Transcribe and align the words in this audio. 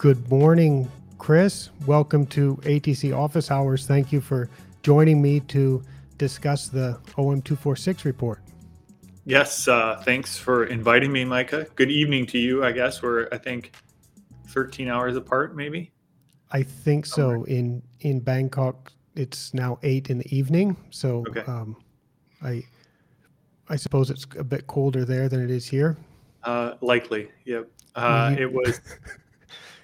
Good 0.00 0.30
morning, 0.30 0.90
Chris. 1.18 1.68
Welcome 1.84 2.24
to 2.28 2.56
ATC 2.62 3.14
Office 3.14 3.50
Hours. 3.50 3.86
Thank 3.86 4.12
you 4.12 4.22
for 4.22 4.48
joining 4.82 5.20
me 5.20 5.40
to 5.40 5.84
discuss 6.16 6.68
the 6.68 6.98
OM246 7.18 8.04
report. 8.04 8.40
Yes, 9.26 9.68
uh, 9.68 10.00
thanks 10.02 10.38
for 10.38 10.64
inviting 10.64 11.12
me, 11.12 11.26
Micah. 11.26 11.66
Good 11.74 11.90
evening 11.90 12.24
to 12.28 12.38
you, 12.38 12.64
I 12.64 12.72
guess. 12.72 13.02
We're, 13.02 13.28
I 13.30 13.36
think, 13.36 13.72
13 14.46 14.88
hours 14.88 15.16
apart, 15.16 15.54
maybe? 15.54 15.92
I 16.50 16.62
think 16.62 17.04
so. 17.04 17.44
In 17.44 17.82
in 18.00 18.20
Bangkok, 18.20 18.90
it's 19.16 19.52
now 19.52 19.78
eight 19.82 20.08
in 20.08 20.16
the 20.16 20.34
evening. 20.34 20.78
So 20.88 21.26
Okay. 21.28 21.40
um, 21.40 21.76
I 22.42 22.62
I 23.68 23.76
suppose 23.76 24.08
it's 24.08 24.26
a 24.38 24.44
bit 24.44 24.66
colder 24.66 25.04
there 25.04 25.28
than 25.28 25.44
it 25.44 25.50
is 25.50 25.66
here. 25.66 25.98
Uh, 26.42 26.76
likely, 26.80 27.28
yep. 27.44 27.68
Uh, 27.94 28.34
it 28.38 28.50
was, 28.50 28.80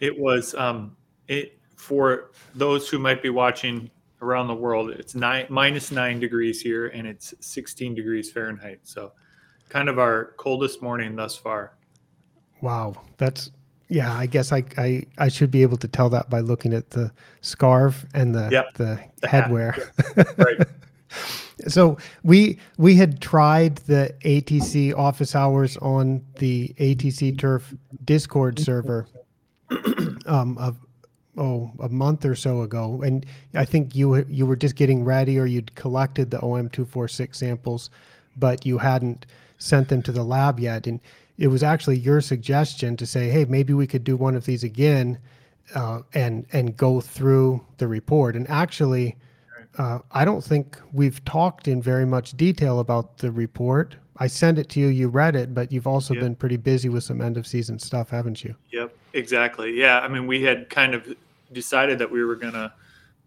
it 0.00 0.18
was, 0.18 0.54
um, 0.54 0.96
it 1.28 1.58
for 1.76 2.30
those 2.54 2.88
who 2.88 2.98
might 2.98 3.22
be 3.22 3.30
watching 3.30 3.90
around 4.22 4.48
the 4.48 4.54
world. 4.54 4.90
It's 4.90 5.14
nine 5.14 5.46
minus 5.48 5.90
nine 5.90 6.18
degrees 6.18 6.60
here, 6.60 6.88
and 6.88 7.06
it's 7.06 7.34
16 7.40 7.94
degrees 7.94 8.30
Fahrenheit. 8.30 8.80
So, 8.84 9.12
kind 9.68 9.88
of 9.88 9.98
our 9.98 10.32
coldest 10.36 10.82
morning 10.82 11.16
thus 11.16 11.36
far. 11.36 11.76
Wow, 12.60 12.96
that's 13.18 13.50
yeah. 13.88 14.12
I 14.12 14.26
guess 14.26 14.52
I 14.52 14.64
I, 14.78 15.04
I 15.18 15.28
should 15.28 15.50
be 15.50 15.62
able 15.62 15.76
to 15.78 15.88
tell 15.88 16.08
that 16.10 16.30
by 16.30 16.40
looking 16.40 16.72
at 16.72 16.90
the 16.90 17.12
scarf 17.40 18.06
and 18.14 18.34
the 18.34 18.48
Yep. 18.50 18.74
the 18.74 19.00
The 19.20 19.28
headwear. 19.28 20.36
Right. 20.38 20.66
So 21.68 21.96
we 22.22 22.58
we 22.76 22.96
had 22.96 23.20
tried 23.20 23.76
the 23.76 24.14
ATC 24.20 24.96
office 24.96 25.34
hours 25.34 25.76
on 25.78 26.24
the 26.38 26.74
ATC 26.78 27.38
Turf 27.38 27.74
Discord 28.04 28.58
server 28.58 29.06
um 30.26 30.56
of 30.58 30.76
oh 31.36 31.70
a 31.80 31.88
month 31.88 32.24
or 32.24 32.34
so 32.34 32.62
ago, 32.62 33.02
and 33.02 33.26
I 33.54 33.64
think 33.64 33.94
you 33.94 34.24
you 34.28 34.46
were 34.46 34.56
just 34.56 34.76
getting 34.76 35.04
ready 35.04 35.38
or 35.38 35.46
you'd 35.46 35.74
collected 35.74 36.30
the 36.30 36.40
OM 36.42 36.68
two 36.68 36.84
four 36.84 37.08
six 37.08 37.38
samples, 37.38 37.90
but 38.36 38.64
you 38.66 38.78
hadn't 38.78 39.26
sent 39.58 39.88
them 39.88 40.02
to 40.02 40.12
the 40.12 40.22
lab 40.24 40.60
yet, 40.60 40.86
and 40.86 41.00
it 41.38 41.48
was 41.48 41.62
actually 41.62 41.98
your 41.98 42.20
suggestion 42.20 42.96
to 42.96 43.06
say, 43.06 43.28
hey, 43.28 43.44
maybe 43.44 43.74
we 43.74 43.86
could 43.86 44.04
do 44.04 44.16
one 44.16 44.34
of 44.34 44.44
these 44.46 44.64
again, 44.64 45.18
uh, 45.74 46.00
and 46.14 46.46
and 46.52 46.76
go 46.76 47.00
through 47.00 47.64
the 47.78 47.88
report, 47.88 48.36
and 48.36 48.48
actually. 48.50 49.16
Uh, 49.78 49.98
I 50.10 50.24
don't 50.24 50.42
think 50.42 50.78
we've 50.94 51.22
talked 51.26 51.68
in 51.68 51.82
very 51.82 52.06
much 52.06 52.34
detail 52.34 52.80
about 52.80 53.18
the 53.18 53.30
report. 53.30 53.94
I 54.16 54.26
sent 54.26 54.58
it 54.58 54.70
to 54.70 54.80
you, 54.80 54.86
you 54.86 55.08
read 55.08 55.36
it, 55.36 55.52
but 55.52 55.70
you've 55.70 55.86
also 55.86 56.14
Yeah. 56.14 56.20
been 56.22 56.34
pretty 56.34 56.56
busy 56.56 56.88
with 56.88 57.04
some 57.04 57.20
end 57.20 57.36
of 57.36 57.46
season 57.46 57.78
stuff, 57.78 58.08
haven't 58.08 58.42
you? 58.42 58.54
Yep, 58.72 58.96
exactly. 59.16 59.78
Yeah, 59.78 60.00
I 60.00 60.08
mean, 60.08 60.26
we 60.26 60.42
had 60.42 60.70
kind 60.70 60.94
of 60.94 61.14
decided 61.52 61.98
that 61.98 62.10
we 62.10 62.24
were 62.24 62.36
gonna, 62.36 62.72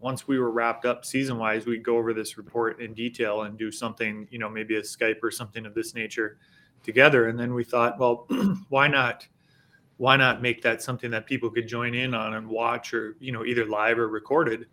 once 0.00 0.26
we 0.26 0.38
were 0.38 0.50
wrapped 0.50 0.86
up 0.86 1.04
season 1.04 1.38
wise, 1.38 1.66
we'd 1.66 1.82
go 1.82 1.96
over 1.96 2.14
this 2.14 2.38
report 2.38 2.80
in 2.80 2.94
detail 2.94 3.42
and 3.42 3.58
do 3.58 3.70
something, 3.70 4.26
you 4.30 4.38
know, 4.38 4.48
maybe 4.48 4.76
a 4.76 4.82
Skype 4.82 5.22
or 5.22 5.30
something 5.30 5.66
of 5.66 5.74
this 5.74 5.94
nature 5.94 6.38
together. 6.82 7.28
And 7.28 7.38
then 7.38 7.54
we 7.54 7.64
thought, 7.64 7.98
well, 7.98 8.26
why 8.68 8.88
not? 8.88 9.26
Why 9.98 10.16
not 10.16 10.40
make 10.40 10.62
that 10.62 10.80
something 10.80 11.10
that 11.10 11.26
people 11.26 11.50
could 11.50 11.68
join 11.68 11.94
in 11.94 12.14
on 12.14 12.34
and 12.34 12.48
watch, 12.48 12.94
or 12.94 13.16
you 13.20 13.32
know, 13.32 13.44
either 13.44 13.66
live 13.66 13.98
or 13.98 14.08
recorded? 14.08 14.66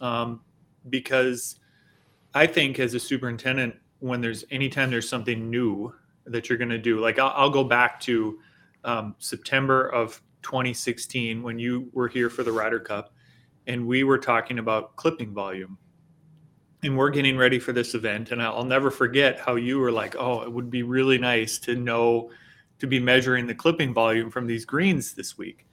Um, 0.00 0.42
because 0.90 1.56
I 2.34 2.46
think 2.46 2.78
as 2.78 2.92
a 2.92 3.00
superintendent, 3.00 3.76
when 4.00 4.20
there's 4.20 4.44
anytime 4.50 4.90
there's 4.90 5.08
something 5.08 5.50
new 5.50 5.94
that 6.26 6.48
you're 6.48 6.58
going 6.58 6.68
to 6.68 6.78
do, 6.78 7.00
like 7.00 7.18
I'll, 7.18 7.32
I'll 7.34 7.50
go 7.50 7.64
back 7.64 7.98
to 8.00 8.38
um, 8.84 9.14
September 9.18 9.88
of 9.88 10.20
2016 10.48 11.42
when 11.42 11.58
you 11.58 11.90
were 11.92 12.08
here 12.08 12.30
for 12.30 12.42
the 12.42 12.50
Ryder 12.50 12.80
Cup, 12.80 13.12
and 13.66 13.86
we 13.86 14.02
were 14.02 14.16
talking 14.16 14.58
about 14.58 14.96
clipping 14.96 15.34
volume. 15.34 15.76
And 16.82 16.96
we're 16.96 17.10
getting 17.10 17.36
ready 17.36 17.58
for 17.58 17.72
this 17.72 17.94
event, 17.94 18.30
and 18.30 18.40
I'll 18.42 18.64
never 18.64 18.90
forget 18.90 19.38
how 19.40 19.56
you 19.56 19.78
were 19.78 19.92
like, 19.92 20.16
"Oh, 20.16 20.42
it 20.42 20.50
would 20.50 20.70
be 20.70 20.84
really 20.84 21.18
nice 21.18 21.58
to 21.60 21.74
know 21.74 22.30
to 22.78 22.86
be 22.86 22.98
measuring 22.98 23.46
the 23.46 23.54
clipping 23.54 23.92
volume 23.92 24.30
from 24.30 24.46
these 24.46 24.64
greens 24.64 25.12
this 25.12 25.36
week." 25.36 25.66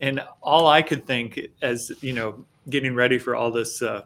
And 0.00 0.22
all 0.42 0.66
I 0.66 0.82
could 0.82 1.06
think, 1.06 1.40
as 1.62 1.92
you 2.02 2.12
know, 2.12 2.44
getting 2.68 2.94
ready 2.94 3.16
for 3.16 3.36
all 3.36 3.50
this 3.50 3.80
uh, 3.80 4.02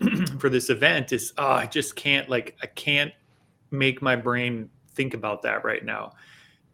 for 0.38 0.48
this 0.48 0.70
event, 0.70 1.12
is, 1.12 1.32
"Oh, 1.38 1.50
I 1.50 1.66
just 1.66 1.96
can't 1.96 2.28
like 2.28 2.56
I 2.62 2.66
can't 2.66 3.12
make 3.72 4.00
my 4.00 4.14
brain 4.16 4.70
think 4.92 5.14
about 5.14 5.42
that 5.42 5.64
right 5.64 5.84
now." 5.84 6.12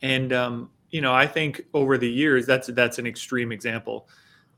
And 0.02 0.32
um, 0.32 0.70
you 0.96 1.02
know, 1.02 1.12
I 1.12 1.26
think 1.26 1.60
over 1.74 1.98
the 1.98 2.10
years, 2.10 2.46
that's 2.46 2.68
that's 2.68 2.98
an 2.98 3.06
extreme 3.06 3.52
example, 3.52 4.08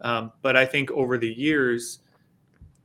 um, 0.02 0.30
but 0.40 0.56
I 0.56 0.64
think 0.64 0.88
over 0.92 1.18
the 1.18 1.32
years, 1.32 1.98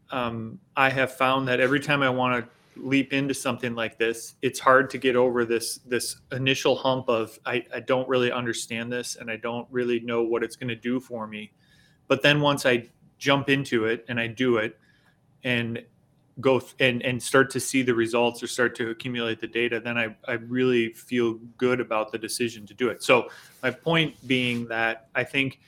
um, 0.09 0.58
I 0.75 0.90
have 0.90 1.16
found 1.16 1.47
that 1.50 1.59
every 1.59 1.80
time 1.80 2.02
I 2.02 2.09
want 2.09 2.44
to 2.44 2.81
leap 2.81 3.14
into 3.14 3.36
something 3.36 3.75
like 3.75 4.00
this, 4.00 4.34
it's 4.41 4.59
hard 4.59 4.90
to 4.90 4.97
get 4.97 5.16
over 5.16 5.46
this 5.46 5.78
this 5.86 6.16
initial 6.31 6.75
hump 6.75 7.09
of 7.09 7.38
I, 7.46 7.64
I 7.72 7.81
don't 7.81 8.09
really 8.09 8.31
understand 8.31 8.91
this 8.91 9.18
and 9.18 9.30
I 9.30 9.36
don't 9.36 9.68
really 9.70 10.00
know 10.00 10.24
what 10.24 10.44
it's 10.44 10.56
going 10.56 10.70
to 10.70 10.75
do 10.75 11.00
for 11.00 11.28
me. 11.28 11.52
But 12.08 12.24
then 12.24 12.41
once 12.41 12.66
I 12.66 12.90
jump 13.20 13.50
into 13.52 13.85
it 13.85 14.03
and 14.08 14.20
I 14.20 14.25
do 14.25 14.58
it 14.58 14.80
and 15.44 15.80
go 16.41 16.59
th- 16.59 16.73
and 16.79 17.01
and 17.03 17.21
start 17.21 17.49
to 17.51 17.59
see 17.59 17.83
the 17.83 17.94
results 17.94 18.41
or 18.41 18.47
start 18.47 18.75
to 18.75 18.89
accumulate 18.89 19.39
the 19.39 19.47
data, 19.47 19.79
then 19.79 19.97
I 19.97 20.16
I 20.27 20.33
really 20.33 20.89
feel 20.94 21.35
good 21.57 21.79
about 21.79 22.11
the 22.11 22.17
decision 22.17 22.66
to 22.67 22.73
do 22.73 22.89
it. 22.89 23.03
So 23.03 23.29
my 23.61 23.71
point 23.71 24.16
being 24.27 24.67
that 24.67 25.09
I 25.16 25.23
think 25.23 25.59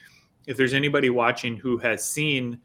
if 0.48 0.58
there's 0.58 0.74
anybody 0.74 1.10
watching 1.10 1.58
who 1.58 1.78
has 1.78 2.04
seen 2.04 2.60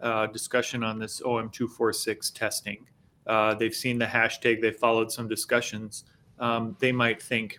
uh, 0.00 0.26
discussion 0.26 0.82
on 0.82 0.98
this 0.98 1.20
OM246 1.20 2.32
testing, 2.34 2.86
uh, 3.26 3.54
they've 3.54 3.74
seen 3.74 3.98
the 3.98 4.06
hashtag, 4.06 4.60
they 4.60 4.70
followed 4.70 5.10
some 5.10 5.28
discussions, 5.28 6.04
um, 6.38 6.76
they 6.78 6.92
might 6.92 7.22
think, 7.22 7.58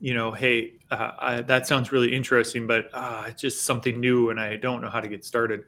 you 0.00 0.14
know, 0.14 0.30
hey, 0.32 0.74
uh, 0.90 1.12
I, 1.18 1.40
that 1.42 1.66
sounds 1.66 1.92
really 1.92 2.14
interesting, 2.14 2.66
but 2.66 2.90
uh, 2.92 3.24
it's 3.28 3.40
just 3.40 3.62
something 3.62 4.00
new 4.00 4.30
and 4.30 4.38
I 4.38 4.56
don't 4.56 4.82
know 4.82 4.90
how 4.90 5.00
to 5.00 5.08
get 5.08 5.24
started. 5.24 5.64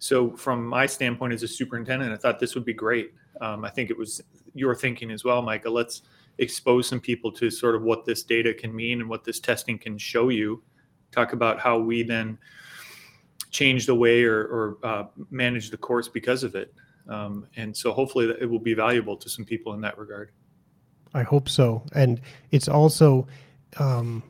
So, 0.00 0.30
from 0.30 0.66
my 0.66 0.86
standpoint 0.86 1.34
as 1.34 1.42
a 1.42 1.48
superintendent, 1.48 2.10
I 2.10 2.16
thought 2.16 2.40
this 2.40 2.54
would 2.54 2.64
be 2.64 2.72
great. 2.72 3.12
Um, 3.42 3.66
I 3.66 3.70
think 3.70 3.90
it 3.90 3.98
was 3.98 4.22
your 4.54 4.74
thinking 4.74 5.10
as 5.10 5.24
well, 5.24 5.42
Micah. 5.42 5.68
Let's 5.68 6.02
expose 6.38 6.88
some 6.88 7.00
people 7.00 7.30
to 7.32 7.50
sort 7.50 7.74
of 7.74 7.82
what 7.82 8.06
this 8.06 8.22
data 8.22 8.54
can 8.54 8.74
mean 8.74 9.02
and 9.02 9.10
what 9.10 9.24
this 9.24 9.40
testing 9.40 9.78
can 9.78 9.98
show 9.98 10.30
you. 10.30 10.62
Talk 11.12 11.34
about 11.34 11.60
how 11.60 11.78
we 11.78 12.02
then 12.02 12.38
change 13.50 13.84
the 13.84 13.94
way 13.94 14.24
or, 14.24 14.44
or 14.44 14.78
uh, 14.82 15.04
manage 15.30 15.70
the 15.70 15.76
course 15.76 16.08
because 16.08 16.44
of 16.44 16.54
it. 16.54 16.72
Um, 17.06 17.46
and 17.56 17.76
so, 17.76 17.92
hopefully, 17.92 18.34
it 18.40 18.48
will 18.48 18.58
be 18.58 18.72
valuable 18.72 19.18
to 19.18 19.28
some 19.28 19.44
people 19.44 19.74
in 19.74 19.82
that 19.82 19.98
regard. 19.98 20.32
I 21.12 21.24
hope 21.24 21.46
so. 21.46 21.84
And 21.92 22.22
it's 22.52 22.68
also 22.68 23.26
um, 23.76 24.22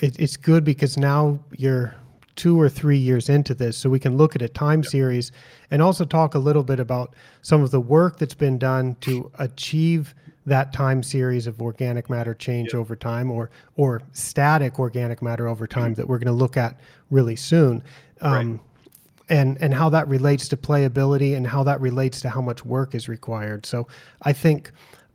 it, 0.00 0.16
it's 0.20 0.36
good 0.36 0.62
because 0.62 0.96
now 0.96 1.40
you're 1.56 1.96
two 2.36 2.58
or 2.60 2.68
three 2.68 2.96
years 2.98 3.28
into 3.28 3.54
this, 3.54 3.76
so 3.76 3.90
we 3.90 3.98
can 3.98 4.16
look 4.16 4.34
at 4.34 4.42
a 4.42 4.48
time 4.48 4.82
series 4.82 5.32
and 5.70 5.82
also 5.82 6.04
talk 6.04 6.34
a 6.34 6.38
little 6.38 6.62
bit 6.62 6.80
about 6.80 7.14
some 7.42 7.62
of 7.62 7.70
the 7.70 7.80
work 7.80 8.18
that's 8.18 8.34
been 8.34 8.58
done 8.58 8.96
to 9.02 9.30
achieve 9.38 10.14
that 10.46 10.72
time 10.72 11.02
series 11.02 11.46
of 11.46 11.60
organic 11.62 12.10
matter 12.10 12.34
change 12.34 12.72
Yeah. 12.72 12.80
over 12.80 12.96
time 12.96 13.30
or 13.30 13.50
or 13.76 14.02
static 14.12 14.78
organic 14.78 15.22
matter 15.22 15.46
over 15.46 15.66
time 15.66 15.94
that 15.94 16.08
we're 16.08 16.18
going 16.18 16.26
to 16.26 16.32
look 16.32 16.56
at 16.56 16.80
really 17.10 17.36
soon. 17.36 17.82
Um, 18.20 18.60
and 19.28 19.56
and 19.60 19.72
how 19.72 19.88
that 19.90 20.08
relates 20.08 20.48
to 20.48 20.56
playability 20.56 21.36
and 21.36 21.46
how 21.46 21.62
that 21.64 21.80
relates 21.80 22.20
to 22.22 22.28
how 22.28 22.40
much 22.40 22.64
work 22.64 22.94
is 22.94 23.08
required. 23.08 23.64
So 23.66 23.86
I 24.22 24.32
think 24.32 24.72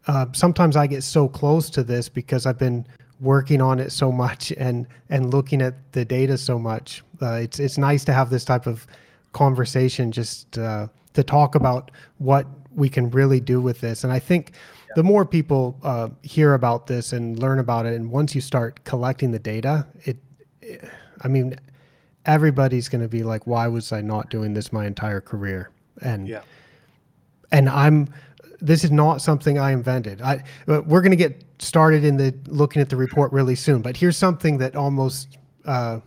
uh, 0.07 0.27
sometimes 0.31 0.75
I 0.77 0.87
get 0.87 1.03
so 1.03 1.27
close 1.27 1.69
to 1.71 1.83
this 1.83 2.07
because 2.09 2.45
I've 2.45 2.57
been 2.57 2.87
working 3.19 3.61
on 3.61 3.79
it 3.79 3.91
so 3.91 4.11
much 4.11 4.51
and 4.57 4.87
and 5.09 5.31
looking 5.33 5.61
at 5.61 5.75
the 5.93 6.05
data 6.05 6.37
so 6.37 6.59
much. 6.59 7.03
Uh, 7.21 7.33
it's 7.33 7.59
it's 7.59 7.77
nice 7.77 8.05
to 8.05 8.13
have 8.13 8.29
this 8.29 8.45
type 8.45 8.67
of 8.67 8.85
conversation 9.33 10.11
just 10.11 10.57
uh, 10.57 10.87
to 11.13 11.23
talk 11.23 11.55
about 11.55 11.91
what 12.17 12.45
we 12.75 12.89
can 12.89 13.09
really 13.09 13.39
do 13.39 13.59
with 13.59 13.81
this. 13.81 14.03
And 14.03 14.13
I 14.13 14.19
think 14.19 14.51
the 14.95 15.03
more 15.03 15.25
people 15.25 15.77
uh, 15.83 16.09
hear 16.21 16.53
about 16.53 16.87
this 16.87 17.13
and 17.13 17.37
learn 17.39 17.59
about 17.59 17.85
it, 17.85 17.93
and 17.93 18.11
once 18.11 18.35
you 18.35 18.41
start 18.41 18.83
collecting 18.83 19.31
the 19.31 19.39
data, 19.39 19.87
it, 20.05 20.17
I 21.21 21.27
mean, 21.27 21.55
everybody's 22.25 22.89
going 22.89 23.01
to 23.01 23.07
be 23.07 23.23
like, 23.23 23.47
why 23.47 23.67
was 23.67 23.91
I 23.91 24.01
not 24.01 24.29
doing 24.29 24.53
this 24.53 24.71
my 24.71 24.85
entire 24.85 25.21
career? 25.21 25.71
And 26.01 26.27
Yeah. 26.27 26.41
and 27.51 27.69
I'm 27.69 28.09
this 28.59 28.83
is 28.83 28.91
not 28.91 29.21
something 29.21 29.57
I 29.59 29.71
invented. 29.71 30.21
I 30.21 30.43
uh, 30.67 30.81
we're 30.85 31.01
going 31.01 31.11
to 31.11 31.17
get 31.17 31.43
started 31.59 32.03
in 32.03 32.17
the 32.17 32.33
looking 32.47 32.81
at 32.81 32.89
the 32.89 32.95
report 32.95 33.31
really 33.31 33.55
soon, 33.55 33.81
but 33.81 33.95
here's 33.97 34.17
something 34.17 34.57
that 34.59 34.75
almost 34.75 35.37
uh, 35.65 35.99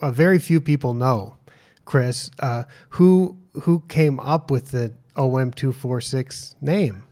uh, 0.00 0.10
very 0.10 0.38
few 0.38 0.60
people 0.60 0.94
know, 0.94 1.36
Chris. 1.84 2.30
Uh, 2.40 2.64
who 2.88 3.36
who 3.62 3.82
came 3.88 4.20
up 4.20 4.50
with 4.50 4.70
the 4.70 4.92
OM 5.16 5.50
two 5.52 5.72
four 5.72 6.00
six 6.00 6.56
name? 6.60 7.02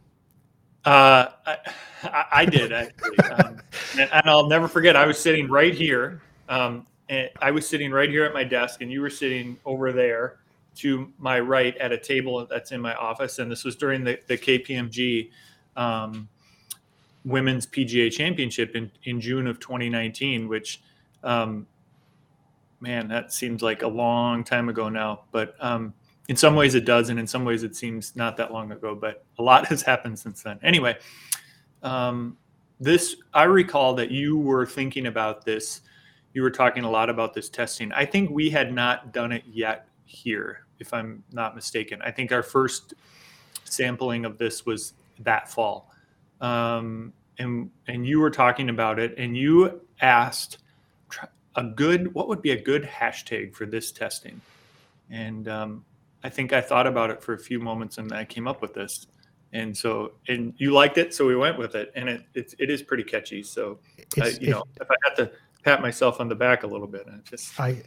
Uh, 0.84 1.28
I, 1.46 1.56
I- 2.04 2.24
I 2.30 2.44
did 2.44 2.72
actually, 2.72 3.18
um, 3.30 3.60
and, 3.98 4.08
and 4.12 4.22
I'll 4.30 4.46
never 4.46 4.68
forget. 4.68 4.94
I 4.94 5.04
was 5.06 5.18
sitting 5.18 5.48
right 5.48 5.74
here. 5.74 6.22
Um, 6.48 6.86
and 7.10 7.28
I 7.42 7.50
was 7.50 7.66
sitting 7.68 7.90
right 7.90 8.08
here 8.08 8.24
at 8.24 8.32
my 8.32 8.44
desk, 8.44 8.82
and 8.82 8.92
you 8.92 9.00
were 9.00 9.10
sitting 9.10 9.58
over 9.64 9.92
there 9.92 10.36
to 10.78 11.12
my 11.18 11.40
right 11.40 11.76
at 11.78 11.92
a 11.92 11.98
table 11.98 12.46
that's 12.46 12.72
in 12.72 12.80
my 12.80 12.94
office. 12.94 13.38
And 13.38 13.50
this 13.50 13.64
was 13.64 13.76
during 13.76 14.04
the, 14.04 14.18
the 14.26 14.38
KPMG 14.38 15.30
um, 15.76 16.28
Women's 17.24 17.66
PGA 17.66 18.10
Championship 18.12 18.76
in, 18.76 18.90
in 19.04 19.20
June 19.20 19.46
of 19.46 19.58
2019, 19.58 20.48
which, 20.48 20.80
um, 21.24 21.66
man, 22.80 23.08
that 23.08 23.32
seems 23.32 23.62
like 23.62 23.82
a 23.82 23.88
long 23.88 24.44
time 24.44 24.68
ago 24.68 24.88
now. 24.88 25.24
But 25.32 25.54
um, 25.60 25.94
in 26.28 26.36
some 26.36 26.54
ways 26.54 26.74
it 26.74 26.84
does, 26.84 27.08
and 27.08 27.18
in 27.18 27.26
some 27.26 27.44
ways 27.44 27.64
it 27.64 27.74
seems 27.74 28.14
not 28.14 28.36
that 28.36 28.52
long 28.52 28.70
ago. 28.70 28.94
But 28.94 29.24
a 29.38 29.42
lot 29.42 29.66
has 29.68 29.82
happened 29.82 30.18
since 30.18 30.42
then. 30.42 30.60
Anyway, 30.62 30.96
um, 31.82 32.36
this 32.78 33.16
I 33.34 33.44
recall 33.44 33.94
that 33.94 34.10
you 34.10 34.38
were 34.38 34.64
thinking 34.64 35.06
about 35.06 35.44
this. 35.44 35.80
You 36.34 36.42
were 36.42 36.50
talking 36.50 36.84
a 36.84 36.90
lot 36.90 37.10
about 37.10 37.34
this 37.34 37.48
testing. 37.48 37.90
I 37.92 38.04
think 38.04 38.30
we 38.30 38.48
had 38.48 38.72
not 38.72 39.12
done 39.12 39.32
it 39.32 39.42
yet 39.46 39.88
here, 40.04 40.66
if 40.78 40.92
I'm 40.92 41.22
not 41.32 41.54
mistaken. 41.54 42.00
I 42.02 42.10
think 42.10 42.32
our 42.32 42.42
first 42.42 42.94
sampling 43.64 44.24
of 44.24 44.38
this 44.38 44.64
was 44.66 44.94
that 45.20 45.50
fall, 45.50 45.90
um, 46.40 47.12
and 47.38 47.70
and 47.86 48.06
you 48.06 48.20
were 48.20 48.30
talking 48.30 48.68
about 48.68 48.98
it, 48.98 49.16
and 49.18 49.36
you 49.36 49.80
asked 50.00 50.58
a 51.56 51.64
good 51.64 52.12
what 52.14 52.28
would 52.28 52.42
be 52.42 52.52
a 52.52 52.60
good 52.60 52.84
hashtag 52.84 53.54
for 53.54 53.66
this 53.66 53.92
testing, 53.92 54.40
and 55.10 55.48
um, 55.48 55.84
I 56.22 56.28
think 56.28 56.52
I 56.52 56.60
thought 56.60 56.86
about 56.86 57.10
it 57.10 57.22
for 57.22 57.34
a 57.34 57.38
few 57.38 57.58
moments, 57.60 57.98
and 57.98 58.12
I 58.12 58.24
came 58.24 58.46
up 58.46 58.62
with 58.62 58.74
this. 58.74 59.06
And 59.54 59.74
so 59.74 60.12
and 60.28 60.52
you 60.58 60.72
liked 60.72 60.98
it 60.98 61.14
so 61.14 61.26
we 61.26 61.34
went 61.34 61.56
with 61.56 61.74
it 61.74 61.90
and 61.94 62.06
it 62.06 62.22
it, 62.34 62.54
it 62.58 62.68
is 62.68 62.82
pretty 62.82 63.02
catchy. 63.02 63.42
So 63.42 63.78
I, 64.20 64.28
you 64.40 64.50
know 64.50 64.64
if 64.78 64.90
i 64.90 64.94
have 65.04 65.16
to 65.16 65.30
pat 65.64 65.80
myself 65.80 66.20
on 66.20 66.28
the 66.28 66.34
back 66.34 66.62
a 66.62 66.66
little 66.66 66.86
bit 66.86 67.06
and 67.06 67.24
just 67.24 67.58
i 67.58 67.82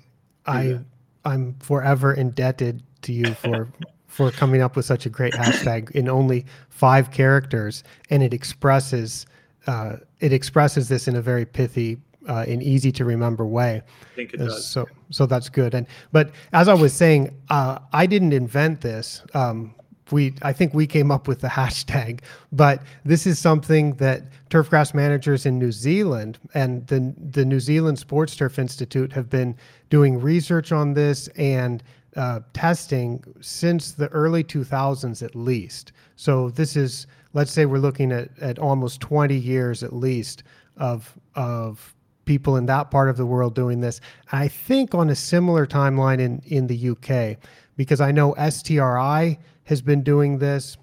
i 0.45 0.79
i'm 1.25 1.55
forever 1.59 2.13
indebted 2.13 2.81
to 3.01 3.13
you 3.13 3.33
for 3.33 3.71
for 4.07 4.29
coming 4.29 4.61
up 4.61 4.75
with 4.75 4.85
such 4.85 5.05
a 5.05 5.09
great 5.09 5.33
hashtag 5.33 5.89
in 5.91 6.09
only 6.09 6.45
five 6.69 7.11
characters 7.11 7.83
and 8.09 8.21
it 8.21 8.33
expresses 8.33 9.25
uh, 9.67 9.97
it 10.19 10.33
expresses 10.33 10.89
this 10.89 11.07
in 11.07 11.15
a 11.15 11.21
very 11.21 11.45
pithy 11.45 11.97
uh, 12.27 12.45
and 12.47 12.61
easy 12.61 12.91
to 12.91 13.05
remember 13.05 13.45
way. 13.45 13.81
I 13.85 14.15
think 14.15 14.33
it 14.33 14.41
uh, 14.41 14.45
does. 14.45 14.67
So, 14.67 14.87
so 15.09 15.25
that's 15.25 15.49
good. 15.49 15.73
And 15.73 15.87
but 16.11 16.31
as 16.53 16.67
I 16.67 16.73
was 16.73 16.93
saying, 16.93 17.35
uh, 17.49 17.79
I 17.93 18.05
didn't 18.05 18.33
invent 18.33 18.81
this. 18.81 19.23
Um, 19.33 19.73
we 20.11 20.33
I 20.41 20.53
think 20.53 20.73
we 20.73 20.87
came 20.87 21.11
up 21.11 21.27
with 21.27 21.41
the 21.41 21.47
hashtag, 21.59 22.21
but 22.51 22.81
this 23.05 23.25
is 23.25 23.39
something 23.39 23.93
that 23.95 24.23
turfgrass 24.49 24.93
managers 24.93 25.45
in 25.45 25.57
New 25.59 25.71
Zealand 25.71 26.39
and 26.53 26.85
the 26.87 27.13
the 27.31 27.45
New 27.45 27.59
Zealand 27.59 27.99
Sports 27.99 28.35
Turf 28.35 28.59
Institute 28.59 29.11
have 29.13 29.29
been 29.29 29.55
doing 29.89 30.19
research 30.19 30.71
on 30.71 30.93
this 30.93 31.27
and 31.29 31.83
uh, 32.15 32.41
testing 32.53 33.23
since 33.39 33.91
the 33.93 34.09
early 34.09 34.43
2000s 34.43 35.23
at 35.23 35.35
least. 35.35 35.93
So 36.15 36.49
this 36.49 36.75
is 36.75 37.07
let's 37.33 37.51
say 37.51 37.65
we're 37.65 37.77
looking 37.77 38.11
at 38.11 38.29
at 38.39 38.59
almost 38.59 39.01
20 39.01 39.35
years 39.35 39.83
at 39.83 39.93
least 39.93 40.43
of 40.77 41.17
of 41.35 41.95
people 42.25 42.55
in 42.55 42.65
that 42.67 42.91
part 42.91 43.09
of 43.09 43.17
the 43.17 43.25
world 43.25 43.55
doing 43.55 43.81
this. 43.81 43.99
I 44.31 44.47
think 44.47 44.93
on 44.93 45.09
a 45.09 45.15
similar 45.15 45.65
timeline 45.65 46.19
in 46.19 46.41
in 46.45 46.67
the 46.67 46.89
UK 46.89 47.37
because 47.77 48.01
I 48.01 48.11
know 48.11 48.33
STRI 48.33 49.37
has 49.71 49.81
been 49.81 50.03
doing 50.03 50.37
this. 50.37 50.77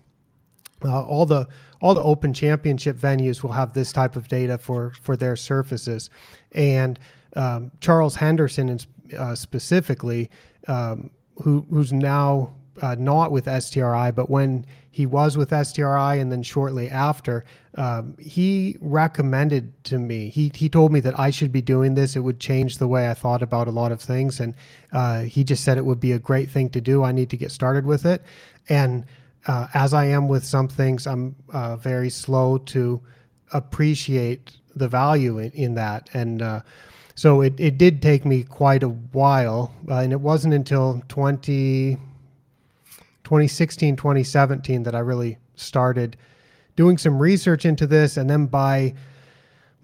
Uh, 0.82 1.02
all 1.02 1.26
the 1.26 1.46
all 1.82 1.94
the 1.94 2.02
open 2.02 2.32
championship 2.32 2.96
venues 2.96 3.42
will 3.42 3.52
have 3.52 3.74
this 3.74 3.92
type 3.92 4.16
of 4.16 4.28
data 4.28 4.56
for 4.56 4.92
for 5.02 5.14
their 5.14 5.36
surfaces, 5.36 6.08
and 6.52 6.98
um, 7.36 7.70
Charles 7.80 8.16
Henderson, 8.16 8.70
in, 8.70 8.80
uh, 9.16 9.34
specifically, 9.34 10.30
um, 10.68 11.10
who 11.42 11.66
who's 11.70 11.92
now 11.92 12.54
uh, 12.80 12.96
not 12.98 13.30
with 13.30 13.44
STRI, 13.44 14.14
but 14.14 14.30
when 14.30 14.64
he 14.90 15.06
was 15.06 15.36
with 15.36 15.50
STRI 15.50 16.20
and 16.20 16.32
then 16.32 16.42
shortly 16.42 16.88
after, 16.88 17.44
um, 17.76 18.16
he 18.18 18.76
recommended 18.80 19.72
to 19.84 19.98
me. 19.98 20.30
He 20.30 20.50
he 20.54 20.68
told 20.68 20.92
me 20.92 21.00
that 21.00 21.18
I 21.18 21.30
should 21.30 21.52
be 21.52 21.62
doing 21.62 21.94
this. 21.94 22.16
It 22.16 22.20
would 22.20 22.40
change 22.40 22.78
the 22.78 22.88
way 22.88 23.08
I 23.08 23.14
thought 23.14 23.42
about 23.42 23.68
a 23.68 23.70
lot 23.70 23.92
of 23.92 24.00
things, 24.00 24.40
and 24.40 24.54
uh, 24.92 25.22
he 25.22 25.44
just 25.44 25.62
said 25.62 25.78
it 25.78 25.84
would 25.84 26.00
be 26.00 26.12
a 26.12 26.18
great 26.18 26.50
thing 26.50 26.70
to 26.70 26.80
do. 26.80 27.04
I 27.04 27.12
need 27.12 27.30
to 27.30 27.36
get 27.36 27.52
started 27.52 27.86
with 27.86 28.04
it, 28.04 28.22
and 28.68 29.04
uh, 29.46 29.68
as 29.74 29.94
I 29.94 30.06
am 30.06 30.26
with 30.26 30.44
some 30.44 30.66
things, 30.68 31.06
I'm 31.06 31.36
uh, 31.52 31.76
very 31.76 32.10
slow 32.10 32.58
to 32.58 33.00
appreciate 33.52 34.56
the 34.74 34.88
value 34.88 35.38
in, 35.38 35.52
in 35.52 35.74
that, 35.74 36.08
and 36.12 36.42
uh, 36.42 36.60
so 37.14 37.40
it, 37.40 37.54
it 37.58 37.78
did 37.78 38.00
take 38.00 38.24
me 38.24 38.44
quite 38.44 38.84
a 38.84 38.88
while, 38.88 39.74
uh, 39.88 39.96
and 39.96 40.12
it 40.12 40.20
wasn't 40.20 40.54
until 40.54 41.02
20, 41.08 41.98
2016, 43.28 43.94
2017 43.96 44.84
that 44.84 44.94
I 44.94 45.00
really 45.00 45.36
started 45.54 46.16
doing 46.76 46.96
some 46.96 47.18
research 47.18 47.66
into 47.66 47.86
this, 47.86 48.16
and 48.16 48.30
then 48.30 48.46
by 48.46 48.94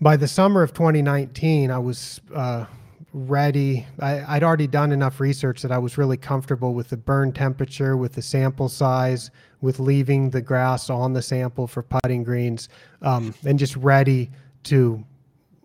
by 0.01 0.17
the 0.17 0.27
summer 0.27 0.63
of 0.63 0.73
2019, 0.73 1.71
I 1.71 1.79
was 1.79 2.23
uh, 2.35 2.65
ready. 3.13 3.85
I, 4.01 4.33
would 4.33 4.43
already 4.43 4.67
done 4.67 4.93
enough 4.93 5.21
research 5.21 5.61
that 5.61 5.71
I 5.71 5.77
was 5.77 5.99
really 5.99 6.17
comfortable 6.17 6.73
with 6.73 6.89
the 6.89 6.97
burn 6.97 7.33
temperature, 7.33 7.99
with 7.99 8.15
the 8.15 8.23
sample 8.23 8.71
size, 8.71 9.31
with 9.61 9.79
leaving 9.79 10.31
the 10.31 10.41
grass 10.41 10.89
on 10.89 11.13
the 11.13 11.21
sample 11.21 11.67
for 11.67 11.83
putting 11.83 12.25
greens, 12.25 12.71
um, 13.03 13.35
and 13.45 13.59
just 13.59 13.77
ready 13.77 14.31
to 14.63 15.05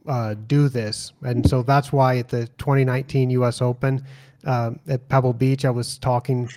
uh, 0.05 0.35
do 0.47 0.67
this. 0.67 1.13
And 1.21 1.49
so 1.49 1.63
that's 1.63 1.93
why 1.93 2.17
at 2.17 2.27
the 2.27 2.47
2019 2.57 3.29
U.S. 3.29 3.61
Open 3.61 4.03
uh, 4.43 4.71
at 4.89 5.07
Pebble 5.07 5.31
Beach, 5.31 5.63
I 5.63 5.69
was 5.69 5.97
talking 5.97 6.49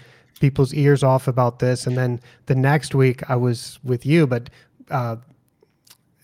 people's 0.42 0.74
ears 0.74 1.04
off 1.04 1.28
about 1.28 1.60
this. 1.60 1.86
And 1.86 1.96
then 1.96 2.20
the 2.46 2.56
next 2.56 2.96
week 2.96 3.30
I 3.30 3.36
was 3.36 3.78
with 3.84 4.04
you, 4.04 4.26
but 4.26 4.50
uh, 4.90 5.16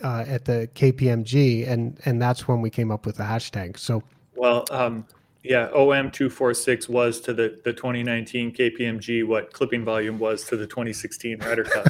uh, 0.03 0.25
at 0.27 0.45
the 0.45 0.69
KPMG, 0.75 1.69
and 1.69 1.99
and 2.05 2.21
that's 2.21 2.49
when 2.49 2.61
we 2.61 2.69
came 2.69 2.91
up 2.91 3.07
with 3.07 3.17
the 3.17 3.23
hashtag. 3.23 3.79
So 3.79 4.03
well, 4.35 4.65
um, 4.73 5.07
yeah, 5.45 5.71
OM 5.73 6.11
two 6.11 6.29
four 6.29 6.53
six 6.53 6.89
was 6.89 7.21
to 7.21 7.33
the 7.33 7.61
the 7.65 7.73
2019 7.73 8.53
KPMG 8.53 9.25
what 9.25 9.53
clipping 9.53 9.85
volume 9.85 10.19
was 10.19 10.43
to 10.47 10.57
the 10.57 10.67
2016 10.67 11.39
Ryder 11.39 11.65
Cup 11.65 11.87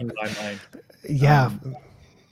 in, 0.00 0.12
my 0.20 0.30
mind. 0.42 0.60
Yeah, 1.08 1.46
um, 1.46 1.76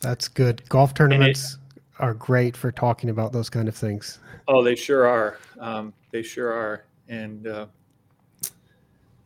that's 0.00 0.26
good. 0.26 0.68
Golf 0.68 0.92
tournaments 0.92 1.54
it, 1.76 1.82
are 2.00 2.14
great 2.14 2.56
for 2.56 2.72
talking 2.72 3.10
about 3.10 3.32
those 3.32 3.48
kind 3.48 3.68
of 3.68 3.76
things. 3.76 4.18
Oh, 4.48 4.62
they 4.62 4.74
sure 4.74 5.06
are. 5.06 5.38
Um, 5.60 5.94
they 6.10 6.22
sure 6.22 6.52
are, 6.52 6.84
and. 7.08 7.46
Uh, 7.46 7.66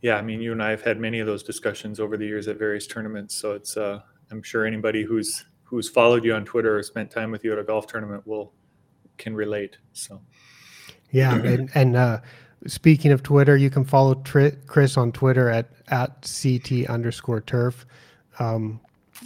yeah, 0.01 0.15
I 0.15 0.21
mean, 0.21 0.41
you 0.41 0.51
and 0.51 0.63
I 0.63 0.71
have 0.71 0.81
had 0.81 0.99
many 0.99 1.19
of 1.19 1.27
those 1.27 1.43
discussions 1.43 1.99
over 1.99 2.17
the 2.17 2.25
years 2.25 2.47
at 2.47 2.57
various 2.57 2.87
tournaments. 2.87 3.35
So 3.35 3.53
it's, 3.53 3.77
uh, 3.77 4.01
I'm 4.31 4.41
sure 4.41 4.65
anybody 4.65 5.03
who's 5.03 5.45
who's 5.63 5.87
followed 5.87 6.25
you 6.25 6.33
on 6.33 6.43
Twitter 6.43 6.77
or 6.77 6.83
spent 6.83 7.09
time 7.09 7.31
with 7.31 7.45
you 7.45 7.53
at 7.53 7.59
a 7.59 7.63
golf 7.63 7.87
tournament 7.87 8.25
will 8.27 8.51
can 9.17 9.33
relate. 9.35 9.77
So, 9.93 10.21
yeah, 11.11 11.35
and, 11.43 11.69
and 11.75 11.95
uh, 11.95 12.19
speaking 12.65 13.11
of 13.11 13.21
Twitter, 13.23 13.55
you 13.55 13.69
can 13.69 13.85
follow 13.85 14.15
Tri- 14.15 14.55
Chris 14.65 14.97
on 14.97 15.11
Twitter 15.11 15.49
at 15.49 15.69
at 15.89 16.23
ct 16.23 16.89
underscore 16.89 17.41
turf. 17.41 17.85
Um, 18.39 18.79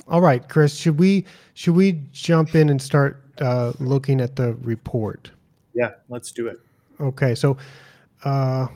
all 0.10 0.22
right, 0.22 0.48
Chris, 0.50 0.76
should 0.76 1.00
we 1.00 1.26
should 1.54 1.76
we 1.76 2.02
jump 2.12 2.54
in 2.54 2.70
and 2.70 2.82
start 2.82 3.24
uh, 3.40 3.72
looking 3.80 4.20
at 4.20 4.36
the 4.36 4.56
report? 4.56 5.32
Yeah, 5.74 5.92
let's 6.10 6.32
do 6.32 6.48
it. 6.48 6.58
Okay, 7.00 7.34
so. 7.34 7.58
Uh, 8.24 8.68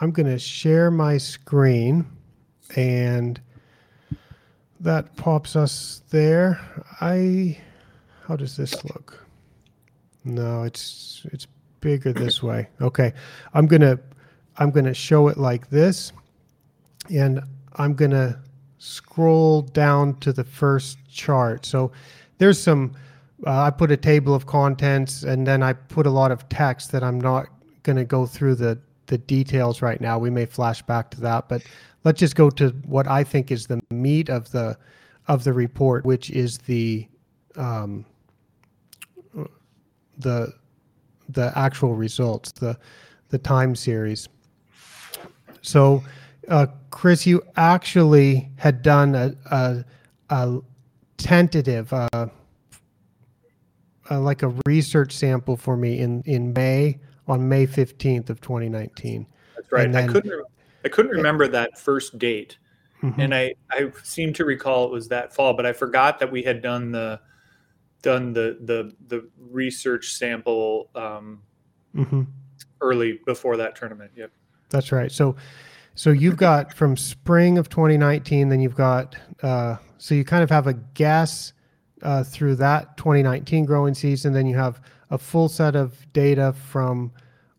I'm 0.00 0.10
going 0.10 0.26
to 0.26 0.38
share 0.38 0.90
my 0.90 1.16
screen 1.16 2.04
and 2.74 3.40
that 4.80 5.16
pops 5.16 5.56
us 5.56 6.02
there. 6.10 6.60
I, 7.00 7.58
how 8.26 8.36
does 8.36 8.56
this 8.56 8.84
look? 8.84 9.24
No, 10.24 10.64
it's, 10.64 11.24
it's 11.32 11.46
bigger 11.80 12.12
this 12.12 12.42
way. 12.42 12.68
Okay. 12.82 13.14
I'm 13.54 13.66
going 13.66 13.80
to, 13.80 13.98
I'm 14.58 14.70
going 14.70 14.84
to 14.84 14.94
show 14.94 15.28
it 15.28 15.38
like 15.38 15.70
this 15.70 16.12
and 17.10 17.40
I'm 17.76 17.94
going 17.94 18.10
to 18.10 18.38
scroll 18.78 19.62
down 19.62 20.18
to 20.20 20.32
the 20.32 20.44
first 20.44 20.98
chart. 21.10 21.64
So 21.64 21.90
there's 22.36 22.60
some, 22.60 22.92
uh, 23.46 23.62
I 23.62 23.70
put 23.70 23.90
a 23.90 23.96
table 23.96 24.34
of 24.34 24.44
contents 24.44 25.22
and 25.22 25.46
then 25.46 25.62
I 25.62 25.72
put 25.72 26.06
a 26.06 26.10
lot 26.10 26.32
of 26.32 26.46
text 26.50 26.92
that 26.92 27.02
I'm 27.02 27.20
not 27.20 27.46
going 27.82 27.96
to 27.96 28.04
go 28.04 28.26
through 28.26 28.56
the 28.56 28.78
the 29.06 29.18
details 29.18 29.82
right 29.82 30.00
now. 30.00 30.18
We 30.18 30.30
may 30.30 30.46
flash 30.46 30.82
back 30.82 31.10
to 31.12 31.20
that, 31.22 31.48
but 31.48 31.62
let's 32.04 32.20
just 32.20 32.36
go 32.36 32.50
to 32.50 32.70
what 32.84 33.06
I 33.08 33.24
think 33.24 33.50
is 33.50 33.66
the 33.66 33.80
meat 33.90 34.28
of 34.28 34.50
the 34.50 34.76
of 35.28 35.44
the 35.44 35.52
report, 35.52 36.04
which 36.04 36.30
is 36.30 36.58
the 36.58 37.06
um, 37.56 38.04
the 40.18 40.54
the 41.28 41.52
actual 41.56 41.94
results, 41.94 42.52
the 42.52 42.78
the 43.28 43.38
time 43.38 43.74
series. 43.74 44.28
So, 45.62 46.04
uh, 46.48 46.66
Chris, 46.90 47.26
you 47.26 47.42
actually 47.56 48.48
had 48.56 48.82
done 48.82 49.16
a, 49.16 49.34
a, 49.50 49.84
a 50.30 50.60
tentative, 51.16 51.92
uh, 51.92 52.08
uh, 54.08 54.20
like 54.20 54.44
a 54.44 54.54
research 54.64 55.12
sample 55.12 55.56
for 55.56 55.76
me 55.76 55.98
in 55.98 56.22
in 56.22 56.52
May 56.52 57.00
on 57.28 57.48
May 57.48 57.66
15th 57.66 58.30
of 58.30 58.40
2019. 58.40 59.26
That's 59.54 59.72
right. 59.72 59.90
Then, 59.90 60.08
I 60.08 60.12
couldn't 60.12 60.44
I 60.84 60.88
couldn't 60.88 61.12
remember 61.12 61.48
that 61.48 61.78
first 61.78 62.18
date. 62.18 62.58
Mm-hmm. 63.02 63.20
And 63.20 63.34
I 63.34 63.54
I 63.70 63.90
seem 64.02 64.32
to 64.34 64.44
recall 64.44 64.84
it 64.84 64.90
was 64.90 65.08
that 65.08 65.34
fall, 65.34 65.54
but 65.54 65.66
I 65.66 65.72
forgot 65.72 66.18
that 66.20 66.30
we 66.30 66.42
had 66.42 66.62
done 66.62 66.92
the 66.92 67.20
done 68.02 68.32
the 68.32 68.58
the 68.62 68.94
the 69.08 69.28
research 69.50 70.12
sample 70.12 70.90
um, 70.94 71.42
mm-hmm. 71.94 72.22
early 72.80 73.20
before 73.26 73.56
that 73.56 73.76
tournament. 73.76 74.12
Yep. 74.16 74.30
That's 74.70 74.92
right. 74.92 75.10
So 75.12 75.36
so 75.94 76.10
you've 76.10 76.36
got 76.36 76.72
from 76.72 76.96
spring 76.96 77.58
of 77.58 77.68
2019, 77.68 78.48
then 78.48 78.60
you've 78.60 78.76
got 78.76 79.16
uh, 79.42 79.76
so 79.98 80.14
you 80.14 80.24
kind 80.24 80.42
of 80.42 80.50
have 80.50 80.66
a 80.66 80.74
guess 80.74 81.52
uh, 82.02 82.22
through 82.22 82.56
that 82.56 82.96
2019 82.96 83.64
growing 83.64 83.94
season. 83.94 84.32
Then 84.32 84.46
you 84.46 84.56
have 84.56 84.80
a 85.10 85.18
full 85.18 85.48
set 85.48 85.76
of 85.76 85.94
data 86.12 86.52
from 86.52 87.12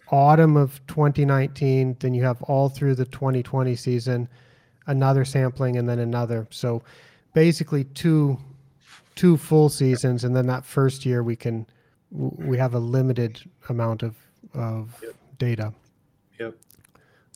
autumn 0.09 0.57
of 0.57 0.85
2019. 0.87 1.97
Then 1.99 2.13
you 2.13 2.23
have 2.23 2.41
all 2.43 2.69
through 2.69 2.95
the 2.95 3.05
2020 3.05 3.75
season, 3.75 4.27
another 4.87 5.25
sampling, 5.25 5.77
and 5.77 5.87
then 5.87 5.99
another. 5.99 6.47
So 6.49 6.83
basically 7.33 7.83
two 7.85 8.37
two 9.15 9.35
full 9.35 9.69
seasons, 9.69 10.23
and 10.23 10.35
then 10.35 10.45
that 10.47 10.63
first 10.63 11.05
year 11.05 11.23
we 11.23 11.35
can 11.35 11.65
we 12.11 12.57
have 12.57 12.73
a 12.73 12.79
limited 12.79 13.41
amount 13.69 14.03
of 14.03 14.15
of 14.53 14.97
yep. 15.01 15.13
data. 15.37 15.73
Yep. 16.39 16.55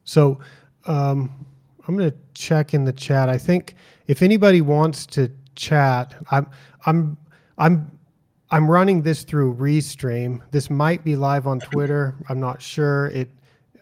So 0.04 0.40
um, 0.86 1.46
I'm 1.88 1.98
going 1.98 2.12
to 2.12 2.18
check 2.34 2.74
in 2.74 2.86
the 2.86 2.94
chat. 2.94 3.30
I 3.30 3.38
think 3.38 3.76
if 4.08 4.22
anybody 4.22 4.62
wants 4.62 5.06
to 5.08 5.32
chat, 5.56 6.14
I'm 6.32 6.48
I'm 6.86 7.18
I'm 7.58 7.92
I'm 8.52 8.70
running 8.70 9.02
this 9.02 9.24
through 9.24 9.56
Restream. 9.56 10.42
This 10.52 10.70
might 10.70 11.06
be 11.06 11.16
live 11.16 11.48
on 11.48 11.62
Twitter. 11.62 12.16
I'm 12.28 12.40
not 12.40 12.62
sure. 12.62 13.08
It 13.08 13.30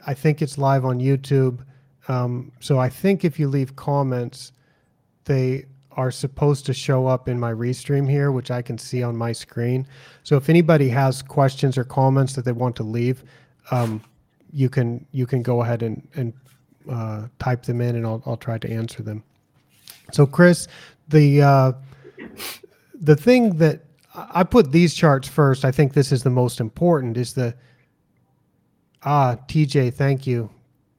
I 0.06 0.14
think 0.14 0.42
it's 0.42 0.58
live 0.58 0.86
on 0.86 1.00
YouTube. 1.00 1.60
Um, 2.08 2.52
so 2.60 2.80
I 2.80 2.88
think 2.88 3.26
if 3.26 3.40
you 3.40 3.48
leave 3.48 3.76
comments, 3.76 4.52
they 5.26 5.66
are 5.92 6.12
supposed 6.12 6.66
to 6.68 6.74
show 6.74 7.08
up 7.08 7.28
in 7.28 7.40
my 7.40 7.52
restream 7.52 8.10
here, 8.10 8.32
which 8.32 8.52
I 8.52 8.62
can 8.62 8.78
see 8.78 9.04
on 9.04 9.18
my 9.18 9.32
screen. 9.32 9.86
So 10.24 10.38
if 10.38 10.50
anybody 10.50 10.88
has 10.90 11.22
questions 11.22 11.78
or 11.78 11.84
comments 11.84 12.34
that 12.34 12.46
they 12.46 12.52
want 12.52 12.76
to 12.78 12.84
leave, 12.84 13.24
um, 13.72 14.02
you 14.54 14.70
can 14.70 15.06
you 15.12 15.26
can 15.26 15.42
go 15.42 15.64
ahead 15.64 15.82
and 15.82 16.08
and 16.16 16.34
uh, 16.90 17.28
type 17.40 17.64
them 17.64 17.82
in, 17.82 17.96
and 17.96 18.06
I'll 18.06 18.22
I'll 18.28 18.38
try 18.38 18.60
to 18.60 18.70
answer 18.72 19.02
them. 19.02 19.24
So 20.12 20.28
Chris, 20.28 20.68
the 21.08 21.42
uh, 21.42 21.72
the 22.94 23.16
thing 23.16 23.58
that 23.58 23.82
I 24.32 24.44
put 24.44 24.72
these 24.72 24.94
charts 24.94 25.28
first. 25.28 25.66
I 25.66 25.72
think 25.72 25.94
this 25.94 26.12
is 26.12 26.24
the 26.24 26.30
most 26.30 26.60
important. 26.60 27.18
Is 27.18 27.34
the 27.34 27.56
ah 29.04 29.38
TJ? 29.48 29.94
Thank 29.94 30.26
you. 30.28 30.50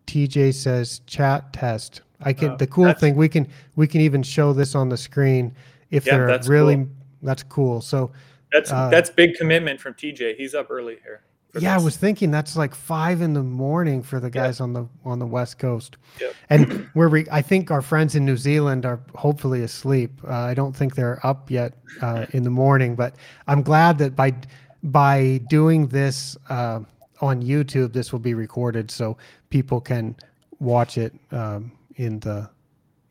TJ 0.07 0.55
says 0.55 1.01
chat 1.07 1.53
test. 1.53 2.03
I 2.21 2.33
can. 2.33 2.51
Uh, 2.51 2.57
the 2.57 2.67
cool 2.67 2.93
thing 2.93 3.17
we 3.17 3.29
can 3.29 3.49
we 3.77 3.87
can 3.87 4.01
even 4.01 4.23
show 4.23 4.53
this 4.53 4.75
on 4.75 4.89
the 4.89 4.97
screen 4.97 5.55
if 5.91 6.07
yeah, 6.07 6.19
they're 6.19 6.41
really. 6.47 6.77
Cool. 6.77 6.89
That's 7.23 7.43
cool. 7.43 7.81
So 7.81 8.13
that's 8.53 8.73
uh, 8.73 8.89
that's 8.89 9.11
big 9.11 9.35
commitment 9.35 9.81
from 9.81 9.95
TJ. 9.95 10.37
He's 10.37 10.55
up 10.55 10.71
early 10.71 10.99
here. 11.03 11.23
Yeah, 11.55 11.75
this. 11.75 11.83
I 11.83 11.85
was 11.85 11.97
thinking 11.97 12.31
that's 12.31 12.57
like 12.57 12.75
five 12.75 13.21
in 13.23 13.33
the 13.33 13.43
morning 13.43 14.03
for 14.03 14.21
the 14.21 14.31
guys 14.31 14.61
on 14.61 14.73
the 14.73 14.87
on 15.05 15.19
the 15.19 15.27
west 15.27 15.59
coast. 15.59 15.97
Yep. 16.21 16.35
And 16.49 16.89
we're 16.95 17.25
I 17.31 17.43
think 17.43 17.71
our 17.71 17.83
friends 17.83 18.15
in 18.15 18.25
New 18.25 18.37
Zealand 18.37 18.87
are 18.87 19.01
hopefully 19.15 19.63
asleep. 19.63 20.13
Uh, 20.25 20.33
I 20.33 20.55
don't 20.55 20.75
think 20.75 20.95
they're 20.95 21.25
up 21.27 21.51
yet 21.51 21.75
uh, 22.03 22.27
in 22.31 22.45
the 22.45 22.51
morning, 22.51 22.95
but 22.95 23.17
I'm 23.49 23.63
glad 23.63 23.99
that 23.99 24.15
by 24.15 24.35
by 24.83 25.41
doing 25.49 25.89
this 25.89 26.37
uh, 26.49 26.81
on 27.21 27.43
YouTube, 27.43 27.93
this 27.93 28.13
will 28.13 28.21
be 28.21 28.35
recorded 28.35 28.91
so 28.91 29.17
people 29.51 29.81
can 29.81 30.15
watch 30.61 30.99
it 30.99 31.13
um, 31.33 31.73
in 31.97 32.21
the 32.21 32.49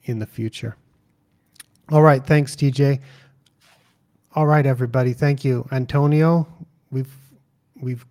in 0.03 0.19
the 0.19 0.25
future. 0.25 0.77
All 1.91 2.01
right, 2.01 2.25
thanks, 2.25 2.55
TJ. 2.55 3.01
All 4.35 4.45
right, 4.47 4.65
everybody, 4.65 5.11
thank 5.11 5.43
you, 5.43 5.67
Antonio. 5.71 6.47
We've 6.91 7.13
we've 7.81 8.05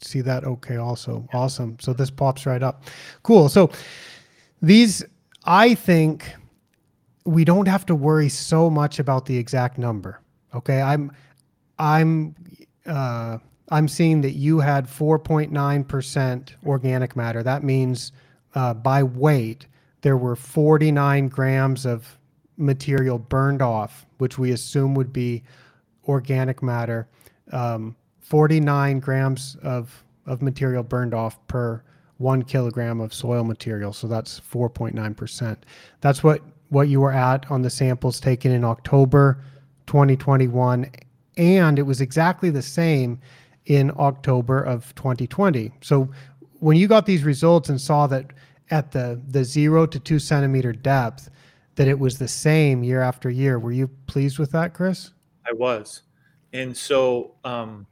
see 0.00 0.20
that? 0.22 0.44
Okay 0.44 0.76
also 0.76 1.28
awesome. 1.32 1.76
So 1.80 1.92
this 1.92 2.10
pops 2.10 2.46
right 2.46 2.62
up. 2.62 2.84
Cool. 3.22 3.48
So 3.48 3.70
these 4.60 5.04
i 5.44 5.72
think 5.72 6.34
we 7.24 7.44
don't 7.44 7.68
have 7.68 7.86
to 7.86 7.94
worry 7.94 8.28
so 8.28 8.68
much 8.68 8.98
about 8.98 9.24
the 9.26 9.38
exact 9.38 9.78
number 9.78 10.20
okay? 10.54 10.80
I'm 10.80 11.12
i'm 11.78 12.34
uh, 12.86 13.38
i'm 13.70 13.88
seeing 13.88 14.20
that 14.22 14.32
you 14.32 14.60
had 14.60 14.86
4.9% 14.86 16.50
organic 16.66 17.16
matter. 17.16 17.42
That 17.42 17.62
means 17.62 18.12
uh, 18.54 18.74
by 18.74 19.02
weight 19.02 19.66
there 20.02 20.16
were 20.16 20.36
49 20.36 21.28
grams 21.28 21.84
of 21.84 22.18
material 22.56 23.18
burned 23.18 23.62
off, 23.62 24.06
which 24.18 24.38
we 24.38 24.52
assume 24.52 24.94
would 24.94 25.12
be 25.12 25.42
organic 26.06 26.62
matter. 26.62 27.08
Um, 27.52 27.96
49 28.28 29.00
grams 29.00 29.56
of, 29.62 30.04
of 30.26 30.42
material 30.42 30.82
burned 30.82 31.14
off 31.14 31.44
per 31.46 31.82
one 32.18 32.42
kilogram 32.42 33.00
of 33.00 33.14
soil 33.14 33.44
material. 33.44 33.92
So 33.92 34.06
that's 34.06 34.40
4.9%. 34.40 35.56
That's 36.00 36.22
what, 36.22 36.42
what 36.68 36.88
you 36.88 37.00
were 37.00 37.12
at 37.12 37.50
on 37.50 37.62
the 37.62 37.70
samples 37.70 38.20
taken 38.20 38.52
in 38.52 38.64
October 38.64 39.42
2021. 39.86 40.90
And 41.36 41.78
it 41.78 41.82
was 41.82 42.00
exactly 42.00 42.50
the 42.50 42.62
same 42.62 43.20
in 43.66 43.92
October 43.96 44.62
of 44.62 44.94
2020. 44.96 45.72
So 45.80 46.10
when 46.58 46.76
you 46.76 46.88
got 46.88 47.06
these 47.06 47.22
results 47.22 47.68
and 47.68 47.80
saw 47.80 48.06
that 48.08 48.32
at 48.70 48.92
the 48.92 49.20
the 49.28 49.44
zero 49.44 49.86
to 49.86 49.98
two 49.98 50.18
centimeter 50.18 50.72
depth 50.72 51.30
that 51.76 51.88
it 51.88 51.98
was 51.98 52.18
the 52.18 52.28
same 52.28 52.82
year 52.82 53.00
after 53.00 53.30
year. 53.30 53.58
Were 53.58 53.72
you 53.72 53.88
pleased 54.06 54.38
with 54.38 54.50
that, 54.52 54.74
Chris? 54.74 55.12
I 55.48 55.52
was, 55.52 56.02
and 56.52 56.76
so 56.76 57.34
um, 57.44 57.86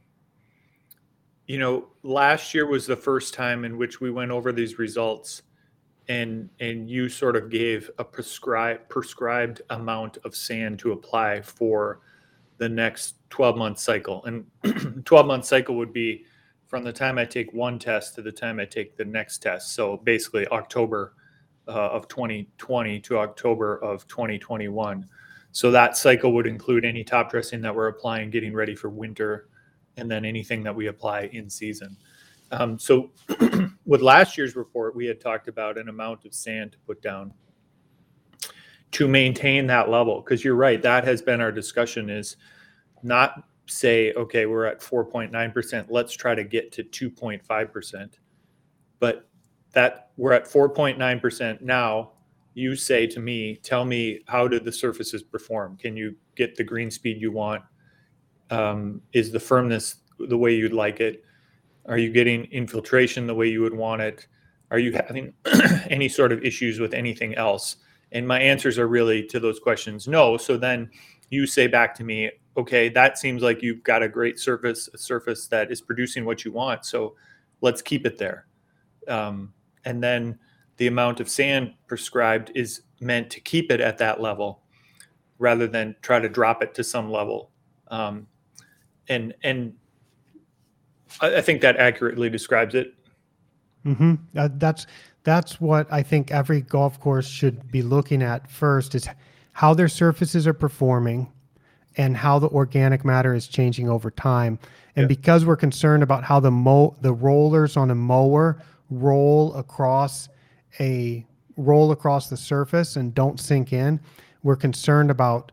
you 1.47 1.57
know, 1.57 1.87
last 2.03 2.53
year 2.53 2.67
was 2.67 2.85
the 2.85 2.95
first 2.95 3.33
time 3.33 3.63
in 3.63 3.77
which 3.77 4.01
we 4.01 4.11
went 4.11 4.31
over 4.31 4.51
these 4.51 4.77
results, 4.77 5.43
and 6.09 6.49
and 6.59 6.89
you 6.89 7.09
sort 7.09 7.35
of 7.35 7.49
gave 7.49 7.89
a 7.97 8.03
prescribed 8.03 8.87
prescribed 8.89 9.61
amount 9.69 10.17
of 10.23 10.35
sand 10.35 10.79
to 10.79 10.91
apply 10.91 11.41
for 11.41 12.01
the 12.57 12.69
next 12.69 13.15
12 13.29 13.55
month 13.55 13.77
cycle 13.77 14.25
and 14.25 14.45
12 15.05 15.27
month 15.27 15.45
cycle 15.45 15.75
would 15.75 15.93
be 15.93 16.25
from 16.67 16.83
the 16.83 16.91
time 16.91 17.17
I 17.17 17.25
take 17.25 17.53
one 17.53 17.79
test 17.79 18.15
to 18.15 18.21
the 18.21 18.31
time 18.31 18.59
I 18.59 18.65
take 18.65 18.97
the 18.97 19.05
next 19.05 19.39
test. 19.39 19.73
So 19.73 19.97
basically, 19.97 20.47
October 20.47 21.13
uh, 21.67 21.71
of 21.71 22.07
2020 22.07 22.99
to 23.01 23.17
October 23.19 23.77
of 23.77 24.07
2021. 24.07 25.07
So 25.51 25.71
that 25.71 25.97
cycle 25.97 26.33
would 26.33 26.45
include 26.45 26.85
any 26.85 27.03
top 27.03 27.31
dressing 27.31 27.61
that 27.61 27.73
we're 27.73 27.87
applying, 27.87 28.29
getting 28.29 28.53
ready 28.53 28.75
for 28.75 28.89
winter, 28.89 29.47
and 29.97 30.09
then 30.09 30.25
anything 30.25 30.63
that 30.63 30.75
we 30.75 30.87
apply 30.87 31.29
in 31.33 31.49
season. 31.49 31.97
Um, 32.51 32.79
so 32.79 33.11
with 33.85 34.01
last 34.01 34.37
year's 34.37 34.55
report, 34.55 34.95
we 34.95 35.05
had 35.05 35.19
talked 35.19 35.47
about 35.47 35.77
an 35.77 35.89
amount 35.89 36.25
of 36.25 36.33
sand 36.33 36.71
to 36.73 36.77
put 36.79 37.01
down 37.01 37.33
to 38.91 39.07
maintain 39.07 39.67
that 39.67 39.89
level. 39.89 40.21
Because 40.21 40.43
you're 40.43 40.55
right, 40.55 40.81
that 40.81 41.03
has 41.03 41.21
been 41.21 41.41
our 41.41 41.51
discussion 41.51 42.09
is 42.09 42.37
not 43.03 43.43
say, 43.65 44.13
okay, 44.13 44.45
we're 44.45 44.65
at 44.65 44.79
4.9%, 44.79 45.87
let's 45.89 46.13
try 46.13 46.33
to 46.33 46.43
get 46.43 46.71
to 46.73 46.83
2.5%. 46.83 48.13
But 48.99 49.27
that 49.73 50.11
we're 50.17 50.33
at 50.33 50.45
4.9% 50.45 51.61
now, 51.61 52.13
you 52.53 52.75
say 52.75 53.05
to 53.07 53.19
me, 53.19 53.57
tell 53.57 53.85
me 53.85 54.21
how 54.27 54.47
did 54.47 54.63
the 54.65 54.71
surfaces 54.71 55.21
perform? 55.21 55.77
Can 55.77 55.95
you 55.95 56.15
get 56.35 56.55
the 56.55 56.63
green 56.63 56.89
speed 56.89 57.21
you 57.21 57.31
want? 57.31 57.61
Um, 58.49 59.01
is 59.13 59.31
the 59.31 59.39
firmness 59.39 59.97
the 60.19 60.37
way 60.37 60.55
you'd 60.55 60.73
like 60.73 60.99
it? 60.99 61.23
Are 61.87 61.97
you 61.97 62.11
getting 62.11 62.45
infiltration 62.45 63.27
the 63.27 63.35
way 63.35 63.47
you 63.47 63.61
would 63.61 63.73
want 63.73 64.01
it? 64.01 64.27
Are 64.71 64.79
you 64.79 64.91
having 64.91 65.33
any 65.89 66.09
sort 66.09 66.31
of 66.31 66.43
issues 66.43 66.79
with 66.79 66.93
anything 66.93 67.35
else? 67.35 67.77
And 68.11 68.27
my 68.27 68.39
answers 68.39 68.77
are 68.77 68.87
really 68.87 69.23
to 69.27 69.39
those 69.39 69.59
questions 69.59 70.07
no. 70.07 70.37
So 70.37 70.57
then 70.57 70.89
you 71.29 71.45
say 71.45 71.67
back 71.67 71.93
to 71.95 72.03
me, 72.03 72.31
okay, 72.55 72.89
that 72.89 73.17
seems 73.17 73.41
like 73.41 73.61
you've 73.61 73.83
got 73.83 74.03
a 74.03 74.09
great 74.09 74.39
surface, 74.39 74.89
a 74.93 74.97
surface 74.97 75.47
that 75.47 75.71
is 75.71 75.81
producing 75.81 76.25
what 76.25 76.43
you 76.43 76.51
want. 76.51 76.85
So 76.85 77.15
let's 77.61 77.81
keep 77.81 78.05
it 78.05 78.17
there. 78.17 78.47
Um, 79.07 79.53
and 79.85 80.03
then 80.03 80.39
the 80.77 80.87
amount 80.87 81.19
of 81.19 81.29
sand 81.29 81.73
prescribed 81.87 82.51
is 82.55 82.81
meant 82.99 83.29
to 83.31 83.39
keep 83.39 83.71
it 83.71 83.79
at 83.79 83.97
that 83.99 84.21
level 84.21 84.61
rather 85.39 85.67
than 85.67 85.95
try 86.01 86.19
to 86.19 86.29
drop 86.29 86.63
it 86.63 86.73
to 86.75 86.83
some 86.83 87.11
level. 87.11 87.51
Um, 87.89 88.27
and 89.09 89.33
and 89.43 89.73
I, 91.21 91.37
I, 91.37 91.41
think 91.41 91.61
that 91.61 91.77
accurately 91.77 92.29
describes 92.29 92.75
it. 92.75 92.93
Mm-hmm. 93.85 94.15
Uh, 94.35 94.49
that's 94.53 94.87
that's 95.23 95.59
what 95.59 95.91
I 95.91 96.03
think 96.03 96.31
every 96.31 96.61
golf 96.61 96.99
course 96.99 97.27
should 97.27 97.71
be 97.71 97.81
looking 97.81 98.21
at 98.21 98.49
first 98.49 98.95
is 98.95 99.07
how 99.53 99.73
their 99.73 99.87
surfaces 99.87 100.47
are 100.47 100.53
performing 100.53 101.31
and 101.97 102.15
how 102.15 102.39
the 102.39 102.47
organic 102.49 103.03
matter 103.03 103.33
is 103.33 103.47
changing 103.47 103.89
over 103.89 104.11
time. 104.11 104.59
And 104.95 105.03
yeah. 105.03 105.07
because 105.07 105.45
we're 105.45 105.57
concerned 105.57 106.03
about 106.03 106.23
how 106.23 106.39
the 106.39 106.51
mo 106.51 106.95
the 107.01 107.13
rollers 107.13 107.75
on 107.75 107.91
a 107.91 107.95
mower 107.95 108.61
roll 108.89 109.53
across 109.55 110.29
a 110.79 111.25
roll 111.57 111.91
across 111.91 112.29
the 112.29 112.37
surface 112.37 112.95
and 112.95 113.13
don't 113.13 113.39
sink 113.39 113.73
in, 113.73 113.99
we're 114.43 114.55
concerned 114.55 115.09
about 115.09 115.51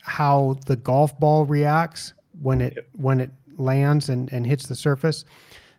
how 0.00 0.58
the 0.66 0.76
golf 0.76 1.18
ball 1.20 1.44
reacts 1.44 2.14
when 2.42 2.60
it 2.60 2.74
yep. 2.76 2.88
when 2.92 3.20
it 3.20 3.30
lands 3.56 4.08
and, 4.08 4.32
and 4.32 4.46
hits 4.46 4.66
the 4.66 4.74
surface. 4.74 5.24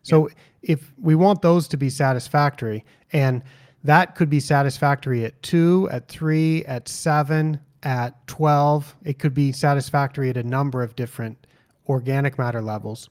So 0.03 0.27
yep. 0.27 0.37
if 0.61 0.93
we 0.99 1.15
want 1.15 1.41
those 1.41 1.67
to 1.69 1.77
be 1.77 1.89
satisfactory, 1.89 2.85
and 3.11 3.41
that 3.83 4.15
could 4.15 4.29
be 4.29 4.39
satisfactory 4.39 5.25
at 5.25 5.41
two, 5.41 5.89
at 5.91 6.07
three, 6.07 6.63
at 6.65 6.87
seven, 6.87 7.59
at 7.83 8.25
12. 8.27 8.95
It 9.03 9.19
could 9.19 9.33
be 9.33 9.51
satisfactory 9.51 10.29
at 10.29 10.37
a 10.37 10.43
number 10.43 10.81
of 10.81 10.95
different 10.95 11.45
organic 11.87 12.39
matter 12.39 12.61
levels. 12.61 13.09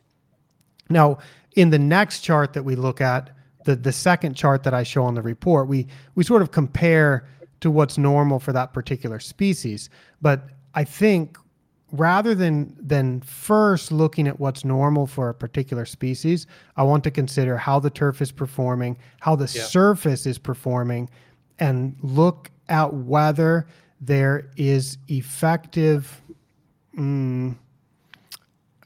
Now, 0.88 1.18
in 1.54 1.70
the 1.70 1.78
next 1.78 2.20
chart 2.20 2.54
that 2.54 2.64
we 2.64 2.74
look 2.74 3.00
at, 3.00 3.30
the, 3.64 3.76
the 3.76 3.92
second 3.92 4.34
chart 4.34 4.64
that 4.64 4.74
I 4.74 4.82
show 4.82 5.04
on 5.04 5.14
the 5.14 5.22
report, 5.22 5.68
we, 5.68 5.86
we 6.14 6.24
sort 6.24 6.42
of 6.42 6.50
compare 6.50 7.28
to 7.60 7.70
what's 7.70 7.96
normal 7.96 8.40
for 8.40 8.52
that 8.52 8.72
particular 8.72 9.20
species. 9.20 9.88
But 10.20 10.48
I 10.74 10.84
think 10.84 11.36
rather 11.92 12.34
than 12.34 12.74
than 12.80 13.20
first 13.20 13.92
looking 13.92 14.26
at 14.26 14.40
what's 14.40 14.64
normal 14.64 15.06
for 15.06 15.28
a 15.28 15.34
particular 15.34 15.84
species, 15.84 16.46
I 16.76 16.82
want 16.82 17.04
to 17.04 17.10
consider 17.10 17.56
how 17.56 17.78
the 17.78 17.90
turf 17.90 18.20
is 18.20 18.32
performing, 18.32 18.98
how 19.20 19.36
the 19.36 19.50
yeah. 19.54 19.62
surface 19.62 20.26
is 20.26 20.38
performing, 20.38 21.08
and 21.58 21.96
look 22.02 22.50
at 22.68 22.92
whether 22.92 23.66
there 24.00 24.50
is 24.56 24.98
effective. 25.08 26.20
Mm, 26.98 27.56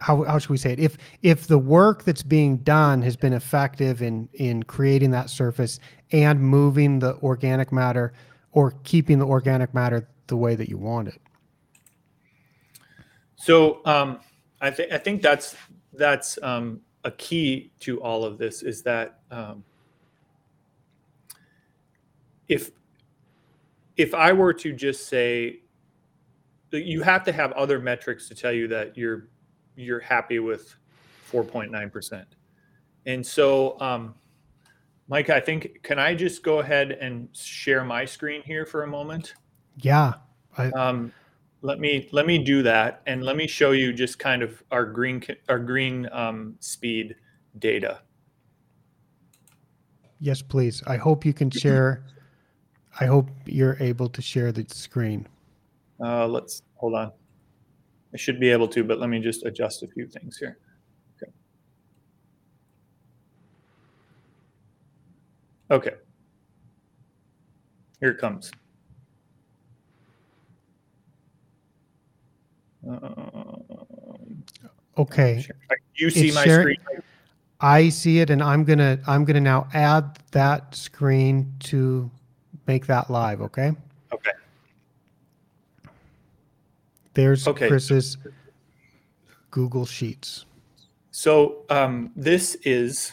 how, 0.01 0.25
how 0.25 0.39
should 0.39 0.51
we 0.51 0.59
say 0.59 0.73
it? 0.73 0.79
If 0.79 0.99
if 1.23 1.47
the 1.47 1.59
work 1.59 2.05
that's 2.05 2.23
being 2.23 2.59
done 2.59 3.03
has 3.03 3.17
been 3.17 3.33
effective 3.33 4.03
in 4.03 4.29
in 4.35 4.65
creating 4.65 5.13
that 5.13 5.31
surface 5.31 5.81
and 6.13 6.41
moving 6.41 6.99
the 6.99 7.17
organic 7.23 7.73
matter 7.73 8.13
or 8.53 8.73
keeping 8.85 9.19
the 9.19 9.27
organic 9.27 9.73
matter 9.75 10.09
the 10.27 10.37
way 10.37 10.55
that 10.55 10.69
you 10.69 10.77
want 10.77 11.09
it. 11.09 11.21
So 13.37 13.85
um, 13.85 14.21
I 14.61 14.71
think 14.71 14.93
I 14.93 14.99
think 14.99 15.23
that's 15.23 15.57
that's 15.93 16.39
um, 16.43 16.81
a 17.05 17.11
key 17.11 17.73
to 17.81 18.03
all 18.03 18.25
of 18.25 18.39
this 18.39 18.63
is 18.63 18.83
that 18.83 19.21
um, 19.31 19.65
if 22.49 22.71
if 23.97 24.15
I 24.15 24.33
were 24.33 24.53
to 24.55 24.73
just 24.73 25.09
say 25.09 25.61
you 26.73 27.03
have 27.03 27.25
to 27.25 27.33
have 27.33 27.53
other 27.53 27.79
metrics 27.79 28.29
to 28.29 28.35
tell 28.35 28.53
you 28.53 28.69
that 28.69 28.97
you're 28.97 29.29
you're 29.77 30.01
happy 30.01 30.39
with 30.39 30.75
4.9%. 31.31 32.25
And 33.05 33.25
so, 33.25 33.79
um, 33.81 34.15
Mike, 35.09 35.31
I 35.31 35.39
think, 35.39 35.83
can 35.83 35.99
I 35.99 36.15
just 36.15 36.43
go 36.43 36.61
ahead 36.61 36.93
and 36.93 37.29
share 37.37 37.85
my 37.85 38.05
screen 38.05 38.43
here 38.43 38.65
for 38.65 38.83
a 38.83 38.87
moment? 38.87 39.35
Yeah. 39.77 40.15
I... 40.57 40.71
Um, 40.71 41.13
let 41.63 41.81
me 41.81 42.09
let 42.13 42.27
me 42.27 42.39
do 42.39 42.63
that, 42.63 43.03
and 43.07 43.23
let 43.23 43.37
me 43.37 43.47
show 43.47 43.73
you 43.73 43.93
just 43.93 44.19
kind 44.19 44.43
of 44.43 44.63
our 44.71 44.85
green 44.85 45.23
our 45.49 45.59
green 45.59 46.09
um, 46.13 46.57
speed 46.61 47.17
data. 47.59 48.01
Yes, 50.21 50.43
please. 50.43 50.83
I 50.87 50.97
hope 50.97 51.25
you 51.25 51.33
can 51.33 51.51
share. 51.51 52.05
I 53.01 53.07
hope 53.07 53.29
you're 53.45 53.77
able 53.81 54.09
to 54.09 54.23
share 54.23 54.53
the 54.53 54.65
screen. 54.69 55.27
Uh, 56.01 56.27
let's 56.27 56.63
hold 56.75 56.95
on. 56.95 57.13
I 58.15 58.17
should 58.17 58.41
be 58.41 58.51
able 58.51 58.69
to, 58.69 58.85
but 58.85 58.99
let 58.99 59.11
me 59.11 59.21
just 59.21 59.45
adjust 59.45 59.83
a 59.83 59.89
few 59.89 60.07
things 60.07 60.39
here. 60.39 60.59
Okay. 61.23 61.33
Okay. 65.71 65.97
Here 68.01 68.11
it 68.11 68.19
comes. 68.19 68.51
Okay. 74.99 75.47
You 75.95 76.11
see 76.11 76.29
it's 76.29 76.35
my 76.35 76.45
sharing, 76.45 76.79
screen? 76.81 77.03
I 77.61 77.89
see 77.89 78.21
it, 78.21 78.31
and 78.31 78.43
I'm 78.43 78.65
gonna 78.65 78.99
I'm 79.07 79.25
gonna 79.25 79.41
now 79.41 79.69
add 79.73 80.19
that 80.33 80.75
screen 80.75 81.55
to 81.61 82.11
make 82.67 82.87
that 82.87 83.11
live. 83.11 83.41
Okay. 83.41 83.73
Okay. 84.13 84.31
There's 87.15 87.49
okay. 87.49 87.69
Chris's 87.69 88.19
Google 89.51 89.87
Sheets. 89.87 90.45
So 91.11 91.65
um, 91.71 92.13
this 92.15 92.57
is 92.57 93.13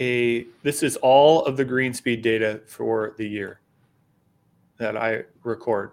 a 0.00 0.46
this 0.64 0.82
is 0.82 0.96
all 0.96 1.44
of 1.44 1.56
the 1.56 1.64
green 1.64 1.94
speed 1.94 2.22
data 2.22 2.60
for 2.66 3.14
the 3.18 3.26
year 3.26 3.60
that 4.78 4.96
I 4.96 5.22
record. 5.44 5.92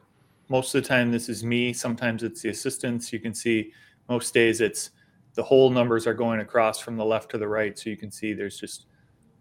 Most 0.50 0.74
of 0.76 0.84
the 0.84 0.88
time, 0.88 1.12
this 1.12 1.30
is 1.30 1.44
me. 1.44 1.74
Sometimes 1.74 2.24
it's 2.24 2.42
the 2.42 2.50
assistants. 2.50 3.12
You 3.14 3.20
can 3.20 3.34
see 3.34 3.72
most 4.10 4.34
days 4.34 4.62
it's 4.62 4.92
the 5.36 5.44
whole 5.44 5.70
numbers 5.70 6.06
are 6.06 6.14
going 6.14 6.42
across 6.42 6.80
from 6.80 6.98
the 6.98 7.06
left 7.06 7.32
to 7.32 7.38
the 7.38 7.48
right. 7.48 7.78
So 7.78 7.90
you 7.90 7.98
can 7.98 8.12
see 8.12 8.34
there's 8.34 8.60
just 8.60 8.86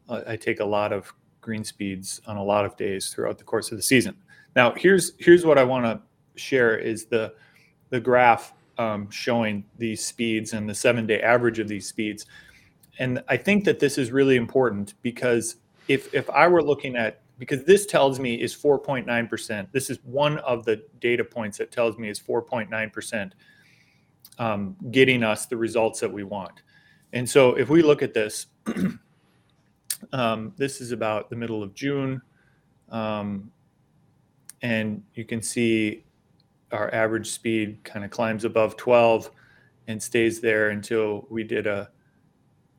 uh, 0.09 0.23
I 0.27 0.37
take 0.37 0.61
a 0.61 0.65
lot 0.65 0.93
of 0.93 1.13
green 1.41 1.65
speeds 1.65 2.21
on 2.27 2.37
a 2.37 2.45
lot 2.45 2.65
of 2.65 2.77
days 2.77 3.11
throughout 3.11 3.39
the 3.39 3.45
course 3.45 3.71
of 3.73 3.79
the 3.79 3.83
season. 3.83 4.17
Now 4.57 4.73
here's 4.73 5.13
here's 5.19 5.45
what 5.45 5.59
I 5.59 5.65
want 5.65 5.85
to 5.85 6.01
share 6.41 6.79
is 6.79 7.07
the 7.07 7.35
the 7.91 8.01
graph 8.01 8.55
um, 8.79 9.11
showing 9.11 9.65
these 9.79 10.05
speeds 10.05 10.53
and 10.53 10.69
the 10.69 10.75
seven 10.75 11.07
day 11.07 11.21
average 11.21 11.59
of 11.59 11.69
these 11.69 11.87
speeds. 11.87 12.27
And 12.99 13.23
I 13.29 13.37
think 13.37 13.65
that 13.65 13.81
this 13.81 13.99
is 13.99 14.11
really 14.11 14.37
important 14.37 14.95
because 15.03 15.57
if, 15.89 16.13
if 16.15 16.29
I 16.31 16.47
were 16.49 16.63
looking 16.63 16.97
at, 16.97 17.22
because 17.39 17.65
this 17.65 17.87
tells 17.87 18.21
me 18.21 18.35
is 18.35 18.55
4.9%, 18.55 19.73
this 19.73 19.91
is 19.91 19.99
one 20.05 20.39
of 20.39 20.65
the 20.65 20.83
data 21.01 21.25
points 21.25 21.59
that 21.59 21.73
tells 21.73 21.99
me 21.99 22.09
is 22.09 22.21
4.9% 22.21 23.33
um, 24.39 24.77
getting 24.91 25.23
us 25.23 25.47
the 25.47 25.57
results 25.57 26.01
that 26.01 26.13
we 26.13 26.25
want. 26.25 26.63
And 27.13 27.29
so 27.29 27.55
if 27.55 27.69
we 27.69 27.83
look 27.83 28.03
at 28.03 28.15
this, 28.15 28.47
um, 30.13 30.53
this 30.57 30.81
is 30.81 30.93
about 30.93 31.31
the 31.31 31.37
middle 31.37 31.63
of 31.63 31.75
June. 31.75 32.23
Um, 32.91 33.51
and 34.63 35.03
you 35.15 35.25
can 35.25 35.43
see 35.43 36.05
our 36.71 36.93
average 36.95 37.31
speed 37.31 37.83
kind 37.85 38.05
of 38.05 38.11
climbs 38.11 38.45
above 38.45 38.77
12 38.77 39.31
and 39.89 40.03
stays 40.03 40.41
there 40.41 40.71
until 40.71 41.27
we 41.29 41.45
did 41.45 41.67
a 41.67 41.91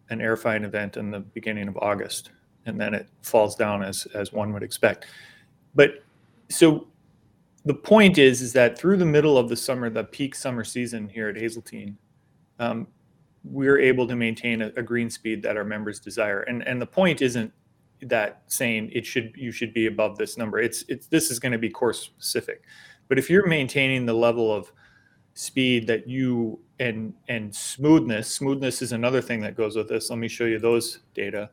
an 0.09 0.19
airfine 0.19 0.63
event 0.63 0.97
in 0.97 1.09
the 1.09 1.19
beginning 1.19 1.67
of 1.67 1.77
August, 1.77 2.31
and 2.65 2.79
then 2.79 2.93
it 2.93 3.07
falls 3.21 3.55
down 3.55 3.83
as 3.83 4.05
as 4.13 4.31
one 4.31 4.53
would 4.53 4.63
expect. 4.63 5.05
But 5.75 6.03
so 6.49 6.87
the 7.65 7.73
point 7.73 8.17
is 8.17 8.41
is 8.41 8.53
that 8.53 8.77
through 8.77 8.97
the 8.97 9.05
middle 9.05 9.37
of 9.37 9.49
the 9.49 9.55
summer, 9.55 9.89
the 9.89 10.03
peak 10.03 10.35
summer 10.35 10.63
season 10.63 11.07
here 11.07 11.29
at 11.29 11.37
Hazeltine, 11.37 11.97
um, 12.59 12.87
we're 13.43 13.79
able 13.79 14.07
to 14.07 14.15
maintain 14.15 14.61
a, 14.61 14.67
a 14.77 14.83
green 14.83 15.09
speed 15.09 15.41
that 15.43 15.57
our 15.57 15.63
members 15.63 15.99
desire. 15.99 16.41
And 16.41 16.65
and 16.67 16.81
the 16.81 16.85
point 16.85 17.21
isn't 17.21 17.51
that 18.01 18.43
saying 18.47 18.91
it 18.93 19.05
should 19.05 19.33
you 19.35 19.51
should 19.51 19.73
be 19.73 19.87
above 19.87 20.17
this 20.17 20.37
number. 20.37 20.59
It's 20.59 20.83
it's 20.87 21.07
this 21.07 21.31
is 21.31 21.39
going 21.39 21.51
to 21.51 21.57
be 21.57 21.69
course 21.69 22.01
specific. 22.01 22.63
But 23.07 23.19
if 23.19 23.29
you're 23.29 23.47
maintaining 23.47 24.05
the 24.05 24.13
level 24.13 24.53
of 24.53 24.71
speed 25.33 25.87
that 25.87 26.07
you 26.07 26.59
and 26.79 27.13
and 27.27 27.53
smoothness, 27.53 28.33
smoothness 28.33 28.81
is 28.81 28.91
another 28.91 29.21
thing 29.21 29.39
that 29.41 29.55
goes 29.55 29.75
with 29.75 29.89
this. 29.89 30.09
Let 30.09 30.19
me 30.19 30.27
show 30.27 30.45
you 30.45 30.59
those 30.59 30.99
data. 31.13 31.49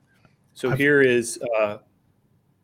So 0.55 0.73
I've, 0.73 0.79
here 0.79 1.01
is 1.01 1.41
uh, 1.59 1.79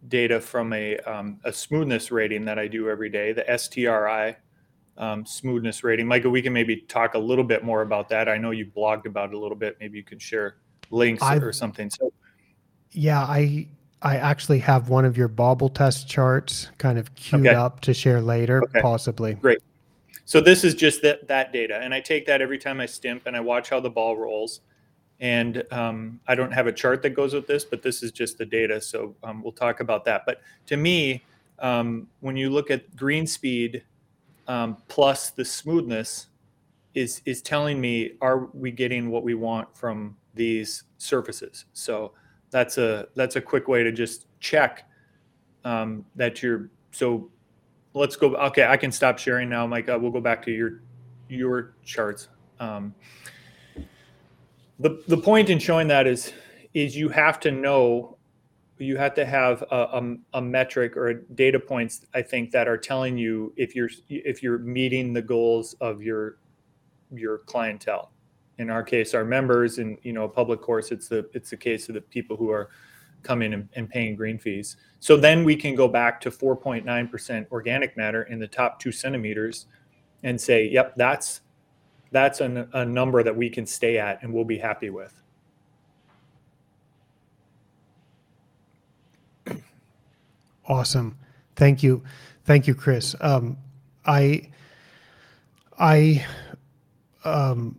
data 0.09 0.41
from 0.41 0.73
a 0.73 0.99
um, 0.99 1.41
a 1.45 1.53
smoothness 1.53 2.11
rating 2.11 2.45
that 2.45 2.59
I 2.59 2.69
do 2.69 2.91
every 2.91 3.11
day, 3.11 3.33
the 3.33 3.43
STRI 3.43 4.37
um, 4.99 5.27
smoothness 5.27 5.85
rating. 5.85 6.07
Micah, 6.07 6.31
we 6.31 6.43
can 6.43 6.53
maybe 6.53 6.77
talk 6.77 7.15
a 7.15 7.19
little 7.19 7.45
bit 7.45 7.65
more 7.65 7.83
about 7.83 8.09
that. 8.09 8.29
I 8.29 8.39
know 8.39 8.51
you 8.51 8.67
blogged 8.67 9.07
about 9.07 9.31
it 9.31 9.35
a 9.35 9.39
little 9.39 9.57
bit. 9.57 9.77
Maybe 9.81 9.99
you 9.99 10.05
can 10.05 10.19
share 10.19 10.57
links 10.91 11.23
I've, 11.23 11.43
or 11.43 11.53
something. 11.53 11.91
So, 11.91 12.13
yeah, 12.93 13.23
I 13.23 13.69
I 14.03 14.17
actually 14.17 14.59
have 14.61 14.89
one 14.89 15.05
of 15.05 15.17
your 15.17 15.29
bobble 15.29 15.69
test 15.69 16.09
charts 16.09 16.69
kind 16.79 16.99
of 16.99 17.15
queued 17.15 17.47
okay. 17.47 17.57
up 17.57 17.81
to 17.81 17.95
share 17.95 18.21
later, 18.21 18.63
okay. 18.65 18.81
possibly. 18.81 19.35
Great. 19.35 19.59
So 20.25 20.41
this 20.41 20.65
is 20.65 20.75
just 20.75 21.03
that 21.03 21.29
that 21.29 21.53
data, 21.53 21.79
and 21.79 21.95
I 21.95 22.01
take 22.01 22.27
that 22.27 22.41
every 22.41 22.59
time 22.59 22.81
I 22.81 22.87
stimp, 22.87 23.27
and 23.27 23.37
I 23.37 23.41
watch 23.41 23.71
how 23.71 23.81
the 23.81 23.91
ball 23.91 24.17
rolls. 24.17 24.61
And 25.21 25.63
um, 25.73 26.21
I 26.27 26.35
don't 26.35 26.53
have 26.53 26.67
a 26.67 26.73
chart 26.73 27.03
that 27.03 27.11
goes 27.11 27.33
with 27.33 27.47
this, 27.47 27.65
but 27.65 27.83
this 27.83 28.03
is 28.03 28.13
just 28.13 28.37
the 28.39 28.45
data. 28.45 28.81
So 28.81 29.15
um, 29.23 29.43
we'll 29.43 29.53
talk 29.53 29.81
about 29.81 30.05
that. 30.05 30.23
But 30.27 30.43
to 30.67 30.77
me, 30.77 31.25
um, 31.59 32.07
when 32.21 32.37
you 32.37 32.51
look 32.51 32.71
at 32.71 32.95
green 32.97 33.27
speed 33.27 33.83
um, 34.47 34.77
plus 34.89 35.31
the 35.31 35.45
smoothness, 35.45 36.29
is 36.95 37.21
is 37.27 37.43
telling 37.43 37.79
me 37.79 38.13
are 38.23 38.47
we 38.55 38.71
getting 38.71 39.11
what 39.11 39.23
we 39.23 39.35
want 39.35 39.75
from 39.77 40.17
these 40.35 40.85
surfaces? 40.97 41.67
So 41.75 42.13
that's 42.51 42.79
a 42.79 43.09
that's 43.15 43.37
a 43.37 43.41
quick 43.41 43.69
way 43.69 43.83
to 43.83 43.93
just 43.93 44.27
check 44.41 44.89
um, 45.65 46.07
that 46.15 46.43
you're 46.43 46.71
so 46.93 47.29
let's 47.93 48.17
go 48.17 48.35
okay 48.37 48.67
i 48.67 48.77
can 48.77 48.93
stop 48.93 49.19
sharing 49.19 49.49
now 49.49 49.67
mike 49.67 49.87
we'll 49.87 50.11
go 50.11 50.21
back 50.21 50.43
to 50.43 50.51
your 50.51 50.81
your 51.29 51.75
charts. 51.85 52.29
The 54.79 55.03
the 55.09 55.17
point 55.17 55.51
in 55.51 55.59
showing 55.59 55.89
that 55.89 56.07
is 56.07 56.33
is 56.75 56.97
you 56.97 57.09
have 57.09 57.41
to 57.41 57.51
know 57.51 58.19
you 58.79 58.99
have 58.99 59.15
to 59.15 59.25
have 59.25 59.63
a, 59.71 59.77
a, 59.77 60.17
a, 60.35 60.43
metric 60.43 60.99
or 60.99 61.15
data 61.15 61.59
points 61.59 62.05
i 62.13 62.21
think 62.21 62.51
that 62.51 62.69
are 62.69 62.77
telling 62.77 63.17
you 63.17 63.51
if 63.57 63.75
you're 63.75 63.89
if 64.11 64.43
you're 64.43 64.59
meeting 64.59 65.15
the 65.15 65.23
goals 65.23 65.73
of 65.81 66.03
your 66.03 66.37
your 67.13 67.39
clientele. 67.39 68.13
In 68.59 68.71
our 68.71 68.83
case 68.83 69.13
our 69.13 69.25
members 69.25 69.79
and 69.79 69.99
you 70.03 70.13
know 70.13 70.25
a 70.25 70.29
public 70.29 70.63
course 70.63 70.91
it's 70.91 71.09
the 71.09 71.29
it's 71.35 71.51
the 71.51 71.57
case 71.57 71.89
of 71.89 71.95
the 71.95 72.01
people 72.01 72.37
who 72.37 72.51
are 72.51 72.71
coming 73.23 73.53
and, 73.53 73.69
and 73.75 73.89
paying 73.89 74.17
green 74.17 74.39
fees. 74.39 74.77
So 75.01 75.17
then 75.17 75.45
we 75.45 75.57
can 75.57 75.75
go 75.75 75.89
back 75.89 76.21
to 76.23 76.31
4.9% 76.31 77.51
organic 77.51 77.97
matter 77.97 78.23
in 78.25 78.39
the 78.39 78.47
top 78.47 78.79
two 78.81 78.93
centimeters 78.93 79.67
and 80.23 80.41
say 80.41 80.69
yep 80.69 80.95
that's 80.97 81.43
that's 82.11 82.41
a, 82.41 82.69
a 82.73 82.85
number 82.85 83.23
that 83.23 83.37
we 83.37 83.51
can 83.51 83.67
stay 83.67 83.99
at 83.99 84.23
and 84.23 84.33
we'll 84.33 84.45
be 84.45 84.59
happy 84.59 84.91
with 84.91 85.13
Awesome. 90.69 91.17
Thank 91.55 91.83
you. 91.83 92.03
Thank 92.45 92.67
you, 92.67 92.75
Chris. 92.75 93.15
Um, 93.21 93.57
I, 94.05 94.51
I, 95.79 96.25
um, 97.25 97.79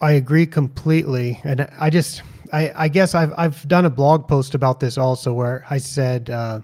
I 0.00 0.12
agree 0.12 0.46
completely. 0.46 1.40
And 1.44 1.68
I 1.78 1.90
just, 1.90 2.22
I, 2.52 2.72
I 2.74 2.88
guess 2.88 3.14
I've, 3.14 3.32
I've 3.36 3.66
done 3.68 3.84
a 3.84 3.90
blog 3.90 4.28
post 4.28 4.54
about 4.54 4.80
this 4.80 4.96
also 4.96 5.32
where 5.32 5.66
I 5.68 5.78
said, 5.78 6.30
uh, 6.30 6.60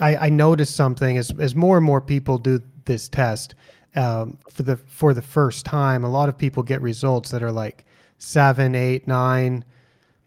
I, 0.00 0.16
I 0.16 0.28
noticed 0.30 0.76
something 0.76 1.18
as, 1.18 1.30
as 1.38 1.54
more 1.54 1.76
and 1.76 1.84
more 1.84 2.00
people 2.00 2.38
do 2.38 2.60
this 2.84 3.08
test 3.08 3.54
um, 3.96 4.38
for 4.50 4.62
the, 4.62 4.76
for 4.76 5.14
the 5.14 5.22
first 5.22 5.66
time, 5.66 6.04
a 6.04 6.10
lot 6.10 6.28
of 6.28 6.38
people 6.38 6.62
get 6.62 6.80
results 6.80 7.30
that 7.30 7.42
are 7.42 7.52
like 7.52 7.84
seven, 8.18 8.74
eight, 8.74 9.08
nine, 9.08 9.64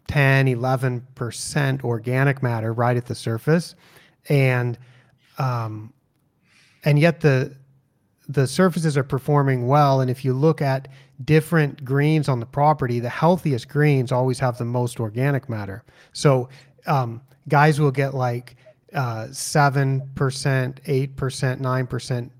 10, 0.08 0.46
11% 0.46 1.84
organic 1.84 2.42
matter 2.42 2.72
right 2.72 2.96
at 2.96 3.06
the 3.06 3.14
surface. 3.14 3.74
And, 4.28 4.78
um, 5.38 5.92
and 6.84 6.98
yet 6.98 7.20
the, 7.20 7.56
the 8.28 8.46
surfaces 8.46 8.96
are 8.96 9.04
performing 9.04 9.66
well. 9.66 10.00
And 10.00 10.10
if 10.10 10.24
you 10.24 10.34
look 10.34 10.60
at 10.60 10.88
different 11.24 11.84
greens 11.84 12.28
on 12.28 12.40
the 12.40 12.46
property, 12.46 13.00
the 13.00 13.08
healthiest 13.08 13.68
greens 13.68 14.12
always 14.12 14.38
have 14.40 14.58
the 14.58 14.64
most 14.64 15.00
organic 15.00 15.48
matter. 15.48 15.84
So, 16.12 16.48
um, 16.86 17.22
guys 17.48 17.80
will 17.80 17.90
get 17.90 18.14
like, 18.14 18.56
uh, 18.94 19.26
7%, 19.30 20.12
8%, 20.14 21.14
9% 21.14 22.30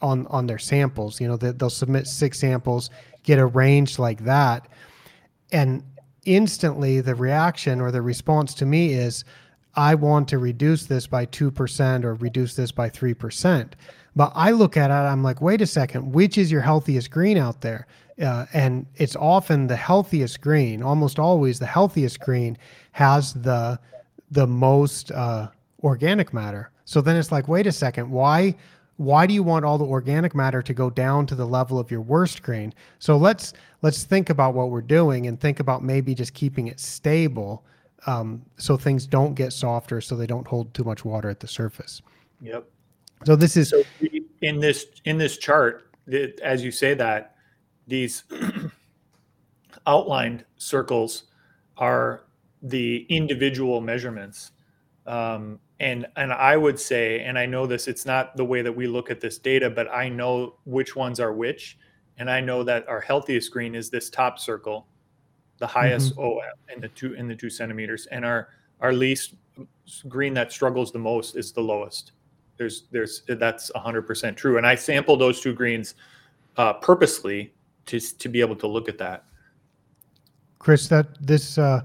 on, 0.00 0.26
on 0.26 0.46
their 0.46 0.58
samples, 0.58 1.20
you 1.20 1.28
know, 1.28 1.36
they, 1.36 1.52
they'll 1.52 1.70
submit 1.70 2.06
six 2.06 2.38
samples, 2.38 2.90
get 3.22 3.38
a 3.38 3.46
range 3.46 3.98
like 3.98 4.24
that. 4.24 4.68
And 5.52 5.82
instantly 6.24 7.00
the 7.00 7.14
reaction 7.14 7.80
or 7.80 7.90
the 7.90 8.02
response 8.02 8.54
to 8.54 8.66
me 8.66 8.92
is, 8.92 9.24
I 9.76 9.94
want 9.94 10.28
to 10.28 10.38
reduce 10.38 10.86
this 10.86 11.06
by 11.06 11.26
2% 11.26 12.04
or 12.04 12.14
reduce 12.14 12.54
this 12.54 12.70
by 12.70 12.90
3%. 12.90 13.72
But 14.16 14.32
I 14.34 14.52
look 14.52 14.76
at 14.76 14.90
it, 14.90 14.94
I'm 14.94 15.22
like, 15.22 15.40
wait 15.40 15.60
a 15.60 15.66
second, 15.66 16.12
which 16.12 16.38
is 16.38 16.52
your 16.52 16.60
healthiest 16.60 17.10
green 17.10 17.36
out 17.36 17.60
there? 17.60 17.86
Uh, 18.22 18.46
and 18.52 18.86
it's 18.96 19.16
often 19.16 19.66
the 19.66 19.76
healthiest 19.76 20.40
green, 20.40 20.82
almost 20.82 21.18
always 21.18 21.58
the 21.58 21.66
healthiest 21.66 22.20
green 22.20 22.56
has 22.92 23.34
the 23.34 23.78
the 24.30 24.46
most 24.46 25.10
uh, 25.12 25.48
organic 25.82 26.32
matter. 26.32 26.70
So 26.84 27.00
then 27.00 27.16
it's 27.16 27.32
like, 27.32 27.48
wait 27.48 27.66
a 27.66 27.72
second, 27.72 28.10
why 28.10 28.54
why 28.96 29.26
do 29.26 29.34
you 29.34 29.42
want 29.42 29.64
all 29.64 29.78
the 29.78 29.84
organic 29.84 30.34
matter 30.34 30.62
to 30.62 30.74
go 30.74 30.88
down 30.88 31.26
to 31.26 31.34
the 31.34 31.46
level 31.46 31.78
of 31.78 31.90
your 31.90 32.00
worst 32.00 32.42
grain? 32.42 32.72
So 32.98 33.16
let's 33.16 33.52
let's 33.82 34.04
think 34.04 34.30
about 34.30 34.54
what 34.54 34.70
we're 34.70 34.82
doing 34.82 35.26
and 35.26 35.40
think 35.40 35.60
about 35.60 35.82
maybe 35.82 36.14
just 36.14 36.32
keeping 36.34 36.68
it 36.68 36.78
stable, 36.78 37.64
um, 38.06 38.42
so 38.56 38.76
things 38.76 39.06
don't 39.06 39.34
get 39.34 39.52
softer, 39.52 40.00
so 40.00 40.16
they 40.16 40.26
don't 40.26 40.46
hold 40.46 40.72
too 40.74 40.84
much 40.84 41.04
water 41.04 41.28
at 41.28 41.40
the 41.40 41.48
surface. 41.48 42.02
Yep. 42.40 42.68
So 43.24 43.36
this 43.36 43.56
is 43.56 43.70
so 43.70 43.82
in 44.42 44.60
this 44.60 44.86
in 45.04 45.18
this 45.18 45.38
chart, 45.38 45.90
as 46.42 46.62
you 46.62 46.70
say 46.70 46.94
that 46.94 47.36
these 47.86 48.24
outlined 49.86 50.44
circles 50.56 51.24
are 51.76 52.24
the 52.62 53.06
individual 53.08 53.80
measurements. 53.80 54.52
Um, 55.06 55.58
and 55.84 56.06
and 56.16 56.32
I 56.32 56.56
would 56.56 56.80
say, 56.80 57.20
and 57.20 57.38
I 57.38 57.44
know 57.44 57.66
this, 57.66 57.88
it's 57.88 58.06
not 58.06 58.36
the 58.38 58.44
way 58.44 58.62
that 58.62 58.72
we 58.72 58.86
look 58.86 59.10
at 59.10 59.20
this 59.20 59.38
data, 59.38 59.68
but 59.68 59.86
I 59.92 60.08
know 60.08 60.54
which 60.64 60.96
ones 60.96 61.20
are 61.20 61.32
which, 61.32 61.76
and 62.16 62.30
I 62.30 62.40
know 62.40 62.64
that 62.64 62.88
our 62.88 63.02
healthiest 63.02 63.52
green 63.52 63.74
is 63.74 63.90
this 63.90 64.08
top 64.08 64.38
circle, 64.38 64.86
the 65.58 65.66
highest 65.66 66.16
mm-hmm. 66.16 66.38
OM 66.38 66.74
in 66.74 66.80
the 66.80 66.88
two 66.88 67.12
in 67.12 67.28
the 67.28 67.36
two 67.36 67.50
centimeters, 67.50 68.06
and 68.06 68.24
our 68.24 68.48
our 68.80 68.94
least 68.94 69.34
green 70.08 70.32
that 70.32 70.50
struggles 70.50 70.90
the 70.90 70.98
most 70.98 71.36
is 71.36 71.52
the 71.52 71.60
lowest. 71.60 72.12
There's 72.56 72.84
there's 72.90 73.22
that's 73.28 73.70
100% 73.76 74.36
true, 74.36 74.56
and 74.56 74.66
I 74.66 74.76
sample 74.76 75.18
those 75.18 75.42
two 75.42 75.52
greens 75.52 75.96
uh, 76.56 76.72
purposely 76.72 77.52
to 77.86 78.00
to 78.00 78.28
be 78.30 78.40
able 78.40 78.56
to 78.56 78.66
look 78.66 78.88
at 78.88 78.96
that. 78.98 79.24
Chris, 80.58 80.88
that 80.88 81.08
this. 81.20 81.58
Uh, 81.58 81.82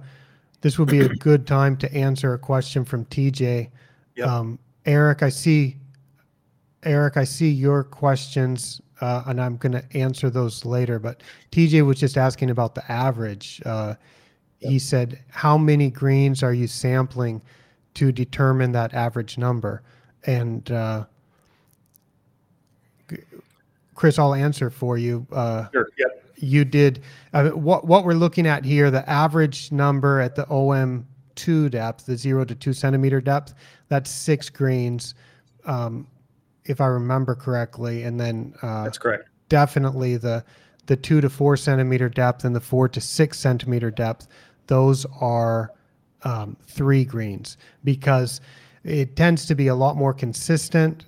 this 0.62 0.78
would 0.78 0.90
be 0.90 1.00
a 1.00 1.08
good 1.20 1.48
time 1.48 1.78
to 1.78 1.94
answer 1.94 2.34
a 2.34 2.38
question 2.38 2.84
from 2.84 3.06
TJ. 3.06 3.70
Yep. 4.20 4.28
Um, 4.28 4.60
Eric, 4.86 5.24
I 5.24 5.30
see. 5.30 5.78
Eric, 6.84 7.18
I 7.18 7.24
see 7.24 7.50
your 7.50 7.84
questions, 7.84 8.82
uh, 9.02 9.24
and 9.28 9.42
I'm 9.42 9.58
going 9.58 9.72
to 9.72 9.84
answer 9.98 10.30
those 10.30 10.66
later. 10.66 11.00
But 11.00 11.24
TJ 11.52 11.86
was 11.86 12.00
just 12.00 12.18
asking 12.18 12.50
about 12.50 12.76
the 12.76 12.90
average. 12.92 13.62
Uh, 13.66 13.96
yep. 14.60 14.72
He 14.72 14.80
said, 14.80 15.20
"How 15.30 15.58
many 15.58 15.90
greens 15.90 16.44
are 16.44 16.54
you 16.54 16.68
sampling 16.68 17.42
to 17.96 18.12
determine 18.12 18.74
that 18.74 18.94
average 18.94 19.38
number?" 19.38 19.84
And 20.26 20.70
uh, 20.70 21.06
Chris, 23.96 24.20
I'll 24.20 24.34
answer 24.34 24.70
for 24.70 24.98
you. 24.98 25.26
Uh, 25.32 25.68
sure. 25.72 25.90
Yep 25.98 26.26
you 26.42 26.64
did 26.64 27.04
uh, 27.34 27.50
what 27.50 27.86
what 27.86 28.06
we're 28.06 28.14
looking 28.14 28.48
at 28.48 28.64
here 28.64 28.90
the 28.90 29.08
average 29.10 29.74
number 29.74 30.22
at 30.22 30.36
the 30.36 30.48
om2 31.40 31.72
depth 31.72 32.06
the 32.06 32.18
zero 32.18 32.44
to 32.46 32.56
two 32.56 32.74
centimeter 32.74 33.22
depth 33.22 33.54
that's 33.88 34.10
six 34.10 34.50
greens 34.50 35.16
um, 35.66 36.08
if 36.66 36.82
i 36.82 36.86
remember 36.86 37.36
correctly. 37.36 38.04
And 38.04 38.20
then 38.20 38.54
uh, 38.62 38.84
that's 38.84 38.98
correct. 38.98 39.30
definitely 39.50 40.18
the 40.18 40.44
the 40.86 40.96
two 40.96 41.22
to 41.22 41.30
four 41.30 41.56
centimeter 41.56 42.10
depth 42.10 42.46
and 42.46 42.56
the 42.56 42.62
four 42.62 42.90
to 42.90 43.02
six 43.02 43.40
centimeter 43.40 43.92
depth 43.92 44.28
those 44.68 45.06
are 45.20 45.72
um, 46.24 46.58
three 46.68 47.06
greens 47.06 47.58
because 47.84 48.42
it 48.84 49.16
tends 49.16 49.46
to 49.46 49.56
be 49.56 49.68
a 49.68 49.76
lot 49.76 49.96
more 49.96 50.14
consistent 50.14 51.06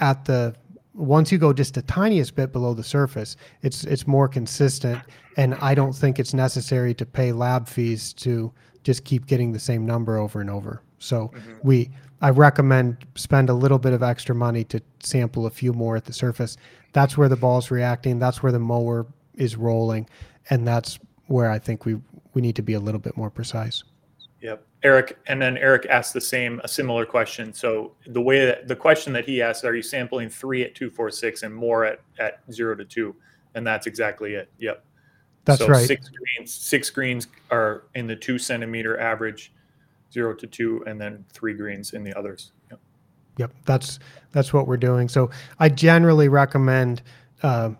at 0.00 0.24
the 0.24 0.54
once 0.98 1.30
you 1.30 1.38
go 1.38 1.52
just 1.52 1.74
the 1.74 1.82
tiniest 1.82 2.34
bit 2.34 2.52
below 2.52 2.74
the 2.74 2.82
surface, 2.82 3.36
it's 3.62 3.84
it's 3.84 4.06
more 4.06 4.28
consistent, 4.28 5.00
and 5.36 5.54
I 5.56 5.74
don't 5.74 5.94
think 5.94 6.18
it's 6.18 6.34
necessary 6.34 6.92
to 6.94 7.06
pay 7.06 7.32
lab 7.32 7.68
fees 7.68 8.12
to 8.14 8.52
just 8.82 9.04
keep 9.04 9.26
getting 9.26 9.52
the 9.52 9.58
same 9.58 9.84
number 9.86 10.16
over 10.16 10.40
and 10.40 10.50
over. 10.50 10.82
So 10.98 11.30
mm-hmm. 11.34 11.54
we 11.62 11.90
I 12.20 12.30
recommend 12.30 12.96
spend 13.14 13.48
a 13.48 13.54
little 13.54 13.78
bit 13.78 13.92
of 13.92 14.02
extra 14.02 14.34
money 14.34 14.64
to 14.64 14.80
sample 15.00 15.46
a 15.46 15.50
few 15.50 15.72
more 15.72 15.96
at 15.96 16.04
the 16.04 16.12
surface. 16.12 16.56
That's 16.92 17.16
where 17.16 17.28
the 17.28 17.36
ball's 17.36 17.70
reacting. 17.70 18.18
That's 18.18 18.42
where 18.42 18.52
the 18.52 18.58
mower 18.58 19.06
is 19.34 19.56
rolling, 19.56 20.08
and 20.50 20.66
that's 20.66 20.98
where 21.26 21.50
I 21.50 21.58
think 21.58 21.84
we 21.84 21.98
we 22.34 22.42
need 22.42 22.56
to 22.56 22.62
be 22.62 22.74
a 22.74 22.80
little 22.80 23.00
bit 23.00 23.16
more 23.16 23.30
precise. 23.30 23.84
Yep. 24.40 24.64
Eric, 24.84 25.18
and 25.26 25.42
then 25.42 25.56
Eric 25.58 25.86
asked 25.86 26.14
the 26.14 26.20
same, 26.20 26.60
a 26.62 26.68
similar 26.68 27.04
question. 27.04 27.52
So 27.52 27.92
the 28.06 28.20
way 28.20 28.44
that 28.46 28.68
the 28.68 28.76
question 28.76 29.12
that 29.14 29.24
he 29.24 29.42
asked, 29.42 29.64
are 29.64 29.74
you 29.74 29.82
sampling 29.82 30.28
three 30.28 30.62
at 30.62 30.74
two, 30.74 30.90
four, 30.90 31.10
six, 31.10 31.42
and 31.42 31.54
more 31.54 31.84
at 31.84 32.00
at 32.18 32.40
zero 32.52 32.74
to 32.76 32.84
two? 32.84 33.16
And 33.54 33.66
that's 33.66 33.86
exactly 33.86 34.34
it. 34.34 34.50
Yep. 34.58 34.84
That's 35.48 35.60
so 35.60 35.68
right. 35.68 35.86
Six 35.86 36.10
greens, 36.10 36.52
six 36.52 36.90
greens 36.90 37.26
are 37.50 37.84
in 37.94 38.06
the 38.06 38.14
two 38.14 38.38
centimeter 38.38 39.00
average, 39.00 39.50
zero 40.12 40.34
to 40.34 40.46
two, 40.46 40.84
and 40.86 41.00
then 41.00 41.24
three 41.32 41.54
greens 41.54 41.94
in 41.94 42.04
the 42.04 42.12
others. 42.18 42.52
Yep. 42.70 42.80
Yep. 43.38 43.54
That's 43.64 43.98
that's 44.32 44.52
what 44.52 44.66
we're 44.66 44.76
doing. 44.76 45.08
So 45.08 45.30
I 45.58 45.70
generally 45.70 46.28
recommend 46.28 47.00
uh, 47.42 47.70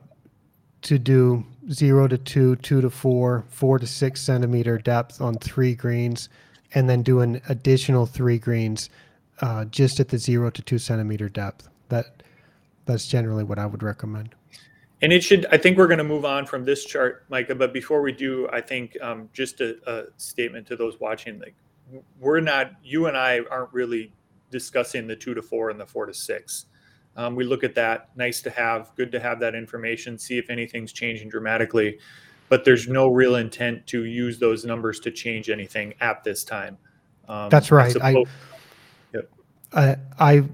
to 0.81 0.99
do 0.99 1.45
zero 1.71 2.09
to 2.09 2.17
two, 2.17 2.57
two 2.57 2.81
to 2.81 2.89
four, 2.89 3.45
four 3.51 3.79
to 3.79 3.87
six 3.87 4.23
centimeter 4.23 4.79
depth 4.79 5.21
on 5.21 5.35
three 5.35 5.75
greens 5.75 6.31
and 6.73 6.89
then 6.89 7.03
do 7.03 7.21
an 7.21 7.43
additional 7.51 8.07
three 8.07 8.39
greens 8.39 8.89
uh, 9.43 9.67
just 9.67 10.01
at 10.01 10.09
the 10.09 10.17
zero 10.17 10.49
to 10.49 10.63
two 10.63 10.79
centimeter 10.79 11.29
depth. 11.29 11.69
That 11.91 12.23
that's 12.87 13.07
generally 13.07 13.45
what 13.45 13.59
I 13.59 13.67
would 13.67 13.83
recommend. 13.83 14.35
And 15.01 15.13
it 15.13 15.23
should. 15.23 15.47
I 15.53 15.59
think 15.59 15.79
we're 15.79 15.87
going 15.87 15.99
to 15.99 16.05
move 16.05 16.25
on 16.25 16.45
from 16.45 16.65
this 16.65 16.85
chart, 16.85 17.25
Micah. 17.29 17.55
But 17.55 17.73
before 17.73 18.03
we 18.03 18.13
do, 18.13 18.49
I 18.53 18.61
think 18.61 18.97
um, 19.01 19.29
just 19.33 19.61
a, 19.61 19.77
a, 19.87 20.05
statement 20.17 20.67
to 20.69 20.77
those 20.77 20.99
watching: 20.99 21.39
like, 21.39 21.55
we're 22.19 22.41
not. 22.41 22.73
You 22.83 23.07
and 23.07 23.17
I 23.17 23.41
aren't 23.51 23.73
really 23.73 24.13
discussing 24.51 25.07
the 25.07 25.15
two 25.15 25.35
to 25.35 25.43
four 25.43 25.71
and 25.71 25.79
the 25.79 25.87
four 25.87 26.07
to 26.07 26.15
six. 26.15 26.67
Um, 27.17 27.35
we 27.37 27.45
look 27.45 27.63
at 27.63 27.75
that. 27.77 28.11
Nice 28.17 28.41
to 28.43 28.51
have. 28.51 28.93
Good 28.97 29.13
to 29.13 29.21
have 29.21 29.39
that 29.41 29.55
information. 29.55 30.19
See 30.19 30.39
if 30.39 30.51
anything's 30.51 30.93
changing 30.93 31.29
dramatically. 31.29 31.99
But 32.49 32.65
there's 32.65 32.89
no 32.89 33.09
real 33.09 33.37
intent 33.37 33.87
to 33.89 34.05
use 34.05 34.39
those 34.39 34.65
numbers 34.65 35.01
to 35.01 35.11
change 35.11 35.51
anything 35.51 35.95
at 36.01 36.25
this 36.25 36.45
time. 36.45 36.79
Um, 37.29 37.51
That's 37.51 37.71
right. 37.71 37.95
I, 38.01 38.13
suppose, 38.13 38.27
I, 39.15 39.17
yep. 39.17 39.31
I, 39.75 39.97
I 40.19 40.45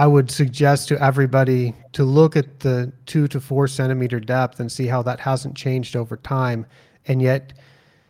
I 0.00 0.06
would 0.06 0.30
suggest 0.30 0.88
to 0.88 1.04
everybody 1.04 1.74
to 1.92 2.04
look 2.04 2.34
at 2.34 2.60
the 2.60 2.90
two 3.04 3.28
to 3.28 3.38
four 3.38 3.68
centimeter 3.68 4.18
depth 4.18 4.58
and 4.58 4.72
see 4.72 4.86
how 4.86 5.02
that 5.02 5.20
hasn't 5.20 5.54
changed 5.54 5.94
over 5.94 6.16
time. 6.16 6.64
And 7.06 7.20
yet, 7.20 7.52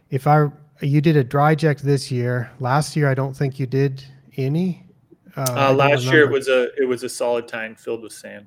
if 0.09 0.29
I 0.29 0.53
you 0.81 1.01
did 1.01 1.17
a 1.17 1.25
DryJect 1.25 1.81
this 1.81 2.09
year, 2.09 2.49
last 2.61 2.95
year 2.95 3.11
I 3.11 3.15
don't 3.15 3.37
think 3.37 3.59
you 3.59 3.67
did 3.67 4.05
any. 4.37 4.87
Uh, 5.37 5.47
uh, 5.51 5.73
last 5.73 6.05
year 6.05 6.23
it 6.23 6.31
was 6.31 6.47
a 6.47 6.73
it 6.81 6.87
was 6.87 7.03
a 7.03 7.09
solid 7.09 7.49
tine 7.49 7.75
filled 7.75 8.03
with 8.03 8.13
sand. 8.13 8.47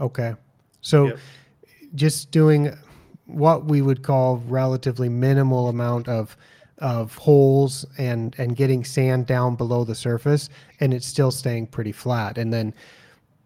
Okay, 0.00 0.34
so 0.80 1.06
yep. 1.06 1.18
just 1.94 2.32
doing 2.32 2.76
what 3.26 3.64
we 3.64 3.80
would 3.80 4.02
call 4.02 4.38
relatively 4.48 5.08
minimal 5.08 5.68
amount 5.68 6.08
of 6.08 6.36
of 6.82 7.14
holes 7.14 7.86
and 7.96 8.34
and 8.38 8.56
getting 8.56 8.84
sand 8.84 9.26
down 9.26 9.54
below 9.54 9.84
the 9.84 9.94
surface 9.94 10.50
and 10.80 10.92
it's 10.92 11.06
still 11.06 11.30
staying 11.30 11.68
pretty 11.68 11.92
flat. 11.92 12.36
And 12.36 12.52
then 12.52 12.74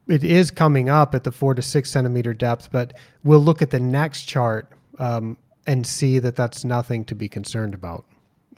it 0.09 0.25
is 0.25 0.51
coming 0.51 0.89
up 0.89 1.15
at 1.15 1.23
the 1.23 1.31
four 1.31 1.55
to 1.55 1.63
six 1.63 1.91
centimeter 1.91 2.33
depth 2.33 2.71
but 2.73 2.95
we'll 3.23 3.41
look 3.41 3.63
at 3.63 3.71
the 3.71 3.79
next 3.79 4.25
chart 4.25 4.73
um, 4.99 5.37
and 5.67 5.87
see 5.87 6.19
that 6.19 6.35
that's 6.35 6.65
nothing 6.65 7.05
to 7.05 7.15
be 7.15 7.29
concerned 7.29 7.75
about. 7.75 8.07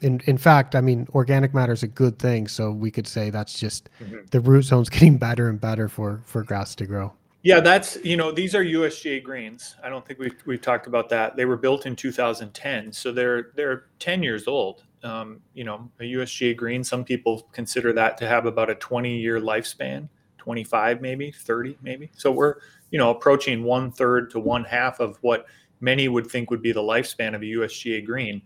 In 0.01 0.21
in 0.25 0.37
fact 0.37 0.75
i 0.75 0.81
mean 0.81 1.07
organic 1.13 1.53
matter 1.53 1.73
is 1.73 1.83
a 1.83 1.87
good 1.87 2.17
thing 2.17 2.47
so 2.47 2.71
we 2.71 2.89
could 2.89 3.05
say 3.05 3.29
that's 3.29 3.59
just 3.59 3.89
mm-hmm. 4.01 4.19
the 4.31 4.39
root 4.39 4.61
zone's 4.61 4.89
getting 4.95 5.17
better 5.17 5.49
and 5.49 5.59
better 5.59 5.89
for 5.89 6.21
for 6.23 6.41
grass 6.41 6.73
to 6.75 6.85
grow 6.85 7.11
yeah, 7.41 7.61
that's 7.61 7.97
you 8.03 8.17
know 8.17 8.31
these 8.31 8.53
are 8.53 8.63
USGA 8.63 9.23
greens. 9.23 9.75
I 9.81 9.89
don't 9.89 10.05
think 10.05 10.19
we've 10.19 10.35
we've 10.45 10.61
talked 10.61 10.87
about 10.87 11.07
that. 11.09 11.37
They 11.37 11.45
were 11.45 11.55
built 11.55 11.85
in 11.85 11.95
2010, 11.95 12.91
so 12.91 13.11
they're 13.11 13.51
they're 13.55 13.85
10 13.99 14.23
years 14.23 14.47
old. 14.47 14.83
Um, 15.03 15.39
you 15.53 15.63
know, 15.63 15.89
a 16.01 16.03
USGA 16.03 16.57
green. 16.57 16.83
Some 16.83 17.05
people 17.05 17.47
consider 17.53 17.93
that 17.93 18.17
to 18.17 18.27
have 18.27 18.45
about 18.45 18.69
a 18.69 18.75
20 18.75 19.17
year 19.17 19.39
lifespan, 19.39 20.09
25 20.37 21.01
maybe, 21.01 21.31
30 21.31 21.77
maybe. 21.81 22.11
So 22.17 22.29
we're 22.31 22.55
you 22.91 22.99
know 22.99 23.09
approaching 23.09 23.63
one 23.63 23.91
third 23.91 24.29
to 24.31 24.39
one 24.39 24.65
half 24.65 24.99
of 24.99 25.17
what 25.21 25.45
many 25.79 26.09
would 26.09 26.27
think 26.27 26.51
would 26.51 26.61
be 26.61 26.73
the 26.73 26.81
lifespan 26.81 27.35
of 27.35 27.41
a 27.41 27.45
USGA 27.45 28.05
green. 28.05 28.41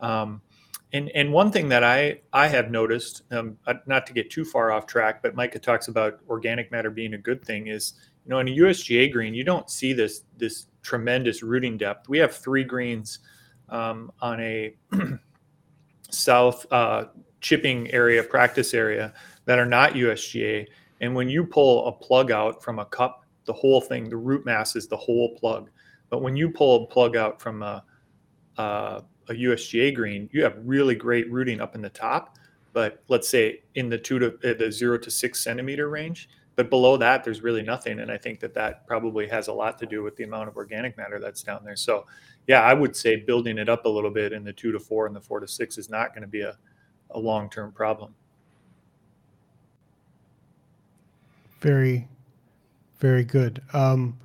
Um, 0.00 0.40
and 0.94 1.10
and 1.10 1.32
one 1.32 1.52
thing 1.52 1.68
that 1.68 1.84
I 1.84 2.20
I 2.32 2.48
have 2.48 2.70
noticed, 2.70 3.24
um, 3.30 3.58
uh, 3.66 3.74
not 3.84 4.06
to 4.06 4.14
get 4.14 4.30
too 4.30 4.46
far 4.46 4.72
off 4.72 4.86
track, 4.86 5.22
but 5.22 5.34
Micah 5.34 5.58
talks 5.58 5.88
about 5.88 6.20
organic 6.30 6.72
matter 6.72 6.90
being 6.90 7.12
a 7.12 7.18
good 7.18 7.44
thing 7.44 7.66
is 7.66 7.92
you 8.28 8.34
know, 8.34 8.40
in 8.40 8.48
a 8.48 8.56
USGA 8.56 9.10
green, 9.10 9.32
you 9.32 9.42
don't 9.42 9.70
see 9.70 9.94
this 9.94 10.24
this 10.36 10.66
tremendous 10.82 11.42
rooting 11.42 11.78
depth. 11.78 12.10
We 12.10 12.18
have 12.18 12.36
three 12.36 12.62
greens 12.62 13.20
um, 13.70 14.12
on 14.20 14.38
a 14.40 14.76
south 16.10 16.70
uh, 16.70 17.06
chipping 17.40 17.90
area, 17.90 18.22
practice 18.22 18.74
area 18.74 19.14
that 19.46 19.58
are 19.58 19.64
not 19.64 19.94
USGA. 19.94 20.66
And 21.00 21.14
when 21.14 21.30
you 21.30 21.42
pull 21.42 21.86
a 21.86 21.92
plug 21.92 22.30
out 22.30 22.62
from 22.62 22.80
a 22.80 22.84
cup, 22.84 23.24
the 23.46 23.52
whole 23.54 23.80
thing, 23.80 24.10
the 24.10 24.16
root 24.18 24.44
mass 24.44 24.76
is 24.76 24.88
the 24.88 24.96
whole 24.96 25.34
plug. 25.36 25.70
But 26.10 26.20
when 26.20 26.36
you 26.36 26.50
pull 26.50 26.84
a 26.84 26.86
plug 26.86 27.16
out 27.16 27.40
from 27.40 27.62
a, 27.62 27.82
a, 28.58 29.02
a 29.30 29.32
USGA 29.32 29.94
green, 29.94 30.28
you 30.32 30.42
have 30.42 30.58
really 30.62 30.94
great 30.94 31.32
rooting 31.32 31.62
up 31.62 31.74
in 31.74 31.80
the 31.80 31.88
top. 31.88 32.36
But 32.74 33.02
let's 33.08 33.28
say 33.28 33.62
in 33.74 33.88
the 33.88 33.96
two 33.96 34.18
to 34.18 34.26
uh, 34.44 34.52
the 34.52 34.70
zero 34.70 34.98
to 34.98 35.10
six 35.10 35.40
centimeter 35.42 35.88
range, 35.88 36.28
but 36.58 36.70
below 36.70 36.96
that 36.96 37.22
there's 37.22 37.40
really 37.40 37.62
nothing 37.62 38.00
and 38.00 38.10
i 38.10 38.18
think 38.18 38.40
that 38.40 38.52
that 38.52 38.84
probably 38.84 39.28
has 39.28 39.46
a 39.46 39.52
lot 39.52 39.78
to 39.78 39.86
do 39.86 40.02
with 40.02 40.16
the 40.16 40.24
amount 40.24 40.48
of 40.48 40.56
organic 40.56 40.96
matter 40.96 41.20
that's 41.20 41.40
down 41.40 41.64
there. 41.64 41.76
So 41.76 42.04
yeah 42.48 42.62
i 42.62 42.74
would 42.74 42.96
say 42.96 43.14
building 43.14 43.58
it 43.58 43.68
up 43.68 43.84
a 43.84 43.88
little 43.88 44.10
bit 44.10 44.32
in 44.32 44.42
the 44.42 44.52
two 44.52 44.72
to 44.72 44.80
four 44.80 45.06
and 45.06 45.14
the 45.14 45.20
four 45.20 45.38
to 45.38 45.46
six 45.46 45.78
is 45.78 45.88
not 45.88 46.08
going 46.08 46.22
to 46.22 46.28
be 46.28 46.40
a, 46.40 46.56
a 47.12 47.18
long-term 47.18 47.70
problem. 47.70 48.12
Very 51.60 52.08
very 52.98 53.22
good. 53.22 53.62
Um, 53.72 54.18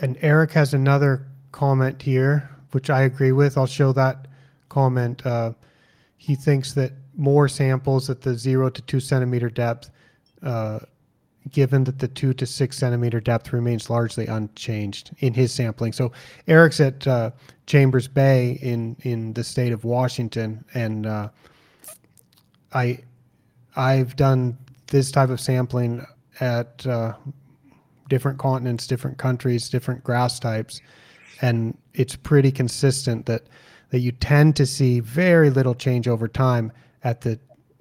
and 0.00 0.18
eric 0.22 0.50
has 0.50 0.74
another 0.74 1.28
comment 1.52 2.02
here 2.02 2.50
which 2.72 2.90
i 2.90 3.02
agree 3.02 3.30
with. 3.30 3.56
I'll 3.56 3.66
show 3.66 3.92
that 3.92 4.26
comment. 4.68 5.24
Uh, 5.24 5.52
he 6.16 6.34
thinks 6.34 6.72
that 6.72 6.94
more 7.16 7.46
samples 7.46 8.10
at 8.10 8.22
the 8.22 8.34
zero 8.34 8.68
to 8.70 8.82
two 8.82 8.98
centimeter 8.98 9.48
depth 9.48 9.90
uh, 10.42 10.80
given 11.50 11.84
that 11.84 11.98
the 11.98 12.08
two 12.08 12.32
to 12.34 12.46
six 12.46 12.76
centimeter 12.76 13.20
depth 13.20 13.52
remains 13.52 13.88
largely 13.88 14.26
unchanged 14.26 15.10
in 15.20 15.32
his 15.34 15.52
sampling. 15.52 15.92
So 15.92 16.12
Eric's 16.46 16.80
at 16.80 17.06
uh, 17.06 17.30
Chambers 17.66 18.08
Bay 18.08 18.58
in 18.62 18.96
in 19.02 19.32
the 19.32 19.44
state 19.44 19.72
of 19.72 19.84
Washington, 19.84 20.64
and 20.74 21.06
uh, 21.06 21.28
I 22.72 23.00
I've 23.76 24.16
done 24.16 24.58
this 24.88 25.10
type 25.10 25.30
of 25.30 25.40
sampling 25.40 26.04
at 26.40 26.86
uh, 26.86 27.14
different 28.08 28.38
continents, 28.38 28.86
different 28.86 29.18
countries, 29.18 29.68
different 29.68 30.02
grass 30.02 30.38
types, 30.38 30.80
and 31.42 31.76
it's 31.94 32.16
pretty 32.16 32.50
consistent 32.50 33.26
that 33.26 33.42
that 33.90 34.00
you 34.00 34.12
tend 34.12 34.54
to 34.56 34.66
see 34.66 35.00
very 35.00 35.50
little 35.50 35.74
change 35.74 36.08
over 36.08 36.28
time 36.28 36.72
at 37.04 37.22
the 37.22 37.38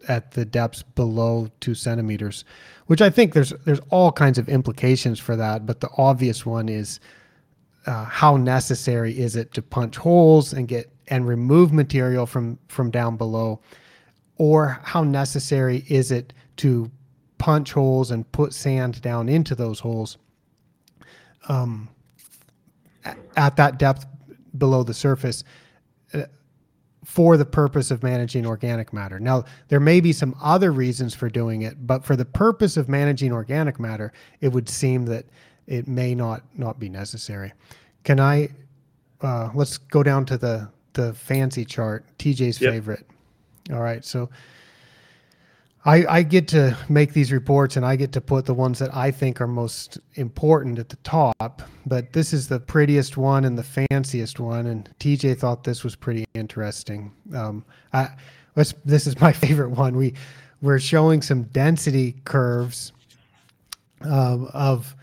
at 0.08 0.32
the 0.32 0.46
depths 0.46 0.84
below 0.84 1.50
two 1.60 1.76
centimeters, 1.76 2.46
which 2.88 3.02
I 3.02 3.10
think 3.10 3.34
there's 3.34 3.52
there's 3.66 3.82
all 3.90 4.12
kinds 4.12 4.38
of 4.38 4.50
implications 4.50 5.20
for 5.20 5.36
that. 5.36 5.66
But 5.66 5.82
the 5.82 5.90
obvious 5.98 6.46
one 6.46 6.70
is 6.70 7.00
uh, 7.86 8.06
how 8.06 8.38
necessary 8.38 9.18
is 9.18 9.36
it 9.36 9.54
to 9.54 9.62
punch 9.62 9.98
holes 9.98 10.54
and 10.54 10.68
get 10.68 10.92
and 11.08 11.28
remove 11.28 11.72
material 11.72 12.26
from 12.26 12.60
from 12.68 12.92
down 12.92 13.18
below, 13.18 13.60
or 14.38 14.80
how 14.84 15.04
necessary 15.04 15.84
is 15.88 16.12
it 16.12 16.34
to 16.58 16.92
punch 17.38 17.74
holes 17.74 18.12
and 18.12 18.30
put 18.32 18.54
sand 18.54 19.02
down 19.02 19.30
into 19.30 19.56
those 19.56 19.80
holes 19.80 20.18
um, 21.50 21.88
at 23.36 23.56
that 23.56 23.78
depth 23.78 24.06
below 24.58 24.84
the 24.84 24.94
surface 24.94 25.44
for 27.08 27.38
the 27.38 27.46
purpose 27.46 27.90
of 27.90 28.04
managing 28.04 28.46
organic 28.46 28.92
matter. 28.92 29.18
Now, 29.18 29.46
there 29.70 29.80
may 29.80 30.02
be 30.02 30.12
some 30.12 30.36
other 30.42 30.74
reasons 30.74 31.16
for 31.16 31.30
doing 31.30 31.62
it, 31.62 31.88
but 31.88 32.04
for 32.04 32.18
the 32.18 32.26
purpose 32.26 32.76
of 32.76 32.90
managing 32.90 33.32
organic 33.32 33.80
matter, 33.80 34.12
it 34.42 34.50
would 34.50 34.68
seem 34.68 35.06
that 35.06 35.26
it 35.68 35.88
may 35.88 36.14
not 36.14 36.44
not 36.58 36.80
be 36.80 36.90
necessary. 36.90 37.54
Can 38.04 38.20
I? 38.20 38.50
Uh, 39.22 39.50
let's 39.56 39.78
go 39.78 40.04
down 40.04 40.26
to 40.26 40.38
the 40.38 40.70
the 40.94 41.14
fancy 41.14 41.64
chart, 41.64 42.06
TJ's 42.20 42.60
yep. 42.60 42.74
favorite. 42.74 43.08
All 43.72 43.82
right, 43.82 44.04
so 44.04 44.30
I, 45.88 46.18
I 46.18 46.24
get 46.24 46.50
to 46.50 46.78
make 46.90 47.14
these 47.14 47.32
reports 47.32 47.78
and 47.78 47.86
I 47.86 47.96
get 47.96 48.12
to 48.12 48.20
put 48.20 48.46
the 48.46 48.54
ones 48.54 48.78
that 48.80 48.94
I 48.94 49.10
think 49.10 49.40
are 49.40 49.48
most 49.48 49.98
important 50.16 50.80
at 50.80 50.90
the 50.90 50.98
top. 50.98 51.62
But 51.86 52.12
this 52.12 52.34
is 52.34 52.50
the 52.50 52.60
prettiest 52.60 53.16
one 53.16 53.46
and 53.46 53.58
the 53.58 53.64
fanciest 53.64 54.38
one. 54.42 54.66
And 54.66 54.94
TJ 55.00 55.40
thought 55.40 55.64
this 55.64 55.86
was 55.86 55.96
pretty 55.96 56.26
interesting. 56.34 57.14
Um, 57.34 57.64
I, 57.94 58.10
this 58.56 59.08
is 59.08 59.22
my 59.22 59.32
favorite 59.46 59.70
one. 59.70 59.96
We 59.96 60.14
we're 60.62 60.80
showing 60.80 61.22
some 61.22 61.44
density 61.44 62.16
curves 62.26 62.92
um, 64.02 64.50
of 64.54 64.94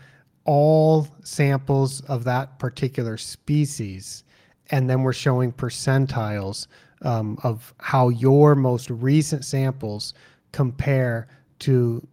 all 0.43 1.07
samples 1.23 2.01
of 2.01 2.25
that 2.25 2.59
particular 2.59 3.17
species, 3.17 4.23
and 4.69 4.89
then 4.89 5.01
we're 5.01 5.13
showing 5.13 5.53
percentiles 5.53 6.67
um, 7.01 7.39
of 7.43 7.73
how 7.79 8.09
your 8.09 8.53
most 8.53 8.89
recent 8.89 9.45
samples 9.45 10.13
compare 10.55 11.27
to 11.59 12.07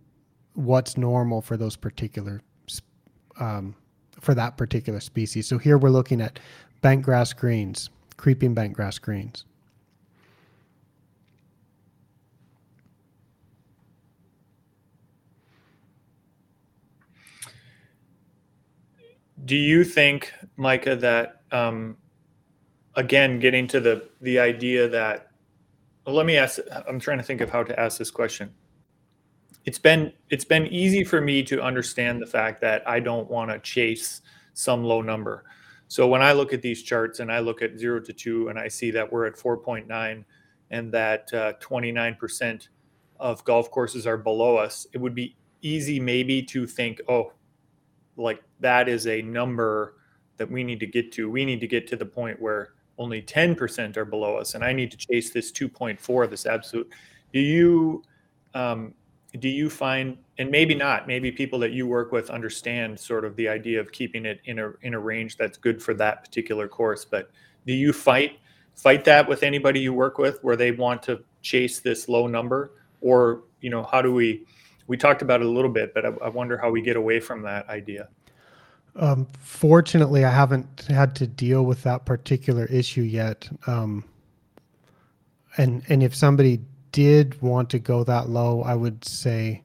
what's 0.54 0.96
normal 0.96 1.40
for 1.40 1.56
those 1.56 1.76
particular 1.76 2.42
um, 3.38 3.72
for 4.20 4.34
that 4.34 4.56
particular 4.56 4.98
species. 4.98 5.46
So 5.46 5.58
here 5.58 5.78
we're 5.78 5.90
looking 5.90 6.20
at 6.20 6.40
bentgrass 6.82 7.36
greens, 7.36 7.88
creeping 8.16 8.52
bentgrass 8.52 9.00
greens. 9.00 9.44
Do 19.44 19.54
you 19.54 19.84
think, 19.84 20.32
Micah, 20.56 20.96
that 20.96 21.42
um, 21.52 21.96
again, 22.96 23.38
getting 23.38 23.68
to 23.68 23.78
the 23.78 24.08
the 24.20 24.40
idea 24.40 24.88
that 24.88 25.31
well, 26.04 26.14
let 26.14 26.26
me 26.26 26.36
ask. 26.36 26.58
I'm 26.88 26.98
trying 26.98 27.18
to 27.18 27.24
think 27.24 27.40
of 27.40 27.50
how 27.50 27.62
to 27.62 27.78
ask 27.78 27.98
this 27.98 28.10
question. 28.10 28.52
It's 29.64 29.78
been 29.78 30.12
it's 30.30 30.44
been 30.44 30.66
easy 30.66 31.04
for 31.04 31.20
me 31.20 31.42
to 31.44 31.62
understand 31.62 32.20
the 32.20 32.26
fact 32.26 32.60
that 32.62 32.86
I 32.88 33.00
don't 33.00 33.30
want 33.30 33.50
to 33.50 33.58
chase 33.60 34.22
some 34.54 34.84
low 34.84 35.00
number. 35.02 35.44
So 35.88 36.08
when 36.08 36.22
I 36.22 36.32
look 36.32 36.52
at 36.52 36.62
these 36.62 36.82
charts 36.82 37.20
and 37.20 37.30
I 37.30 37.40
look 37.40 37.60
at 37.60 37.78
zero 37.78 38.00
to 38.00 38.12
two 38.12 38.48
and 38.48 38.58
I 38.58 38.68
see 38.68 38.90
that 38.92 39.12
we're 39.12 39.26
at 39.26 39.34
4.9 39.36 40.24
and 40.70 40.92
that 40.92 41.28
uh, 41.34 41.52
29% 41.60 42.68
of 43.20 43.44
golf 43.44 43.70
courses 43.70 44.06
are 44.06 44.16
below 44.16 44.56
us, 44.56 44.86
it 44.94 44.98
would 44.98 45.14
be 45.14 45.36
easy 45.60 46.00
maybe 46.00 46.42
to 46.44 46.66
think, 46.66 47.02
oh, 47.10 47.34
like 48.16 48.42
that 48.60 48.88
is 48.88 49.06
a 49.06 49.20
number 49.20 49.96
that 50.38 50.50
we 50.50 50.64
need 50.64 50.80
to 50.80 50.86
get 50.86 51.12
to. 51.12 51.30
We 51.30 51.44
need 51.44 51.60
to 51.60 51.68
get 51.68 51.86
to 51.88 51.96
the 51.96 52.06
point 52.06 52.40
where 52.40 52.70
only 52.98 53.22
10% 53.22 53.96
are 53.96 54.04
below 54.04 54.36
us, 54.36 54.54
and 54.54 54.62
I 54.62 54.72
need 54.72 54.90
to 54.90 54.96
chase 54.96 55.30
this 55.30 55.50
2.4, 55.50 56.28
this 56.28 56.46
absolute. 56.46 56.92
Do 57.32 57.40
you 57.40 58.02
um, 58.54 58.94
do 59.38 59.48
you 59.48 59.70
find, 59.70 60.18
and 60.38 60.50
maybe 60.50 60.74
not, 60.74 61.06
maybe 61.06 61.32
people 61.32 61.58
that 61.60 61.72
you 61.72 61.86
work 61.86 62.12
with 62.12 62.28
understand 62.28 63.00
sort 63.00 63.24
of 63.24 63.34
the 63.36 63.48
idea 63.48 63.80
of 63.80 63.90
keeping 63.90 64.26
it 64.26 64.40
in 64.44 64.58
a 64.58 64.72
in 64.82 64.94
a 64.94 64.98
range 64.98 65.36
that's 65.36 65.56
good 65.56 65.82
for 65.82 65.94
that 65.94 66.22
particular 66.22 66.68
course, 66.68 67.04
but 67.04 67.30
do 67.66 67.72
you 67.72 67.92
fight 67.92 68.38
fight 68.74 69.04
that 69.04 69.28
with 69.28 69.42
anybody 69.42 69.80
you 69.80 69.92
work 69.92 70.18
with 70.18 70.38
where 70.42 70.56
they 70.56 70.72
want 70.72 71.02
to 71.04 71.22
chase 71.40 71.80
this 71.80 72.08
low 72.08 72.26
number, 72.26 72.72
or 73.00 73.44
you 73.60 73.70
know 73.70 73.82
how 73.84 74.02
do 74.02 74.12
we? 74.12 74.44
We 74.86 74.96
talked 74.96 75.22
about 75.22 75.40
it 75.40 75.46
a 75.46 75.50
little 75.50 75.70
bit, 75.70 75.94
but 75.94 76.04
I, 76.04 76.10
I 76.24 76.28
wonder 76.28 76.58
how 76.58 76.70
we 76.70 76.82
get 76.82 76.96
away 76.96 77.20
from 77.20 77.40
that 77.42 77.68
idea. 77.68 78.08
Um, 78.96 79.26
fortunately, 79.38 80.24
I 80.24 80.30
haven't 80.30 80.86
had 80.88 81.14
to 81.16 81.26
deal 81.26 81.64
with 81.64 81.82
that 81.84 82.04
particular 82.04 82.66
issue 82.66 83.02
yet. 83.02 83.48
Um, 83.66 84.04
and 85.56 85.82
and 85.88 86.02
if 86.02 86.14
somebody 86.14 86.60
did 86.92 87.40
want 87.40 87.70
to 87.70 87.78
go 87.78 88.04
that 88.04 88.28
low, 88.28 88.62
I 88.62 88.74
would 88.74 89.04
say 89.04 89.62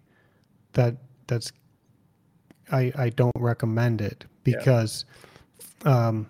that 0.74 0.96
that's 1.28 1.52
I 2.72 2.92
I 2.96 3.10
don't 3.10 3.36
recommend 3.38 4.02
it 4.02 4.26
because 4.44 5.06
yeah. 5.86 6.08
um, 6.08 6.28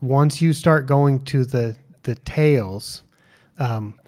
once 0.00 0.40
you 0.40 0.52
start 0.52 0.86
going 0.86 1.24
to 1.24 1.44
the 1.44 1.76
the 2.02 2.14
tails, 2.16 3.02
um, 3.58 3.98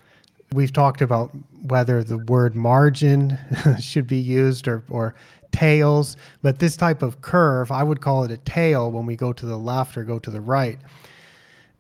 we've 0.53 0.73
talked 0.73 1.01
about 1.01 1.31
whether 1.63 2.03
the 2.03 2.19
word 2.19 2.55
margin 2.55 3.39
should 3.81 4.07
be 4.07 4.19
used 4.19 4.69
or 4.69 4.85
or 4.89 5.15
tails, 5.53 6.17
but 6.43 6.59
this 6.59 6.77
type 6.77 7.03
of 7.03 7.21
curve, 7.21 7.71
I 7.71 7.83
would 7.83 8.01
call 8.01 8.25
it 8.25 8.31
a 8.31 8.39
tail 8.39 8.91
when 8.91 9.07
we 9.07 9.15
go 9.17 9.33
to 9.33 9.47
the 9.47 9.57
left 9.57 9.97
or 9.97 10.05
go 10.05 10.19
to 10.19 10.31
the 10.31 10.41
right. 10.41 10.79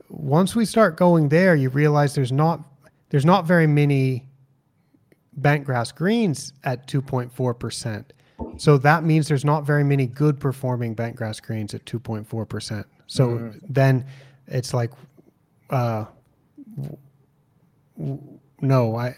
Once 0.08 0.54
we 0.54 0.64
start 0.64 0.96
going 0.96 1.28
there, 1.28 1.56
you 1.56 1.70
realize 1.70 2.14
there's 2.14 2.32
not 2.32 2.60
there's 3.08 3.24
not 3.24 3.46
very 3.46 3.66
many 3.66 4.26
bent 5.34 5.64
grass 5.64 5.92
greens 5.92 6.52
at 6.64 6.86
2.4%. 6.86 8.04
So 8.56 8.78
that 8.78 9.04
means 9.04 9.28
there's 9.28 9.44
not 9.44 9.66
very 9.66 9.84
many 9.84 10.06
good 10.06 10.40
performing 10.40 10.94
bent 10.94 11.16
grass 11.16 11.40
greens 11.40 11.74
at 11.74 11.84
2.4%. 11.84 12.84
So 13.06 13.28
mm-hmm. 13.28 13.58
then 13.68 14.06
it's 14.46 14.74
like 14.74 14.90
uh, 15.70 16.06
no, 18.60 18.96
I 18.96 19.14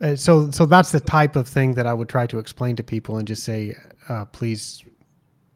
uh, 0.00 0.16
so 0.16 0.50
so 0.50 0.66
that's 0.66 0.92
the 0.92 1.00
type 1.00 1.36
of 1.36 1.48
thing 1.48 1.74
that 1.74 1.86
I 1.86 1.94
would 1.94 2.08
try 2.08 2.26
to 2.26 2.38
explain 2.38 2.76
to 2.76 2.82
people 2.82 3.18
and 3.18 3.26
just 3.26 3.44
say 3.44 3.74
uh, 4.08 4.24
please, 4.26 4.84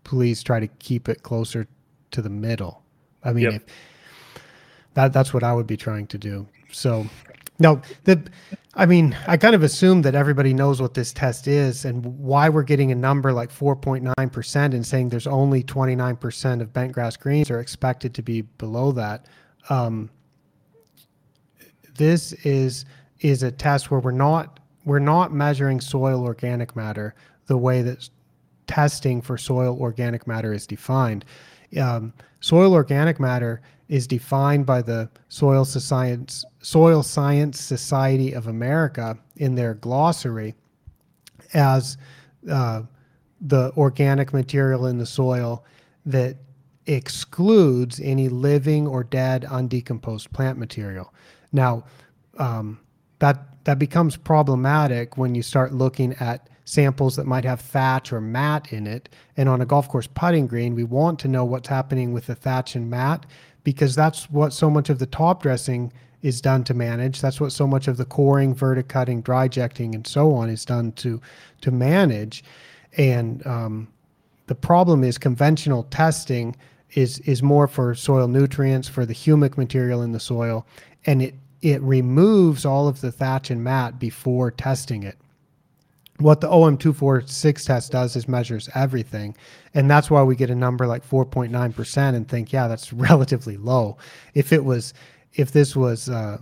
please 0.04 0.42
try 0.42 0.60
to 0.60 0.66
keep 0.66 1.08
it 1.08 1.22
closer 1.22 1.66
to 2.10 2.22
the 2.22 2.30
middle. 2.30 2.82
I 3.22 3.32
mean, 3.32 3.44
yep. 3.44 3.54
if, 3.54 3.62
that 4.94 5.12
that's 5.12 5.34
what 5.34 5.42
I 5.42 5.52
would 5.52 5.66
be 5.66 5.76
trying 5.76 6.06
to 6.08 6.18
do. 6.18 6.46
So, 6.72 7.06
no, 7.58 7.82
the, 8.04 8.22
I 8.74 8.86
mean, 8.86 9.16
I 9.26 9.36
kind 9.36 9.54
of 9.54 9.62
assume 9.62 10.02
that 10.02 10.14
everybody 10.14 10.54
knows 10.54 10.80
what 10.80 10.94
this 10.94 11.12
test 11.12 11.48
is 11.48 11.84
and 11.84 12.04
why 12.18 12.48
we're 12.48 12.62
getting 12.62 12.92
a 12.92 12.94
number 12.94 13.32
like 13.32 13.50
4.9 13.50 14.32
percent 14.32 14.74
and 14.74 14.86
saying 14.86 15.08
there's 15.08 15.26
only 15.26 15.62
29 15.62 16.16
percent 16.16 16.62
of 16.62 16.72
bent 16.72 16.92
grass 16.92 17.16
greens 17.16 17.50
are 17.50 17.60
expected 17.60 18.14
to 18.14 18.22
be 18.22 18.42
below 18.42 18.92
that. 18.92 19.26
Um, 19.68 20.10
this 21.96 22.32
is 22.44 22.84
is 23.20 23.42
a 23.42 23.50
test 23.50 23.90
where 23.90 24.00
we're 24.00 24.12
not 24.12 24.60
we're 24.84 25.00
not 25.00 25.32
measuring 25.32 25.80
soil 25.80 26.22
organic 26.22 26.76
matter 26.76 27.14
the 27.46 27.58
way 27.58 27.82
that 27.82 28.08
testing 28.68 29.20
for 29.20 29.36
soil 29.36 29.76
organic 29.80 30.26
matter 30.26 30.52
is 30.52 30.66
defined. 30.66 31.24
Um, 31.80 32.12
soil 32.40 32.72
organic 32.72 33.18
matter 33.18 33.60
is 33.88 34.06
defined 34.06 34.66
by 34.66 34.82
the 34.82 35.08
Soil 35.28 35.64
Science, 35.64 36.44
soil 36.60 37.02
Science 37.02 37.58
Society 37.58 38.32
of 38.32 38.46
America 38.46 39.18
in 39.36 39.54
their 39.54 39.74
glossary 39.74 40.54
as 41.54 41.96
uh, 42.50 42.82
the 43.40 43.72
organic 43.76 44.32
material 44.32 44.86
in 44.86 44.98
the 44.98 45.06
soil 45.06 45.64
that 46.04 46.36
excludes 46.86 48.00
any 48.00 48.28
living 48.28 48.86
or 48.86 49.04
dead 49.04 49.44
undecomposed 49.44 50.32
plant 50.32 50.58
material. 50.58 51.12
Now, 51.52 51.84
um, 52.38 52.80
that 53.18 53.64
that 53.64 53.78
becomes 53.78 54.16
problematic 54.16 55.18
when 55.18 55.34
you 55.34 55.42
start 55.42 55.74
looking 55.74 56.14
at 56.14 56.48
samples 56.68 57.16
that 57.16 57.26
might 57.26 57.46
have 57.46 57.62
thatch 57.62 58.12
or 58.12 58.20
mat 58.20 58.74
in 58.74 58.86
it. 58.86 59.08
And 59.38 59.48
on 59.48 59.62
a 59.62 59.66
golf 59.66 59.88
course 59.88 60.06
putting 60.06 60.46
green, 60.46 60.74
we 60.74 60.84
want 60.84 61.18
to 61.20 61.28
know 61.28 61.42
what's 61.42 61.68
happening 61.68 62.12
with 62.12 62.26
the 62.26 62.34
thatch 62.34 62.74
and 62.74 62.90
mat 62.90 63.24
because 63.64 63.94
that's 63.94 64.30
what 64.30 64.52
so 64.52 64.68
much 64.68 64.90
of 64.90 64.98
the 64.98 65.06
top 65.06 65.42
dressing 65.42 65.90
is 66.20 66.42
done 66.42 66.64
to 66.64 66.74
manage. 66.74 67.22
That's 67.22 67.40
what 67.40 67.52
so 67.52 67.66
much 67.66 67.88
of 67.88 67.96
the 67.96 68.04
coring, 68.04 68.54
verticutting, 68.54 69.22
dry 69.22 69.46
ejecting, 69.46 69.94
and 69.94 70.06
so 70.06 70.34
on 70.34 70.50
is 70.50 70.66
done 70.66 70.92
to 70.92 71.22
to 71.62 71.70
manage. 71.70 72.44
And 72.98 73.46
um, 73.46 73.88
the 74.46 74.54
problem 74.54 75.04
is 75.04 75.16
conventional 75.16 75.84
testing 75.84 76.54
is 76.92 77.18
is 77.20 77.42
more 77.42 77.66
for 77.66 77.94
soil 77.94 78.28
nutrients, 78.28 78.88
for 78.88 79.06
the 79.06 79.14
humic 79.14 79.56
material 79.56 80.02
in 80.02 80.12
the 80.12 80.20
soil, 80.20 80.66
and 81.06 81.22
it 81.22 81.34
it 81.62 81.80
removes 81.80 82.66
all 82.66 82.88
of 82.88 83.00
the 83.00 83.10
thatch 83.10 83.50
and 83.50 83.64
mat 83.64 83.98
before 83.98 84.50
testing 84.50 85.02
it 85.02 85.16
what 86.18 86.40
the 86.40 86.48
OM246 86.48 87.64
test 87.64 87.92
does 87.92 88.16
is 88.16 88.28
measures 88.28 88.68
everything. 88.74 89.36
And 89.74 89.90
that's 89.90 90.10
why 90.10 90.22
we 90.22 90.34
get 90.34 90.50
a 90.50 90.54
number 90.54 90.86
like 90.86 91.08
4.9% 91.08 92.14
and 92.14 92.28
think, 92.28 92.52
yeah, 92.52 92.66
that's 92.66 92.92
relatively 92.92 93.56
low. 93.56 93.96
If 94.34 94.52
it 94.52 94.64
was, 94.64 94.94
if 95.34 95.52
this 95.52 95.76
was 95.76 96.08
uh, 96.08 96.38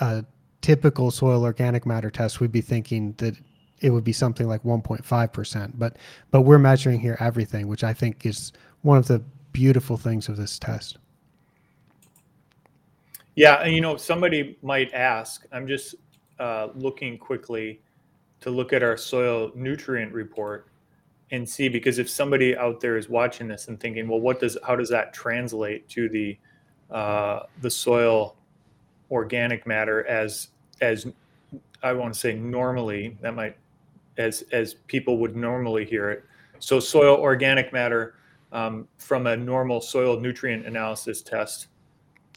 a 0.00 0.24
typical 0.60 1.10
soil 1.10 1.44
organic 1.44 1.86
matter 1.86 2.10
test, 2.10 2.40
we'd 2.40 2.52
be 2.52 2.60
thinking 2.60 3.14
that 3.18 3.36
it 3.80 3.90
would 3.90 4.04
be 4.04 4.12
something 4.12 4.46
like 4.46 4.62
1.5%. 4.62 5.72
But, 5.74 5.96
but 6.30 6.42
we're 6.42 6.58
measuring 6.58 7.00
here 7.00 7.16
everything, 7.18 7.68
which 7.68 7.84
I 7.84 7.94
think 7.94 8.26
is 8.26 8.52
one 8.82 8.98
of 8.98 9.06
the 9.06 9.22
beautiful 9.52 9.96
things 9.96 10.28
of 10.28 10.36
this 10.36 10.58
test. 10.58 10.98
Yeah. 13.34 13.56
And, 13.56 13.74
you 13.74 13.80
know, 13.80 13.96
somebody 13.96 14.58
might 14.62 14.92
ask, 14.92 15.46
I'm 15.52 15.66
just 15.66 15.94
uh, 16.38 16.68
looking 16.74 17.16
quickly 17.16 17.80
to 18.46 18.52
look 18.52 18.72
at 18.72 18.82
our 18.82 18.96
soil 18.96 19.50
nutrient 19.56 20.12
report 20.12 20.68
and 21.32 21.46
see 21.46 21.68
because 21.68 21.98
if 21.98 22.08
somebody 22.08 22.56
out 22.56 22.80
there 22.80 22.96
is 22.96 23.08
watching 23.08 23.48
this 23.48 23.66
and 23.66 23.78
thinking, 23.80 24.06
well, 24.06 24.20
what 24.20 24.38
does 24.38 24.56
how 24.64 24.76
does 24.76 24.88
that 24.88 25.12
translate 25.12 25.88
to 25.88 26.08
the 26.08 26.38
uh, 26.90 27.40
the 27.60 27.68
soil 27.70 28.36
organic 29.10 29.66
matter 29.66 30.06
as 30.06 30.48
as 30.80 31.08
I 31.82 31.92
want 31.92 32.14
to 32.14 32.20
say 32.20 32.34
normally 32.34 33.18
that 33.20 33.34
might 33.34 33.56
as 34.16 34.42
as 34.52 34.74
people 34.86 35.18
would 35.18 35.34
normally 35.34 35.84
hear 35.84 36.10
it. 36.10 36.24
So 36.60 36.78
soil 36.78 37.16
organic 37.16 37.72
matter 37.72 38.14
um, 38.52 38.86
from 38.98 39.26
a 39.26 39.36
normal 39.36 39.80
soil 39.80 40.20
nutrient 40.20 40.66
analysis 40.66 41.20
test. 41.20 41.66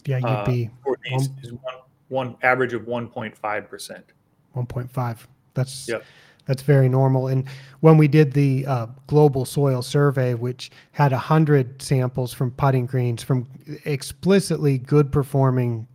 Yeah, 0.06 0.18
you'd 0.18 0.26
uh, 0.26 0.46
be 0.46 0.72
one, 0.84 0.98
is 1.44 1.54
one 1.54 1.76
one 2.08 2.36
average 2.42 2.74
of 2.74 2.88
one 2.88 3.08
point 3.08 3.38
five 3.38 3.70
percent. 3.70 4.06
One 4.54 4.66
point 4.66 4.90
five. 4.90 5.28
That's 5.60 5.88
yep. 5.88 6.06
that's 6.46 6.62
very 6.62 6.88
normal. 6.90 7.28
And 7.28 7.48
when 7.82 7.98
we 7.98 8.08
did 8.08 8.34
the 8.34 8.66
uh, 8.66 8.88
global 9.08 9.46
soil 9.46 9.82
survey, 9.82 10.34
which 10.34 10.72
had 10.92 11.12
hundred 11.12 11.82
samples 11.82 12.34
from 12.34 12.52
putting 12.52 12.86
greens 12.86 13.22
from 13.22 13.48
explicitly 13.86 14.78
good 14.78 15.12
performing 15.12 15.88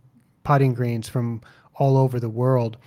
putting 0.43 0.75
greens 0.75 1.09
from 1.09 1.41
all 1.75 1.97
over 1.97 2.19
the 2.19 2.29
world, 2.29 2.77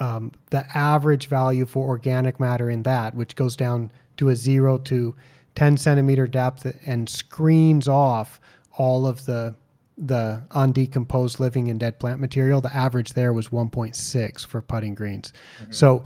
um, 0.00 0.32
the 0.50 0.66
average 0.76 1.28
value 1.28 1.64
for 1.64 1.86
organic 1.86 2.40
matter 2.40 2.68
in 2.68 2.82
that, 2.82 3.14
which 3.14 3.36
goes 3.36 3.56
down 3.56 3.90
to 4.16 4.30
a 4.30 4.36
zero 4.36 4.78
to 4.78 5.14
10 5.54 5.76
centimeter 5.76 6.26
depth 6.26 6.66
and 6.86 7.08
screens 7.08 7.88
off 7.88 8.40
all 8.76 9.06
of 9.06 9.24
the 9.26 9.54
the 9.98 10.42
undecomposed 10.50 11.40
living 11.40 11.70
and 11.70 11.80
dead 11.80 11.98
plant 11.98 12.20
material, 12.20 12.60
the 12.60 12.74
average 12.74 13.14
there 13.14 13.32
was 13.32 13.48
1.6 13.48 14.46
for 14.46 14.62
putting 14.62 14.94
greens. 14.94 15.32
Mm-hmm. 15.60 15.72
So 15.72 16.04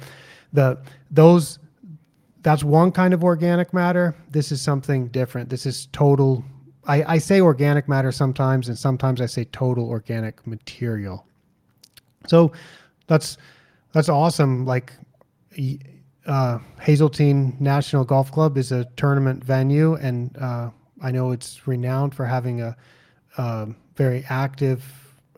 the 0.53 0.79
those 1.11 1.59
that's 2.43 2.65
one 2.65 2.91
kind 2.91 3.15
of 3.15 3.23
organic 3.23 3.73
matter. 3.73 4.17
This 4.31 4.51
is 4.51 4.61
something 4.61 5.09
different. 5.09 5.49
This 5.49 5.67
is 5.67 5.87
total. 5.93 6.45
I, 6.87 7.15
I 7.15 7.19
say 7.19 7.41
organic 7.41 7.89
matter 7.89 8.11
sometimes, 8.11 8.69
and 8.69 8.77
sometimes 8.77 9.21
I 9.21 9.27
say 9.27 9.45
total 9.45 9.89
organic 9.89 10.45
material. 10.47 11.25
So 12.27 12.53
that's 13.07 13.37
that's 13.93 14.09
awesome. 14.09 14.65
Like 14.65 14.93
uh, 16.27 16.59
Hazeltine 16.81 17.57
National 17.61 18.05
Golf 18.05 18.33
Club 18.33 18.57
is 18.57 18.73
a 18.73 18.87
tournament 18.97 19.45
venue, 19.45 19.95
and 19.95 20.37
uh, 20.39 20.71
I 21.01 21.11
know 21.13 21.31
it's 21.31 21.67
renowned 21.67 22.15
for 22.15 22.25
having 22.27 22.63
a 22.63 22.77
um, 23.37 23.77
very 23.97 24.25
active 24.29 24.85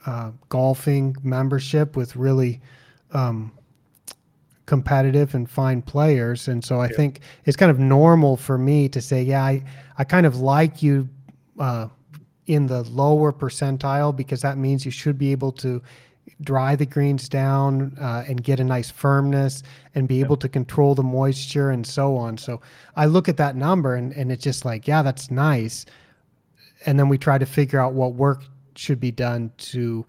uh, 0.07 0.31
golfing 0.49 1.17
membership 1.23 1.97
with 1.97 2.15
really 2.17 2.61
um, 3.13 3.53
competitive 4.67 5.35
and 5.35 5.49
fine 5.49 5.83
players. 5.83 6.49
And 6.49 6.65
so 6.65 6.81
I 6.81 6.89
yeah. 6.89 6.97
think 6.97 7.21
it's 7.45 7.57
kind 7.57 7.71
of 7.71 7.79
normal 7.79 8.37
for 8.37 8.59
me 8.59 8.89
to 8.91 9.01
say, 9.01 9.23
yeah, 9.23 9.45
I, 9.45 9.63
I 9.99 10.05
kind 10.05 10.27
of 10.27 10.37
like 10.37 10.83
you 10.83 11.09
uh, 11.59 11.89
in 12.47 12.67
the 12.67 12.83
lower 12.85 13.33
percentile 13.33 14.15
because 14.15 14.43
that 14.43 14.59
means 14.59 14.85
you 14.85 14.91
should 14.91 15.19
be 15.19 15.33
able 15.33 15.53
to 15.53 15.83
dry 16.41 16.75
the 16.75 16.87
greens 16.87 17.29
down 17.29 17.97
uh, 18.01 18.25
and 18.27 18.43
get 18.43 18.61
a 18.61 18.65
nice 18.65 18.91
firmness 18.91 19.63
and 19.95 20.09
be 20.09 20.21
able 20.21 20.37
to 20.37 20.49
control 20.49 20.95
the 20.95 21.03
moisture 21.03 21.71
and 21.71 21.87
so 21.87 22.17
on. 22.17 22.37
So 22.37 22.61
I 22.97 23.07
look 23.07 23.29
at 23.29 23.37
that 23.37 23.57
number 23.57 23.95
and, 23.95 24.13
and 24.13 24.33
it's 24.33 24.43
just 24.43 24.65
like, 24.65 24.89
yeah, 24.89 25.03
that's 25.03 25.31
nice. 25.31 25.87
And 26.87 26.99
then 26.99 27.09
we 27.09 27.19
try 27.19 27.39
to 27.39 27.47
figure 27.47 27.81
out 27.81 27.93
what 27.93 28.15
work 28.15 28.45
should 28.77 29.01
be 29.01 29.11
done 29.11 29.53
to 29.57 30.05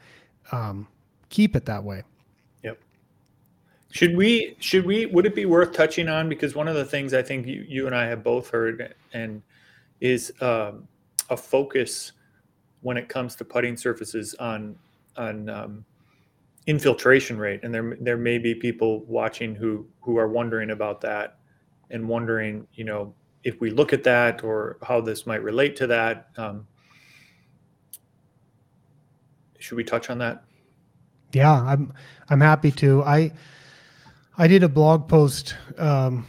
um, 0.51 0.88
keep 1.30 1.55
it 1.55 1.65
that 1.65 1.84
way. 1.84 2.03
Yep. 2.63 2.80
Should 3.91 4.15
we, 4.15 4.55
should 4.59 4.86
we, 4.86 5.05
would 5.05 5.26
it 5.26 5.36
be 5.36 5.45
worth 5.45 5.73
touching 5.73 6.09
on? 6.09 6.28
Because 6.28 6.55
one 6.55 6.67
of 6.67 6.76
the 6.76 6.86
things 6.86 7.13
I 7.13 7.21
think 7.21 7.47
you, 7.47 7.65
you 7.67 7.86
and 7.86 7.95
I 7.95 8.05
have 8.05 8.23
both 8.23 8.49
heard 8.49 8.95
and 9.13 9.41
is 10.01 10.34
um, 10.41 10.88
a 11.30 11.38
focus 11.38 12.11
when 12.82 12.97
it 12.97 13.09
comes 13.09 13.36
to 13.36 13.45
putting 13.45 13.78
surfaces 13.78 14.36
on, 14.36 14.76
on 15.17 15.49
um, 15.49 15.86
infiltration 16.67 17.38
rate 17.38 17.59
and 17.63 17.73
there 17.73 17.95
there 18.01 18.17
may 18.17 18.38
be 18.39 18.55
people 18.55 19.01
watching 19.05 19.53
who 19.53 19.86
who 20.01 20.17
are 20.17 20.28
wondering 20.28 20.71
about 20.71 20.99
that 20.99 21.38
and 21.91 22.07
wondering 22.07 22.65
you 22.73 22.84
know 22.84 23.13
if 23.46 23.62
we 23.62 23.70
look 23.70 23.93
at 23.93 24.04
that 24.04 24.43
or 24.43 24.78
how 24.84 25.00
this 25.00 25.26
might 25.26 25.41
relate 25.41 25.76
to 25.78 25.88
that 25.88 26.28
um, 26.38 26.68
should 29.60 29.78
we 29.78 29.84
touch 29.84 30.10
on 30.10 30.18
that? 30.18 30.43
Yeah 31.32 31.54
i'm 31.54 31.93
i'm 32.30 32.41
happy 32.41 32.72
to. 32.72 33.04
I 33.04 33.32
i 34.38 34.48
did 34.48 34.64
a 34.64 34.70
blog 34.70 35.08
post 35.08 35.56
um, 35.78 36.26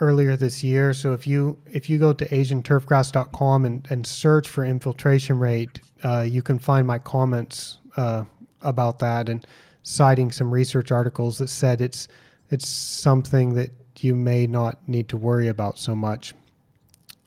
earlier 0.00 0.36
this 0.36 0.64
year. 0.64 0.94
So 0.94 1.12
if 1.12 1.26
you 1.26 1.58
if 1.70 1.90
you 1.90 1.98
go 1.98 2.12
to 2.12 2.26
asianturfgrass.com 2.26 3.64
and 3.64 3.86
and 3.90 4.06
search 4.06 4.48
for 4.48 4.64
infiltration 4.64 5.38
rate 5.38 5.80
uh, 6.04 6.22
you 6.28 6.42
can 6.42 6.58
find 6.58 6.86
my 6.86 6.98
comments 6.98 7.78
uh, 7.96 8.24
about 8.62 8.98
that 9.00 9.28
and 9.28 9.46
citing 9.82 10.30
some 10.30 10.50
research 10.50 10.90
articles 10.90 11.38
that 11.38 11.48
said 11.48 11.80
it's 11.80 12.08
it's 12.50 12.68
something 12.68 13.54
that 13.54 13.70
you 14.00 14.14
may 14.14 14.46
not 14.46 14.76
need 14.88 15.08
to 15.08 15.16
worry 15.16 15.48
about 15.48 15.78
so 15.78 15.94
much. 15.94 16.34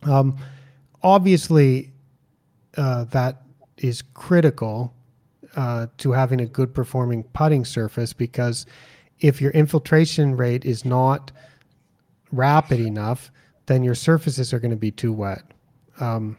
Um, 0.06 0.38
obviously, 1.04 1.92
uh, 2.78 3.06
that 3.06 3.42
is 3.78 4.02
critical 4.02 4.94
uh, 5.56 5.88
to 5.98 6.12
having 6.12 6.42
a 6.42 6.46
good 6.46 6.74
performing 6.74 7.24
putting 7.34 7.66
surface 7.66 8.14
because 8.14 8.66
if 9.20 9.42
your 9.42 9.52
infiltration 9.52 10.36
rate 10.36 10.66
is 10.66 10.86
not 10.86 11.32
rapid 12.32 12.80
enough, 12.80 13.32
then 13.66 13.84
your 13.84 13.96
surfaces 13.96 14.54
are 14.54 14.60
going 14.60 14.72
to 14.72 14.78
be 14.78 14.92
too 14.92 15.14
wet. 15.14 15.44
Um, 16.00 16.38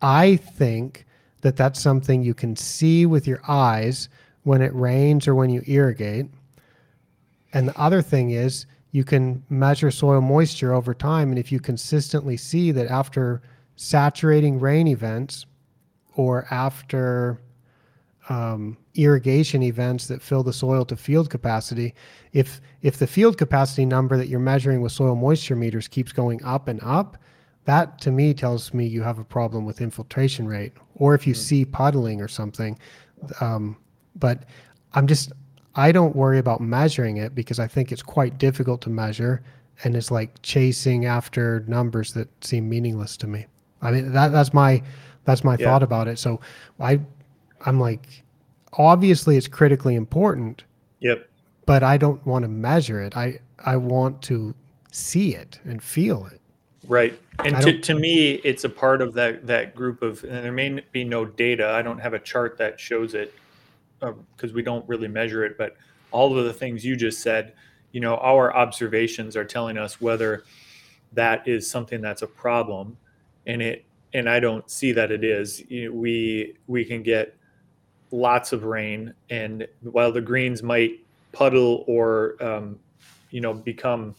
I 0.00 0.36
think 0.36 1.06
that 1.40 1.56
that's 1.56 1.80
something 1.80 2.22
you 2.22 2.34
can 2.34 2.56
see 2.56 3.06
with 3.06 3.26
your 3.26 3.40
eyes 3.48 4.08
when 4.44 4.60
it 4.60 4.74
rains 4.74 5.26
or 5.26 5.34
when 5.34 5.50
you 5.50 5.62
irrigate. 5.66 6.26
And 7.52 7.68
the 7.68 7.78
other 7.78 8.02
thing 8.02 8.30
is 8.30 8.66
you 8.92 9.04
can 9.04 9.42
measure 9.48 9.90
soil 9.90 10.20
moisture 10.20 10.72
over 10.74 10.94
time. 10.94 11.30
And 11.30 11.38
if 11.38 11.50
you 11.50 11.58
consistently 11.58 12.36
see 12.36 12.70
that 12.72 12.88
after 12.88 13.42
saturating 13.74 14.60
rain 14.60 14.86
events 14.86 15.46
or 16.14 16.46
after 16.50 17.40
um, 18.28 18.76
irrigation 18.94 19.62
events 19.62 20.06
that 20.06 20.22
fill 20.22 20.42
the 20.42 20.52
soil 20.52 20.84
to 20.84 20.96
field 20.96 21.30
capacity, 21.30 21.94
if 22.32 22.60
if 22.82 22.98
the 22.98 23.06
field 23.06 23.38
capacity 23.38 23.86
number 23.86 24.16
that 24.18 24.28
you're 24.28 24.38
measuring 24.40 24.82
with 24.82 24.92
soil 24.92 25.16
moisture 25.16 25.56
meters 25.56 25.88
keeps 25.88 26.12
going 26.12 26.44
up 26.44 26.68
and 26.68 26.80
up, 26.82 27.16
that 27.64 27.98
to 28.02 28.10
me 28.10 28.34
tells 28.34 28.74
me 28.74 28.86
you 28.86 29.02
have 29.02 29.18
a 29.18 29.24
problem 29.24 29.64
with 29.64 29.80
infiltration 29.80 30.46
rate. 30.46 30.74
Or 30.96 31.14
if 31.14 31.26
you 31.26 31.32
mm-hmm. 31.32 31.42
see 31.42 31.64
puddling 31.64 32.20
or 32.20 32.28
something, 32.28 32.78
um, 33.40 33.78
but 34.16 34.44
I'm 34.92 35.06
just 35.06 35.32
I 35.74 35.92
don't 35.92 36.14
worry 36.14 36.38
about 36.38 36.60
measuring 36.60 37.16
it 37.16 37.34
because 37.34 37.58
I 37.58 37.66
think 37.66 37.92
it's 37.92 38.02
quite 38.02 38.38
difficult 38.38 38.80
to 38.82 38.90
measure 38.90 39.42
and 39.84 39.96
it's 39.96 40.10
like 40.10 40.40
chasing 40.42 41.06
after 41.06 41.64
numbers 41.66 42.12
that 42.12 42.28
seem 42.44 42.68
meaningless 42.68 43.16
to 43.18 43.26
me. 43.26 43.46
I 43.80 43.90
mean 43.90 44.12
that 44.12 44.32
that's 44.32 44.52
my 44.52 44.82
that's 45.24 45.44
my 45.44 45.56
yeah. 45.58 45.66
thought 45.66 45.82
about 45.82 46.08
it. 46.08 46.18
So 46.18 46.40
I 46.78 47.00
I'm 47.64 47.80
like 47.80 48.22
obviously 48.74 49.36
it's 49.36 49.48
critically 49.48 49.94
important. 49.94 50.64
Yep. 51.00 51.28
But 51.64 51.82
I 51.82 51.96
don't 51.96 52.24
want 52.26 52.42
to 52.42 52.48
measure 52.48 53.00
it. 53.00 53.16
I 53.16 53.40
I 53.64 53.76
want 53.76 54.20
to 54.22 54.54
see 54.90 55.34
it 55.34 55.58
and 55.64 55.82
feel 55.82 56.26
it. 56.26 56.40
Right. 56.86 57.18
And 57.44 57.56
to, 57.62 57.78
to 57.78 57.94
me, 57.94 58.32
it's 58.44 58.64
a 58.64 58.68
part 58.68 59.00
of 59.00 59.14
that 59.14 59.46
that 59.46 59.74
group 59.74 60.02
of 60.02 60.22
and 60.24 60.44
there 60.44 60.52
may 60.52 60.80
be 60.92 61.04
no 61.04 61.24
data. 61.24 61.70
I 61.70 61.82
don't 61.82 61.98
have 61.98 62.12
a 62.12 62.18
chart 62.18 62.58
that 62.58 62.78
shows 62.78 63.14
it 63.14 63.32
because 64.36 64.52
we 64.52 64.62
don't 64.62 64.86
really 64.88 65.08
measure 65.08 65.44
it, 65.44 65.56
but 65.56 65.76
all 66.10 66.36
of 66.36 66.44
the 66.44 66.52
things 66.52 66.84
you 66.84 66.96
just 66.96 67.20
said, 67.20 67.54
you 67.92 68.00
know, 68.00 68.16
our 68.16 68.54
observations 68.54 69.36
are 69.36 69.44
telling 69.44 69.78
us 69.78 70.00
whether 70.00 70.44
that 71.12 71.46
is 71.46 71.70
something 71.70 72.00
that's 72.00 72.22
a 72.22 72.26
problem, 72.26 72.96
and 73.46 73.62
it 73.62 73.84
and 74.14 74.28
I 74.28 74.40
don't 74.40 74.68
see 74.70 74.92
that 74.92 75.10
it 75.10 75.24
is. 75.24 75.62
We 75.70 76.56
we 76.66 76.84
can 76.84 77.02
get 77.02 77.36
lots 78.10 78.52
of 78.52 78.64
rain, 78.64 79.14
and 79.30 79.66
while 79.82 80.12
the 80.12 80.20
greens 80.20 80.62
might 80.62 81.00
puddle 81.32 81.84
or 81.86 82.36
um, 82.40 82.78
you 83.30 83.40
know 83.40 83.52
become 83.52 84.14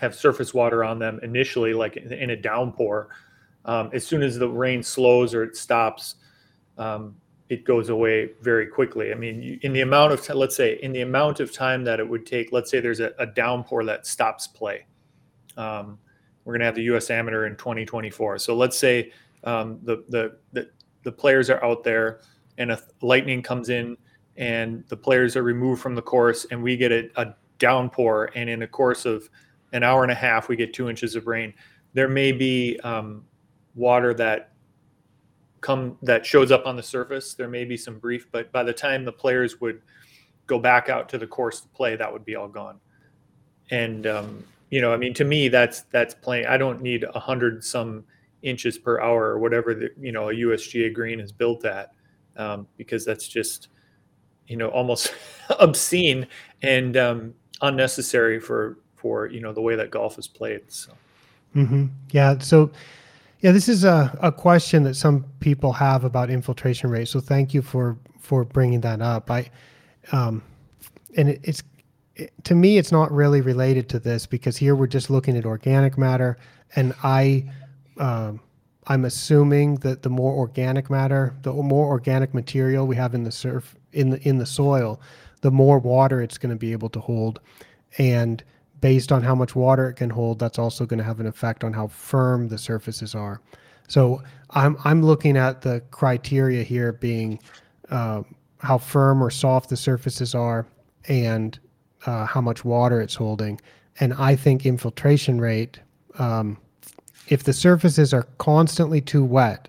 have 0.00 0.14
surface 0.14 0.54
water 0.54 0.84
on 0.84 0.98
them 0.98 1.20
initially, 1.22 1.74
like 1.74 1.96
in 1.96 2.30
a 2.30 2.36
downpour, 2.36 3.08
um, 3.64 3.90
as 3.92 4.06
soon 4.06 4.22
as 4.22 4.38
the 4.38 4.48
rain 4.48 4.82
slows 4.82 5.34
or 5.34 5.42
it 5.42 5.56
stops, 5.56 6.16
um, 6.78 7.16
it 7.48 7.64
goes 7.64 7.88
away 7.88 8.30
very 8.42 8.66
quickly. 8.66 9.10
I 9.10 9.14
mean, 9.14 9.58
in 9.62 9.72
the 9.72 9.80
amount 9.80 10.12
of, 10.12 10.28
let's 10.34 10.56
say, 10.56 10.78
in 10.82 10.92
the 10.92 11.00
amount 11.00 11.40
of 11.40 11.52
time 11.52 11.82
that 11.84 11.98
it 11.98 12.08
would 12.08 12.26
take, 12.26 12.52
let's 12.52 12.70
say 12.70 12.80
there's 12.80 13.00
a, 13.00 13.12
a 13.18 13.26
downpour 13.26 13.84
that 13.84 14.06
stops 14.06 14.46
play. 14.46 14.86
Um, 15.56 15.98
we're 16.44 16.52
going 16.52 16.60
to 16.60 16.66
have 16.66 16.74
the 16.74 16.82
U.S. 16.84 17.10
Amateur 17.10 17.46
in 17.46 17.56
2024. 17.56 18.38
So 18.38 18.54
let's 18.54 18.78
say 18.78 19.12
um, 19.44 19.80
the, 19.82 20.04
the, 20.08 20.36
the 20.52 20.70
the 21.08 21.12
players 21.12 21.48
are 21.48 21.64
out 21.64 21.84
there 21.84 22.20
and 22.58 22.70
a 22.70 22.82
lightning 23.00 23.42
comes 23.42 23.70
in 23.70 23.96
and 24.36 24.84
the 24.88 24.96
players 24.96 25.36
are 25.36 25.42
removed 25.42 25.80
from 25.80 25.94
the 25.94 26.02
course 26.02 26.46
and 26.50 26.62
we 26.62 26.76
get 26.76 26.92
a, 26.92 27.08
a 27.16 27.34
downpour 27.58 28.30
and 28.34 28.50
in 28.50 28.60
the 28.60 28.66
course 28.66 29.06
of 29.06 29.28
an 29.72 29.82
hour 29.82 30.02
and 30.02 30.12
a 30.12 30.14
half 30.14 30.48
we 30.48 30.56
get 30.56 30.74
two 30.74 30.88
inches 30.88 31.16
of 31.16 31.26
rain. 31.26 31.54
There 31.94 32.08
may 32.08 32.32
be 32.32 32.78
um, 32.80 33.24
water 33.74 34.12
that 34.14 34.47
come 35.60 35.96
that 36.02 36.24
shows 36.24 36.50
up 36.50 36.66
on 36.66 36.76
the 36.76 36.82
surface. 36.82 37.34
There 37.34 37.48
may 37.48 37.64
be 37.64 37.76
some 37.76 37.98
brief, 37.98 38.30
but 38.30 38.50
by 38.52 38.62
the 38.62 38.72
time 38.72 39.04
the 39.04 39.12
players 39.12 39.60
would 39.60 39.82
go 40.46 40.58
back 40.58 40.88
out 40.88 41.08
to 41.10 41.18
the 41.18 41.26
course 41.26 41.60
to 41.60 41.68
play, 41.68 41.96
that 41.96 42.12
would 42.12 42.24
be 42.24 42.36
all 42.36 42.48
gone. 42.48 42.80
And 43.70 44.06
um, 44.06 44.44
you 44.70 44.80
know, 44.80 44.92
I 44.92 44.96
mean, 44.96 45.14
to 45.14 45.24
me, 45.24 45.48
that's 45.48 45.82
that's 45.82 46.14
playing. 46.14 46.46
I 46.46 46.56
don't 46.56 46.82
need 46.82 47.04
a 47.04 47.18
hundred 47.18 47.64
some 47.64 48.04
inches 48.42 48.78
per 48.78 49.00
hour 49.00 49.24
or 49.24 49.38
whatever 49.38 49.74
the 49.74 49.90
you 49.98 50.12
know 50.12 50.30
a 50.30 50.34
USGA 50.34 50.92
green 50.92 51.20
is 51.20 51.32
built 51.32 51.64
at, 51.64 51.92
um, 52.36 52.66
because 52.76 53.04
that's 53.04 53.28
just 53.28 53.68
you 54.46 54.56
know 54.56 54.68
almost 54.68 55.14
obscene 55.60 56.26
and 56.62 56.96
um, 56.96 57.34
unnecessary 57.62 58.40
for 58.40 58.78
for 58.96 59.26
you 59.26 59.40
know 59.40 59.52
the 59.52 59.60
way 59.60 59.76
that 59.76 59.90
golf 59.90 60.18
is 60.18 60.28
played. 60.28 60.62
So. 60.68 60.92
Mm-hmm. 61.56 61.86
Yeah. 62.10 62.38
So 62.38 62.70
yeah, 63.40 63.52
this 63.52 63.68
is 63.68 63.84
a, 63.84 64.16
a 64.20 64.32
question 64.32 64.82
that 64.82 64.94
some 64.94 65.24
people 65.40 65.72
have 65.72 66.04
about 66.04 66.30
infiltration 66.30 66.90
rate. 66.90 67.08
So 67.08 67.20
thank 67.20 67.54
you 67.54 67.62
for 67.62 67.96
for 68.18 68.44
bringing 68.44 68.80
that 68.82 69.00
up. 69.00 69.30
I, 69.30 69.50
um, 70.12 70.42
and 71.16 71.30
it, 71.30 71.40
it's 71.44 71.62
it, 72.16 72.32
to 72.44 72.54
me, 72.54 72.78
it's 72.78 72.90
not 72.90 73.12
really 73.12 73.40
related 73.40 73.88
to 73.90 74.00
this 74.00 74.26
because 74.26 74.56
here 74.56 74.74
we're 74.74 74.88
just 74.88 75.08
looking 75.08 75.36
at 75.36 75.46
organic 75.46 75.96
matter, 75.96 76.36
and 76.74 76.94
I, 77.04 77.48
um, 77.98 78.40
I'm 78.88 79.04
assuming 79.04 79.76
that 79.76 80.02
the 80.02 80.10
more 80.10 80.34
organic 80.34 80.90
matter, 80.90 81.36
the 81.42 81.52
more 81.52 81.86
organic 81.86 82.34
material 82.34 82.86
we 82.86 82.96
have 82.96 83.14
in 83.14 83.22
the 83.22 83.32
surf 83.32 83.76
in 83.92 84.10
the 84.10 84.28
in 84.28 84.38
the 84.38 84.46
soil, 84.46 85.00
the 85.42 85.52
more 85.52 85.78
water 85.78 86.20
it's 86.20 86.38
going 86.38 86.50
to 86.50 86.58
be 86.58 86.72
able 86.72 86.88
to 86.90 87.00
hold, 87.00 87.38
and 87.98 88.42
based 88.80 89.12
on 89.12 89.22
how 89.22 89.34
much 89.34 89.54
water 89.56 89.88
it 89.88 89.94
can 89.94 90.10
hold, 90.10 90.38
that's 90.38 90.58
also 90.58 90.86
going 90.86 90.98
to 90.98 91.04
have 91.04 91.20
an 91.20 91.26
effect 91.26 91.64
on 91.64 91.72
how 91.72 91.88
firm 91.88 92.48
the 92.48 92.58
surfaces 92.58 93.14
are. 93.14 93.40
So 93.88 94.22
I'm 94.50 94.76
I'm 94.84 95.02
looking 95.02 95.36
at 95.36 95.62
the 95.62 95.82
criteria 95.90 96.62
here 96.62 96.92
being 96.92 97.40
uh, 97.90 98.22
how 98.58 98.78
firm 98.78 99.22
or 99.22 99.30
soft 99.30 99.70
the 99.70 99.76
surfaces 99.76 100.34
are 100.34 100.66
and 101.08 101.58
uh, 102.06 102.26
how 102.26 102.40
much 102.40 102.64
water 102.64 103.00
it's 103.00 103.14
holding. 103.14 103.60
And 104.00 104.14
I 104.14 104.36
think 104.36 104.64
infiltration 104.64 105.40
rate, 105.40 105.80
um, 106.18 106.58
if 107.28 107.44
the 107.44 107.52
surfaces 107.52 108.14
are 108.14 108.28
constantly 108.38 109.00
too 109.00 109.24
wet, 109.24 109.68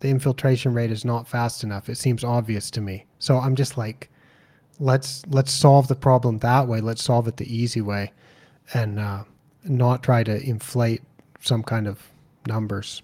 the 0.00 0.08
infiltration 0.08 0.74
rate 0.74 0.90
is 0.90 1.04
not 1.04 1.28
fast 1.28 1.62
enough. 1.62 1.88
It 1.88 1.96
seems 1.96 2.24
obvious 2.24 2.70
to 2.72 2.80
me. 2.80 3.06
So 3.18 3.38
I'm 3.38 3.54
just 3.54 3.76
like, 3.76 4.10
let's 4.78 5.24
let's 5.26 5.52
solve 5.52 5.88
the 5.88 5.94
problem 5.94 6.38
that 6.38 6.66
way. 6.66 6.80
Let's 6.80 7.04
solve 7.04 7.28
it 7.28 7.36
the 7.36 7.54
easy 7.54 7.82
way, 7.82 8.12
and 8.74 8.98
uh, 8.98 9.24
not 9.64 10.02
try 10.02 10.22
to 10.22 10.42
inflate 10.42 11.02
some 11.40 11.62
kind 11.62 11.86
of 11.86 12.00
numbers. 12.46 13.02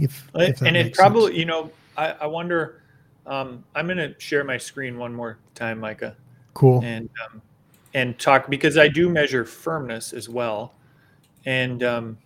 If, 0.00 0.30
if 0.34 0.62
and 0.62 0.76
it 0.76 0.94
probably, 0.94 1.26
sense. 1.26 1.38
you 1.38 1.44
know, 1.44 1.70
I, 1.96 2.12
I 2.12 2.26
wonder. 2.26 2.82
Um, 3.24 3.62
I'm 3.74 3.86
going 3.86 3.98
to 3.98 4.18
share 4.18 4.42
my 4.42 4.58
screen 4.58 4.98
one 4.98 5.14
more 5.14 5.38
time, 5.54 5.78
Micah. 5.78 6.16
Cool. 6.54 6.82
And 6.82 7.08
um, 7.24 7.42
and 7.94 8.18
talk 8.18 8.48
because 8.48 8.78
I 8.78 8.88
do 8.88 9.08
measure 9.08 9.44
firmness 9.44 10.12
as 10.12 10.28
well, 10.28 10.74
and 11.44 11.82
um, 11.82 12.18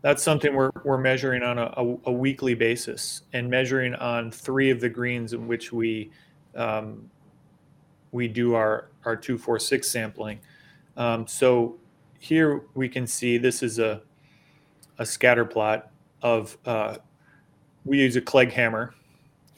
that's 0.00 0.22
something 0.22 0.54
we're, 0.54 0.70
we're 0.84 0.98
measuring 0.98 1.42
on 1.42 1.58
a, 1.58 1.72
a, 1.76 1.96
a, 2.06 2.12
weekly 2.12 2.54
basis 2.54 3.22
and 3.32 3.50
measuring 3.50 3.94
on 3.96 4.30
three 4.30 4.70
of 4.70 4.80
the 4.80 4.88
greens 4.88 5.32
in 5.32 5.48
which 5.48 5.72
we 5.72 6.10
um, 6.54 7.10
we 8.12 8.28
do 8.28 8.54
our 8.54 8.88
our 9.04 9.16
246 9.16 9.88
sampling. 9.88 10.40
Um, 10.96 11.26
so 11.26 11.76
here 12.18 12.62
we 12.74 12.88
can 12.88 13.06
see 13.06 13.38
this 13.38 13.62
is 13.62 13.78
a 13.78 14.02
a 14.98 15.06
scatter 15.06 15.44
plot 15.44 15.90
of 16.22 16.56
uh, 16.66 16.96
we 17.84 17.98
use 17.98 18.16
a 18.16 18.20
Clegg 18.20 18.52
hammer. 18.52 18.94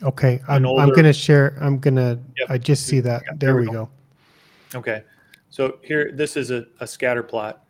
Okay, 0.03 0.41
I'm, 0.49 0.65
older, 0.65 0.83
I'm 0.83 0.91
gonna 0.91 1.13
share. 1.13 1.57
I'm 1.61 1.79
gonna. 1.79 2.19
Yep. 2.39 2.51
I 2.51 2.59
just 2.59 2.87
see 2.87 3.01
that. 3.01 3.23
there, 3.27 3.37
there 3.37 3.57
we 3.57 3.67
go. 3.67 3.73
go. 3.73 4.79
Okay, 4.79 5.03
so 5.51 5.79
here 5.83 6.13
this 6.13 6.37
is 6.37 6.51
a, 6.51 6.67
a 6.81 6.87
scatter 6.87 7.23
plot, 7.23 7.65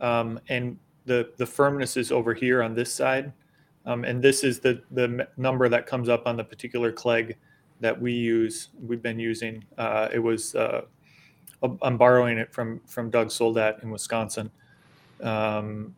um, 0.00 0.40
and 0.48 0.78
the 1.04 1.32
the 1.36 1.46
firmness 1.46 1.96
is 1.96 2.10
over 2.10 2.34
here 2.34 2.62
on 2.62 2.74
this 2.74 2.92
side, 2.92 3.32
um, 3.84 4.04
and 4.04 4.22
this 4.22 4.42
is 4.42 4.58
the 4.58 4.82
the 4.90 5.28
number 5.36 5.68
that 5.68 5.86
comes 5.86 6.08
up 6.08 6.26
on 6.26 6.36
the 6.36 6.44
particular 6.44 6.90
Clegg 6.90 7.36
that 7.80 8.00
we 8.00 8.12
use. 8.12 8.68
We've 8.82 9.02
been 9.02 9.18
using. 9.18 9.64
Uh, 9.76 10.08
it 10.12 10.18
was 10.18 10.54
uh, 10.54 10.82
I'm 11.82 11.96
borrowing 11.96 12.38
it 12.38 12.52
from 12.52 12.80
from 12.86 13.10
Doug 13.10 13.30
Soldat 13.30 13.80
in 13.82 13.90
Wisconsin, 13.90 14.50
um, 15.22 15.94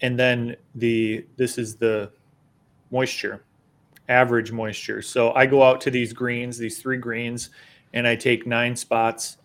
and 0.00 0.18
then 0.18 0.56
the 0.74 1.26
this 1.36 1.58
is 1.58 1.76
the 1.76 2.10
moisture, 2.90 3.42
average 4.08 4.52
moisture. 4.52 5.02
So 5.02 5.32
I 5.32 5.46
go 5.46 5.62
out 5.62 5.80
to 5.82 5.90
these 5.90 6.12
greens, 6.12 6.58
these 6.58 6.80
three 6.80 6.98
greens, 6.98 7.50
and 7.92 8.06
I 8.06 8.16
take 8.16 8.46
nine 8.46 8.76
spots. 8.76 9.38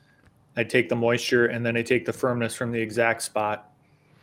I 0.58 0.64
take 0.64 0.90
the 0.90 0.96
moisture 0.96 1.46
and 1.46 1.64
then 1.64 1.78
I 1.78 1.84
take 1.84 2.04
the 2.04 2.14
firmness 2.14 2.56
from 2.56 2.72
the 2.72 2.82
exact 2.82 3.22
spot 3.22 3.70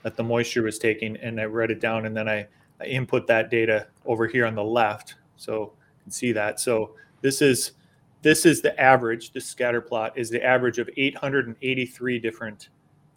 that 0.03 0.17
the 0.17 0.25
moisture 0.25 0.63
was 0.63 0.81
taking 0.81 1.17
and 1.19 1.41
I 1.41 1.45
write 1.45 1.71
it 1.71 1.81
down 1.81 2.07
and 2.07 2.17
then 2.17 2.29
I, 2.29 2.49
I 2.81 2.85
input 2.87 3.29
that 3.29 3.51
data 3.51 3.87
over 4.05 4.27
here 4.27 4.45
on 4.45 4.57
the 4.57 4.65
left. 4.65 5.15
So 5.37 5.61
you 5.63 6.03
can 6.03 6.13
see 6.13 6.33
that. 6.33 6.59
So 6.59 6.97
this 7.25 7.41
is 7.41 7.73
this 8.21 8.45
is 8.45 8.61
the 8.61 8.79
average, 8.79 9.33
this 9.33 9.47
scatter 9.47 9.81
plot 9.81 10.13
is 10.17 10.29
the 10.29 10.45
average 10.45 10.79
of 10.79 10.91
883 10.95 12.19
different 12.19 12.69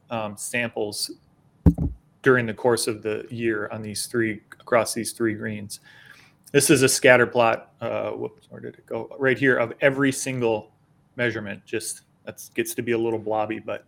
um, 0.10 0.38
samples 0.38 1.12
during 2.22 2.45
the 2.45 2.53
course 2.53 2.88
of 2.88 3.03
the 3.03 3.28
year 3.30 3.70
on 3.70 3.82
these 3.82 4.05
three 4.05 4.41
across 4.60 4.93
these 4.93 5.12
three 5.12 5.34
greens. 5.34 5.82
This 6.53 6.70
is 6.70 6.84
a 6.84 6.89
scatter 6.89 7.28
plot. 7.28 7.74
Uh, 7.82 8.12
whoops, 8.12 8.47
where 8.49 8.62
did 8.62 8.76
it 8.76 8.86
go? 8.86 9.14
Right 9.20 9.38
here 9.38 9.58
of 9.58 9.74
every 9.82 10.14
single 10.14 10.72
measurement. 11.18 11.66
Just 11.66 12.01
that 12.24 12.41
gets 12.55 12.74
to 12.76 12.82
be 12.82 12.93
a 12.93 12.97
little 12.97 13.20
blobby, 13.20 13.60
but 13.60 13.86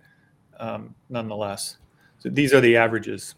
um, 0.60 0.94
nonetheless. 1.10 1.78
So 2.18 2.28
these 2.28 2.54
are 2.54 2.60
the 2.60 2.76
averages. 2.76 3.36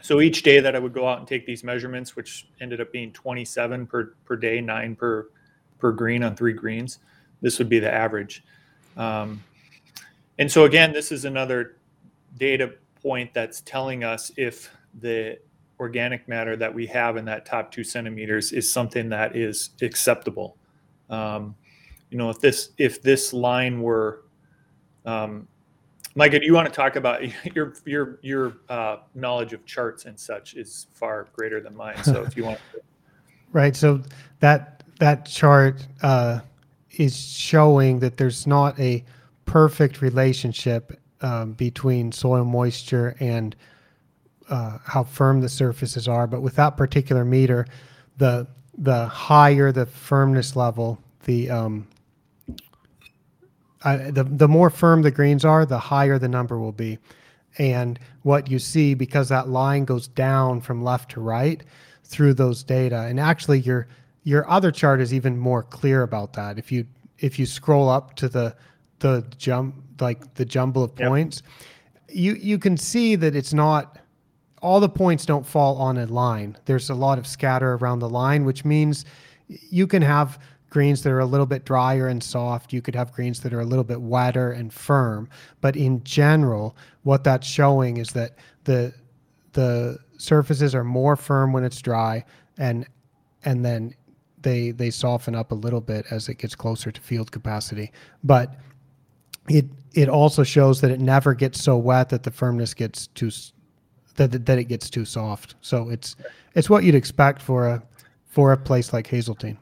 So 0.00 0.20
each 0.20 0.42
day 0.42 0.58
that 0.58 0.74
I 0.74 0.80
would 0.80 0.92
go 0.92 1.06
out 1.06 1.20
and 1.20 1.28
take 1.28 1.46
these 1.46 1.62
measurements, 1.62 2.16
which 2.16 2.48
ended 2.60 2.80
up 2.80 2.90
being 2.90 3.12
27 3.12 3.86
per, 3.86 4.14
per 4.24 4.36
day, 4.36 4.60
nine 4.60 4.96
per, 4.96 5.28
per 5.78 5.92
green 5.92 6.22
on 6.22 6.36
three 6.36 6.52
greens, 6.52 6.98
this 7.40 7.58
would 7.58 7.68
be 7.68 7.78
the 7.78 7.92
average. 7.92 8.44
Um, 8.96 9.42
and 10.38 10.50
so 10.50 10.64
again, 10.64 10.92
this 10.92 11.12
is 11.12 11.24
another 11.24 11.76
data 12.36 12.74
point 13.02 13.32
that's 13.34 13.60
telling 13.62 14.04
us 14.04 14.30
if 14.36 14.70
the 15.00 15.38
organic 15.80 16.26
matter 16.28 16.56
that 16.56 16.72
we 16.72 16.86
have 16.86 17.16
in 17.16 17.24
that 17.24 17.46
top 17.46 17.70
two 17.70 17.84
centimeters 17.84 18.52
is 18.52 18.70
something 18.70 19.08
that 19.08 19.36
is 19.36 19.70
acceptable. 19.82 20.56
Um, 21.10 21.54
you 22.10 22.18
know, 22.18 22.30
if 22.30 22.40
this 22.40 22.70
if 22.78 23.02
this 23.02 23.32
line 23.32 23.80
were 23.80 24.24
um, 25.04 25.46
Micah, 26.14 26.40
do 26.40 26.46
you 26.46 26.52
want 26.54 26.66
to 26.66 26.74
talk 26.74 26.96
about 26.96 27.22
your 27.54 27.74
your 27.84 28.18
your 28.22 28.56
uh, 28.68 28.98
knowledge 29.14 29.52
of 29.52 29.64
charts 29.64 30.04
and 30.04 30.18
such 30.18 30.54
is 30.54 30.88
far 30.92 31.28
greater 31.32 31.60
than 31.60 31.76
mine. 31.76 32.02
So 32.02 32.22
if 32.22 32.36
you 32.36 32.44
want, 32.44 32.58
to... 32.72 32.80
right. 33.52 33.76
So 33.76 34.02
that 34.40 34.77
that 34.98 35.26
chart 35.26 35.86
uh, 36.02 36.40
is 36.96 37.16
showing 37.16 38.00
that 38.00 38.16
there's 38.16 38.46
not 38.46 38.78
a 38.78 39.04
perfect 39.46 40.02
relationship 40.02 41.00
um, 41.20 41.52
between 41.52 42.12
soil 42.12 42.44
moisture 42.44 43.16
and 43.20 43.56
uh, 44.50 44.78
how 44.84 45.02
firm 45.02 45.40
the 45.40 45.48
surfaces 45.48 46.08
are. 46.08 46.26
But 46.26 46.42
with 46.42 46.56
that 46.56 46.76
particular 46.76 47.24
meter, 47.24 47.66
the 48.18 48.46
the 48.76 49.06
higher 49.06 49.72
the 49.72 49.86
firmness 49.86 50.54
level, 50.56 50.98
the 51.24 51.50
um, 51.50 51.86
the 53.84 54.26
the 54.28 54.48
more 54.48 54.70
firm 54.70 55.02
the 55.02 55.10
greens 55.10 55.44
are, 55.44 55.66
the 55.66 55.78
higher 55.78 56.18
the 56.18 56.28
number 56.28 56.58
will 56.58 56.72
be. 56.72 56.98
And 57.58 57.98
what 58.22 58.50
you 58.50 58.58
see 58.58 58.94
because 58.94 59.28
that 59.30 59.48
line 59.48 59.84
goes 59.84 60.06
down 60.06 60.60
from 60.60 60.84
left 60.84 61.10
to 61.12 61.20
right 61.20 61.62
through 62.04 62.34
those 62.34 62.62
data, 62.62 63.02
and 63.02 63.18
actually 63.18 63.60
your 63.60 63.88
your 64.28 64.48
other 64.50 64.70
chart 64.70 65.00
is 65.00 65.14
even 65.14 65.38
more 65.38 65.62
clear 65.62 66.02
about 66.02 66.34
that. 66.34 66.58
If 66.58 66.70
you 66.70 66.86
if 67.18 67.38
you 67.38 67.46
scroll 67.46 67.88
up 67.88 68.14
to 68.16 68.28
the 68.28 68.54
the 68.98 69.24
jump 69.38 69.74
like 70.00 70.34
the 70.34 70.44
jumble 70.44 70.84
of 70.84 70.94
points, 70.94 71.42
yep. 72.08 72.16
you 72.16 72.34
you 72.34 72.58
can 72.58 72.76
see 72.76 73.16
that 73.16 73.34
it's 73.34 73.54
not 73.54 73.98
all 74.60 74.80
the 74.80 74.88
points 74.88 75.24
don't 75.24 75.46
fall 75.46 75.78
on 75.78 75.96
a 75.96 76.04
line. 76.04 76.58
There's 76.66 76.90
a 76.90 76.94
lot 76.94 77.16
of 77.16 77.26
scatter 77.26 77.74
around 77.76 78.00
the 78.00 78.08
line, 78.10 78.44
which 78.44 78.66
means 78.66 79.06
you 79.48 79.86
can 79.86 80.02
have 80.02 80.38
greens 80.68 81.02
that 81.04 81.10
are 81.10 81.20
a 81.20 81.26
little 81.26 81.46
bit 81.46 81.64
drier 81.64 82.08
and 82.08 82.22
soft. 82.22 82.70
You 82.70 82.82
could 82.82 82.94
have 82.94 83.12
greens 83.12 83.40
that 83.40 83.54
are 83.54 83.60
a 83.60 83.64
little 83.64 83.84
bit 83.84 84.02
wetter 84.02 84.52
and 84.52 84.70
firm. 84.70 85.30
But 85.62 85.74
in 85.74 86.04
general, 86.04 86.76
what 87.02 87.24
that's 87.24 87.46
showing 87.46 87.96
is 87.96 88.10
that 88.10 88.36
the 88.64 88.92
the 89.54 90.00
surfaces 90.18 90.74
are 90.74 90.84
more 90.84 91.16
firm 91.16 91.54
when 91.54 91.64
it's 91.64 91.80
dry 91.80 92.26
and 92.58 92.86
and 93.44 93.64
then 93.64 93.94
they 94.42 94.70
they 94.70 94.90
soften 94.90 95.34
up 95.34 95.52
a 95.52 95.54
little 95.54 95.80
bit 95.80 96.06
as 96.10 96.28
it 96.28 96.38
gets 96.38 96.54
closer 96.54 96.90
to 96.90 97.00
field 97.00 97.32
capacity. 97.32 97.92
But 98.24 98.54
it 99.48 99.66
it 99.94 100.08
also 100.08 100.42
shows 100.42 100.80
that 100.80 100.90
it 100.90 101.00
never 101.00 101.34
gets 101.34 101.62
so 101.62 101.76
wet 101.76 102.08
that 102.10 102.22
the 102.22 102.30
firmness 102.30 102.74
gets 102.74 103.08
too 103.08 103.30
that 104.16 104.44
that 104.46 104.58
it 104.58 104.64
gets 104.64 104.90
too 104.90 105.04
soft. 105.04 105.54
So 105.60 105.88
it's 105.88 106.16
it's 106.54 106.68
what 106.68 106.84
you'd 106.84 106.94
expect 106.94 107.42
for 107.42 107.68
a 107.68 107.82
for 108.26 108.52
a 108.52 108.56
place 108.56 108.92
like 108.92 109.06
Hazeltine. 109.06 109.58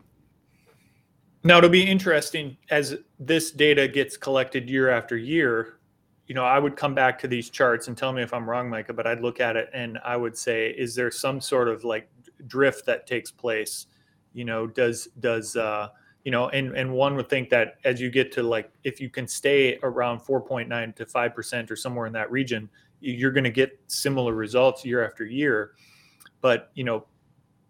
Now 1.44 1.58
it'll 1.58 1.70
be 1.70 1.88
interesting 1.88 2.56
as 2.70 2.96
this 3.20 3.52
data 3.52 3.86
gets 3.86 4.16
collected 4.16 4.68
year 4.68 4.90
after 4.90 5.16
year. 5.16 5.78
You 6.26 6.34
know, 6.34 6.44
I 6.44 6.58
would 6.58 6.74
come 6.74 6.92
back 6.92 7.20
to 7.20 7.28
these 7.28 7.50
charts 7.50 7.86
and 7.86 7.96
tell 7.96 8.12
me 8.12 8.20
if 8.20 8.34
I'm 8.34 8.50
wrong, 8.50 8.68
Micah, 8.68 8.92
but 8.92 9.06
I'd 9.06 9.20
look 9.20 9.38
at 9.38 9.56
it 9.56 9.70
and 9.72 9.96
I 10.04 10.16
would 10.16 10.36
say, 10.36 10.70
is 10.70 10.96
there 10.96 11.12
some 11.12 11.40
sort 11.40 11.68
of 11.68 11.84
like 11.84 12.08
drift 12.48 12.84
that 12.86 13.06
takes 13.06 13.30
place? 13.30 13.86
You 14.36 14.44
know, 14.44 14.66
does 14.66 15.08
does 15.20 15.56
uh, 15.56 15.88
you 16.24 16.30
know, 16.30 16.50
and 16.50 16.76
and 16.76 16.92
one 16.92 17.16
would 17.16 17.30
think 17.30 17.48
that 17.48 17.78
as 17.84 18.00
you 18.02 18.10
get 18.10 18.30
to 18.32 18.42
like 18.42 18.70
if 18.84 19.00
you 19.00 19.08
can 19.08 19.26
stay 19.26 19.78
around 19.82 20.20
4.9 20.20 20.94
to 20.96 21.06
5 21.06 21.34
percent 21.34 21.70
or 21.70 21.76
somewhere 21.76 22.06
in 22.06 22.12
that 22.12 22.30
region, 22.30 22.68
you're 23.00 23.30
going 23.30 23.44
to 23.44 23.50
get 23.50 23.80
similar 23.86 24.34
results 24.34 24.84
year 24.84 25.02
after 25.02 25.24
year. 25.24 25.72
But 26.42 26.70
you 26.74 26.84
know, 26.84 27.06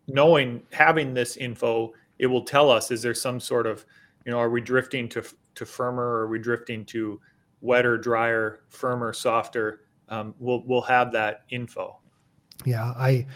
knowing 0.08 0.60
having 0.72 1.14
this 1.14 1.36
info 1.36 1.92
it 2.18 2.26
will 2.26 2.42
tell 2.42 2.68
us 2.68 2.90
is 2.90 3.00
there 3.00 3.14
some 3.14 3.38
sort 3.38 3.66
of 3.66 3.86
you 4.24 4.32
know 4.32 4.38
are 4.38 4.50
we 4.50 4.60
drifting 4.60 5.08
to 5.10 5.22
to 5.54 5.64
firmer? 5.64 6.02
Or 6.02 6.20
are 6.22 6.28
we 6.28 6.40
drifting 6.40 6.84
to 6.86 7.20
wetter 7.60 7.96
drier 7.96 8.62
firmer 8.70 9.12
softer? 9.12 9.82
Um, 10.08 10.34
we'll 10.40 10.64
we'll 10.66 10.82
have 10.82 11.12
that 11.12 11.42
info. 11.50 11.98
Yeah 12.64 12.92
i 12.96 13.26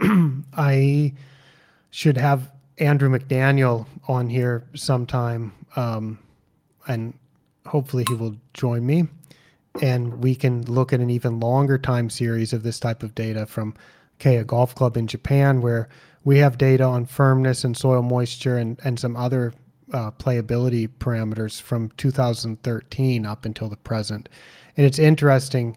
i 0.54 1.12
should 1.90 2.16
have 2.16 2.52
andrew 2.80 3.08
mcdaniel 3.08 3.86
on 4.08 4.28
here 4.28 4.64
sometime 4.74 5.52
um, 5.76 6.18
and 6.88 7.14
hopefully 7.66 8.04
he 8.08 8.14
will 8.14 8.36
join 8.54 8.84
me 8.84 9.06
and 9.80 10.22
we 10.22 10.34
can 10.34 10.62
look 10.62 10.92
at 10.92 11.00
an 11.00 11.10
even 11.10 11.40
longer 11.40 11.78
time 11.78 12.10
series 12.10 12.52
of 12.52 12.62
this 12.62 12.80
type 12.80 13.02
of 13.02 13.14
data 13.14 13.46
from 13.46 13.74
Keya 14.18 14.46
Golf 14.46 14.74
Club 14.74 14.96
in 14.96 15.06
Japan, 15.06 15.60
where 15.60 15.88
we 16.24 16.38
have 16.38 16.58
data 16.58 16.84
on 16.84 17.06
firmness 17.06 17.64
and 17.64 17.76
soil 17.76 18.02
moisture 18.02 18.58
and, 18.58 18.78
and 18.84 18.98
some 18.98 19.16
other 19.16 19.54
uh, 19.92 20.10
playability 20.12 20.88
parameters 20.88 21.60
from 21.60 21.90
2013 21.96 23.26
up 23.26 23.44
until 23.44 23.68
the 23.68 23.76
present. 23.76 24.28
And 24.76 24.86
it's 24.86 24.98
interesting. 24.98 25.76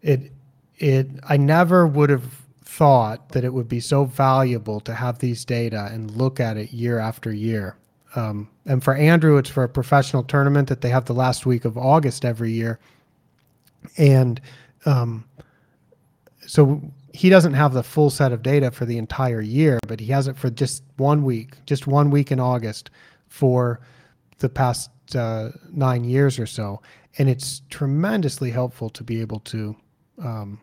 It 0.00 0.32
it 0.78 1.08
I 1.28 1.36
never 1.36 1.86
would 1.86 2.10
have 2.10 2.41
thought 2.78 3.28
that 3.30 3.44
it 3.44 3.52
would 3.52 3.68
be 3.68 3.80
so 3.80 4.04
valuable 4.04 4.80
to 4.80 4.94
have 4.94 5.18
these 5.18 5.44
data 5.44 5.90
and 5.92 6.10
look 6.12 6.40
at 6.40 6.56
it 6.56 6.72
year 6.72 6.98
after 6.98 7.30
year. 7.32 7.76
um, 8.14 8.48
and 8.64 8.82
for 8.82 8.94
Andrew, 8.94 9.36
it's 9.36 9.50
for 9.50 9.64
a 9.64 9.68
professional 9.68 10.22
tournament 10.22 10.68
that 10.68 10.80
they 10.80 10.88
have 10.88 11.04
the 11.04 11.14
last 11.14 11.44
week 11.44 11.64
of 11.64 11.76
August 11.76 12.24
every 12.24 12.52
year, 12.52 12.78
and 13.98 14.40
um, 14.86 15.24
so 16.46 16.80
he 17.12 17.28
doesn't 17.28 17.54
have 17.54 17.72
the 17.74 17.82
full 17.82 18.10
set 18.10 18.32
of 18.32 18.42
data 18.42 18.70
for 18.70 18.86
the 18.86 18.96
entire 18.96 19.40
year, 19.42 19.78
but 19.86 20.00
he 20.00 20.06
has 20.06 20.26
it 20.26 20.36
for 20.38 20.50
just 20.50 20.82
one 20.96 21.24
week, 21.24 21.56
just 21.66 21.86
one 21.86 22.10
week 22.10 22.32
in 22.32 22.40
August 22.40 22.90
for 23.28 23.80
the 24.38 24.48
past 24.48 24.90
uh, 25.14 25.50
nine 25.70 26.04
years 26.04 26.38
or 26.38 26.46
so, 26.46 26.80
and 27.18 27.28
it's 27.28 27.62
tremendously 27.68 28.50
helpful 28.50 28.88
to 28.90 29.04
be 29.04 29.20
able 29.20 29.40
to 29.40 29.76
um, 30.22 30.58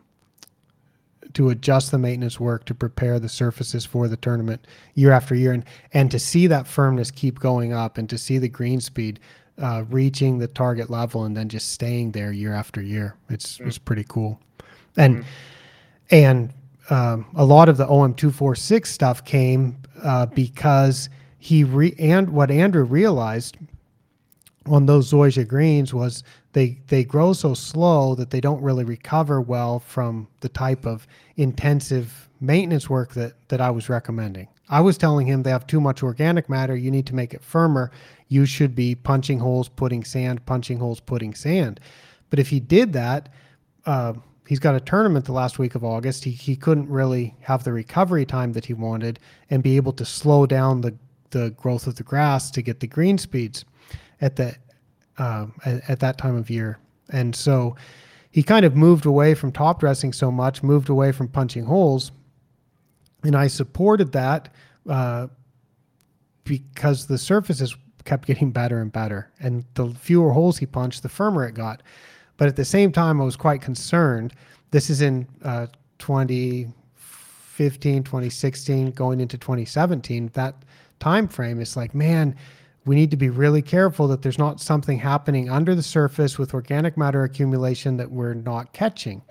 to 1.34 1.50
adjust 1.50 1.90
the 1.90 1.98
maintenance 1.98 2.40
work 2.40 2.64
to 2.66 2.74
prepare 2.74 3.18
the 3.18 3.28
surfaces 3.28 3.84
for 3.84 4.08
the 4.08 4.16
tournament 4.16 4.66
year 4.94 5.12
after 5.12 5.34
year, 5.34 5.52
and 5.52 5.64
and 5.92 6.10
to 6.10 6.18
see 6.18 6.46
that 6.46 6.66
firmness 6.66 7.10
keep 7.10 7.38
going 7.38 7.72
up, 7.72 7.98
and 7.98 8.08
to 8.10 8.18
see 8.18 8.38
the 8.38 8.48
green 8.48 8.80
speed 8.80 9.20
uh, 9.60 9.84
reaching 9.90 10.38
the 10.38 10.48
target 10.48 10.90
level, 10.90 11.24
and 11.24 11.36
then 11.36 11.48
just 11.48 11.72
staying 11.72 12.12
there 12.12 12.32
year 12.32 12.54
after 12.54 12.80
year. 12.80 13.16
It's 13.28 13.58
mm. 13.58 13.66
it's 13.66 13.78
pretty 13.78 14.04
cool, 14.08 14.40
and 14.96 15.18
mm. 15.18 15.24
and 16.10 16.52
um, 16.90 17.26
a 17.36 17.44
lot 17.44 17.68
of 17.68 17.76
the 17.76 17.86
OM 17.86 18.14
two 18.14 18.30
four 18.30 18.54
six 18.54 18.90
stuff 18.90 19.24
came 19.24 19.76
uh, 20.02 20.26
because 20.26 21.08
he 21.38 21.64
re- 21.64 21.94
and 21.98 22.30
what 22.30 22.50
Andrew 22.50 22.84
realized 22.84 23.56
on 24.66 24.86
those 24.86 25.10
zoysia 25.10 25.46
greens 25.46 25.94
was 25.94 26.22
they 26.52 26.78
they 26.88 27.04
grow 27.04 27.32
so 27.32 27.54
slow 27.54 28.14
that 28.16 28.30
they 28.30 28.40
don't 28.40 28.62
really 28.62 28.84
recover 28.84 29.40
well 29.40 29.78
from 29.78 30.28
the 30.40 30.48
type 30.48 30.86
of 30.86 31.06
intensive 31.36 32.28
maintenance 32.40 32.90
work 32.90 33.14
that 33.14 33.34
that 33.48 33.60
I 33.60 33.70
was 33.70 33.88
recommending. 33.88 34.48
I 34.68 34.80
was 34.80 34.96
telling 34.96 35.26
him 35.26 35.42
they 35.42 35.50
have 35.50 35.66
too 35.66 35.80
much 35.80 36.02
organic 36.02 36.48
matter. 36.48 36.76
You 36.76 36.90
need 36.90 37.06
to 37.06 37.14
make 37.14 37.34
it 37.34 37.42
firmer. 37.42 37.90
You 38.28 38.46
should 38.46 38.74
be 38.74 38.94
punching 38.94 39.40
holes, 39.40 39.68
putting 39.68 40.04
sand, 40.04 40.46
punching 40.46 40.78
holes, 40.78 41.00
putting 41.00 41.34
sand. 41.34 41.80
But 42.30 42.38
if 42.38 42.48
he 42.48 42.60
did 42.60 42.92
that, 42.92 43.28
uh, 43.84 44.14
he's 44.46 44.60
got 44.60 44.76
a 44.76 44.80
tournament 44.80 45.24
the 45.24 45.32
last 45.32 45.58
week 45.58 45.74
of 45.74 45.84
August. 45.84 46.22
He, 46.22 46.30
he 46.30 46.54
couldn't 46.54 46.88
really 46.88 47.34
have 47.40 47.64
the 47.64 47.72
recovery 47.72 48.24
time 48.24 48.52
that 48.52 48.66
he 48.66 48.74
wanted 48.74 49.18
and 49.50 49.62
be 49.62 49.74
able 49.74 49.92
to 49.94 50.04
slow 50.04 50.46
down 50.46 50.80
the, 50.80 50.94
the 51.30 51.50
growth 51.50 51.88
of 51.88 51.96
the 51.96 52.04
grass 52.04 52.52
to 52.52 52.62
get 52.62 52.78
the 52.78 52.86
green 52.86 53.18
speeds 53.18 53.64
at 54.20 54.36
the 54.36 54.54
uh, 55.20 55.46
at, 55.64 55.90
at, 55.90 56.00
that 56.00 56.18
time 56.18 56.34
of 56.34 56.48
year. 56.48 56.78
And 57.10 57.36
so 57.36 57.76
he 58.30 58.42
kind 58.42 58.64
of 58.64 58.74
moved 58.74 59.04
away 59.04 59.34
from 59.34 59.52
top 59.52 59.80
dressing 59.80 60.14
so 60.14 60.30
much, 60.30 60.62
moved 60.62 60.88
away 60.88 61.12
from 61.12 61.28
punching 61.28 61.66
holes. 61.66 62.10
And 63.22 63.36
I 63.36 63.48
supported 63.48 64.12
that 64.12 64.48
uh, 64.88 65.26
because 66.44 67.06
the 67.06 67.18
surfaces 67.18 67.76
kept 68.04 68.26
getting 68.26 68.50
better 68.50 68.80
and 68.80 68.90
better. 68.90 69.30
And 69.40 69.66
the 69.74 69.90
fewer 69.90 70.32
holes 70.32 70.56
he 70.56 70.64
punched, 70.64 71.02
the 71.02 71.10
firmer 71.10 71.46
it 71.46 71.52
got. 71.52 71.82
But 72.38 72.48
at 72.48 72.56
the 72.56 72.64
same 72.64 72.90
time, 72.90 73.20
I 73.20 73.24
was 73.24 73.36
quite 73.36 73.60
concerned. 73.60 74.32
This 74.70 74.88
is 74.88 75.02
in 75.02 75.28
uh, 75.44 75.66
2015, 75.98 78.04
2016, 78.04 78.92
going 78.92 79.20
into 79.20 79.36
2017. 79.36 80.30
That 80.32 80.54
time 80.98 81.28
frame 81.28 81.60
is 81.60 81.76
like, 81.76 81.94
man, 81.94 82.34
we 82.86 82.94
need 82.94 83.10
to 83.10 83.16
be 83.16 83.28
really 83.28 83.62
careful 83.62 84.08
that 84.08 84.22
there's 84.22 84.38
not 84.38 84.60
something 84.60 84.98
happening 84.98 85.50
under 85.50 85.74
the 85.74 85.82
surface 85.82 86.38
with 86.38 86.54
organic 86.54 86.96
matter 86.96 87.24
accumulation 87.24 87.96
that 87.98 88.10
we're 88.10 88.34
not 88.34 88.72
catching. 88.72 89.22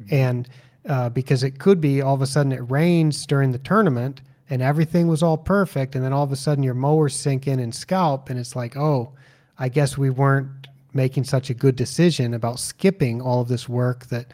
Mm-hmm. 0.00 0.14
And 0.14 0.48
uh, 0.88 1.08
because 1.10 1.42
it 1.42 1.58
could 1.58 1.80
be 1.80 2.02
all 2.02 2.14
of 2.14 2.22
a 2.22 2.26
sudden 2.26 2.52
it 2.52 2.70
rains 2.70 3.26
during 3.26 3.52
the 3.52 3.58
tournament 3.58 4.20
and 4.50 4.62
everything 4.62 5.08
was 5.08 5.22
all 5.22 5.36
perfect. 5.36 5.94
And 5.94 6.04
then 6.04 6.12
all 6.12 6.24
of 6.24 6.32
a 6.32 6.36
sudden 6.36 6.62
your 6.62 6.74
mowers 6.74 7.14
sink 7.14 7.46
in 7.46 7.58
and 7.58 7.74
scalp. 7.74 8.30
And 8.30 8.38
it's 8.38 8.54
like, 8.54 8.76
oh, 8.76 9.12
I 9.58 9.68
guess 9.68 9.96
we 9.96 10.10
weren't 10.10 10.68
making 10.92 11.24
such 11.24 11.50
a 11.50 11.54
good 11.54 11.76
decision 11.76 12.34
about 12.34 12.58
skipping 12.58 13.20
all 13.20 13.40
of 13.40 13.48
this 13.48 13.68
work 13.68 14.06
that 14.06 14.32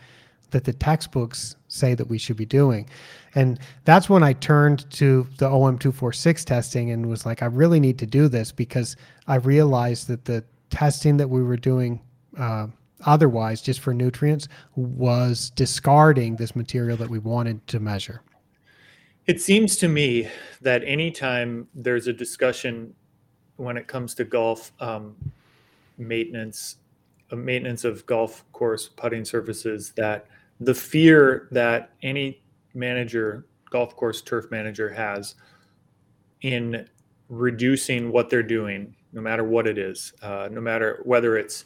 that 0.51 0.65
the 0.65 0.73
textbooks 0.73 1.57
say 1.69 1.95
that 1.95 2.09
we 2.09 2.19
should 2.19 2.37
be 2.37 2.45
doing. 2.45 2.89
And 3.35 3.59
that's 3.85 4.11
when 4.11 4.23
I 4.23 4.35
turned 4.35 4.91
to 4.93 5.27
the 5.39 5.49
OM246 5.49 6.45
testing 6.45 6.91
and 6.91 7.07
was 7.07 7.25
like, 7.25 7.43
I 7.43 7.47
really 7.47 7.81
need 7.81 7.99
to 7.99 8.07
do 8.07 8.29
this 8.29 8.53
because 8.53 8.97
I 9.27 9.37
realized 9.37 10.09
that 10.09 10.25
the 10.25 10.45
testing 10.71 11.17
that 11.17 11.29
we 11.29 11.43
were 11.43 11.57
doing 11.57 12.01
uh, 12.39 12.67
otherwise, 13.05 13.63
just 13.63 13.81
for 13.81 13.95
nutrients, 13.95 14.49
was 14.77 15.51
discarding 15.51 16.37
this 16.37 16.55
material 16.55 16.97
that 16.97 17.09
we 17.09 17.19
wanted 17.19 17.67
to 17.69 17.81
measure. 17.81 18.23
It 19.27 19.41
seems 19.41 19.77
to 19.79 19.89
me 19.89 20.29
that 20.61 20.83
anytime 20.85 21.69
there's 21.75 22.07
a 22.09 22.13
discussion 22.13 22.95
when 23.57 23.77
it 23.77 23.87
comes 23.87 24.15
to 24.15 24.25
golf 24.25 24.73
um, 24.81 25.15
maintenance, 25.97 26.77
uh, 27.31 27.37
maintenance 27.37 27.85
of 27.85 28.05
golf 28.07 28.45
course 28.53 28.89
putting 28.89 29.25
surfaces, 29.25 29.93
that 29.97 30.27
the 30.59 30.75
fear 30.75 31.49
that 31.53 31.91
any 32.03 32.42
manager, 32.75 33.47
golf 33.71 33.97
course 33.97 34.23
turf 34.23 34.51
manager 34.51 34.89
has 34.89 35.35
in 36.43 36.89
reducing 37.29 38.13
what 38.13 38.29
they're 38.29 38.43
doing, 38.43 38.95
no 39.13 39.21
matter 39.21 39.45
what 39.45 39.67
it 39.67 39.79
is, 39.79 40.13
uh, 40.23 40.49
no 40.51 40.61
matter 40.61 41.01
whether 41.05 41.37
it's 41.37 41.65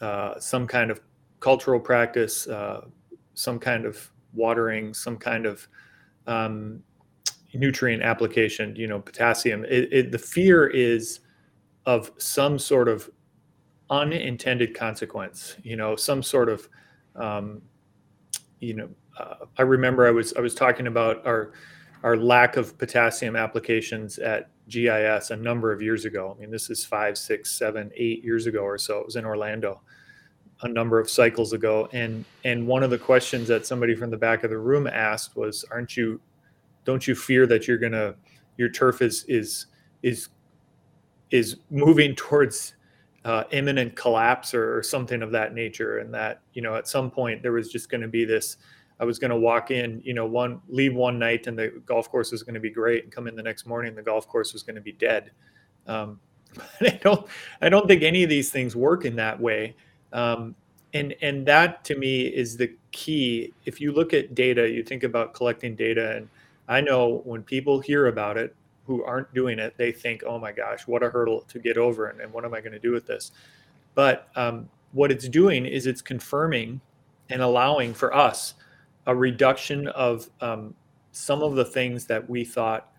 uh, 0.00 0.38
some 0.38 0.66
kind 0.66 0.90
of 0.90 1.00
cultural 1.38 1.78
practice, 1.78 2.46
uh, 2.48 2.82
some 3.34 3.58
kind 3.58 3.84
of 3.84 4.10
watering, 4.32 4.92
some 4.94 5.16
kind 5.16 5.46
of 5.46 5.68
um, 6.26 6.82
nutrient 7.54 8.02
application, 8.02 8.74
you 8.76 8.86
know, 8.86 9.00
potassium. 9.00 9.64
It, 9.64 9.88
it, 9.92 10.12
the 10.12 10.18
fear 10.18 10.66
is 10.66 11.20
of 11.86 12.10
some 12.18 12.58
sort 12.58 12.88
of 12.88 13.10
unintended 13.90 14.74
consequence, 14.74 15.56
you 15.62 15.76
know, 15.76 15.96
some 15.96 16.22
sort 16.22 16.48
of 16.48 16.68
um, 17.16 17.62
you 18.60 18.74
know, 18.74 18.88
uh, 19.20 19.46
I 19.58 19.62
remember 19.62 20.06
I 20.06 20.10
was 20.10 20.32
I 20.34 20.40
was 20.40 20.54
talking 20.54 20.86
about 20.86 21.24
our 21.26 21.52
our 22.02 22.16
lack 22.16 22.56
of 22.56 22.78
potassium 22.78 23.36
applications 23.36 24.18
at 24.18 24.48
GIS 24.68 25.30
a 25.30 25.36
number 25.36 25.72
of 25.72 25.82
years 25.82 26.06
ago. 26.06 26.34
I 26.34 26.40
mean, 26.40 26.50
this 26.50 26.70
is 26.70 26.84
five, 26.84 27.18
six, 27.18 27.50
seven, 27.50 27.90
eight 27.94 28.24
years 28.24 28.46
ago 28.46 28.60
or 28.60 28.78
so. 28.78 28.98
It 28.98 29.06
was 29.06 29.16
in 29.16 29.26
Orlando 29.26 29.82
a 30.62 30.68
number 30.68 30.98
of 30.98 31.10
cycles 31.10 31.52
ago, 31.52 31.88
and 31.92 32.24
and 32.44 32.66
one 32.66 32.82
of 32.82 32.90
the 32.90 32.98
questions 32.98 33.48
that 33.48 33.66
somebody 33.66 33.94
from 33.94 34.10
the 34.10 34.16
back 34.16 34.44
of 34.44 34.50
the 34.50 34.58
room 34.58 34.86
asked 34.86 35.36
was, 35.36 35.64
"Aren't 35.70 35.96
you? 35.96 36.20
Don't 36.84 37.06
you 37.06 37.14
fear 37.14 37.46
that 37.46 37.68
you're 37.68 37.78
gonna 37.78 38.14
your 38.56 38.68
turf 38.68 39.02
is 39.02 39.24
is 39.24 39.66
is 40.02 40.28
is 41.30 41.56
moving 41.70 42.14
towards 42.14 42.74
uh, 43.24 43.44
imminent 43.50 43.94
collapse 43.96 44.54
or, 44.54 44.78
or, 44.78 44.82
something 44.82 45.20
of 45.22 45.30
that 45.30 45.52
nature 45.52 45.98
and 45.98 46.12
that 46.14 46.40
you 46.54 46.62
know 46.62 46.74
at 46.74 46.88
some 46.88 47.10
point 47.10 47.42
there 47.42 47.52
was 47.52 47.70
just 47.70 47.90
going 47.90 48.00
to 48.00 48.08
be 48.08 48.24
this 48.24 48.56
i 49.00 49.04
was 49.04 49.18
going 49.18 49.30
to 49.30 49.36
walk 49.36 49.70
in 49.70 50.00
you 50.04 50.14
know 50.14 50.26
one 50.26 50.60
leave 50.68 50.94
one 50.94 51.18
night 51.18 51.46
and 51.46 51.58
the 51.58 51.68
golf 51.86 52.10
course 52.10 52.30
was 52.30 52.42
going 52.42 52.54
to 52.54 52.60
be 52.60 52.70
great 52.70 53.04
and 53.04 53.12
come 53.12 53.26
in 53.26 53.34
the 53.34 53.42
next 53.42 53.66
morning 53.66 53.94
the 53.94 54.02
golf 54.02 54.28
course 54.28 54.52
was 54.52 54.62
going 54.62 54.76
to 54.76 54.82
be 54.82 54.92
dead. 54.92 55.30
Um, 55.86 56.20
i 56.80 56.98
don't 57.02 57.26
i 57.62 57.68
don't 57.68 57.86
think 57.86 58.02
any 58.02 58.22
of 58.22 58.28
these 58.28 58.50
things 58.50 58.76
work 58.76 59.04
in 59.04 59.16
that 59.16 59.38
way. 59.40 59.74
Um, 60.12 60.54
and 60.92 61.14
and 61.22 61.46
that 61.46 61.84
to 61.84 61.96
me 61.96 62.26
is 62.26 62.56
the 62.56 62.74
key. 62.90 63.52
If 63.64 63.80
you 63.80 63.92
look 63.92 64.12
at 64.12 64.34
data 64.34 64.68
you 64.68 64.82
think 64.82 65.04
about 65.04 65.34
collecting 65.34 65.76
data 65.76 66.16
and 66.16 66.28
i 66.68 66.80
know 66.80 67.22
when 67.24 67.42
people 67.42 67.80
hear 67.80 68.08
about 68.08 68.36
it 68.36 68.54
who 68.90 69.04
aren't 69.04 69.32
doing 69.32 69.60
it, 69.60 69.76
they 69.76 69.92
think, 69.92 70.24
oh 70.26 70.36
my 70.36 70.50
gosh, 70.50 70.84
what 70.88 71.00
a 71.04 71.08
hurdle 71.08 71.42
to 71.42 71.60
get 71.60 71.78
over, 71.78 72.08
and, 72.08 72.20
and 72.20 72.32
what 72.32 72.44
am 72.44 72.52
I 72.52 72.60
going 72.60 72.72
to 72.72 72.78
do 72.80 72.90
with 72.90 73.06
this? 73.06 73.30
But 73.94 74.28
um, 74.34 74.68
what 74.90 75.12
it's 75.12 75.28
doing 75.28 75.64
is 75.64 75.86
it's 75.86 76.02
confirming 76.02 76.80
and 77.28 77.40
allowing 77.40 77.94
for 77.94 78.12
us 78.12 78.54
a 79.10 79.14
reduction 79.14 79.88
of 79.88 80.30
um, 80.40 80.72
some 81.10 81.42
of 81.42 81.56
the 81.56 81.64
things 81.64 82.06
that 82.06 82.30
we 82.30 82.44
thought 82.44 82.92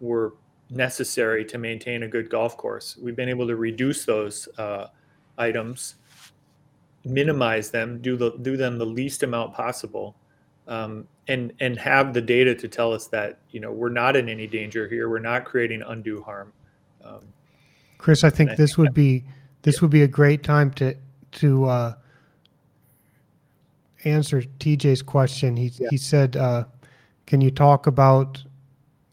were 0.00 0.34
necessary 0.70 1.44
to 1.44 1.56
maintain 1.56 2.02
a 2.02 2.08
good 2.08 2.28
golf 2.28 2.56
course. 2.56 2.96
We've 3.00 3.14
been 3.14 3.28
able 3.28 3.46
to 3.46 3.54
reduce 3.54 4.04
those 4.04 4.48
uh, 4.58 4.88
items, 5.38 5.94
minimize 7.04 7.70
them, 7.70 8.02
do 8.02 8.16
the 8.16 8.32
do 8.42 8.56
them 8.56 8.76
the 8.76 8.86
least 8.86 9.22
amount 9.22 9.54
possible, 9.54 10.16
um, 10.66 11.06
and 11.28 11.52
and 11.60 11.78
have 11.78 12.12
the 12.12 12.20
data 12.20 12.52
to 12.56 12.66
tell 12.66 12.92
us 12.92 13.06
that 13.06 13.38
you 13.50 13.60
know 13.60 13.70
we're 13.70 13.88
not 13.88 14.16
in 14.16 14.28
any 14.28 14.48
danger 14.48 14.88
here. 14.88 15.08
We're 15.08 15.20
not 15.20 15.44
creating 15.44 15.82
undue 15.86 16.22
harm. 16.22 16.52
Um, 17.04 17.20
Chris, 17.98 18.24
I 18.24 18.30
think 18.30 18.50
I 18.50 18.54
this 18.56 18.70
think 18.70 18.78
would 18.78 18.94
be 18.94 19.24
this 19.62 19.76
yeah. 19.76 19.80
would 19.82 19.92
be 19.92 20.02
a 20.02 20.08
great 20.08 20.42
time 20.42 20.72
to 20.72 20.96
to 21.32 21.66
uh, 21.66 21.94
answer 24.06 24.42
TJ's 24.58 25.02
question. 25.02 25.56
He 25.56 25.72
yeah. 25.78 25.88
he 25.90 25.96
said, 25.96 26.36
uh, 26.36 26.64
"Can 27.26 27.40
you 27.40 27.50
talk 27.50 27.86
about 27.86 28.42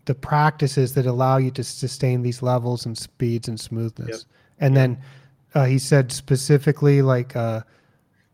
the 0.05 0.15
practices 0.15 0.93
that 0.95 1.05
allow 1.05 1.37
you 1.37 1.51
to 1.51 1.63
sustain 1.63 2.21
these 2.21 2.41
levels 2.41 2.85
and 2.85 2.97
speeds 2.97 3.47
and 3.47 3.59
smoothness?" 3.59 4.25
And 4.59 4.77
then 4.77 5.01
uh, 5.55 5.65
he 5.65 5.79
said 5.79 6.11
specifically 6.11 7.01
like 7.01 7.35
uh, 7.35 7.61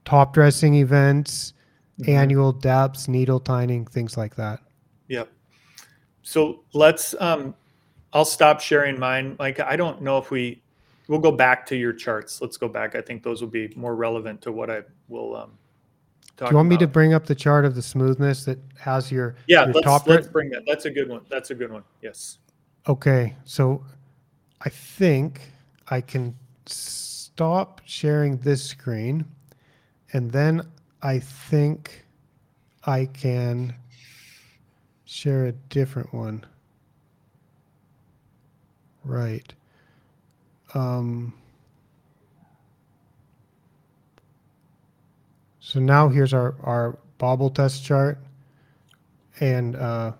top 0.06 0.34
dressing 0.34 0.76
events 0.76 1.54
mm-hmm. 2.00 2.12
annual 2.12 2.52
depths, 2.52 3.08
needle 3.08 3.40
tining, 3.40 3.86
things 3.86 4.18
like 4.18 4.36
that. 4.36 4.60
Yep. 5.08 5.32
So 6.22 6.64
let's 6.74 7.16
um, 7.20 7.56
I'll 8.14 8.26
stop 8.26 8.62
sharing 8.62 9.00
mine. 9.00 9.36
Like 9.40 9.60
I 9.60 9.76
don't 9.76 10.02
know 10.02 10.18
if 10.18 10.32
we 10.32 10.62
we'll 11.08 11.20
go 11.20 11.32
back 11.32 11.66
to 11.68 11.76
your 11.76 11.94
charts. 11.94 12.42
Let's 12.42 12.58
go 12.58 12.68
back. 12.68 12.96
I 12.96 13.02
think 13.02 13.24
those 13.24 13.42
will 13.42 13.50
be 13.50 13.72
more 13.76 13.96
relevant 13.96 14.42
to 14.44 14.52
what 14.52 14.70
I 14.70 14.84
will 15.08 15.36
um, 15.36 15.52
Do 16.40 16.52
you 16.52 16.56
want 16.56 16.70
me 16.70 16.78
to 16.78 16.88
bring 16.88 17.14
up 17.14 17.26
the 17.26 17.36
chart 17.36 17.66
of 17.66 17.76
the 17.76 17.82
smoothness 17.82 18.46
that 18.46 18.60
has 18.80 19.12
your 19.12 19.36
yeah? 19.48 19.66
your 19.66 19.74
let's 19.74 19.86
top 19.86 20.08
let's 20.08 20.28
right? 20.28 20.34
bring 20.34 20.50
that. 20.52 20.64
That's 20.66 20.86
a 20.86 20.90
good 20.90 21.10
one. 21.10 21.22
That's 21.30 21.52
a 21.52 21.56
good 21.56 21.72
one. 21.72 21.84
Yes. 22.02 22.38
Okay, 22.88 23.36
so 23.44 23.84
I 24.62 24.70
think 24.70 25.42
I 25.90 26.00
can 26.00 26.36
stop 26.66 27.82
sharing 27.86 28.38
this 28.38 28.64
screen, 28.64 29.26
and 30.14 30.32
then 30.32 30.62
I 31.02 31.20
think 31.20 32.06
I 32.86 33.06
can 33.06 33.76
share 35.06 35.48
a 35.48 35.52
different 35.52 36.14
one. 36.14 36.46
Right. 39.04 39.54
Um, 40.74 41.34
so 45.70 45.80
now 45.80 46.10
here's 46.10 46.34
our, 46.34 46.56
our 46.64 46.98
bobble 47.20 47.52
test 47.52 47.86
chart. 47.86 48.18
And 49.40 49.76
uh, 49.76 50.14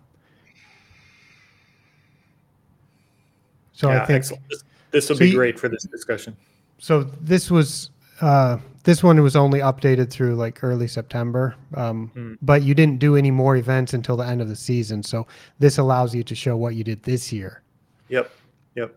so 3.74 3.90
yeah, 3.90 4.04
I 4.04 4.06
think 4.06 4.18
excellent. 4.18 4.44
This, 4.50 4.64
this 4.92 5.10
will 5.10 5.16
So 5.16 5.20
be 5.22 5.30
you- 5.30 5.36
great 5.36 5.60
for 5.60 5.70
this 5.70 5.84
discussion. 5.86 6.38
so 6.78 7.04
this 7.22 7.50
was 7.50 7.90
uh, 8.22 8.58
this 8.84 9.02
one 9.04 9.20
was 9.22 9.36
only 9.36 9.60
updated 9.60 10.12
through 10.12 10.36
like 10.36 10.64
early 10.64 10.88
September, 10.88 11.56
um, 11.76 12.10
Hmm. 12.14 12.34
but 12.44 12.62
you 12.62 12.76
didn't 12.76 13.00
do 13.00 13.16
any 13.16 13.32
more 13.32 13.56
events 13.56 13.94
until 13.94 14.16
the 14.18 14.26
end 14.26 14.42
of 14.42 14.50
the 14.50 14.56
season. 14.56 15.02
So 15.02 15.26
this 15.58 15.80
allows 15.80 16.14
you 16.14 16.24
to 16.24 16.36
show 16.36 16.56
what 16.58 16.76
you 16.76 16.84
did 16.84 17.02
this 17.04 17.34
year. 17.34 17.62
Yep. 18.10 18.32
Yep. 18.76 18.96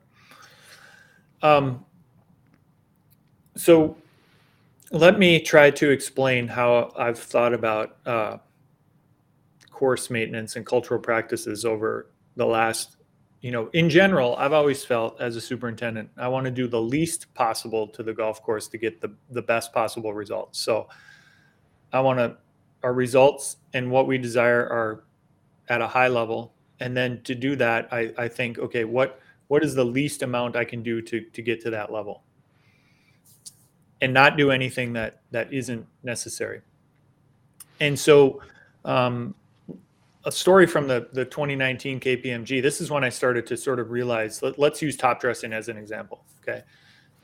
Um, 1.43 1.85
so 3.57 3.97
let 4.93 5.19
me 5.19 5.41
try 5.41 5.71
to 5.71 5.91
explain 5.91 6.47
how 6.47 6.93
I've 6.97 7.19
thought 7.19 7.55
about 7.55 7.97
uh, 8.05 8.37
course 9.71 10.11
maintenance 10.11 10.57
and 10.57 10.67
cultural 10.67 11.01
practices 11.01 11.65
over 11.65 12.11
the 12.37 12.45
last, 12.45 12.97
you 13.41 13.51
know, 13.51 13.71
in 13.73 13.89
general, 13.89 14.37
I've 14.37 14.53
always 14.53 14.85
felt 14.85 15.19
as 15.19 15.35
a 15.35 15.41
superintendent, 15.41 16.11
I 16.19 16.29
want 16.29 16.45
to 16.45 16.51
do 16.51 16.69
the 16.69 16.81
least 16.81 17.33
possible 17.33 17.89
to 17.89 18.03
the 18.03 18.13
golf 18.13 18.43
course 18.43 18.69
to 18.69 18.79
get 18.79 19.01
the, 19.01 19.15
the 19.31 19.41
best 19.41 19.73
possible 19.73 20.13
results. 20.13 20.61
So 20.61 20.89
I 21.93 22.01
want 22.01 22.19
to, 22.19 22.37
our 22.83 22.93
results 22.93 23.57
and 23.73 23.91
what 23.91 24.07
we 24.07 24.19
desire 24.19 24.61
are 24.61 25.05
at 25.69 25.81
a 25.81 25.89
high 25.89 26.09
level. 26.09 26.53
And 26.81 26.95
then 26.95 27.23
to 27.23 27.35
do 27.35 27.57
that, 27.57 27.89
I, 27.93 28.13
I 28.19 28.29
think, 28.29 28.59
okay, 28.59 28.85
what, 28.85 29.21
what 29.49 29.65
is 29.65 29.75
the 29.75 29.85
least 29.85 30.23
amount 30.23 30.55
I 30.55 30.65
can 30.65 30.83
do 30.83 31.01
to, 31.01 31.21
to 31.21 31.43
get 31.43 31.63
to 31.63 31.71
that 31.71 31.91
level? 31.91 32.25
And 34.03 34.13
not 34.13 34.37
do 34.37 34.51
anything 34.51 34.93
that, 34.93 35.23
that 35.31 35.51
isn't 35.53 35.87
necessary. 36.03 36.61
And 37.81 37.99
so, 37.99 38.43
um, 38.85 39.35
a 40.25 40.33
story 40.33 40.67
from 40.67 40.87
the, 40.87 41.09
the 41.13 41.25
2019 41.25 41.99
KPMG. 42.01 42.63
This 42.63 42.81
is 42.81 42.91
when 42.91 43.03
I 43.03 43.09
started 43.09 43.47
to 43.49 43.57
sort 43.57 43.81
of 43.81 43.91
realize 43.91 44.43
let, 44.43 44.59
us 44.59 44.83
use 44.83 44.97
top 44.97 45.21
dressing 45.21 45.53
as 45.53 45.69
an 45.69 45.77
example. 45.77 46.25
Okay. 46.43 46.63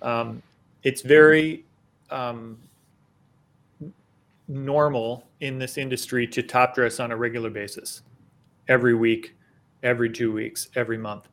Um, 0.03 0.43
it's 0.83 1.03
very 1.03 1.65
um, 2.11 2.59
normal 4.49 5.25
in 5.41 5.59
this 5.59 5.79
industry 5.79 6.27
to 6.27 6.43
top 6.43 6.75
dress 6.75 7.01
on 7.01 7.13
a 7.13 7.17
regular 7.17 7.51
basis 7.51 8.03
every 8.69 8.95
week, 8.95 9.37
every 9.83 10.11
two 10.11 10.33
weeks, 10.33 10.69
every 10.75 10.99
month. 10.99 11.29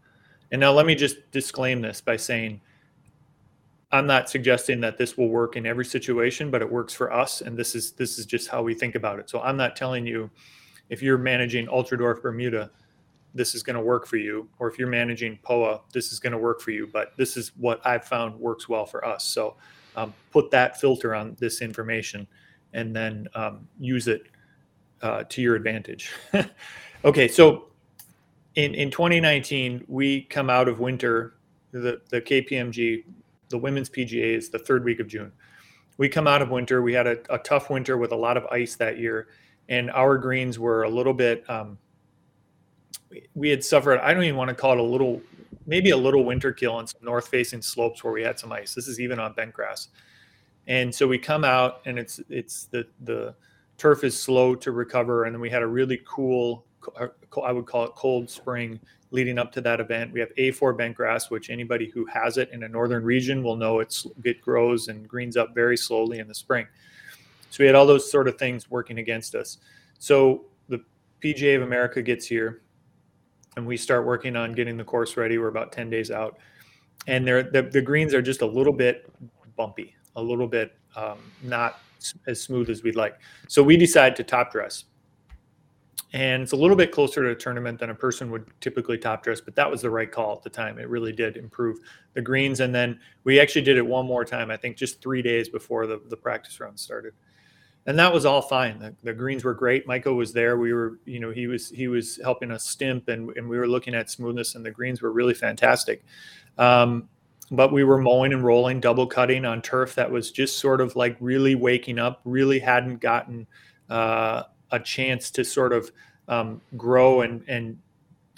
And 0.51 0.59
now 0.59 0.71
let 0.71 0.85
me 0.85 0.95
just 0.95 1.17
disclaim 1.31 1.81
this 1.81 2.01
by 2.01 2.17
saying 2.17 2.61
I'm 3.95 4.07
not 4.07 4.29
suggesting 4.29 4.81
that 4.81 4.97
this 4.97 5.17
will 5.17 5.29
work 5.29 5.55
in 5.55 5.65
every 5.65 5.85
situation, 5.85 6.51
but 6.51 6.61
it 6.61 6.69
works 6.69 6.93
for 6.93 7.13
us. 7.13 7.41
And 7.41 7.57
this 7.57 7.75
is 7.75 7.93
this 7.93 8.17
is 8.19 8.25
just 8.25 8.49
how 8.49 8.61
we 8.61 8.73
think 8.73 8.95
about 8.95 9.19
it. 9.19 9.29
So 9.29 9.39
I'm 9.41 9.55
not 9.55 9.75
telling 9.75 10.05
you 10.05 10.29
if 10.89 11.01
you're 11.01 11.17
managing 11.17 11.67
Ultradwarf 11.67 12.21
Bermuda, 12.21 12.69
this 13.33 13.55
is 13.55 13.63
going 13.63 13.75
to 13.75 13.81
work 13.81 14.05
for 14.05 14.17
you, 14.17 14.49
or 14.59 14.69
if 14.69 14.77
you're 14.77 14.89
managing 14.89 15.39
POA, 15.43 15.81
this 15.93 16.11
is 16.11 16.19
going 16.19 16.33
to 16.33 16.37
work 16.37 16.61
for 16.61 16.71
you. 16.71 16.89
But 16.91 17.15
this 17.15 17.37
is 17.37 17.51
what 17.57 17.85
I've 17.85 18.03
found 18.03 18.37
works 18.37 18.67
well 18.67 18.85
for 18.85 19.05
us. 19.05 19.23
So 19.23 19.55
um, 19.95 20.13
put 20.31 20.51
that 20.51 20.79
filter 20.79 21.15
on 21.15 21.37
this 21.39 21.61
information, 21.61 22.27
and 22.73 22.93
then 22.93 23.27
um, 23.33 23.67
use 23.79 24.09
it 24.09 24.23
uh, 25.01 25.23
to 25.29 25.41
your 25.41 25.55
advantage. 25.55 26.11
okay, 27.05 27.29
so 27.29 27.67
in 28.55 28.75
in 28.75 28.91
2019, 28.91 29.85
we 29.87 30.23
come 30.23 30.49
out 30.49 30.67
of 30.67 30.81
winter. 30.81 31.35
The 31.71 32.01
the 32.09 32.21
KPMG, 32.21 33.03
the 33.49 33.57
women's 33.57 33.89
PGA 33.89 34.35
is 34.35 34.49
the 34.49 34.59
third 34.59 34.83
week 34.83 34.99
of 34.99 35.07
June. 35.07 35.31
We 35.97 36.09
come 36.09 36.27
out 36.27 36.41
of 36.41 36.49
winter. 36.49 36.81
We 36.81 36.93
had 36.93 37.07
a, 37.07 37.17
a 37.33 37.37
tough 37.39 37.69
winter 37.69 37.97
with 37.97 38.11
a 38.11 38.15
lot 38.15 38.37
of 38.37 38.45
ice 38.47 38.75
that 38.75 38.99
year 38.99 39.27
and 39.69 39.89
our 39.91 40.17
greens 40.17 40.59
were 40.59 40.83
a 40.83 40.89
little 40.89 41.13
bit 41.13 41.47
um, 41.49 41.77
we 43.33 43.49
had 43.49 43.63
suffered 43.63 43.99
i 43.99 44.13
don't 44.13 44.23
even 44.23 44.35
want 44.35 44.49
to 44.49 44.55
call 44.55 44.73
it 44.73 44.79
a 44.79 44.83
little 44.83 45.21
maybe 45.65 45.89
a 45.91 45.97
little 45.97 46.23
winter 46.23 46.51
kill 46.51 46.73
on 46.73 46.85
some 46.85 47.01
north 47.03 47.27
facing 47.27 47.61
slopes 47.61 48.03
where 48.03 48.13
we 48.13 48.21
had 48.21 48.37
some 48.37 48.51
ice 48.51 48.73
this 48.73 48.87
is 48.87 48.99
even 48.99 49.19
on 49.19 49.33
bent 49.33 49.53
grass 49.53 49.89
and 50.67 50.93
so 50.93 51.07
we 51.07 51.17
come 51.17 51.43
out 51.43 51.81
and 51.85 51.97
it's 51.97 52.19
it's 52.29 52.65
the 52.65 52.85
the 53.03 53.33
turf 53.77 54.03
is 54.03 54.19
slow 54.19 54.55
to 54.55 54.71
recover 54.71 55.25
and 55.25 55.33
then 55.33 55.41
we 55.41 55.49
had 55.49 55.63
a 55.63 55.67
really 55.67 56.01
cool 56.05 56.65
i 57.43 57.51
would 57.51 57.65
call 57.65 57.83
it 57.85 57.91
cold 57.95 58.29
spring 58.29 58.79
leading 59.15 59.39
up 59.39 59.51
to 59.51 59.61
that 59.61 59.79
event 59.79 60.11
we 60.11 60.19
have 60.19 60.33
a4 60.37 60.77
bent 60.77 60.95
grass 60.95 61.31
which 61.31 61.49
anybody 61.49 61.89
who 61.89 62.05
has 62.05 62.37
it 62.37 62.49
in 62.51 62.63
a 62.63 62.67
northern 62.67 63.03
region 63.03 63.41
will 63.41 63.55
know 63.55 63.79
it's 63.79 64.05
it 64.23 64.41
grows 64.41 64.89
and 64.89 65.07
greens 65.07 65.37
up 65.37 65.55
very 65.55 65.77
slowly 65.77 66.19
in 66.19 66.27
the 66.27 66.35
spring 66.35 66.67
so 67.55 67.63
we 67.63 67.67
had 67.67 67.75
all 67.75 67.85
those 67.85 68.11
sort 68.11 68.27
of 68.27 68.37
things 68.37 68.69
working 68.69 68.99
against 68.99 69.33
us. 69.33 69.59
So 69.97 70.43
the 70.67 70.83
PGA 71.23 71.55
of 71.55 71.61
America 71.61 72.01
gets 72.01 72.27
here, 72.27 72.63
and 73.55 73.65
we 73.65 73.77
start 73.77 74.05
working 74.05 74.35
on 74.35 74.51
getting 74.51 74.75
the 74.75 74.83
course 74.83 75.15
ready. 75.15 75.37
We're 75.37 75.47
about 75.47 75.71
ten 75.71 75.89
days 75.89 76.11
out, 76.11 76.37
and 77.07 77.25
the 77.25 77.69
the 77.71 77.81
greens 77.81 78.13
are 78.13 78.21
just 78.21 78.41
a 78.41 78.45
little 78.45 78.73
bit 78.73 79.09
bumpy, 79.55 79.95
a 80.17 80.21
little 80.21 80.49
bit 80.49 80.73
um, 80.97 81.17
not 81.43 81.79
as 82.27 82.41
smooth 82.41 82.69
as 82.69 82.83
we'd 82.83 82.97
like. 82.97 83.17
So 83.47 83.63
we 83.63 83.77
decide 83.77 84.17
to 84.17 84.23
top 84.25 84.51
dress, 84.51 84.83
and 86.13 86.43
it's 86.43 86.51
a 86.51 86.55
little 86.55 86.77
bit 86.77 86.91
closer 86.91 87.23
to 87.23 87.29
a 87.29 87.35
tournament 87.35 87.79
than 87.79 87.89
a 87.89 87.95
person 87.95 88.31
would 88.31 88.45
typically 88.61 88.97
top 88.97 89.23
dress, 89.23 89.41
but 89.41 89.55
that 89.55 89.69
was 89.69 89.81
the 89.81 89.89
right 89.89 90.11
call 90.11 90.33
at 90.33 90.43
the 90.43 90.49
time. 90.49 90.79
It 90.79 90.89
really 90.89 91.11
did 91.11 91.37
improve 91.37 91.79
the 92.13 92.21
greens, 92.21 92.59
and 92.59 92.73
then 92.73 92.99
we 93.23 93.39
actually 93.39 93.63
did 93.63 93.77
it 93.77 93.85
one 93.85 94.05
more 94.05 94.23
time. 94.25 94.51
I 94.51 94.57
think 94.57 94.77
just 94.77 95.01
three 95.01 95.21
days 95.21 95.49
before 95.49 95.87
the 95.87 96.01
the 96.09 96.17
practice 96.17 96.59
round 96.59 96.79
started 96.79 97.13
and 97.87 97.99
that 97.99 98.11
was 98.11 98.25
all 98.25 98.41
fine. 98.41 98.79
The, 98.79 98.95
the, 99.03 99.13
greens 99.13 99.43
were 99.43 99.53
great. 99.53 99.85
Michael 99.85 100.15
was 100.15 100.33
there. 100.33 100.57
We 100.57 100.73
were, 100.73 100.99
you 101.05 101.19
know, 101.19 101.31
he 101.31 101.47
was 101.47 101.69
he 101.69 101.87
was 101.87 102.19
helping 102.23 102.51
us 102.51 102.65
stimp, 102.65 103.09
and 103.09 103.29
and 103.37 103.47
we 103.47 103.57
were 103.57 103.67
looking 103.67 103.93
at 103.93 104.09
smoothness, 104.09 104.55
and 104.55 104.65
the 104.65 104.71
greens 104.71 105.01
were 105.01 105.11
really 105.11 105.33
fantastic. 105.33 106.03
Um, 106.57 107.09
but 107.51 107.71
we 107.71 107.83
were 107.83 107.99
mowing 107.99 108.33
and 108.33 108.43
rolling, 108.43 108.79
double 108.79 109.05
cutting 109.05 109.45
on 109.45 109.61
turf 109.61 109.93
that 109.95 110.09
was 110.09 110.31
just 110.31 110.57
sort 110.57 110.81
of 110.81 110.95
like 110.95 111.15
really 111.19 111.53
waking 111.53 111.99
up. 111.99 112.21
Really 112.25 112.57
hadn't 112.57 113.01
gotten 113.01 113.45
uh, 113.89 114.43
a 114.71 114.79
chance 114.79 115.31
to 115.31 115.43
sort 115.43 115.73
of 115.73 115.91
um, 116.27 116.61
grow 116.75 117.21
and 117.21 117.43
and 117.47 117.77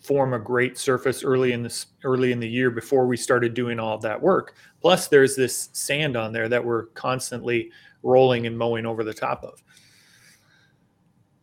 form 0.04 0.34
a 0.34 0.40
great 0.40 0.78
surface 0.78 1.24
early 1.24 1.52
in 1.52 1.62
this 1.62 1.88
early 2.04 2.32
in 2.32 2.40
the 2.40 2.48
year 2.48 2.72
before 2.72 3.08
we 3.08 3.18
started 3.18 3.54
doing 3.54 3.80
all 3.80 3.98
that 3.98 4.22
work. 4.22 4.56
Plus, 4.82 5.08
there's 5.08 5.36
this 5.36 5.70
sand 5.74 6.16
on 6.16 6.32
there 6.32 6.48
that 6.48 6.64
we're 6.64 6.86
constantly 6.88 7.72
rolling 8.04 8.48
and 8.48 8.58
mowing 8.58 8.86
over 8.86 9.04
the 9.04 9.14
top 9.14 9.44
of. 9.44 9.62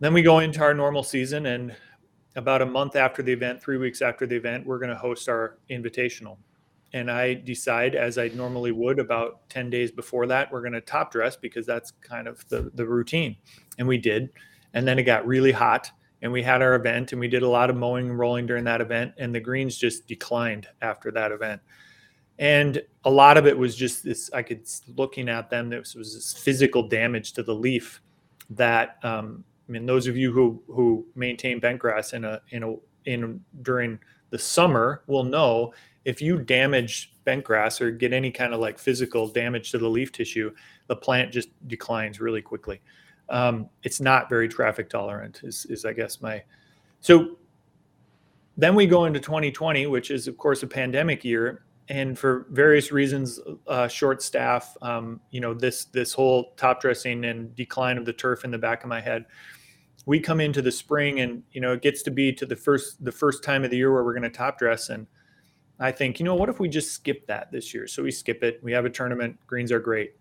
Then 0.01 0.15
we 0.15 0.23
go 0.23 0.39
into 0.39 0.63
our 0.63 0.75
normal 0.75 1.03
season, 1.03 1.47
and 1.47 1.75
about 2.37 2.63
a 2.63 2.67
month 2.67 2.97
after 2.97 3.23
the 3.23 3.33
event, 3.33 3.63
three 3.63 3.77
weeks 3.77 4.03
after 4.03 4.27
the 4.27 4.37
event, 4.37 4.67
we're 4.67 4.79
going 4.79 4.91
to 4.91 4.97
host 4.97 5.29
our 5.29 5.59
invitational. 5.71 6.37
And 6.93 7.11
I 7.11 7.35
decide, 7.35 7.95
as 7.95 8.19
I 8.19 8.29
normally 8.29 8.71
would, 8.71 8.99
about 8.99 9.49
10 9.51 9.69
days 9.69 9.91
before 9.91 10.27
that, 10.27 10.51
we're 10.53 10.61
going 10.61 10.75
to 10.75 10.81
top 10.81 11.11
dress 11.11 11.37
because 11.37 11.67
that's 11.67 11.93
kind 12.01 12.29
of 12.29 12.49
the, 12.49 12.71
the 12.75 12.87
routine. 12.87 13.37
And 13.79 13.89
we 13.89 13.99
did. 13.99 14.31
And 14.75 14.87
then 14.87 14.99
it 14.99 15.05
got 15.05 15.27
really 15.27 15.53
hot, 15.53 15.91
and 16.21 16.31
we 16.31 16.43
had 16.43 16.61
our 16.61 16.75
event, 16.75 17.13
and 17.13 17.21
we 17.21 17.29
did 17.29 17.43
a 17.43 17.49
lot 17.49 17.71
of 17.71 17.77
mowing 17.77 18.11
and 18.11 18.19
rolling 18.19 18.47
during 18.47 18.65
that 18.65 18.83
event, 18.83 19.15
and 19.17 19.35
the 19.35 19.41
greens 19.41 19.79
just 19.79 20.07
declined 20.07 20.67
after 20.83 21.11
that 21.13 21.33
event. 21.33 21.63
And 22.39 22.83
a 23.05 23.11
lot 23.11 23.37
of 23.37 23.47
it 23.47 23.57
was 23.57 23.77
just 23.77 24.03
this 24.03 24.31
i 24.33 24.43
could 24.43 24.67
looking 24.97 25.29
at 25.29 25.51
them 25.51 25.69
this 25.69 25.95
was 25.95 26.15
this 26.15 26.33
physical 26.33 26.89
damage 26.89 27.33
to 27.33 27.43
the 27.43 27.55
leaf 27.55 28.01
that 28.51 28.99
um, 29.03 29.45
i 29.69 29.73
mean 29.73 29.87
those 29.87 30.07
of 30.07 30.17
you 30.17 30.33
who 30.33 30.63
who 30.67 31.07
maintain 31.15 31.61
bent 31.61 31.79
grass 31.79 32.13
in 32.13 32.25
a 32.25 32.41
in 32.51 32.63
a 32.63 32.75
in 33.05 33.41
during 33.63 33.99
the 34.31 34.39
summer 34.39 35.03
will 35.07 35.25
know 35.25 35.73
if 36.05 36.21
you 36.21 36.39
damage 36.39 37.13
bent 37.25 37.45
grass 37.45 37.81
or 37.81 37.91
get 37.91 38.13
any 38.13 38.31
kind 38.31 38.53
of 38.53 38.61
like 38.61 38.79
physical 38.79 39.29
damage 39.29 39.71
to 39.71 39.79
the 39.79 39.89
leaf 39.89 40.11
tissue 40.11 40.51
the 40.89 40.97
plant 40.97 41.33
just 41.33 41.49
declines 41.69 42.21
really 42.21 42.43
quickly 42.43 42.81
um, 43.29 43.69
it's 43.83 44.01
not 44.01 44.29
very 44.29 44.49
traffic 44.49 44.89
tolerant 44.89 45.41
is, 45.45 45.67
is 45.67 45.85
i 45.85 45.93
guess 45.93 46.21
my 46.21 46.43
so 47.01 47.37
then 48.57 48.75
we 48.75 48.87
go 48.87 49.05
into 49.05 49.21
2020, 49.21 49.87
which 49.87 50.11
is 50.11 50.29
of 50.29 50.39
course 50.39 50.63
a 50.63 50.67
pandemic 50.67 51.25
year, 51.25 51.65
and 51.89 52.19
for 52.19 52.47
various 52.51 52.93
reasons, 52.93 53.41
uh, 53.67 53.89
short 53.89 54.23
staff, 54.23 54.77
um, 54.81 55.21
you 55.31 55.41
know, 55.41 55.53
this 55.53 55.87
this 55.87 56.13
whole 56.13 56.55
top 56.57 56.81
dressing 56.81 57.25
and 57.25 57.55
decline 57.57 57.99
of 57.99 58.05
the 58.05 58.13
turf 58.13 58.45
in 58.45 58.51
the 58.51 58.59
back 58.59 58.83
of 58.83 58.89
my 58.89 59.01
head. 59.01 59.27
We 60.07 60.21
come 60.21 60.41
into 60.41 60.63
the 60.63 60.71
spring, 60.71 61.21
and 61.21 61.43
you 61.53 61.61
know, 61.61 61.73
it 61.73 61.83
gets 61.83 62.03
to 62.05 62.11
be 62.11 62.33
to 62.35 62.47
the 62.47 62.57
first 62.57 63.05
the 63.05 63.13
first 63.13 63.43
time 63.43 63.65
of 63.65 63.71
the 63.71 63.77
year 63.77 63.93
where 63.93 64.05
we're 64.05 64.15
going 64.15 64.23
to 64.23 64.31
top 64.31 64.59
dress, 64.59 64.89
and 64.89 65.07
I 65.81 65.91
think, 65.91 66.21
you 66.21 66.25
know, 66.25 66.37
what 66.37 66.49
if 66.49 66.61
we 66.61 66.69
just 66.69 66.93
skip 66.93 67.27
that 67.27 67.51
this 67.51 67.75
year? 67.75 67.89
So 67.89 68.03
we 68.05 68.13
skip 68.13 68.45
it. 68.45 68.61
We 68.63 68.73
have 68.73 68.85
a 68.85 68.91
tournament. 68.91 69.37
Greens 69.47 69.73
are 69.73 69.81
great. 69.81 70.13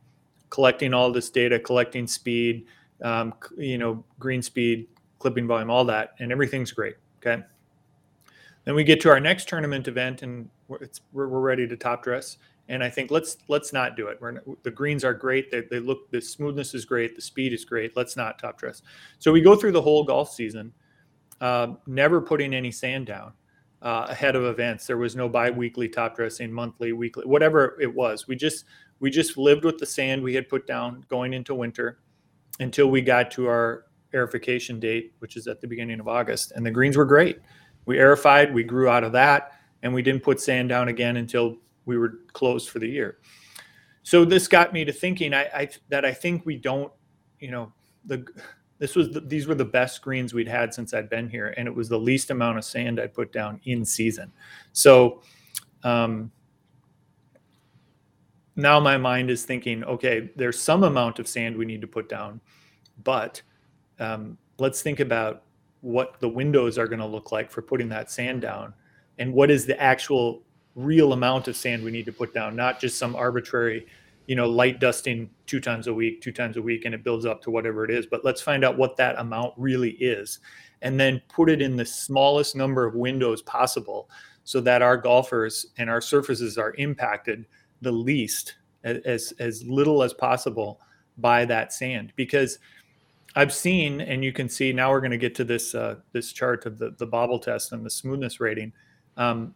Collecting 0.50 0.94
all 0.94 1.12
this 1.12 1.30
data, 1.30 1.60
collecting 1.60 2.08
speed, 2.08 2.66
um, 3.04 3.34
you 3.58 3.78
know, 3.78 4.04
green 4.20 4.42
speed, 4.42 4.88
clipping 5.20 5.48
volume, 5.48 5.70
all 5.70 5.86
that, 5.86 6.16
and 6.20 6.32
everything's 6.32 6.72
great. 6.72 6.96
Okay. 7.20 7.44
Then 8.66 8.76
we 8.76 8.84
get 8.84 9.02
to 9.02 9.10
our 9.10 9.20
next 9.20 9.48
tournament 9.48 9.88
event, 9.88 10.24
and 10.24 10.50
we're, 10.68 10.80
we're, 11.12 11.28
ready 11.28 11.68
to 11.68 11.76
top 11.76 12.04
dress. 12.04 12.38
And 12.70 12.82
I 12.82 12.90
think 12.90 13.12
let's 13.12 13.38
let's 13.50 13.74
not 13.74 13.98
do 13.98 14.08
it. 14.08 14.18
We're 14.22 14.42
the 14.64 14.72
greens 14.72 15.04
are 15.04 15.14
great. 15.14 15.52
They, 15.52 15.62
they 15.70 15.80
look 15.80 16.10
the 16.12 16.22
smoothness 16.22 16.74
is 16.74 16.86
great. 16.86 17.16
The 17.16 17.22
speed 17.22 17.52
is 17.52 17.66
great. 17.66 17.98
Let's 17.98 18.16
not 18.16 18.40
top 18.40 18.58
dress. 18.58 18.82
So 19.20 19.34
we 19.34 19.42
go 19.42 19.56
through 19.56 19.74
the 19.74 19.82
whole 19.82 20.06
golf 20.06 20.32
season, 20.32 20.72
uh, 21.42 21.74
never 21.88 22.22
putting 22.22 22.54
any 22.54 22.72
sand 22.72 23.08
down 23.08 23.34
uh, 23.82 24.08
ahead 24.10 24.38
of 24.38 24.46
events. 24.46 24.88
There 24.88 24.98
was 24.98 25.14
no 25.14 25.28
bi-weekly 25.28 25.90
top 25.90 26.16
dressing, 26.16 26.54
monthly, 26.54 26.94
weekly, 26.94 27.26
whatever 27.26 27.78
it 27.82 27.94
was. 27.94 28.30
We 28.30 28.38
just 28.38 28.64
we 29.02 29.10
just 29.10 29.38
lived 29.38 29.66
with 29.66 29.78
the 29.78 29.86
sand 29.86 30.24
we 30.24 30.34
had 30.34 30.48
put 30.48 30.66
down 30.66 31.06
going 31.10 31.34
into 31.34 31.54
winter 31.54 32.00
until 32.60 32.88
we 32.88 33.02
got 33.02 33.32
to 33.32 33.48
our 33.48 33.86
aerification 34.14 34.80
date, 34.80 35.14
which 35.20 35.36
is 35.36 35.48
at 35.48 35.60
the 35.60 35.68
beginning 35.68 36.00
of 36.00 36.08
August, 36.08 36.52
and 36.52 36.66
the 36.66 36.72
greens 36.72 36.98
were 36.98 37.06
great. 37.06 37.40
We 37.86 37.98
aerified, 37.98 38.54
we 38.54 38.64
grew 38.64 38.88
out 38.88 39.04
of 39.04 39.12
that, 39.14 39.54
and 39.82 39.94
we 39.94 40.02
didn't 40.02 40.24
put 40.24 40.40
sand 40.40 40.70
down 40.70 40.88
again 40.88 41.18
until 41.18 41.58
we 41.86 41.98
were 41.98 42.20
closed 42.32 42.70
for 42.70 42.80
the 42.80 42.88
year. 42.88 43.18
So 44.04 44.26
this 44.26 44.48
got 44.48 44.74
me 44.74 44.86
to 44.86 44.92
thinking 44.92 45.34
I, 45.34 45.44
I 45.54 45.70
that 45.90 46.06
I 46.06 46.14
think 46.14 46.46
we 46.46 46.58
don't, 46.58 46.92
you 47.40 47.52
know, 47.52 47.74
the 48.06 48.26
this 48.80 48.96
was 48.96 49.12
the, 49.12 49.22
these 49.22 49.48
were 49.48 49.56
the 49.56 49.66
best 49.66 50.02
greens 50.02 50.34
we'd 50.34 50.48
had 50.48 50.74
since 50.74 50.94
I'd 50.94 51.10
been 51.10 51.30
here, 51.30 51.54
and 51.58 51.68
it 51.68 51.76
was 51.76 51.90
the 51.90 52.00
least 52.00 52.30
amount 52.30 52.58
of 52.58 52.66
sand 52.66 53.00
I 53.00 53.08
put 53.08 53.32
down 53.32 53.60
in 53.64 53.86
season. 53.86 54.32
So 54.74 55.22
um, 55.84 56.32
now 58.56 58.80
my 58.80 58.98
mind 58.98 59.30
is 59.30 59.46
thinking, 59.46 59.84
okay, 59.84 60.30
there's 60.36 60.60
some 60.60 60.84
amount 60.84 61.20
of 61.20 61.28
sand 61.28 61.58
we 61.58 61.66
need 61.66 61.82
to 61.82 61.88
put 61.88 62.10
down, 62.10 62.40
but 63.04 63.42
um, 64.00 64.38
let's 64.60 64.82
think 64.82 65.00
about 65.00 65.44
what 65.82 66.20
the 66.20 66.30
windows 66.30 66.78
are 66.78 66.88
going 66.88 67.00
to 67.00 67.06
look 67.06 67.32
like 67.32 67.52
for 67.52 67.62
putting 67.62 67.90
that 67.90 68.12
sand 68.12 68.42
down, 68.42 68.74
and 69.18 69.34
what 69.34 69.52
is 69.52 69.66
the 69.66 69.80
actual 69.82 70.44
real 70.76 71.14
amount 71.14 71.48
of 71.48 71.56
sand 71.56 71.84
we 71.84 71.92
need 71.92 72.06
to 72.06 72.14
put 72.14 72.34
down, 72.34 72.56
not 72.56 72.80
just 72.80 72.98
some 72.98 73.16
arbitrary 73.16 73.86
you 74.28 74.36
know, 74.36 74.50
light 74.50 74.80
dusting 74.80 75.30
two 75.48 75.60
times 75.60 75.88
a 75.88 75.94
week, 75.94 76.22
two 76.22 76.32
times 76.32 76.58
a 76.58 76.62
week, 76.62 76.86
and 76.86 76.96
it 76.96 77.04
builds 77.04 77.26
up 77.26 77.42
to 77.42 77.52
whatever 77.52 77.84
it 77.84 77.92
is. 77.92 78.06
But 78.06 78.24
let's 78.24 78.42
find 78.42 78.64
out 78.64 78.78
what 78.78 78.96
that 78.98 79.20
amount 79.20 79.54
really 79.58 79.92
is 79.92 80.40
and 80.82 81.00
then 81.00 81.22
put 81.30 81.50
it 81.50 81.62
in 81.62 81.76
the 81.76 81.86
smallest 81.86 82.56
number 82.56 82.86
of 82.86 82.96
windows 82.96 83.42
possible 83.42 84.10
so 84.44 84.60
that 84.62 84.82
our 84.82 84.98
golfers 84.98 85.68
and 85.78 85.90
our 85.90 86.02
surfaces 86.02 86.58
are 86.58 86.74
impacted 86.78 87.46
the 87.84 87.92
least 87.92 88.56
as 88.84 89.34
as 89.40 89.64
little 89.64 90.04
as 90.04 90.14
possible 90.14 90.82
by 91.18 91.46
that 91.46 91.72
sand 91.72 92.12
because 92.16 92.60
I've 93.36 93.54
seen 93.54 94.02
and 94.02 94.24
you 94.24 94.34
can 94.34 94.50
see 94.50 94.74
now 94.74 94.92
we're 94.92 95.00
going 95.00 95.12
to 95.12 95.18
get 95.18 95.36
to 95.36 95.44
this 95.44 95.74
uh, 95.76 95.98
this 96.12 96.34
chart 96.34 96.66
of 96.66 96.78
the 96.78 96.92
the 96.98 97.06
bobble 97.06 97.40
test 97.40 97.72
and 97.72 97.86
the 97.86 97.90
smoothness 97.90 98.40
rating 98.40 98.74
um, 99.18 99.54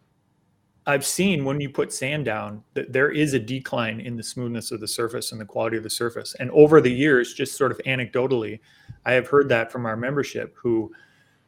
I've 0.88 1.04
seen 1.04 1.44
when 1.44 1.60
you 1.60 1.68
put 1.68 1.92
sand 1.92 2.24
down 2.24 2.64
that 2.72 2.94
there 2.94 3.10
is 3.10 3.34
a 3.34 3.38
decline 3.38 4.00
in 4.00 4.16
the 4.16 4.22
smoothness 4.22 4.72
of 4.72 4.80
the 4.80 4.88
surface 4.88 5.32
and 5.32 5.40
the 5.40 5.44
quality 5.44 5.76
of 5.76 5.82
the 5.82 5.90
surface. 5.90 6.34
And 6.40 6.50
over 6.52 6.80
the 6.80 6.90
years, 6.90 7.34
just 7.34 7.58
sort 7.58 7.72
of 7.72 7.78
anecdotally, 7.84 8.58
I 9.04 9.12
have 9.12 9.28
heard 9.28 9.50
that 9.50 9.70
from 9.70 9.84
our 9.84 9.98
membership 9.98 10.56
who 10.56 10.90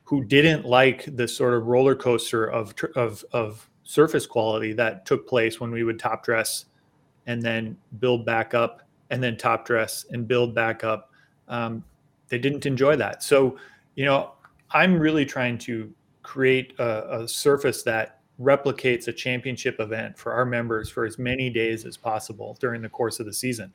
who 0.05 0.25
didn't 0.25 0.67
like 0.67 1.17
the 1.17 1.27
sort 1.27 1.55
of 1.55 1.69
roller 1.69 1.95
coaster 1.95 2.45
of 2.45 2.75
of 2.97 3.25
of 3.33 3.71
surface 3.83 4.27
quality 4.27 4.75
that 4.75 5.07
took 5.07 5.27
place 5.27 5.59
when 5.59 5.71
we 5.71 5.85
would 5.85 5.99
top 5.99 6.23
dress 6.23 6.67
and 7.31 7.41
then 7.41 7.77
build 8.01 8.27
back 8.27 8.55
up 8.55 8.83
and 9.11 9.23
then 9.23 9.37
top 9.37 9.65
dress 9.65 10.05
and 10.11 10.27
build 10.27 10.53
back 10.53 10.83
up. 10.83 11.13
Um, 11.47 11.85
they 12.29 12.39
didn't 12.39 12.67
enjoy 12.67 12.97
that. 12.97 13.23
So, 13.23 13.57
you 13.95 14.05
know, 14.05 14.33
I'm 14.73 14.99
really 14.99 15.25
trying 15.25 15.57
to 15.59 15.93
create 16.25 16.75
a, 16.81 17.21
a 17.21 17.29
surface 17.29 17.85
that 17.85 18.19
replicates 18.41 19.07
a 19.07 19.13
championship 19.13 19.79
event 19.79 20.19
for 20.19 20.33
our 20.33 20.45
members 20.45 20.91
for 20.91 21.05
as 21.05 21.21
many 21.21 21.51
days 21.51 21.85
as 21.85 21.97
possible 21.97 22.57
during 22.59 22.83
the 22.83 22.89
course 22.89 23.21
of 23.21 23.27
the 23.27 23.33
season. 23.33 23.73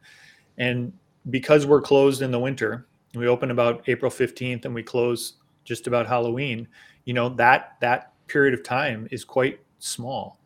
And 0.58 0.92
because 1.30 1.66
we're 1.66 1.82
closed 1.82 2.22
in 2.22 2.32
the 2.32 2.40
winter, 2.40 2.86
we 3.14 3.28
open 3.28 3.52
about 3.52 3.88
April 3.88 4.12
15th 4.12 4.66
and 4.66 4.76
we 4.76 4.84
close 4.84 5.36
just 5.64 5.88
about 5.88 6.08
Halloween, 6.08 6.68
you 7.06 7.14
know, 7.14 7.30
that 7.30 7.78
that 7.80 8.12
period 8.28 8.54
of 8.54 8.64
time 8.64 9.08
is 9.12 9.24
quite 9.24 9.60
small 9.80 10.40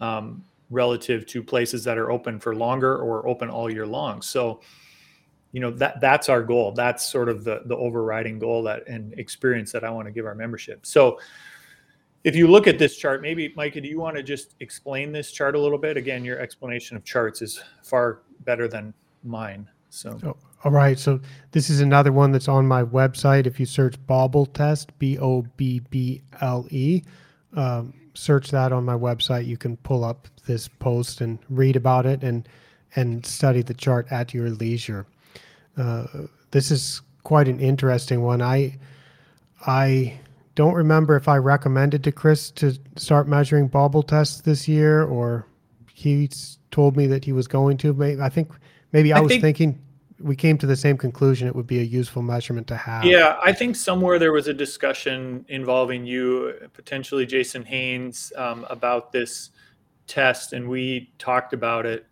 um, 0.00 0.42
relative 0.70 1.26
to 1.26 1.42
places 1.42 1.84
that 1.84 1.98
are 1.98 2.10
open 2.10 2.40
for 2.40 2.54
longer 2.54 2.98
or 2.98 3.26
open 3.28 3.48
all 3.48 3.70
year 3.70 3.86
long. 3.86 4.22
So, 4.22 4.60
you 5.52 5.60
know, 5.60 5.70
that 5.72 6.00
that's 6.00 6.28
our 6.28 6.42
goal. 6.42 6.72
That's 6.72 7.10
sort 7.10 7.28
of 7.28 7.44
the 7.44 7.62
the 7.66 7.76
overriding 7.76 8.38
goal 8.38 8.62
that 8.64 8.86
and 8.88 9.12
experience 9.18 9.72
that 9.72 9.84
I 9.84 9.90
want 9.90 10.06
to 10.06 10.12
give 10.12 10.26
our 10.26 10.34
membership. 10.34 10.84
So 10.84 11.18
if 12.24 12.34
you 12.34 12.48
look 12.48 12.66
at 12.66 12.78
this 12.78 12.96
chart, 12.96 13.22
maybe 13.22 13.52
Micah, 13.56 13.80
do 13.80 13.88
you 13.88 14.00
want 14.00 14.16
to 14.16 14.22
just 14.22 14.56
explain 14.58 15.12
this 15.12 15.30
chart 15.30 15.54
a 15.54 15.60
little 15.60 15.78
bit? 15.78 15.96
Again, 15.96 16.24
your 16.24 16.40
explanation 16.40 16.96
of 16.96 17.04
charts 17.04 17.40
is 17.40 17.62
far 17.84 18.22
better 18.40 18.66
than 18.66 18.92
mine. 19.22 19.68
So, 19.90 20.18
oh, 20.24 20.36
all 20.64 20.72
right. 20.72 20.98
So 20.98 21.20
this 21.52 21.70
is 21.70 21.80
another 21.80 22.10
one 22.10 22.32
that's 22.32 22.48
on 22.48 22.66
my 22.66 22.82
website. 22.82 23.46
If 23.46 23.60
you 23.60 23.66
search 23.66 23.94
Bobble 24.08 24.46
Test, 24.46 24.98
B 24.98 25.18
O 25.18 25.42
B 25.56 25.80
B 25.88 26.22
L 26.40 26.66
E, 26.70 27.02
um, 27.54 27.94
search 28.16 28.50
that 28.50 28.72
on 28.72 28.84
my 28.84 28.94
website. 28.94 29.46
You 29.46 29.56
can 29.56 29.76
pull 29.78 30.04
up 30.04 30.28
this 30.46 30.68
post 30.68 31.20
and 31.20 31.38
read 31.48 31.76
about 31.76 32.06
it 32.06 32.22
and 32.22 32.48
and 32.94 33.26
study 33.26 33.62
the 33.62 33.74
chart 33.74 34.06
at 34.10 34.32
your 34.32 34.50
leisure. 34.50 35.06
Uh, 35.76 36.06
this 36.50 36.70
is 36.70 37.02
quite 37.22 37.48
an 37.48 37.60
interesting 37.60 38.22
one. 38.22 38.40
I 38.42 38.78
I 39.66 40.18
don't 40.54 40.74
remember 40.74 41.16
if 41.16 41.28
I 41.28 41.36
recommended 41.36 42.02
to 42.04 42.12
Chris 42.12 42.50
to 42.52 42.76
start 42.96 43.28
measuring 43.28 43.68
bobble 43.68 44.02
tests 44.02 44.40
this 44.40 44.66
year 44.66 45.04
or 45.04 45.46
he 45.92 46.30
told 46.70 46.96
me 46.96 47.06
that 47.06 47.24
he 47.24 47.32
was 47.32 47.46
going 47.46 47.76
to. 47.78 47.92
Maybe, 47.92 48.20
I 48.20 48.28
think 48.28 48.50
maybe 48.92 49.12
I, 49.12 49.18
I 49.18 49.20
was 49.20 49.30
think, 49.30 49.42
thinking 49.42 49.78
we 50.20 50.36
came 50.36 50.56
to 50.58 50.66
the 50.66 50.76
same 50.76 50.96
conclusion 50.96 51.46
it 51.46 51.54
would 51.54 51.66
be 51.66 51.80
a 51.80 51.84
useful 51.84 52.22
measurement 52.22 52.66
to 52.68 52.76
have. 52.76 53.04
Yeah, 53.04 53.36
I 53.42 53.52
think 53.52 53.76
somewhere 53.76 54.18
there 54.18 54.32
was 54.32 54.48
a 54.48 54.54
discussion 54.54 55.44
involving 55.48 56.06
you, 56.06 56.54
potentially 56.72 57.26
Jason 57.26 57.64
Haynes, 57.64 58.32
um, 58.36 58.66
about 58.70 59.12
this 59.12 59.50
test, 60.06 60.52
and 60.52 60.68
we 60.68 61.12
talked 61.18 61.52
about 61.52 61.86
it 61.86 62.06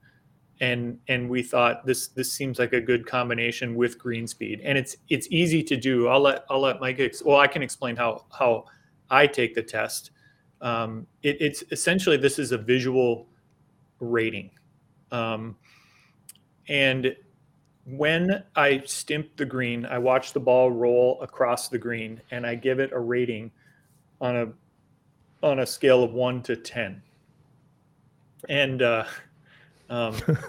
and 0.60 0.98
and 1.08 1.28
we 1.28 1.42
thought 1.42 1.84
this 1.84 2.08
this 2.08 2.32
seems 2.32 2.58
like 2.58 2.72
a 2.72 2.80
good 2.80 3.06
combination 3.06 3.74
with 3.74 3.98
green 3.98 4.26
speed. 4.26 4.60
And 4.62 4.78
it's 4.78 4.96
it's 5.08 5.26
easy 5.30 5.62
to 5.64 5.76
do. 5.76 6.08
I'll 6.08 6.20
let 6.20 6.44
i'll 6.48 6.60
let 6.60 6.80
mike 6.80 7.00
ex- 7.00 7.22
well 7.22 7.38
i 7.38 7.46
can 7.46 7.62
explain 7.62 7.96
how 7.96 8.24
how 8.36 8.64
i 9.10 9.26
take 9.26 9.54
the 9.54 9.62
test. 9.62 10.10
Um, 10.60 11.06
it, 11.22 11.36
it's 11.40 11.64
essentially 11.70 12.16
this 12.16 12.38
is 12.38 12.52
a 12.52 12.58
visual 12.58 13.26
rating. 14.00 14.50
Um, 15.10 15.56
and 16.68 17.14
when 17.86 18.42
i 18.56 18.82
stimp 18.86 19.36
the 19.36 19.44
green 19.44 19.84
i 19.86 19.98
watch 19.98 20.32
the 20.32 20.40
ball 20.40 20.70
roll 20.70 21.20
across 21.20 21.68
the 21.68 21.78
green 21.78 22.20
and 22.30 22.46
i 22.46 22.54
give 22.54 22.78
it 22.78 22.90
a 22.92 22.98
rating 22.98 23.50
on 24.20 24.36
a 24.36 24.48
on 25.46 25.58
a 25.58 25.66
scale 25.66 26.02
of 26.02 26.12
1 26.12 26.42
to 26.42 26.56
10 26.56 27.02
and 28.48 28.82
uh, 28.82 29.04
um, 29.90 30.16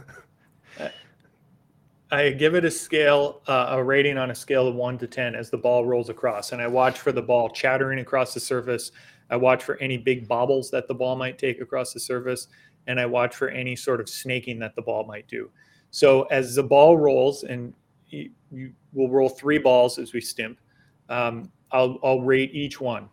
I 2.11 2.29
give 2.29 2.55
it 2.55 2.63
a 2.63 2.71
scale, 2.71 3.41
uh, 3.47 3.67
a 3.71 3.83
rating 3.83 4.17
on 4.17 4.31
a 4.31 4.36
scale 4.36 4.67
of 4.67 4.75
one 4.75 4.97
to 4.99 5.07
10 5.07 5.36
as 5.36 5.49
the 5.49 5.57
ball 5.57 5.86
rolls 5.86 6.09
across. 6.09 6.51
And 6.51 6.61
I 6.61 6.67
watch 6.67 6.99
for 6.99 7.11
the 7.11 7.21
ball 7.21 7.49
chattering 7.49 7.99
across 7.99 8.33
the 8.33 8.39
surface. 8.39 8.91
I 9.29 9.36
watch 9.38 9.63
for 9.63 9.75
any 9.77 9.97
big 9.97 10.27
bobbles 10.27 10.69
that 10.71 10.88
the 10.88 10.93
ball 10.93 11.15
might 11.15 11.39
take 11.39 11.61
across 11.61 11.93
the 11.93 11.99
surface. 11.99 12.47
And 12.88 12.99
I 12.99 13.05
watch 13.07 13.36
for 13.36 13.49
any 13.49 13.75
sort 13.75 13.99
of 13.99 14.07
snaking 14.07 14.59
that 14.59 14.75
the 14.75 14.81
ball 14.83 15.03
might 15.05 15.27
do. 15.27 15.49
So 15.95 16.23
as 16.23 16.55
the 16.55 16.63
ball 16.63 16.97
rolls, 16.97 17.43
and 17.43 17.73
you, 18.09 18.29
you 18.51 18.73
will 18.91 19.09
roll 19.09 19.29
three 19.29 19.57
balls 19.57 19.97
as 19.97 20.11
we 20.11 20.19
stimp, 20.19 20.59
um, 21.07 21.49
I'll, 21.71 21.99
I'll 22.03 22.19
rate 22.19 22.53
each 22.53 22.81
one. 22.81 23.07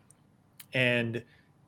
And 0.74 1.22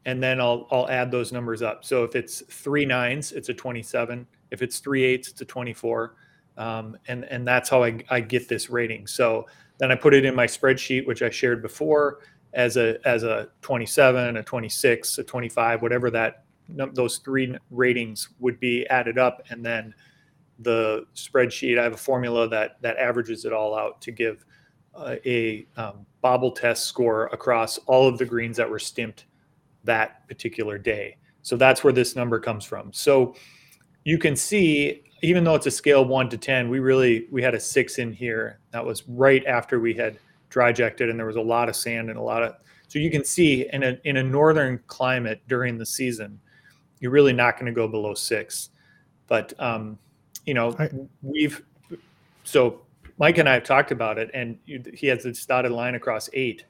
and 0.07 0.21
then 0.21 0.41
I'll 0.41 0.67
I'll 0.73 0.91
add 0.91 1.13
those 1.13 1.31
numbers 1.31 1.63
up. 1.63 1.85
So 1.85 2.03
if 2.03 2.17
it's 2.17 2.41
three 2.51 2.85
nines, 2.85 3.31
it's 3.31 3.49
a 3.49 3.55
27. 3.55 4.27
If 4.51 4.61
it's 4.61 4.81
three 4.81 5.05
eights, 5.05 5.29
it's 5.29 5.41
a 5.41 5.45
24. 5.45 6.17
Um, 6.59 6.99
and, 7.07 7.25
and 7.27 7.47
that's 7.47 7.69
how 7.69 7.85
I, 7.85 8.03
I 8.11 8.19
get 8.19 8.49
this 8.49 8.69
rating. 8.69 9.07
So 9.07 9.47
then 9.79 9.93
I 9.93 9.95
put 9.95 10.15
it 10.15 10.25
in 10.25 10.35
my 10.35 10.49
spreadsheet, 10.49 11.07
which 11.07 11.23
I 11.23 11.31
shared 11.31 11.63
before, 11.63 12.23
as 12.55 12.77
a 12.77 12.99
as 13.07 13.23
a 13.23 13.51
27, 13.63 14.37
a 14.37 14.43
26, 14.43 15.19
a 15.19 15.23
25, 15.23 15.81
whatever 15.81 16.11
that 16.11 16.43
those 16.69 17.19
three 17.19 17.57
ratings 17.71 18.31
would 18.41 18.59
be 18.59 18.85
added 18.89 19.17
up, 19.17 19.43
and 19.51 19.65
then 19.65 19.95
the 20.61 21.07
spreadsheet. 21.15 21.79
I 21.79 21.83
have 21.83 21.95
a 21.95 21.97
formula 21.99 22.49
that 22.49 22.81
that 22.83 22.97
averages 22.97 23.45
it 23.45 23.53
all 23.53 23.77
out 23.77 24.01
to 24.03 24.13
give 24.13 24.45
uh, 24.95 25.17
a 25.27 25.67
um, 25.77 26.07
bobble 26.21 26.53
test 26.53 26.87
score 26.87 27.27
across 27.27 27.79
all 27.87 28.07
of 28.07 28.19
the 28.19 28.25
greens 28.25 28.57
that 28.57 28.69
were 28.69 28.79
stimped 28.79 29.25
that 29.85 30.27
particular 30.29 30.79
day. 30.79 31.17
So 31.43 31.57
that's 31.57 31.85
where 31.85 31.93
this 31.93 32.17
number 32.17 32.39
comes 32.41 32.65
from. 32.65 32.93
So 32.93 33.35
you 34.05 34.19
can 34.19 34.37
see, 34.37 35.03
even 35.23 35.45
though 35.45 35.55
it's 35.55 35.67
a 35.67 35.71
scale 35.71 36.05
one 36.05 36.29
to 36.31 36.39
ten, 36.39 36.69
we 36.69 36.79
really 36.79 37.27
we 37.31 37.43
had 37.43 37.55
a 37.55 37.61
six 37.61 37.99
in 37.99 38.13
here. 38.13 38.61
That 38.71 38.85
was 38.85 39.03
right 39.09 39.45
after 39.47 39.81
we 39.81 39.95
had 39.95 40.19
dry 40.49 40.71
ejected, 40.71 41.11
and 41.11 41.19
there 41.19 41.27
was 41.27 41.37
a 41.37 41.41
lot 41.41 41.69
of 41.69 41.77
sand 41.77 42.11
and 42.11 42.19
a 42.19 42.23
lot 42.23 42.43
of. 42.43 42.55
So 42.89 42.99
you 42.99 43.11
can 43.11 43.25
see 43.25 43.69
in 43.73 43.83
a 43.83 43.99
in 44.05 44.19
a 44.19 44.23
northern 44.23 44.81
climate 44.87 45.43
during 45.49 45.79
the 45.79 45.87
season, 45.87 46.39
you're 47.01 47.11
really 47.11 47.33
not 47.33 47.55
going 47.55 47.67
to 47.67 47.73
go 47.73 47.89
below 47.89 48.15
six. 48.15 48.71
But 49.27 49.53
um, 49.59 49.99
you 50.47 50.55
know, 50.55 50.75
I, 50.79 50.91
we've 51.23 51.63
so 52.45 52.83
Mike 53.19 53.39
and 53.39 53.49
I 53.49 53.55
have 53.55 53.65
talked 53.65 53.91
about 53.91 54.19
it, 54.19 54.31
and 54.35 54.59
he 54.67 55.07
has 55.07 55.25
this 55.25 55.45
dotted 55.47 55.73
line 55.73 55.95
across 55.95 56.29
eight. 56.33 56.65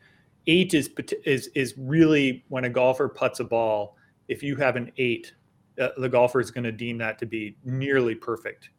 Eight 0.46 0.74
is 0.74 0.90
is 1.24 1.48
is 1.54 1.74
really 1.76 2.44
when 2.48 2.64
a 2.64 2.70
golfer 2.70 3.08
puts 3.08 3.40
a 3.40 3.44
ball. 3.44 3.96
If 4.28 4.42
you 4.42 4.56
have 4.56 4.76
an 4.76 4.92
eight, 4.98 5.32
uh, 5.80 5.88
the 5.96 6.08
golfer 6.08 6.40
is 6.40 6.50
going 6.50 6.64
to 6.64 6.72
deem 6.72 6.98
that 6.98 7.18
to 7.18 7.26
be 7.26 7.56
nearly 7.64 8.14
perfect. 8.14 8.70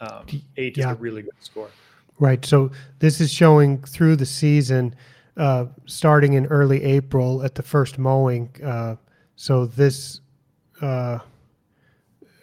Um, 0.00 0.26
eight 0.56 0.76
yeah. 0.76 0.90
is 0.90 0.96
a 0.96 1.00
really 1.00 1.22
good 1.22 1.32
score. 1.40 1.70
Right. 2.18 2.44
So 2.44 2.70
this 2.98 3.20
is 3.20 3.32
showing 3.32 3.82
through 3.82 4.16
the 4.16 4.26
season, 4.26 4.94
uh, 5.36 5.66
starting 5.86 6.34
in 6.34 6.46
early 6.46 6.82
April 6.82 7.42
at 7.42 7.54
the 7.54 7.62
first 7.62 7.98
mowing. 7.98 8.50
Uh, 8.62 8.96
so 9.36 9.66
this, 9.66 10.20
uh, 10.80 11.18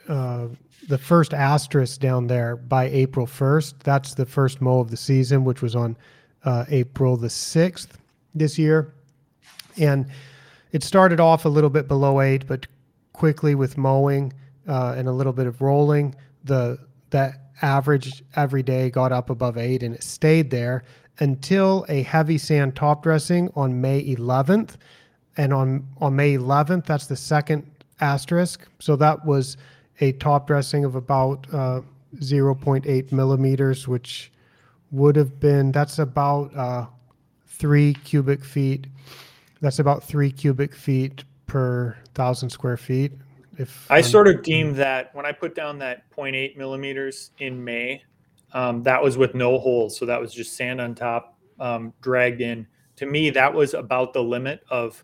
uh 0.08 0.48
the 0.88 0.98
first 0.98 1.34
asterisk 1.34 2.00
down 2.00 2.28
there 2.28 2.56
by 2.56 2.86
April 2.86 3.26
1st, 3.26 3.76
that's 3.84 4.14
the 4.14 4.26
first 4.26 4.62
mow 4.62 4.80
of 4.80 4.92
the 4.92 4.98
season, 4.98 5.44
which 5.44 5.62
was 5.62 5.76
on 5.76 5.96
uh, 6.44 6.66
April 6.70 7.18
the 7.18 7.28
6th 7.28 7.88
this 8.36 8.58
year. 8.58 8.94
And 9.78 10.08
it 10.72 10.84
started 10.84 11.20
off 11.20 11.46
a 11.46 11.50
little 11.50 11.70
bit 11.70 11.88
below 11.88 12.22
eight, 12.22 12.48
but 12.48 12.68
quickly 13.14 13.56
with 13.56 13.78
mowing 13.78 14.34
uh, 14.68 14.96
and 14.98 15.08
a 15.08 15.12
little 15.12 15.34
bit 15.34 15.48
of 15.48 15.62
rolling, 15.62 16.16
the 16.44 16.80
that 17.12 17.44
average 17.62 18.24
every 18.36 18.64
day 18.64 18.90
got 18.90 19.12
up 19.12 19.30
above 19.30 19.58
eight 19.58 19.84
and 19.84 19.94
it 19.96 20.04
stayed 20.04 20.50
there 20.50 20.84
until 21.20 21.86
a 21.88 22.02
heavy 22.04 22.38
sand 22.38 22.76
top 22.76 23.04
dressing 23.04 23.50
on 23.56 23.80
May 23.80 24.04
11th. 24.04 24.72
And 25.38 25.54
on, 25.54 25.88
on 25.98 26.16
May 26.16 26.38
11th, 26.38 26.86
that's 26.86 27.08
the 27.08 27.16
second 27.16 27.70
asterisk. 28.02 28.68
So 28.80 28.96
that 28.98 29.26
was 29.26 29.58
a 30.00 30.12
top 30.14 30.48
dressing 30.48 30.86
of 30.86 30.96
about 30.96 31.46
uh, 31.54 31.82
0.8 32.18 33.12
millimeters, 33.12 33.88
which 33.88 34.32
would 34.92 35.16
have 35.16 35.40
been, 35.40 35.72
that's 35.72 36.00
about 36.00 36.56
uh, 36.56 36.86
three 37.48 37.94
cubic 37.94 38.44
feet. 38.44 38.88
That's 39.62 39.80
about 39.80 40.04
three 40.04 40.32
cubic 40.32 40.76
feet 40.76 41.24
per 41.48 41.98
thousand 42.14 42.50
square 42.50 42.78
feet. 42.78 43.12
If 43.58 43.90
I 43.92 43.98
I'm, 43.98 44.04
sort 44.04 44.28
of 44.28 44.44
deem 44.44 44.74
that 44.76 45.14
when 45.14 45.26
I 45.26 45.32
put 45.32 45.56
down 45.56 45.80
that 45.80 46.10
0.8 46.12 46.58
millimeters 46.58 47.32
in 47.40 47.64
May, 47.64 48.04
um, 48.54 48.84
that 48.84 49.02
was 49.02 49.18
with 49.18 49.36
no 49.36 49.60
holes. 49.60 49.98
So 49.98 50.06
that 50.06 50.20
was 50.20 50.34
just 50.34 50.56
sand 50.56 50.82
on 50.82 50.96
top, 50.96 51.38
um, 51.60 51.94
dragged 52.02 52.42
in. 52.42 52.68
To 52.98 53.06
me, 53.06 53.30
that 53.32 53.54
was 53.54 53.74
about 53.74 54.14
the 54.14 54.24
limit 54.24 54.64
of 54.70 55.04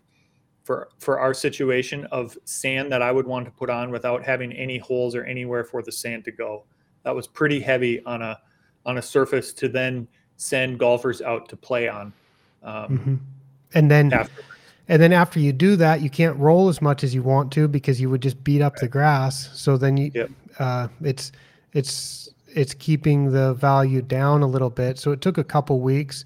for 0.62 0.88
for 0.98 1.18
our 1.18 1.34
situation 1.34 2.04
of 2.06 2.36
sand 2.44 2.92
that 2.92 3.02
I 3.02 3.12
would 3.12 3.26
want 3.26 3.46
to 3.46 3.50
put 3.50 3.70
on 3.70 3.90
without 3.90 4.24
having 4.24 4.52
any 4.52 4.78
holes 4.78 5.14
or 5.14 5.24
anywhere 5.24 5.64
for 5.64 5.82
the 5.82 5.92
sand 5.92 6.24
to 6.26 6.32
go. 6.32 6.64
That 7.02 7.14
was 7.14 7.26
pretty 7.26 7.60
heavy 7.60 8.04
on 8.04 8.22
a 8.22 8.38
on 8.86 8.98
a 8.98 9.02
surface 9.02 9.52
to 9.54 9.68
then 9.68 10.06
send 10.36 10.78
golfers 10.78 11.20
out 11.20 11.48
to 11.48 11.56
play 11.56 11.88
on. 11.88 12.12
Um, 12.62 12.74
mm-hmm. 12.74 13.14
And 13.74 13.90
then 13.90 14.12
after. 14.12 14.42
and 14.88 15.02
then 15.02 15.12
after 15.12 15.38
you 15.38 15.52
do 15.52 15.76
that, 15.76 16.00
you 16.00 16.10
can't 16.10 16.36
roll 16.36 16.68
as 16.68 16.82
much 16.82 17.04
as 17.04 17.14
you 17.14 17.22
want 17.22 17.52
to 17.52 17.68
because 17.68 18.00
you 18.00 18.10
would 18.10 18.22
just 18.22 18.42
beat 18.42 18.62
up 18.62 18.74
right. 18.74 18.80
the 18.80 18.88
grass. 18.88 19.50
So 19.58 19.76
then 19.76 19.96
you 19.96 20.10
yep. 20.14 20.30
uh, 20.58 20.88
it's 21.02 21.32
it's 21.72 22.28
it's 22.54 22.74
keeping 22.74 23.32
the 23.32 23.54
value 23.54 24.02
down 24.02 24.42
a 24.42 24.46
little 24.46 24.70
bit. 24.70 24.98
So 24.98 25.12
it 25.12 25.20
took 25.20 25.38
a 25.38 25.44
couple 25.44 25.80
weeks 25.80 26.24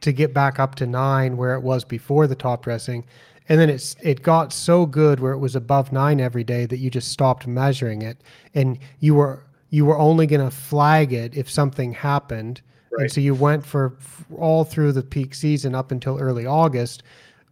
to 0.00 0.12
get 0.12 0.32
back 0.32 0.58
up 0.58 0.74
to 0.76 0.86
nine 0.86 1.36
where 1.36 1.54
it 1.54 1.60
was 1.60 1.84
before 1.84 2.26
the 2.26 2.34
top 2.34 2.62
dressing. 2.62 3.04
And 3.48 3.60
then 3.60 3.70
it's 3.70 3.96
it 4.02 4.22
got 4.22 4.52
so 4.52 4.86
good 4.86 5.20
where 5.20 5.32
it 5.32 5.38
was 5.38 5.54
above 5.54 5.92
nine 5.92 6.20
every 6.20 6.44
day 6.44 6.66
that 6.66 6.78
you 6.78 6.90
just 6.90 7.12
stopped 7.12 7.46
measuring 7.46 8.02
it, 8.02 8.22
and 8.54 8.78
you 9.00 9.14
were 9.14 9.44
you 9.70 9.84
were 9.84 9.98
only 9.98 10.26
going 10.26 10.44
to 10.44 10.50
flag 10.50 11.12
it 11.12 11.36
if 11.36 11.50
something 11.50 11.92
happened 11.92 12.60
Right. 12.96 13.04
And 13.04 13.12
so 13.12 13.20
you 13.20 13.34
went 13.34 13.64
for 13.64 13.96
all 14.36 14.64
through 14.64 14.92
the 14.92 15.02
peak 15.02 15.34
season 15.34 15.74
up 15.74 15.92
until 15.92 16.18
early 16.18 16.46
August, 16.46 17.02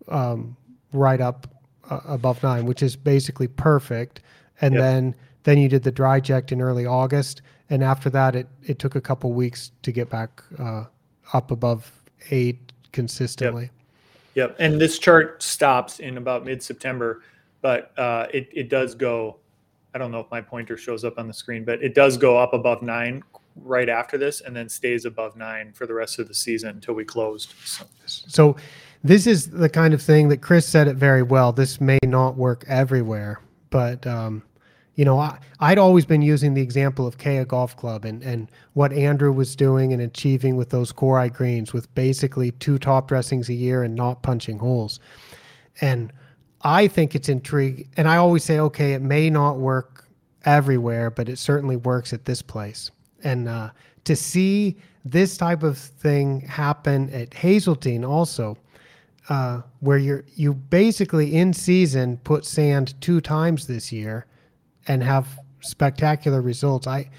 um, 0.09 0.57
right 0.92 1.20
up 1.20 1.47
uh, 1.90 2.01
above 2.07 2.42
nine, 2.42 2.64
which 2.64 2.82
is 2.82 2.97
basically 2.97 3.49
perfect. 3.49 4.22
And 4.61 4.74
yep. 4.74 4.82
then 4.82 5.14
then 5.42 5.59
you 5.59 5.68
did 5.68 5.82
the 5.82 5.92
dry 5.92 6.16
eject 6.16 6.53
in 6.53 6.62
early 6.62 6.86
August, 6.86 7.42
and 7.68 7.84
after 7.84 8.09
that, 8.11 8.34
it 8.34 8.49
it 8.62 8.78
took 8.78 8.95
a 8.95 9.01
couple 9.01 9.32
weeks 9.32 9.72
to 9.82 9.92
get 9.92 10.09
back 10.09 10.42
uh, 10.59 10.84
up 11.34 11.51
above 11.51 11.92
eight 12.30 12.72
consistently. 12.92 13.64
Yep. 13.64 13.70
Yep. 14.35 14.57
And 14.59 14.80
this 14.80 14.99
chart 14.99 15.43
stops 15.43 16.01
in 16.01 16.16
about 16.16 16.45
mid 16.45 16.62
September, 16.62 17.22
but 17.62 17.97
uh, 17.99 18.26
it 18.32 18.49
it 18.53 18.68
does 18.68 18.95
go. 18.95 19.39
I 19.95 19.99
don't 19.99 20.11
know 20.11 20.20
if 20.20 20.30
my 20.30 20.41
pointer 20.41 20.76
shows 20.76 21.05
up 21.05 21.18
on 21.18 21.28
the 21.28 21.35
screen, 21.35 21.64
but 21.64 21.82
it 21.82 21.95
does 21.95 22.16
go 22.16 22.37
up 22.37 22.53
above 22.53 22.82
nine 22.82 23.22
right 23.57 23.89
after 23.89 24.18
this 24.18 24.41
and 24.41 24.55
then 24.55 24.68
stays 24.68 25.05
above 25.05 25.37
nine 25.37 25.72
for 25.72 25.87
the 25.87 25.95
rest 25.95 26.18
of 26.18 26.26
the 26.26 26.35
season 26.35 26.70
until 26.70 26.95
we 26.95 27.05
closed. 27.05 27.55
So, 27.64 27.85
so 28.05 28.57
this 29.05 29.26
is 29.26 29.51
the 29.51 29.68
kind 29.68 29.95
of 29.95 30.03
thing 30.03 30.28
that 30.30 30.39
Chris 30.39 30.66
said 30.66 30.89
it 30.89 30.97
very 30.97 31.22
well. 31.22 31.53
This 31.53 31.80
may 31.80 31.99
not 32.03 32.37
work 32.37 32.64
everywhere, 32.66 33.41
but 33.70 34.05
um, 34.07 34.43
you 34.95 35.05
know, 35.05 35.18
I, 35.18 35.38
I'd 35.61 35.78
always 35.78 36.05
been 36.05 36.22
using 36.22 36.55
the 36.55 36.62
example 36.62 37.07
of 37.07 37.18
Keya 37.18 37.47
Golf 37.47 37.76
Club 37.76 38.05
and, 38.05 38.22
and 38.22 38.51
what 38.74 38.92
Andrew 38.92 39.32
was 39.32 39.57
doing 39.57 39.92
and 39.92 40.01
achieving 40.01 40.57
with 40.57 40.70
those 40.70 40.92
korai 40.92 41.32
greens 41.32 41.72
with 41.72 41.92
basically 41.95 42.53
two 42.53 42.78
top 42.78 43.09
dressings 43.09 43.49
a 43.49 43.55
year 43.55 43.82
and 43.82 43.95
not 43.95 44.22
punching 44.22 44.59
holes. 44.59 45.01
And 45.80 46.12
I 46.62 46.86
think 46.88 47.14
it's 47.14 47.28
intriguing. 47.28 47.88
And 47.97 48.09
I 48.09 48.16
always 48.16 48.45
say, 48.45 48.59
okay, 48.59 48.92
it 48.92 49.03
may 49.03 49.30
not 49.30 49.59
work 49.59 50.07
everywhere, 50.45 51.11
but 51.11 51.28
it 51.28 51.38
certainly 51.38 51.76
works 51.76 52.12
at 52.12 52.24
this 52.24 52.42
place 52.42 52.90
and 53.24 53.49
uh, 53.49 53.70
to 54.05 54.14
see 54.14 54.76
this 55.05 55.36
type 55.36 55.62
of 55.62 55.78
thing 55.78 56.42
happen 56.42 57.11
at 57.11 57.34
Hazeltine 57.34 58.05
also, 58.05 58.57
uh, 59.28 59.62
where 59.80 59.99
you're 59.99 60.24
you 60.36 60.55
basically 60.55 61.34
in 61.34 61.53
season 61.53 62.18
put 62.18 62.45
sand 62.45 63.01
two 63.01 63.20
times 63.20 63.66
this 63.66 63.90
year, 63.90 64.26
and 64.87 65.03
have 65.03 65.39
spectacular 65.61 66.41
results. 66.43 66.87
I 66.87 67.11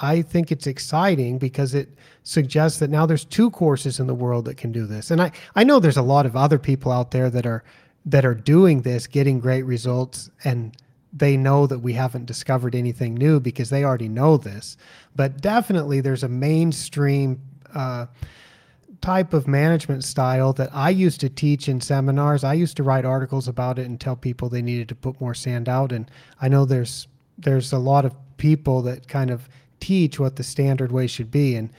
I 0.00 0.22
think 0.22 0.50
it's 0.50 0.66
exciting 0.66 1.38
because 1.38 1.74
it 1.74 1.90
suggests 2.22 2.78
that 2.78 2.90
now 2.90 3.06
there's 3.06 3.24
two 3.24 3.50
courses 3.50 4.00
in 4.00 4.06
the 4.06 4.14
world 4.14 4.46
that 4.46 4.56
can 4.56 4.72
do 4.72 4.86
this, 4.86 5.10
and 5.10 5.20
I 5.20 5.32
I 5.54 5.64
know 5.64 5.78
there's 5.80 5.96
a 5.96 6.02
lot 6.02 6.26
of 6.26 6.36
other 6.36 6.58
people 6.58 6.92
out 6.92 7.10
there 7.10 7.30
that 7.30 7.46
are 7.46 7.62
that 8.06 8.24
are 8.24 8.34
doing 8.34 8.82
this, 8.82 9.06
getting 9.06 9.40
great 9.40 9.62
results, 9.62 10.30
and 10.44 10.74
they 11.12 11.36
know 11.36 11.66
that 11.66 11.80
we 11.80 11.92
haven't 11.92 12.26
discovered 12.26 12.74
anything 12.74 13.14
new 13.14 13.40
because 13.40 13.70
they 13.70 13.84
already 13.84 14.08
know 14.08 14.36
this. 14.36 14.76
But 15.16 15.40
definitely, 15.40 16.00
there's 16.00 16.22
a 16.22 16.28
mainstream 16.28 17.40
uh, 17.74 18.06
type 19.00 19.32
of 19.32 19.48
management 19.48 20.04
style 20.04 20.52
that 20.54 20.70
I 20.72 20.90
used 20.90 21.20
to 21.20 21.28
teach 21.28 21.68
in 21.68 21.80
seminars. 21.80 22.44
I 22.44 22.54
used 22.54 22.76
to 22.76 22.82
write 22.82 23.04
articles 23.04 23.48
about 23.48 23.78
it 23.78 23.86
and 23.86 24.00
tell 24.00 24.16
people 24.16 24.48
they 24.48 24.62
needed 24.62 24.88
to 24.88 24.94
put 24.94 25.20
more 25.20 25.34
sand 25.34 25.68
out. 25.68 25.92
And 25.92 26.10
I 26.40 26.48
know 26.48 26.64
there's 26.64 27.08
there's 27.38 27.72
a 27.72 27.78
lot 27.78 28.04
of 28.04 28.14
people 28.36 28.82
that 28.82 29.08
kind 29.08 29.30
of 29.30 29.48
teach 29.80 30.20
what 30.20 30.36
the 30.36 30.42
standard 30.42 30.92
way 30.92 31.06
should 31.06 31.30
be, 31.30 31.54
and 31.56 31.70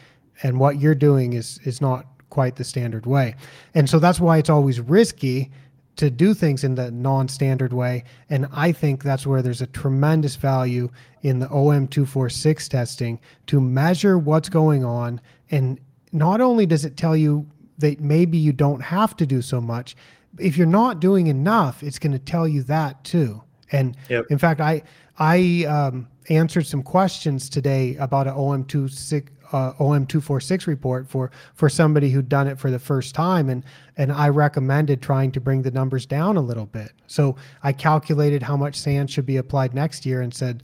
and 0.43 0.59
what 0.59 0.80
you're 0.80 0.95
doing 0.95 1.34
is 1.34 1.59
is 1.63 1.82
not 1.82 2.05
quite 2.30 2.55
the 2.55 2.63
standard 2.63 3.05
way. 3.05 3.36
And 3.76 3.89
so 3.89 3.99
that's 3.99 4.19
why 4.19 4.38
it's 4.38 4.49
always 4.49 4.80
risky 4.80 5.51
to 5.97 6.09
do 6.09 6.34
things 6.34 6.63
in 6.63 6.76
the 6.76 6.89
non-standard 6.89 7.74
way 7.74 8.03
and 8.30 8.47
i 8.53 8.72
think 8.72 9.03
that's 9.03 9.28
where 9.28 9.41
there's 9.41 9.61
a 9.61 9.67
tremendous 9.67 10.38
value 10.38 10.89
in 11.22 11.39
the 11.39 11.47
om246 11.47 12.69
testing 12.69 13.19
to 13.45 13.59
measure 13.59 14.17
what's 14.17 14.47
going 14.47 14.86
on 14.86 15.19
and 15.51 15.80
not 16.12 16.41
only 16.41 16.66
does 16.66 16.86
it 16.86 16.97
tell 16.97 17.16
you 17.16 17.45
that 17.78 17.99
maybe 17.99 18.38
you 18.38 18.51
don't 18.51 18.82
have 18.82 19.16
to 19.18 19.26
do 19.26 19.41
so 19.41 19.59
much 19.62 19.95
if 20.39 20.57
you're 20.57 20.68
not 20.68 20.99
doing 20.99 21.28
enough 21.28 21.84
it's 21.84 21.99
going 21.99 22.12
to 22.12 22.20
tell 22.20 22.47
you 22.47 22.64
that 22.64 23.03
too 23.03 23.41
and 23.72 23.97
yep. 24.09 24.26
in 24.30 24.38
fact 24.38 24.62
i 24.62 24.82
i 25.20 25.66
um, 25.66 26.07
answered 26.30 26.66
some 26.66 26.84
questions 26.84 27.49
today 27.49 27.95
about 27.97 28.28
an 28.28 28.34
om26 28.34 29.28
uh, 29.51 29.74
OM 29.80 30.05
two 30.05 30.22
four 30.22 30.39
six 30.39 30.68
report 30.68 31.07
for 31.09 31.32
for 31.53 31.70
somebody 31.70 32.09
who'd 32.09 32.30
done 32.30 32.47
it 32.47 32.57
for 32.57 32.72
the 32.72 32.80
first 32.80 33.14
time, 33.14 33.49
and 33.49 33.64
and 33.97 34.12
I 34.12 34.30
recommended 34.30 35.01
trying 35.01 35.32
to 35.34 35.41
bring 35.41 35.62
the 35.62 35.72
numbers 35.72 36.05
down 36.05 36.38
a 36.38 36.41
little 36.41 36.66
bit. 36.66 36.91
So 37.07 37.36
I 37.64 37.74
calculated 37.74 38.43
how 38.43 38.57
much 38.57 38.76
sand 38.76 39.12
should 39.12 39.26
be 39.26 39.38
applied 39.38 39.74
next 39.74 40.05
year, 40.05 40.22
and 40.22 40.34
said 40.34 40.64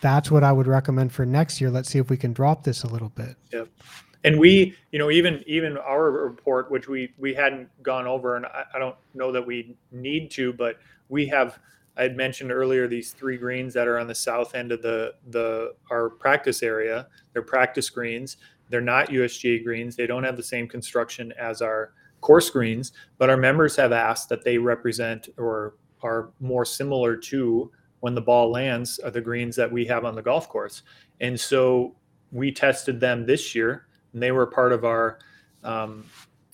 that's 0.00 0.30
what 0.30 0.42
I 0.42 0.52
would 0.52 0.66
recommend 0.66 1.12
for 1.12 1.24
next 1.24 1.60
year. 1.60 1.70
Let's 1.70 1.88
see 1.88 1.98
if 1.98 2.10
we 2.10 2.16
can 2.16 2.32
drop 2.32 2.64
this 2.64 2.82
a 2.82 2.88
little 2.88 3.10
bit. 3.10 3.36
Yep. 3.52 3.68
And 4.24 4.40
we, 4.40 4.74
you 4.90 4.98
know, 4.98 5.10
even 5.10 5.44
even 5.46 5.76
our 5.78 6.10
report, 6.10 6.70
which 6.70 6.88
we 6.88 7.12
we 7.18 7.34
hadn't 7.34 7.68
gone 7.82 8.06
over, 8.06 8.36
and 8.36 8.46
I, 8.46 8.64
I 8.74 8.78
don't 8.78 8.96
know 9.14 9.30
that 9.32 9.46
we 9.46 9.76
need 9.92 10.30
to, 10.32 10.52
but 10.52 10.78
we 11.08 11.26
have 11.26 11.58
I 11.96 12.02
had 12.02 12.16
mentioned 12.16 12.50
earlier 12.50 12.88
these 12.88 13.12
three 13.12 13.36
greens 13.36 13.74
that 13.74 13.86
are 13.86 13.98
on 13.98 14.08
the 14.08 14.14
south 14.14 14.54
end 14.54 14.72
of 14.72 14.82
the 14.82 15.14
the 15.30 15.74
our 15.90 16.10
practice 16.10 16.62
area. 16.62 17.06
They're 17.32 17.42
practice 17.42 17.90
greens. 17.90 18.38
They're 18.70 18.80
not 18.80 19.10
USGA 19.10 19.62
greens. 19.62 19.94
They 19.94 20.06
don't 20.06 20.24
have 20.24 20.36
the 20.36 20.42
same 20.42 20.66
construction 20.68 21.32
as 21.38 21.60
our 21.60 21.92
course 22.20 22.48
greens, 22.48 22.92
but 23.18 23.28
our 23.28 23.36
members 23.36 23.76
have 23.76 23.92
asked 23.92 24.30
that 24.30 24.42
they 24.42 24.56
represent 24.56 25.28
or 25.36 25.74
are 26.02 26.30
more 26.40 26.64
similar 26.64 27.16
to 27.16 27.70
when 28.00 28.14
the 28.14 28.20
ball 28.20 28.50
lands 28.50 28.98
are 28.98 29.10
the 29.10 29.20
greens 29.20 29.56
that 29.56 29.70
we 29.70 29.84
have 29.86 30.04
on 30.04 30.14
the 30.14 30.22
golf 30.22 30.48
course. 30.48 30.82
And 31.20 31.38
so 31.38 31.94
we 32.32 32.50
tested 32.50 33.00
them 33.00 33.26
this 33.26 33.54
year, 33.54 33.86
and 34.14 34.22
they 34.22 34.32
were 34.32 34.46
part 34.46 34.72
of 34.72 34.84
our 34.84 35.18
um, 35.62 36.06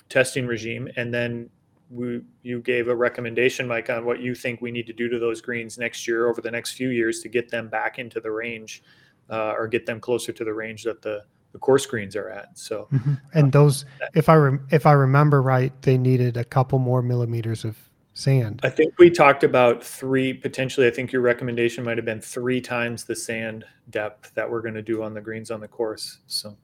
testing 0.08 0.46
regime. 0.46 0.88
And 0.96 1.14
then 1.14 1.48
we, 1.90 2.22
you 2.42 2.60
gave 2.60 2.88
a 2.88 2.96
recommendation, 2.96 3.68
Mike, 3.68 3.90
on 3.90 4.04
what 4.04 4.20
you 4.20 4.34
think 4.34 4.60
we 4.60 4.70
need 4.70 4.86
to 4.86 4.92
do 4.92 5.08
to 5.08 5.18
those 5.18 5.40
greens 5.40 5.78
next 5.78 6.08
year 6.08 6.28
over 6.28 6.40
the 6.40 6.50
next 6.50 6.72
few 6.72 6.88
years 6.88 7.20
to 7.20 7.28
get 7.28 7.50
them 7.50 7.68
back 7.68 7.98
into 7.98 8.20
the 8.20 8.30
range 8.30 8.82
uh, 9.28 9.52
or 9.56 9.68
get 9.68 9.86
them 9.86 10.00
closer 10.00 10.32
to 10.32 10.44
the 10.44 10.52
range 10.52 10.82
that 10.84 11.02
the, 11.02 11.22
the 11.52 11.58
course 11.58 11.86
greens 11.86 12.16
are 12.16 12.30
at. 12.30 12.56
So, 12.58 12.88
mm-hmm. 12.92 13.14
and 13.34 13.54
uh, 13.54 13.58
those, 13.58 13.84
if 14.14 14.28
I 14.28 14.36
rem- 14.36 14.66
if 14.70 14.86
I 14.86 14.92
remember 14.92 15.42
right, 15.42 15.72
they 15.82 15.98
needed 15.98 16.36
a 16.36 16.44
couple 16.44 16.78
more 16.78 17.02
millimeters 17.02 17.64
of 17.64 17.76
sand. 18.14 18.60
I 18.62 18.70
think 18.70 18.94
we 18.98 19.10
talked 19.10 19.44
about 19.44 19.82
three 19.82 20.32
potentially. 20.32 20.86
I 20.86 20.90
think 20.90 21.12
your 21.12 21.22
recommendation 21.22 21.84
might 21.84 21.98
have 21.98 22.04
been 22.04 22.20
three 22.20 22.60
times 22.60 23.04
the 23.04 23.16
sand 23.16 23.64
depth 23.90 24.32
that 24.34 24.48
we're 24.48 24.62
going 24.62 24.74
to 24.74 24.82
do 24.82 25.02
on 25.02 25.14
the 25.14 25.20
greens 25.20 25.50
on 25.50 25.60
the 25.60 25.68
course. 25.68 26.18
So, 26.26 26.56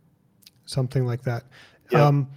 something 0.67 1.07
like 1.07 1.23
that. 1.23 1.45
Yep. 1.91 2.01
Um, 2.01 2.29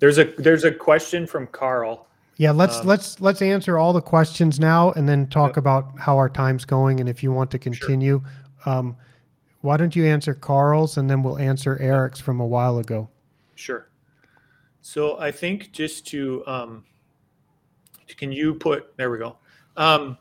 there's 0.00 0.18
a 0.18 0.24
there's 0.24 0.64
a 0.64 0.72
question 0.72 1.26
from 1.26 1.46
Carl 1.46 2.08
yeah, 2.38 2.52
let's 2.52 2.76
um, 2.76 2.86
let's 2.86 3.20
let's 3.20 3.42
answer 3.42 3.78
all 3.78 3.92
the 3.92 4.00
questions 4.00 4.60
now, 4.60 4.92
and 4.92 5.08
then 5.08 5.26
talk 5.26 5.56
about 5.56 5.98
how 5.98 6.16
our 6.16 6.28
time's 6.28 6.64
going, 6.64 7.00
and 7.00 7.08
if 7.08 7.20
you 7.20 7.32
want 7.32 7.50
to 7.50 7.58
continue. 7.58 8.22
Sure. 8.62 8.72
Um, 8.72 8.96
why 9.60 9.76
don't 9.76 9.94
you 9.94 10.06
answer 10.06 10.34
Carl's, 10.34 10.98
and 10.98 11.10
then 11.10 11.24
we'll 11.24 11.38
answer 11.38 11.76
Eric's 11.80 12.20
from 12.20 12.38
a 12.38 12.46
while 12.46 12.78
ago. 12.78 13.08
Sure. 13.56 13.90
So 14.82 15.18
I 15.18 15.32
think 15.32 15.72
just 15.72 16.06
to 16.08 16.46
um, 16.46 16.84
can 18.16 18.30
you 18.30 18.54
put 18.54 18.96
there 18.96 19.10
we 19.10 19.18
go. 19.18 19.36
Um, 19.76 20.16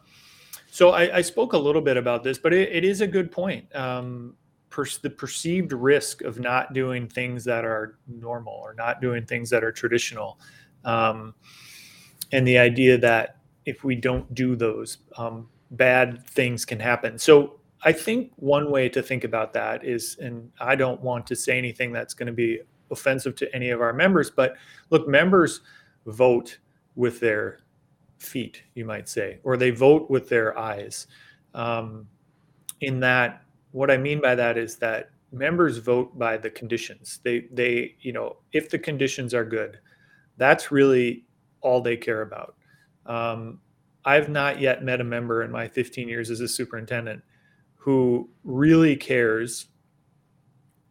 so 0.72 0.90
I, 0.92 1.18
I, 1.18 1.22
spoke 1.22 1.54
a 1.54 1.58
little 1.58 1.82
bit 1.82 1.98
about 1.98 2.24
this, 2.24 2.38
but 2.38 2.54
it, 2.54 2.70
it 2.72 2.86
is 2.86 3.02
a 3.02 3.08
good 3.08 3.32
point. 3.32 3.76
Um, 3.76 4.36
per, 4.70 4.86
the 5.02 5.10
perceived 5.10 5.74
risk 5.74 6.22
of 6.22 6.40
not 6.40 6.74
doing 6.74 7.08
things 7.08 7.44
that 7.46 7.66
are 7.66 7.98
normal 8.08 8.54
or 8.54 8.74
not 8.74 9.02
doing 9.02 9.26
things 9.26 9.50
that 9.50 9.64
are 9.64 9.72
traditional. 9.72 10.40
Um, 10.86 11.34
and 12.32 12.48
the 12.48 12.58
idea 12.58 12.98
that 12.98 13.38
if 13.66 13.84
we 13.84 13.96
don't 13.96 14.34
do 14.34 14.56
those, 14.56 15.00
um, 15.18 15.50
bad 15.72 16.26
things 16.28 16.66
can 16.66 16.80
happen. 16.80 17.18
So 17.18 17.60
I 17.84 17.92
think 17.92 18.32
one 18.38 18.72
way 18.72 18.90
to 18.90 19.02
think 19.02 19.24
about 19.24 19.54
that 19.54 19.86
is, 19.86 20.18
and 20.20 20.52
I 20.60 20.76
don't 20.76 21.02
want 21.02 21.28
to 21.28 21.36
say 21.36 21.58
anything 21.58 21.92
that's 21.92 22.14
going 22.14 22.28
to 22.28 22.34
be 22.34 22.60
offensive 22.90 23.36
to 23.36 23.56
any 23.56 23.70
of 23.70 23.82
our 23.82 23.94
members, 23.94 24.30
but 24.30 24.56
look, 24.90 25.08
members 25.08 25.62
vote 26.06 26.58
with 26.96 27.20
their 27.20 27.60
feet, 28.18 28.64
you 28.74 28.86
might 28.86 29.08
say, 29.08 29.40
or 29.44 29.58
they 29.58 29.70
vote 29.70 30.10
with 30.10 30.30
their 30.30 30.58
eyes. 30.58 31.08
Um, 31.54 32.08
in 32.82 33.00
that, 33.02 33.44
what 33.78 33.92
I 33.92 33.98
mean 33.98 34.20
by 34.20 34.34
that 34.34 34.58
is 34.58 34.78
that 34.78 35.12
members 35.32 35.78
vote 35.78 36.18
by 36.18 36.36
the 36.36 36.50
conditions. 36.50 37.20
They, 37.22 37.42
they, 37.52 37.96
you 38.00 38.12
know, 38.12 38.38
if 38.52 38.72
the 38.72 38.80
conditions 38.80 39.36
are 39.36 39.46
good, 39.46 39.78
that's 40.38 40.72
really 40.72 41.26
all 41.62 41.80
they 41.80 41.96
care 41.96 42.24
about. 42.24 42.56
Um, 43.06 43.60
I've 44.04 44.30
not 44.30 44.60
yet 44.60 44.84
met 44.84 45.00
a 45.00 45.04
member 45.04 45.44
in 45.44 45.52
my 45.52 45.68
15 45.68 46.10
years 46.10 46.32
as 46.32 46.40
a 46.40 46.48
superintendent 46.48 47.22
who 47.76 48.28
really 48.44 48.96
cares 48.96 49.68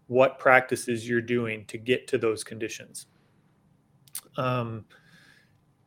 what 0.07 0.39
practices 0.39 1.09
you're 1.09 1.20
doing 1.20 1.64
to 1.66 1.78
get 1.78 2.07
to 2.07 2.18
those 2.18 2.45
conditions. 2.45 3.07
Um, 4.37 4.84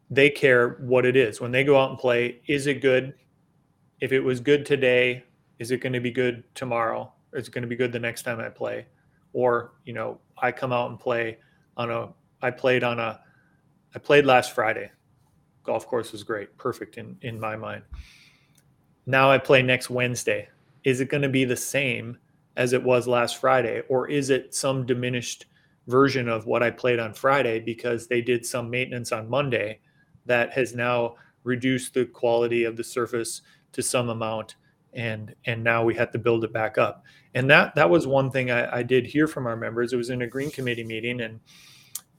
they 0.10 0.30
care 0.30 0.72
what 0.82 1.06
it 1.06 1.16
is. 1.16 1.39
When 1.39 1.52
they 1.52 1.64
go 1.64 1.80
out 1.80 1.91
and 1.91 2.00
play, 2.00 2.41
is 2.45 2.68
it 2.68 2.82
good? 2.82 3.14
If 4.02 4.12
it 4.12 4.20
was 4.20 4.41
good 4.41 4.66
today, 4.66 5.24
is 5.60 5.72
it 5.72 5.82
going 5.82 5.93
to 5.93 5.99
be 5.99 6.12
good 6.12 6.43
tomorrow? 6.55 7.12
Or 7.32 7.39
is 7.39 7.47
it 7.47 7.51
going 7.51 7.62
to 7.62 7.68
be 7.68 7.76
good 7.76 7.91
the 7.91 7.99
next 7.99 8.24
time 8.24 8.39
I 8.39 8.49
play? 8.49 8.88
Or, 9.34 9.74
you 9.86 9.93
know, 9.93 10.20
I 10.38 10.51
come 10.51 10.74
out 10.74 10.89
and 10.89 10.99
play 10.99 11.38
on 11.78 11.91
a, 11.91 12.10
I 12.41 12.49
played 12.49 12.84
on 12.84 12.99
a 12.99 13.20
I 13.95 13.99
played 13.99 14.26
last 14.26 14.53
Friday. 14.53 14.91
Golf 15.64 15.88
course 15.88 16.12
was 16.12 16.24
great, 16.24 16.57
perfect 16.57 16.97
in 16.97 17.18
in 17.22 17.39
my 17.39 17.55
mind. 17.55 17.84
Now 19.05 19.32
I 19.32 19.38
play 19.38 19.62
next 19.62 19.89
Wednesday. 19.89 20.49
Is 20.84 21.01
it 21.01 21.10
going 21.10 21.24
to 21.24 21.30
be 21.30 21.45
the 21.45 21.57
same 21.57 22.18
as 22.55 22.74
it 22.74 22.84
was 22.84 23.07
last 23.07 23.38
Friday, 23.38 23.82
or 23.89 24.07
is 24.07 24.30
it 24.30 24.53
some 24.53 24.86
diminished 24.86 25.45
version 25.88 26.30
of 26.30 26.45
what 26.45 26.62
I 26.62 26.70
played 26.70 26.99
on 26.99 27.14
Friday 27.14 27.60
because 27.60 28.07
they 28.07 28.22
did 28.22 28.45
some 28.45 28.70
maintenance 28.70 29.12
on 29.12 29.30
Monday 29.30 29.80
that 30.26 30.51
has 30.53 30.76
now 30.76 31.16
reduced 31.43 31.93
the 31.93 32.05
quality 32.05 32.64
of 32.64 32.78
the 32.78 32.84
surface 32.84 33.41
to 33.72 33.82
some 33.82 34.10
amount 34.10 34.55
and 34.94 35.36
and 35.46 35.64
now 35.64 35.84
we 35.84 35.94
had 35.94 36.12
to 36.12 36.18
build 36.18 36.44
it 36.44 36.52
back 36.52 36.78
up 36.78 37.04
and 37.36 37.50
that 37.50 37.76
that 37.76 37.90
was 37.90 38.08
one 38.08 38.32
thing 38.32 38.50
I, 38.50 38.78
I 38.78 38.84
did 38.84 39.06
hear 39.06 39.28
from 39.28 39.46
our 39.46 39.56
members 39.56 39.94
it 39.94 39.98
was 39.98 40.10
in 40.10 40.24
a 40.24 40.28
green 40.28 40.50
committee 40.50 40.84
meeting 40.84 41.22
and 41.22 41.40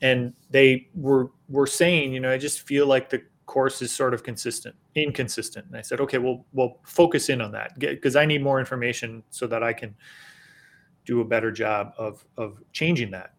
and 0.02 0.32
they 0.50 0.88
were 0.94 1.30
were 1.48 1.66
saying, 1.66 2.12
you 2.12 2.20
know, 2.20 2.30
I 2.30 2.38
just 2.38 2.66
feel 2.66 2.86
like 2.86 3.10
the 3.10 3.22
course 3.46 3.82
is 3.82 3.92
sort 3.92 4.14
of 4.14 4.22
consistent, 4.22 4.74
inconsistent. 4.94 5.66
And 5.66 5.76
I 5.76 5.82
said, 5.82 6.00
okay, 6.00 6.18
well, 6.18 6.46
we'll 6.52 6.78
focus 6.84 7.28
in 7.28 7.40
on 7.40 7.52
that 7.52 7.78
because 7.78 8.16
I 8.16 8.24
need 8.24 8.42
more 8.42 8.60
information 8.60 9.22
so 9.30 9.46
that 9.48 9.62
I 9.62 9.72
can 9.72 9.94
do 11.04 11.20
a 11.20 11.24
better 11.24 11.50
job 11.50 11.92
of 11.98 12.24
of 12.36 12.58
changing 12.72 13.10
that. 13.12 13.34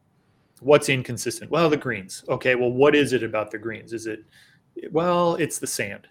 What's 0.60 0.90
inconsistent? 0.90 1.50
Well, 1.50 1.70
the 1.70 1.78
greens. 1.78 2.24
Okay, 2.30 2.56
well, 2.56 2.72
what 2.72 2.96
is 2.96 3.14
it 3.14 3.24
about 3.24 3.50
the 3.50 3.58
greens? 3.58 3.94
Is 3.94 4.06
it 4.06 4.24
well, 4.92 5.36
it's 5.36 5.60
the 5.60 5.68
sand. 5.68 6.08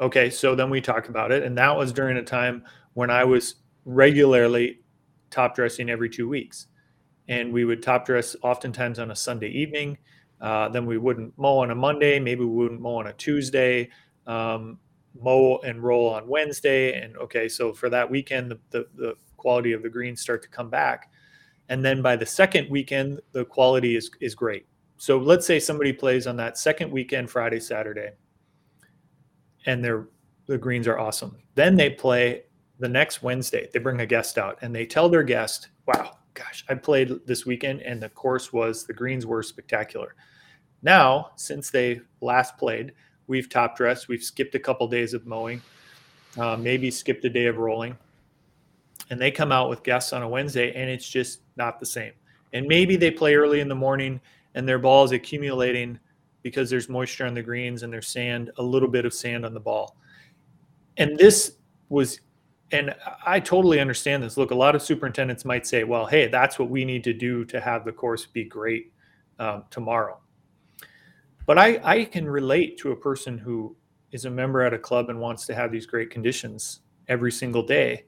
Okay, 0.00 0.28
so 0.28 0.54
then 0.54 0.70
we 0.70 0.80
talk 0.80 1.08
about 1.08 1.30
it, 1.30 1.44
and 1.44 1.56
that 1.56 1.76
was 1.76 1.92
during 1.92 2.16
a 2.16 2.22
time 2.22 2.64
when 2.94 3.10
I 3.10 3.24
was 3.24 3.56
regularly 3.84 4.80
top 5.30 5.54
dressing 5.54 5.90
every 5.90 6.08
two 6.08 6.28
weeks 6.28 6.66
and 7.28 7.52
we 7.52 7.64
would 7.64 7.82
top 7.82 8.06
dress 8.06 8.36
oftentimes 8.42 8.98
on 8.98 9.10
a 9.10 9.16
Sunday 9.16 9.48
evening. 9.48 9.96
Uh, 10.40 10.68
then 10.68 10.84
we 10.86 10.98
wouldn't 10.98 11.36
mow 11.38 11.58
on 11.58 11.70
a 11.70 11.74
Monday. 11.74 12.18
Maybe 12.18 12.40
we 12.40 12.54
wouldn't 12.54 12.80
mow 12.80 12.96
on 12.96 13.06
a 13.06 13.12
Tuesday. 13.14 13.88
Um, 14.26 14.78
mow 15.20 15.58
and 15.58 15.82
roll 15.82 16.08
on 16.10 16.28
Wednesday. 16.28 17.00
And 17.00 17.16
okay, 17.16 17.48
so 17.48 17.72
for 17.72 17.88
that 17.88 18.10
weekend, 18.10 18.50
the, 18.50 18.58
the, 18.70 18.86
the, 18.96 19.14
quality 19.36 19.72
of 19.72 19.82
the 19.82 19.90
greens 19.90 20.22
start 20.22 20.42
to 20.42 20.48
come 20.48 20.70
back. 20.70 21.10
And 21.68 21.84
then 21.84 22.00
by 22.00 22.16
the 22.16 22.24
second 22.24 22.70
weekend, 22.70 23.20
the 23.32 23.44
quality 23.44 23.94
is, 23.94 24.10
is 24.22 24.34
great. 24.34 24.66
So 24.96 25.18
let's 25.18 25.46
say 25.46 25.60
somebody 25.60 25.92
plays 25.92 26.26
on 26.26 26.34
that 26.38 26.56
second 26.56 26.90
weekend, 26.90 27.28
Friday, 27.28 27.60
Saturday, 27.60 28.12
and 29.66 29.84
their 29.84 30.08
the 30.46 30.58
greens 30.58 30.86
are 30.86 30.98
awesome. 30.98 31.36
Then 31.54 31.76
they 31.76 31.90
play 31.90 32.42
the 32.78 32.88
next 32.88 33.22
Wednesday. 33.22 33.68
They 33.72 33.78
bring 33.78 34.00
a 34.00 34.06
guest 34.06 34.36
out 34.36 34.58
and 34.60 34.74
they 34.74 34.84
tell 34.84 35.08
their 35.08 35.22
guest, 35.22 35.68
wow, 35.86 36.18
gosh, 36.34 36.64
I 36.68 36.74
played 36.74 37.26
this 37.26 37.46
weekend 37.46 37.80
and 37.82 38.02
the 38.02 38.08
course 38.10 38.52
was 38.52 38.84
the 38.84 38.92
greens 38.92 39.24
were 39.24 39.42
spectacular. 39.42 40.14
Now, 40.82 41.30
since 41.36 41.70
they 41.70 42.02
last 42.20 42.58
played, 42.58 42.92
we've 43.26 43.48
top 43.48 43.76
dressed, 43.76 44.08
we've 44.08 44.22
skipped 44.22 44.54
a 44.54 44.60
couple 44.60 44.86
days 44.86 45.14
of 45.14 45.26
mowing, 45.26 45.62
uh, 46.36 46.56
maybe 46.56 46.90
skipped 46.90 47.24
a 47.24 47.30
day 47.30 47.46
of 47.46 47.56
rolling, 47.56 47.96
and 49.08 49.20
they 49.20 49.30
come 49.30 49.52
out 49.52 49.70
with 49.70 49.82
guests 49.82 50.12
on 50.12 50.22
a 50.22 50.28
Wednesday 50.28 50.72
and 50.74 50.90
it's 50.90 51.08
just 51.08 51.40
not 51.56 51.80
the 51.80 51.86
same. 51.86 52.12
And 52.52 52.66
maybe 52.66 52.96
they 52.96 53.10
play 53.10 53.34
early 53.34 53.60
in 53.60 53.68
the 53.68 53.74
morning 53.74 54.20
and 54.54 54.68
their 54.68 54.78
ball 54.78 55.04
is 55.04 55.12
accumulating 55.12 55.98
because 56.44 56.70
there's 56.70 56.88
moisture 56.88 57.26
on 57.26 57.34
the 57.34 57.42
greens 57.42 57.82
and 57.82 57.92
there's 57.92 58.06
sand, 58.06 58.52
a 58.58 58.62
little 58.62 58.88
bit 58.88 59.04
of 59.04 59.12
sand 59.12 59.44
on 59.44 59.52
the 59.52 59.58
ball. 59.60 59.96
And 60.96 61.18
this 61.18 61.56
was 61.88 62.20
and 62.70 62.94
I 63.26 63.40
totally 63.40 63.78
understand 63.78 64.22
this. 64.22 64.36
Look, 64.36 64.50
a 64.50 64.54
lot 64.54 64.74
of 64.74 64.82
superintendents 64.82 65.44
might 65.44 65.66
say, 65.66 65.84
well, 65.84 66.06
hey, 66.06 66.28
that's 66.28 66.58
what 66.58 66.70
we 66.70 66.84
need 66.84 67.04
to 67.04 67.12
do 67.12 67.44
to 67.46 67.60
have 67.60 67.84
the 67.84 67.92
course 67.92 68.26
be 68.26 68.44
great 68.44 68.92
um, 69.38 69.64
tomorrow. 69.70 70.18
But 71.46 71.58
I, 71.58 71.80
I 71.84 72.04
can 72.04 72.26
relate 72.26 72.78
to 72.78 72.92
a 72.92 72.96
person 72.96 73.38
who 73.38 73.76
is 74.12 74.24
a 74.24 74.30
member 74.30 74.62
at 74.62 74.72
a 74.72 74.78
club 74.78 75.10
and 75.10 75.20
wants 75.20 75.46
to 75.46 75.54
have 75.54 75.70
these 75.70 75.86
great 75.86 76.10
conditions 76.10 76.80
every 77.06 77.30
single 77.30 77.62
day. 77.62 78.06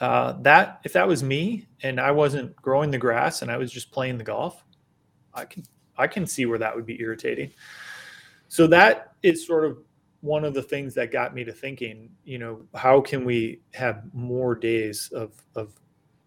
uh, 0.00 0.34
that 0.42 0.80
if 0.84 0.92
that 0.92 1.06
was 1.06 1.22
me 1.22 1.66
and 1.82 2.00
I 2.00 2.10
wasn't 2.10 2.54
growing 2.56 2.90
the 2.90 2.98
grass 2.98 3.42
and 3.42 3.50
I 3.50 3.56
was 3.56 3.70
just 3.72 3.92
playing 3.92 4.18
the 4.18 4.24
golf, 4.24 4.64
I 5.32 5.44
can 5.44 5.62
I 5.96 6.06
can 6.06 6.26
see 6.26 6.46
where 6.46 6.58
that 6.58 6.74
would 6.74 6.86
be 6.86 7.00
irritating. 7.00 7.50
So 8.48 8.66
that 8.68 9.14
is 9.22 9.46
sort 9.46 9.64
of 9.64 9.78
one 10.20 10.44
of 10.44 10.54
the 10.54 10.62
things 10.62 10.94
that 10.94 11.10
got 11.12 11.34
me 11.34 11.44
to 11.44 11.52
thinking, 11.52 12.08
you 12.24 12.38
know, 12.38 12.62
how 12.74 13.00
can 13.00 13.24
we 13.24 13.60
have 13.74 14.02
more 14.14 14.54
days 14.54 15.10
of 15.14 15.32
of 15.54 15.74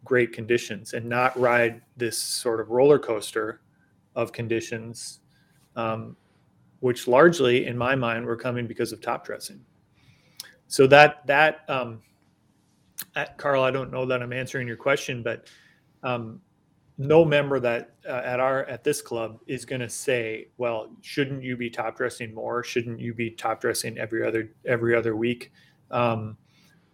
great 0.03 0.31
conditions 0.31 0.93
and 0.93 1.05
not 1.05 1.37
ride 1.39 1.81
this 1.97 2.17
sort 2.17 2.59
of 2.59 2.69
roller 2.69 2.99
coaster 2.99 3.61
of 4.15 4.31
conditions, 4.31 5.19
um, 5.75 6.15
which 6.79 7.07
largely, 7.07 7.65
in 7.65 7.77
my 7.77 7.95
mind, 7.95 8.25
were 8.25 8.35
coming 8.35 8.67
because 8.67 8.91
of 8.91 9.01
top 9.01 9.25
dressing. 9.25 9.59
So 10.67 10.87
that 10.87 11.25
that 11.27 11.61
um, 11.67 12.01
Carl, 13.37 13.63
I 13.63 13.71
don't 13.71 13.91
know 13.91 14.05
that 14.05 14.21
I'm 14.21 14.33
answering 14.33 14.67
your 14.67 14.77
question, 14.77 15.23
but 15.23 15.47
um, 16.03 16.41
no 16.97 17.23
member 17.23 17.59
that 17.59 17.91
uh, 18.07 18.21
at 18.25 18.39
our 18.39 18.65
at 18.65 18.83
this 18.83 19.01
club 19.01 19.39
is 19.47 19.65
going 19.65 19.81
to 19.81 19.89
say, 19.89 20.47
"Well, 20.57 20.89
shouldn't 21.01 21.43
you 21.43 21.55
be 21.55 21.69
top 21.69 21.97
dressing 21.97 22.33
more? 22.33 22.63
Shouldn't 22.63 22.99
you 22.99 23.13
be 23.13 23.31
top 23.31 23.61
dressing 23.61 23.97
every 23.97 24.25
other 24.25 24.51
every 24.65 24.95
other 24.95 25.15
week?" 25.15 25.51
Um, 25.91 26.37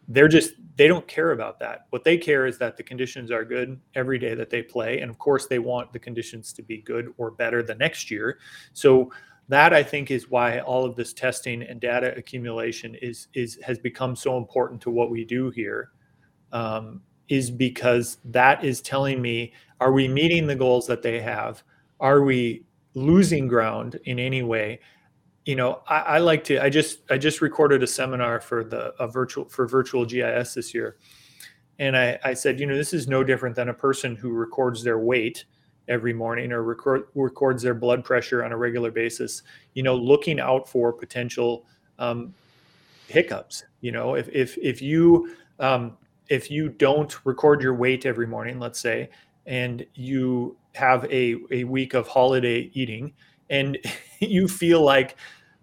they're 0.10 0.28
just 0.28 0.56
they 0.76 0.88
don't 0.88 1.08
care 1.08 1.32
about 1.32 1.60
that. 1.60 1.86
What 1.92 2.04
they 2.04 2.18
care 2.18 2.46
is 2.46 2.58
that 2.58 2.76
the 2.76 2.84
conditions 2.84 3.32
are 3.32 3.46
good 3.46 3.80
every 3.96 4.20
day 4.20 4.34
that 4.36 4.50
they 4.50 4.62
play, 4.62 5.00
and 5.00 5.10
of 5.10 5.18
course, 5.18 5.48
they 5.48 5.60
want 5.60 5.94
the 5.94 6.00
conditions 6.00 6.52
to 6.54 6.62
be 6.62 6.80
good 6.80 7.14
or 7.18 7.32
better 7.32 7.64
the 7.64 7.76
next 7.76 8.12
year. 8.12 8.40
So 8.74 9.12
that 9.50 9.74
I 9.74 9.84
think 9.84 10.12
is 10.12 10.30
why 10.30 10.60
all 10.60 10.86
of 10.86 10.96
this 10.96 11.14
testing 11.14 11.64
and 11.64 11.80
data 11.80 12.14
accumulation 12.18 12.96
is 12.96 13.28
is 13.34 13.58
has 13.64 13.80
become 13.80 14.18
so 14.18 14.38
important 14.38 14.82
to 14.82 14.90
what 14.90 15.10
we 15.10 15.24
do 15.24 15.50
here. 15.50 15.92
Um, 16.52 17.02
is 17.30 17.50
because 17.50 18.18
that 18.26 18.64
is 18.64 18.82
telling 18.82 19.22
me 19.22 19.54
are 19.84 19.92
we 19.92 20.08
meeting 20.08 20.48
the 20.48 20.56
goals 20.56 20.88
that 20.88 21.02
they 21.02 21.20
have? 21.20 21.62
Are 22.00 22.22
we 22.22 22.64
losing 22.94 23.50
ground 23.50 24.00
in 24.06 24.18
any 24.18 24.42
way? 24.42 24.80
You 25.44 25.58
know, 25.58 25.82
I, 25.90 26.00
I 26.00 26.18
like 26.20 26.46
to. 26.46 26.64
I 26.64 26.70
just 26.70 27.00
I 27.10 27.18
just 27.18 27.42
recorded 27.42 27.84
a 27.84 27.88
seminar 27.88 28.40
for 28.40 28.64
the 28.64 28.94
a 28.98 29.10
virtual 29.10 29.44
for 29.50 29.68
virtual 29.68 30.06
GIS 30.06 30.54
this 30.54 30.74
year, 30.74 30.96
and 31.80 31.98
I, 31.98 32.18
I 32.24 32.34
said, 32.34 32.62
you 32.62 32.66
know, 32.66 32.78
this 32.78 32.94
is 32.94 33.10
no 33.10 33.26
different 33.26 33.58
than 33.58 33.68
a 33.68 33.74
person 33.74 34.16
who 34.16 34.32
records 34.32 34.86
their 34.86 35.00
weight 35.00 35.44
every 35.90 36.14
morning 36.14 36.54
or 36.54 36.64
record, 36.64 37.08
records 37.14 37.62
their 37.62 37.74
blood 37.74 38.06
pressure 38.06 38.46
on 38.46 38.54
a 38.54 38.58
regular 38.58 38.90
basis. 38.90 39.44
You 39.74 39.84
know, 39.84 39.98
looking 39.98 40.40
out 40.40 40.70
for 40.70 40.94
potential 40.94 41.66
um, 42.00 42.34
hiccups. 43.10 43.66
You 43.82 43.92
know, 43.92 44.16
if 44.16 44.30
if 44.30 44.58
if 44.60 44.82
you 44.82 45.36
um, 45.60 45.98
if 46.30 46.50
you 46.50 46.70
don't 46.70 47.14
record 47.26 47.62
your 47.62 47.74
weight 47.74 48.06
every 48.06 48.28
morning, 48.28 48.60
let's 48.60 48.80
say, 48.80 49.10
and 49.46 49.86
you 49.94 50.58
have 50.76 51.06
a, 51.12 51.36
a 51.52 51.64
week 51.66 51.94
of 51.94 52.08
holiday 52.08 52.70
eating 52.74 53.14
and 53.50 53.78
you 54.20 54.48
feel 54.48 54.82
like 54.82 55.16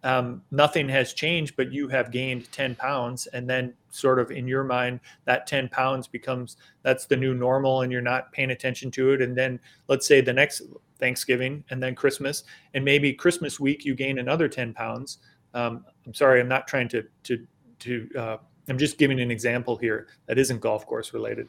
um, 0.02 0.42
nothing 0.50 0.88
has 0.88 1.12
changed, 1.12 1.56
but 1.56 1.72
you 1.72 1.88
have 1.88 2.10
gained 2.10 2.50
10 2.52 2.74
pounds. 2.74 3.26
And 3.28 3.48
then, 3.48 3.74
sort 3.90 4.18
of 4.18 4.30
in 4.30 4.46
your 4.46 4.64
mind, 4.64 5.00
that 5.24 5.46
10 5.46 5.68
pounds 5.68 6.06
becomes 6.06 6.56
that's 6.82 7.06
the 7.06 7.16
new 7.16 7.34
normal 7.34 7.82
and 7.82 7.90
you're 7.92 8.00
not 8.00 8.32
paying 8.32 8.50
attention 8.50 8.90
to 8.92 9.12
it. 9.12 9.20
And 9.20 9.36
then, 9.36 9.60
let's 9.88 10.06
say 10.06 10.20
the 10.20 10.32
next 10.32 10.62
Thanksgiving 10.98 11.64
and 11.70 11.82
then 11.82 11.94
Christmas, 11.94 12.44
and 12.74 12.84
maybe 12.84 13.12
Christmas 13.12 13.60
week, 13.60 13.84
you 13.84 13.94
gain 13.94 14.18
another 14.18 14.48
10 14.48 14.72
pounds. 14.72 15.18
Um, 15.52 15.84
I'm 16.06 16.14
sorry, 16.14 16.40
I'm 16.40 16.48
not 16.48 16.66
trying 16.66 16.88
to, 16.90 17.04
to, 17.24 17.46
to, 17.80 18.08
uh, 18.16 18.36
I'm 18.68 18.78
just 18.78 18.98
giving 18.98 19.20
an 19.20 19.30
example 19.30 19.76
here 19.76 20.06
that 20.26 20.38
isn't 20.38 20.60
golf 20.60 20.86
course 20.86 21.12
related. 21.12 21.48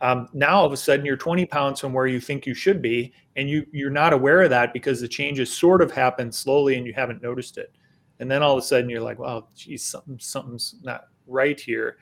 Um, 0.00 0.28
now 0.32 0.58
all 0.58 0.66
of 0.66 0.72
a 0.72 0.76
sudden 0.76 1.04
you're 1.04 1.16
20 1.16 1.46
pounds 1.46 1.80
from 1.80 1.92
where 1.92 2.06
you 2.06 2.20
think 2.20 2.46
you 2.46 2.54
should 2.54 2.80
be, 2.80 3.12
and 3.36 3.48
you 3.48 3.66
you're 3.72 3.90
not 3.90 4.12
aware 4.12 4.42
of 4.42 4.50
that 4.50 4.72
because 4.72 5.00
the 5.00 5.08
changes 5.08 5.52
sort 5.52 5.82
of 5.82 5.90
happen 5.90 6.30
slowly 6.30 6.76
and 6.76 6.86
you 6.86 6.92
haven't 6.92 7.22
noticed 7.22 7.58
it. 7.58 7.72
And 8.20 8.30
then 8.30 8.42
all 8.42 8.56
of 8.56 8.58
a 8.58 8.66
sudden 8.66 8.88
you're 8.88 9.00
like, 9.00 9.18
"Wow, 9.18 9.48
geez, 9.54 9.82
something 9.82 10.18
something's 10.20 10.76
not 10.82 11.06
right 11.26 11.58
here." 11.58 11.98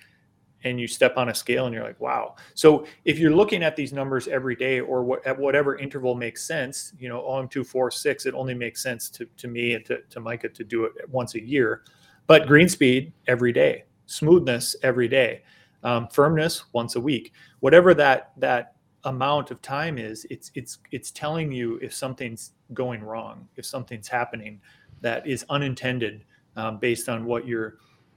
And 0.65 0.81
you 0.81 0.89
step 0.89 1.17
on 1.17 1.29
a 1.29 1.35
scale 1.35 1.67
and 1.67 1.75
you're 1.75 1.85
like, 1.85 2.01
"Wow." 2.01 2.37
So 2.55 2.87
if 3.05 3.19
you're 3.19 3.35
looking 3.35 3.63
at 3.63 3.77
these 3.77 3.93
numbers 3.93 4.29
every 4.29 4.57
day 4.57 4.81
or 4.81 5.05
what, 5.05 5.27
at 5.27 5.39
whatever 5.39 5.79
interval 5.79 6.15
makes 6.15 6.47
sense, 6.47 6.93
you 6.99 7.09
know, 7.09 7.27
OM 7.27 7.49
two 7.49 7.65
four 7.65 7.91
six, 7.91 8.27
it 8.27 8.35
only 8.35 8.55
makes 8.55 8.83
sense 8.83 9.09
to 9.11 9.27
to 9.37 9.49
me 9.49 9.75
and 9.75 9.85
to, 9.87 10.01
to 10.11 10.21
Micah 10.21 10.49
to 10.51 10.65
do 10.65 10.85
it 10.85 10.93
once 11.09 11.35
a 11.35 11.43
year. 11.43 11.83
But 12.27 12.47
green 12.47 12.69
speed 12.69 13.13
every 13.27 13.53
day, 13.53 13.85
smoothness 14.07 14.77
every 14.83 15.09
day, 15.09 15.43
um, 15.87 16.09
firmness 16.09 16.65
once 16.73 16.97
a 16.97 17.01
week. 17.01 17.33
Whatever 17.61 17.95
that 17.95 18.33
that 18.37 18.75
amount 19.05 19.53
of 19.53 19.63
time 19.63 19.99
is 19.99 20.27
it's 20.31 20.51
it's 20.57 20.79
it's 20.91 21.13
telling 21.13 21.53
you 21.53 21.79
if 21.81 21.95
something's 21.95 22.53
going 22.75 23.05
wrong 23.05 23.47
if 23.55 23.65
something's 23.65 24.09
happening 24.09 24.61
that 25.01 25.25
is 25.25 25.47
unintended 25.49 26.25
um, 26.57 26.79
based 26.79 27.09
on 27.09 27.25
what 27.25 27.47
your 27.47 27.77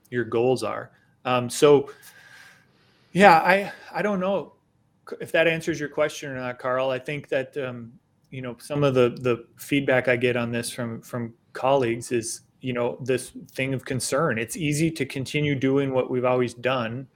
your 0.09 0.25
goals 0.25 0.63
are. 0.63 0.91
Um, 1.25 1.49
so 1.49 1.91
yeah 3.11 3.39
i 3.39 3.71
i 3.91 4.03
don't 4.03 4.19
know 4.19 4.53
if 5.19 5.31
that 5.31 5.47
answers 5.47 5.79
your 5.79 5.89
question 5.89 6.29
or 6.29 6.35
not 6.35 6.59
carl. 6.59 6.91
I 6.91 6.99
think 6.99 7.29
that 7.29 7.55
um, 7.57 7.93
you 8.31 8.41
know 8.41 8.55
some 8.59 8.83
of 8.83 8.93
the 8.95 9.09
the 9.21 9.45
feedback 9.57 10.07
i 10.07 10.15
get 10.15 10.35
on 10.35 10.51
this 10.51 10.71
from 10.71 11.01
from 11.01 11.33
colleagues 11.53 12.11
is 12.11 12.41
you 12.61 12.73
know 12.73 12.97
this 13.01 13.31
thing 13.51 13.73
of 13.75 13.85
concern. 13.85 14.39
It's 14.39 14.57
easy 14.57 14.89
to 14.91 15.05
continue 15.05 15.55
doing 15.55 15.93
what 15.93 16.09
we've 16.09 16.25
always 16.25 16.53
done 16.55 17.07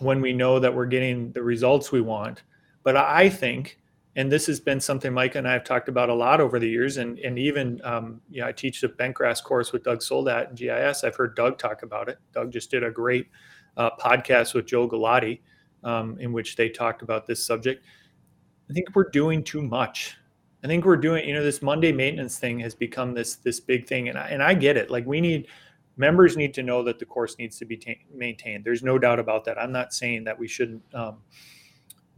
when 0.00 0.20
we 0.20 0.32
know 0.32 0.58
that 0.58 0.74
we're 0.74 0.86
getting 0.86 1.32
the 1.32 1.42
results 1.42 1.92
we 1.92 2.00
want. 2.00 2.42
But 2.82 2.96
I 2.96 3.28
think, 3.28 3.78
and 4.16 4.32
this 4.32 4.46
has 4.46 4.58
been 4.58 4.80
something 4.80 5.12
Mike 5.12 5.34
and 5.34 5.46
I 5.46 5.52
have 5.52 5.64
talked 5.64 5.88
about 5.88 6.08
a 6.08 6.14
lot 6.14 6.40
over 6.40 6.58
the 6.58 6.68
years, 6.68 6.96
and 6.96 7.18
and 7.18 7.38
even 7.38 7.80
um, 7.84 8.20
you 8.30 8.40
know, 8.40 8.48
I 8.48 8.52
teach 8.52 8.80
the 8.80 8.88
bentgrass 8.88 9.42
course 9.42 9.72
with 9.72 9.84
Doug 9.84 10.02
Soldat 10.02 10.50
in 10.50 10.54
GIS. 10.56 11.04
I've 11.04 11.16
heard 11.16 11.36
Doug 11.36 11.58
talk 11.58 11.82
about 11.82 12.08
it. 12.08 12.18
Doug 12.32 12.50
just 12.50 12.70
did 12.70 12.82
a 12.82 12.90
great 12.90 13.28
uh, 13.76 13.90
podcast 14.00 14.54
with 14.54 14.66
Joe 14.66 14.88
Galati, 14.88 15.40
um, 15.84 16.18
in 16.18 16.32
which 16.32 16.56
they 16.56 16.68
talked 16.68 17.02
about 17.02 17.26
this 17.26 17.44
subject. 17.44 17.84
I 18.68 18.72
think 18.72 18.88
we're 18.94 19.10
doing 19.10 19.44
too 19.44 19.62
much. 19.62 20.16
I 20.62 20.66
think 20.66 20.84
we're 20.84 20.96
doing, 20.96 21.26
you 21.26 21.34
know, 21.34 21.42
this 21.42 21.62
Monday 21.62 21.90
maintenance 21.90 22.38
thing 22.38 22.58
has 22.60 22.74
become 22.74 23.14
this 23.14 23.36
this 23.36 23.60
big 23.60 23.86
thing, 23.86 24.08
and 24.08 24.18
I, 24.18 24.28
and 24.28 24.42
I 24.42 24.54
get 24.54 24.76
it. 24.76 24.90
Like 24.90 25.06
we 25.06 25.20
need 25.20 25.48
members 26.00 26.36
need 26.36 26.54
to 26.54 26.62
know 26.62 26.82
that 26.82 26.98
the 26.98 27.04
course 27.04 27.36
needs 27.38 27.58
to 27.58 27.66
be 27.66 27.76
ta- 27.76 28.02
maintained. 28.12 28.64
There's 28.64 28.82
no 28.82 28.98
doubt 28.98 29.20
about 29.20 29.44
that. 29.44 29.58
I'm 29.58 29.70
not 29.70 29.92
saying 29.92 30.24
that 30.24 30.38
we 30.38 30.48
shouldn't 30.48 30.82
um, 30.94 31.18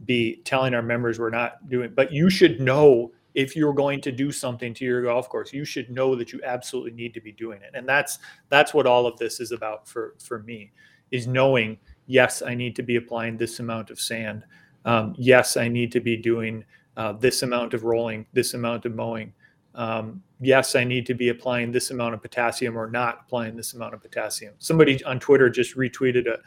be 0.05 0.37
telling 0.45 0.73
our 0.73 0.81
members 0.81 1.19
we're 1.19 1.29
not 1.29 1.69
doing, 1.69 1.91
but 1.93 2.11
you 2.11 2.29
should 2.29 2.59
know 2.61 3.11
if 3.35 3.55
you're 3.55 3.73
going 3.73 3.99
to 4.01 4.11
do 4.11 4.31
something 4.31 4.73
to 4.75 4.85
your 4.85 5.03
golf 5.03 5.27
course, 5.27 5.51
you 5.51 5.65
should 5.65 5.89
know 5.89 6.15
that 6.15 6.31
you 6.31 6.39
absolutely 6.45 6.91
need 6.91 7.13
to 7.13 7.21
be 7.21 7.31
doing 7.31 7.61
it. 7.61 7.71
And 7.73 7.87
that's 7.87 8.19
that's 8.49 8.73
what 8.73 8.87
all 8.87 9.05
of 9.05 9.17
this 9.17 9.39
is 9.39 9.51
about 9.51 9.87
for 9.87 10.15
for 10.19 10.39
me, 10.43 10.71
is 11.11 11.27
knowing 11.27 11.77
yes, 12.07 12.41
I 12.41 12.55
need 12.55 12.75
to 12.77 12.83
be 12.83 12.95
applying 12.95 13.37
this 13.37 13.59
amount 13.59 13.89
of 13.89 13.99
sand. 13.99 14.45
Um, 14.85 15.13
yes, 15.17 15.57
I 15.57 15.67
need 15.67 15.91
to 15.93 15.99
be 15.99 16.15
doing 16.15 16.63
uh, 16.95 17.13
this 17.13 17.43
amount 17.43 17.73
of 17.73 17.83
rolling, 17.83 18.25
this 18.33 18.53
amount 18.53 18.85
of 18.85 18.93
mowing 18.93 19.33
um, 19.75 20.21
yes, 20.39 20.75
I 20.75 20.83
need 20.83 21.05
to 21.07 21.13
be 21.13 21.29
applying 21.29 21.71
this 21.71 21.91
amount 21.91 22.13
of 22.13 22.21
potassium 22.21 22.77
or 22.77 22.89
not 22.89 23.21
applying 23.25 23.55
this 23.55 23.73
amount 23.73 23.93
of 23.93 24.01
potassium. 24.01 24.53
Somebody 24.59 25.03
on 25.03 25.19
Twitter 25.19 25.49
just 25.49 25.75
retweeted 25.75 26.27
a, 26.27 26.37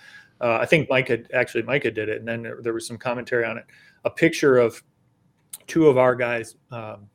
uh, 0.45 0.59
I 0.61 0.67
think 0.67 0.89
Micah 0.91 1.21
actually 1.33 1.63
Micah 1.63 1.91
did 1.91 2.09
it, 2.09 2.19
and 2.19 2.29
then 2.29 2.43
there, 2.43 2.59
there, 2.63 2.75
was 2.75 2.87
some 2.87 2.99
commentary 2.99 3.45
on 3.45 3.57
it. 3.57 3.65
A 4.05 4.11
picture 4.11 4.59
of 4.59 4.83
two 5.67 5.89
of 5.89 5.97
our 5.97 6.15
guys, 6.15 6.57
um, 6.71 7.09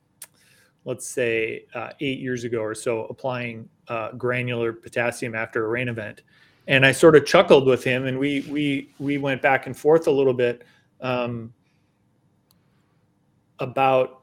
let's 0.84 1.06
say 1.06 1.64
uh, 1.74 1.90
eight 2.00 2.18
years 2.18 2.44
ago 2.44 2.60
or 2.60 2.74
so, 2.74 3.04
applying 3.04 3.68
uh, 3.88 4.12
granular 4.12 4.72
potassium 4.72 5.36
after 5.36 5.64
a 5.64 5.68
rain 5.68 5.88
event, 5.88 6.22
and 6.66 6.84
I 6.84 6.90
sort 6.90 7.14
of 7.14 7.24
chuckled 7.24 7.66
with 7.66 7.84
him, 7.84 8.06
and 8.06 8.18
we 8.18 8.40
we 8.50 8.90
we 8.98 9.18
went 9.18 9.40
back 9.40 9.66
and 9.66 9.76
forth 9.76 10.08
a 10.08 10.12
little 10.12 10.34
bit 10.34 10.64
um, 11.00 11.54
about 13.60 14.21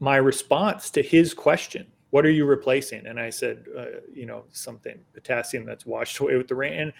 my 0.00 0.16
response 0.16 0.90
to 0.90 1.02
his 1.02 1.34
question 1.34 1.86
what 2.10 2.24
are 2.24 2.30
you 2.30 2.44
replacing? 2.44 3.06
And 3.06 3.20
i 3.20 3.30
said 3.30 3.64
uh, 3.76 4.00
you 4.12 4.26
know 4.26 4.44
something 4.52 4.98
potassium 5.12 5.64
that's 5.64 5.86
washed 5.86 6.18
away 6.20 6.36
with 6.36 6.48
the 6.48 6.54
rain. 6.54 6.80
And 6.80 6.92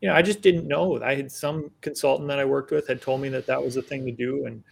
you 0.00 0.08
know 0.08 0.14
i 0.14 0.22
just 0.22 0.42
didn't 0.42 0.66
know. 0.66 1.02
I 1.02 1.14
had 1.14 1.30
some 1.30 1.70
consultant 1.80 2.28
that 2.28 2.38
i 2.38 2.44
worked 2.44 2.70
with 2.70 2.88
had 2.88 3.02
told 3.02 3.20
me 3.20 3.28
that 3.30 3.46
that 3.46 3.62
was 3.62 3.74
the 3.74 3.82
thing 3.82 4.04
to 4.06 4.12
do. 4.12 4.46
And 4.46 4.62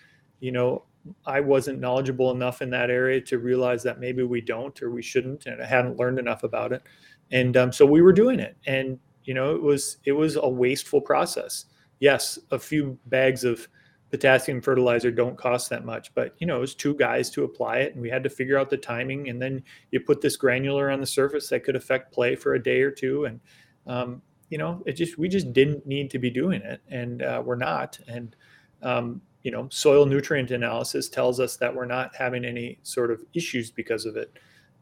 you 0.41 0.53
know 0.53 0.85
i 1.27 1.39
wasn't 1.41 1.81
knowledgeable 1.81 2.31
enough 2.31 2.63
in 2.63 2.71
that 2.71 2.91
area 2.91 3.21
to 3.21 3.39
realize 3.39 3.83
that 3.83 4.01
maybe 4.01 4.23
we 4.23 4.41
don't 4.41 4.81
or 4.83 4.91
we 4.91 5.03
shouldn't. 5.03 5.47
And 5.47 5.63
i 5.63 5.67
hadn't 5.67 5.99
learned 5.99 6.19
enough 6.19 6.43
about 6.43 6.73
it. 6.73 6.83
And 7.31 7.57
um, 7.57 7.73
so 7.73 7.87
we 7.87 8.03
were 8.03 8.13
doing 8.13 8.41
it. 8.41 8.57
And 8.67 8.99
you 9.25 9.35
know 9.35 9.55
it 9.55 9.63
was 9.63 9.99
it 10.05 10.13
was 10.13 10.37
a 10.37 10.49
wasteful 10.49 11.01
process. 11.01 11.67
Yes 12.01 12.39
a 12.51 12.59
few 12.59 12.99
bags 13.07 13.45
of 13.45 13.69
potassium 14.11 14.61
fertilizer 14.61 15.11
don't 15.11 15.37
cost 15.37 15.69
that 15.71 15.85
much 15.85 16.15
but 16.15 16.35
you 16.39 16.47
know 16.47 16.57
it 16.57 16.61
was 16.61 16.75
two 16.75 16.95
guys 16.95 17.31
to 17.31 17.45
apply 17.45 17.79
it 17.79 17.95
and 17.95 18.03
we 18.03 18.09
had 18.09 18.23
to 18.23 18.31
figure 18.31 18.59
out 18.59 18.71
the 18.71 18.77
timing 18.77 19.29
and 19.29 19.43
then 19.43 19.63
you 19.91 19.99
put 19.99 20.21
this 20.21 20.37
granular 20.37 20.91
on 20.91 21.01
the 21.01 21.07
surface 21.07 21.49
that 21.49 21.65
could 21.65 21.75
affect 21.75 22.13
play 22.13 22.37
for 22.37 22.55
a 22.55 22.63
day 22.63 22.81
or 22.81 22.91
two 22.91 23.25
and 23.25 23.41
um, 23.87 24.23
you 24.51 24.59
know, 24.59 24.83
it 24.87 24.93
just 24.93 25.19
we 25.19 25.29
just 25.29 25.53
didn't 25.53 25.87
need 25.87 26.11
to 26.11 26.19
be 26.19 26.31
doing 26.31 26.63
it, 26.63 26.81
and 26.89 27.23
uh, 27.23 27.43
we're 27.45 27.57
not. 27.57 27.99
And 28.07 28.37
um, 28.83 29.21
you 29.43 29.51
know, 29.51 29.69
soil 29.71 30.07
nutrient 30.07 30.51
analysis 30.51 31.09
tells 31.09 31.41
us 31.41 31.57
that 31.57 31.75
we're 31.75 31.87
not 31.87 32.15
having 32.15 32.45
any 32.45 32.79
sort 32.83 33.11
of 33.11 33.25
issues 33.35 33.71
because 33.71 34.07
of 34.07 34.17
it. 34.17 34.39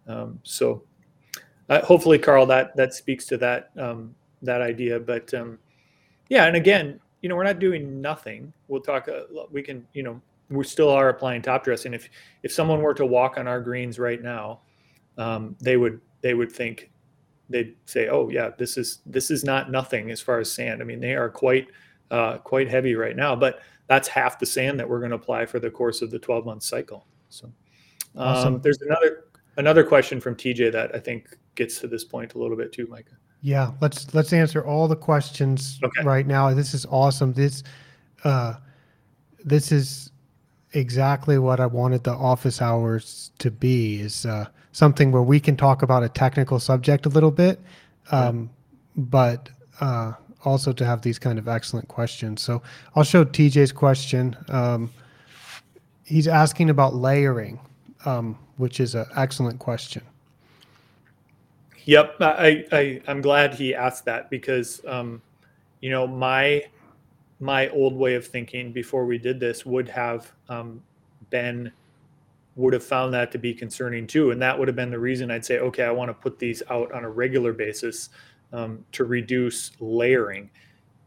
Um, 0.07 0.39
so, 0.43 0.83
uh, 1.69 1.81
hopefully, 1.83 2.19
Carl, 2.19 2.47
that 2.47 2.77
that 2.77 2.93
speaks 2.93 3.25
to 3.27 3.37
that 3.39 3.71
um, 3.79 4.15
that 4.43 4.61
idea. 4.61 4.99
But 4.99 5.33
um, 5.35 5.59
yeah, 6.29 6.47
and 6.47 6.57
again, 6.57 7.01
you 7.23 7.29
know, 7.29 7.37
we're 7.37 7.45
not 7.45 7.59
doing 7.59 8.01
nothing. 8.01 8.53
We'll 8.69 8.81
talk. 8.81 9.09
Uh, 9.09 9.23
we 9.51 9.63
can, 9.63 9.87
you 9.95 10.03
know, 10.03 10.21
we 10.51 10.65
still 10.65 10.91
are 10.91 11.09
applying 11.09 11.41
top 11.41 11.65
dressing. 11.65 11.95
If 11.95 12.11
if 12.43 12.53
someone 12.53 12.83
were 12.83 12.95
to 12.95 13.07
walk 13.07 13.39
on 13.39 13.49
our 13.49 13.61
greens 13.61 13.99
right 13.99 14.23
now, 14.23 14.61
um, 15.17 15.57
they 15.61 15.77
would 15.77 16.01
they 16.21 16.35
would 16.35 16.53
think 16.53 16.91
they'd 17.49 17.77
say, 17.87 18.09
"Oh 18.09 18.29
yeah, 18.29 18.51
this 18.59 18.77
is 18.77 18.99
this 19.07 19.31
is 19.31 19.45
not 19.45 19.71
nothing 19.71 20.11
as 20.11 20.21
far 20.21 20.41
as 20.41 20.53
sand." 20.53 20.83
I 20.83 20.85
mean, 20.85 21.01
they 21.01 21.15
are 21.15 21.31
quite 21.31 21.69
uh, 22.11 22.39
quite 22.39 22.69
heavy 22.69 22.95
right 22.95 23.17
now, 23.17 23.37
but 23.37 23.61
that's 23.87 24.09
half 24.09 24.39
the 24.39 24.47
sand 24.47 24.79
that 24.81 24.89
we're 24.89 24.99
going 24.99 25.11
to 25.11 25.17
apply 25.17 25.47
for 25.47 25.59
the 25.59 25.71
course 25.71 26.03
of 26.03 26.11
the 26.11 26.19
12 26.19 26.45
month 26.45 26.63
cycle. 26.63 27.07
So 27.29 27.47
um, 28.17 28.29
awesome. 28.29 28.61
there's 28.61 28.81
another 28.83 29.25
another 29.57 29.85
question 29.85 30.21
from 30.21 30.35
TJ 30.35 30.73
that 30.73 30.95
I 30.95 30.99
think 30.99 31.37
gets 31.55 31.79
to 31.81 31.89
this 31.89 32.05
point 32.05 32.35
a 32.35 32.39
little 32.39 32.57
bit 32.57 32.73
too, 32.73 32.87
Micah. 32.87 33.17
Yeah, 33.43 33.73
let's 33.81 34.15
let's 34.15 34.33
answer 34.33 34.65
all 34.65 34.87
the 34.87 34.97
questions 34.97 35.81
okay. 35.83 36.05
right 36.05 36.27
now. 36.27 36.55
This 36.55 36.75
is 36.75 36.87
awesome. 36.87 37.33
This 37.33 37.65
uh, 38.23 38.55
this 39.45 39.73
is 39.73 40.13
exactly 40.75 41.39
what 41.39 41.59
I 41.59 41.67
wanted 41.67 42.05
the 42.05 42.13
office 42.13 42.63
hours 42.63 43.33
to 43.39 43.51
be. 43.51 44.01
Is 44.01 44.25
uh, 44.25 44.47
something 44.71 45.11
where 45.11 45.23
we 45.23 45.41
can 45.41 45.57
talk 45.57 45.83
about 45.83 46.05
a 46.05 46.09
technical 46.09 46.61
subject 46.61 47.05
a 47.05 47.09
little 47.09 47.33
bit, 47.33 47.61
um, 48.13 48.49
yeah. 48.95 49.03
but 49.03 49.49
uh, 49.81 50.13
also 50.45 50.73
to 50.73 50.85
have 50.85 51.03
these 51.03 51.19
kind 51.19 51.37
of 51.37 51.49
excellent 51.49 51.89
questions. 51.89 52.43
So 52.43 52.63
I'll 52.95 53.03
show 53.03 53.25
TJ's 53.25 53.73
question. 53.73 54.37
Um, 54.51 54.93
he's 56.05 56.29
asking 56.29 56.71
about 56.71 56.95
layering, 56.95 57.59
um, 58.05 58.39
which 58.57 58.79
is 58.79 58.95
an 58.95 59.07
excellent 59.17 59.59
question. 59.59 60.03
Yep, 61.85 62.17
I, 62.21 62.65
I 62.73 63.01
I'm 63.09 63.21
glad 63.21 63.55
he 63.55 63.75
asked 63.75 64.05
that 64.05 64.31
because 64.31 64.81
um, 64.87 65.21
you 65.81 65.91
know 65.91 66.07
my 66.07 66.65
my 67.41 67.69
old 67.71 67.95
way 67.95 68.15
of 68.15 68.27
thinking 68.27 68.73
before 68.73 69.05
we 69.05 69.19
did 69.19 69.41
this 69.41 69.67
would 69.67 69.89
have 69.89 70.33
um, 70.49 70.83
been 71.31 71.73
would 72.55 72.73
have 72.73 72.85
found 72.85 73.13
that 73.15 73.33
to 73.33 73.39
be 73.39 73.53
concerning 73.55 74.07
too, 74.07 74.31
and 74.31 74.41
that 74.43 74.57
would 74.57 74.69
have 74.69 74.77
been 74.77 74.91
the 74.91 74.99
reason 74.99 75.31
I'd 75.31 75.45
say, 75.45 75.59
okay, 75.59 75.85
I 75.85 75.91
want 75.91 76.09
to 76.11 76.15
put 76.15 76.39
these 76.39 76.63
out 76.71 76.93
on 76.93 77.05
a 77.05 77.11
regular 77.11 77.53
basis 77.53 78.11
um, 78.53 78.85
to 78.93 79.05
reduce 79.05 79.73
layering. 79.81 80.51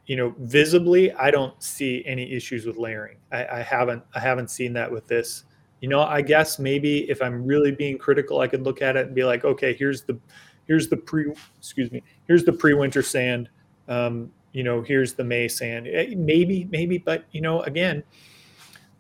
You 0.08 0.18
know, 0.18 0.36
visibly, 0.40 1.12
I 1.14 1.32
don't 1.32 1.62
see 1.64 2.04
any 2.06 2.32
issues 2.34 2.66
with 2.66 2.78
layering. 2.78 3.18
I, 3.32 3.46
I 3.48 3.62
haven't 3.62 4.04
I 4.14 4.20
haven't 4.20 4.50
seen 4.50 4.74
that 4.74 4.92
with 4.92 5.08
this. 5.08 5.46
You 5.82 5.90
know, 5.90 6.02
I 6.02 6.22
guess 6.22 6.60
maybe 6.60 7.10
if 7.10 7.22
I'm 7.22 7.46
really 7.46 7.72
being 7.72 7.98
critical, 7.98 8.40
I 8.40 8.48
could 8.48 8.64
look 8.64 8.82
at 8.82 8.98
it 8.98 9.08
and 9.08 9.16
be 9.16 9.24
like, 9.24 9.46
okay, 9.46 9.74
here's 9.74 10.02
the 10.02 10.20
here's 10.68 10.88
the 10.88 10.98
pre 10.98 11.34
excuse 11.58 11.92
me 11.92 12.02
here's 12.28 12.44
the 12.44 12.54
pre-winter 12.54 13.02
sand 13.02 13.50
um, 13.88 14.32
you 14.56 14.64
know 14.64 14.82
here's 14.82 15.14
the 15.14 15.24
may 15.24 15.48
sand. 15.50 15.88
Eh, 15.88 16.14
maybe 16.16 16.68
maybe 16.72 16.98
but 16.98 17.26
you 17.34 17.42
know 17.42 17.62
again 17.64 18.02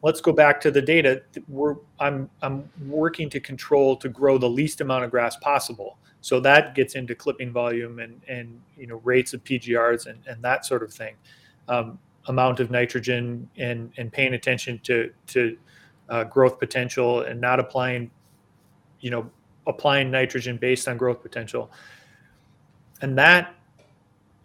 let's 0.01 0.19
go 0.21 0.33
back 0.33 0.59
to 0.61 0.69
the 0.69 0.81
data. 0.81 1.23
We're 1.47 1.77
i'm 1.99 2.29
i'm 2.41 2.69
working 2.85 3.29
to 3.29 3.39
control 3.39 3.95
to 3.97 4.09
grow 4.09 4.37
the 4.37 4.49
least 4.49 4.81
amount 4.81 5.05
of 5.05 5.11
grass 5.11 5.37
possible. 5.37 5.97
So 6.19 6.39
that 6.41 6.75
gets 6.75 6.95
into 6.95 7.15
clipping 7.15 7.53
volume 7.53 7.99
and 7.99 8.21
and 8.27 8.61
you 8.77 8.85
know 8.85 8.97
rates 9.05 9.33
of 9.33 9.43
pgrs 9.45 10.07
and 10.07 10.19
and 10.27 10.43
that 10.43 10.65
sort 10.65 10.83
of 10.83 10.93
thing. 10.93 11.15
Um, 11.69 11.97
amount 12.27 12.59
of 12.59 12.69
nitrogen 12.69 13.49
and 13.57 13.91
and 13.97 14.11
paying 14.11 14.33
attention 14.33 14.79
to 14.83 15.09
to 15.27 15.57
uh, 16.09 16.25
growth 16.25 16.59
potential 16.59 17.21
and 17.21 17.39
not 17.39 17.61
applying 17.61 18.11
you 18.99 19.09
know 19.09 19.31
applying 19.67 20.11
nitrogen 20.11 20.57
based 20.57 20.87
on 20.87 20.97
growth 20.97 21.21
potential. 21.21 21.71
And 23.01 23.17
that 23.17 23.55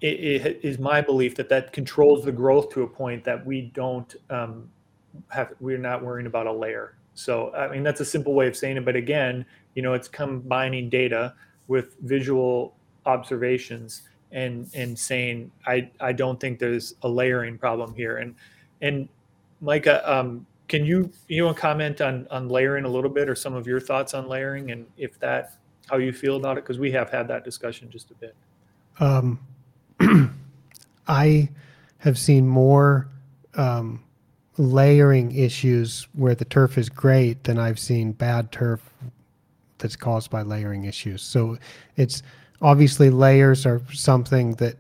is 0.03 0.79
my 0.79 1.01
belief 1.01 1.35
that 1.37 1.49
that 1.51 1.73
controls 1.73 2.25
the 2.25 2.33
growth 2.33 2.71
to 2.71 2.83
a 2.83 2.87
point 2.87 3.23
that 3.25 3.45
we 3.45 3.63
don't 3.75 4.15
um, 4.31 4.69
have, 5.29 5.53
we're 5.61 5.79
not 5.79 6.03
worrying 6.03 6.27
about 6.27 6.47
a 6.47 6.53
layer. 6.53 6.95
So, 7.15 7.55
I 7.55 7.69
mean, 7.69 7.83
that's 7.83 8.01
a 8.01 8.05
simple 8.05 8.33
way 8.33 8.47
of 8.49 8.57
saying 8.57 8.79
it. 8.79 8.85
But 8.85 8.97
again, 8.97 9.45
you 9.75 9.83
know, 9.83 9.93
it's 9.93 10.09
combining 10.09 10.89
data 10.89 11.35
with 11.69 11.97
visual 12.01 12.75
observations 13.07 14.03
and 14.33 14.69
and 14.75 14.99
saying 14.99 15.51
I 15.67 15.91
I 16.01 16.13
don't 16.13 16.39
think 16.39 16.59
there's 16.59 16.95
a 17.03 17.09
layering 17.09 17.59
problem 17.59 17.95
here. 17.95 18.19
And 18.19 18.35
and 18.81 19.09
Micah, 19.61 20.09
um, 20.11 20.47
can 20.71 20.87
you 20.87 21.11
you 21.27 21.45
want 21.45 21.57
comment 21.57 22.01
on 22.01 22.29
on 22.31 22.49
layering 22.49 22.85
a 22.85 22.89
little 22.89 23.11
bit 23.11 23.29
or 23.29 23.35
some 23.35 23.55
of 23.55 23.67
your 23.67 23.81
thoughts 23.81 24.15
on 24.15 24.29
layering 24.29 24.71
and 24.71 24.87
if 24.97 25.19
that 25.19 25.57
how 25.91 25.97
you 25.97 26.13
feel 26.13 26.37
about 26.37 26.57
it 26.57 26.63
because 26.65 26.79
we 26.79 26.93
have 26.93 27.11
had 27.11 27.27
that 27.27 27.45
discussion 27.45 27.91
just 27.91 28.13
a 28.13 28.15
bit. 28.15 28.37
Um, 29.01 29.41
I 31.09 31.49
have 31.99 32.17
seen 32.17 32.47
more 32.47 33.09
um, 33.55 34.05
layering 34.57 35.33
issues 35.33 36.07
where 36.13 36.37
the 36.37 36.45
turf 36.45 36.79
is 36.79 36.89
great 36.89 37.43
than 37.43 37.59
I've 37.59 37.81
seen 37.81 38.13
bad 38.13 38.53
turf 38.53 38.81
that's 39.79 39.97
caused 39.97 40.31
by 40.31 40.43
layering 40.43 40.85
issues. 40.85 41.23
So 41.23 41.59
it's 41.97 42.23
obviously 42.63 43.11
layers 43.11 43.67
are 43.67 43.83
something 43.93 44.53
that 44.55 44.77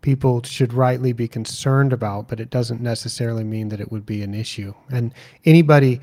people 0.00 0.42
should 0.42 0.72
rightly 0.72 1.12
be 1.12 1.28
concerned 1.28 1.92
about, 1.92 2.28
but 2.28 2.40
it 2.40 2.50
doesn't 2.50 2.80
necessarily 2.80 3.44
mean 3.44 3.68
that 3.68 3.80
it 3.80 3.90
would 3.92 4.06
be 4.06 4.22
an 4.22 4.34
issue. 4.34 4.74
And 4.90 5.12
anybody, 5.44 6.00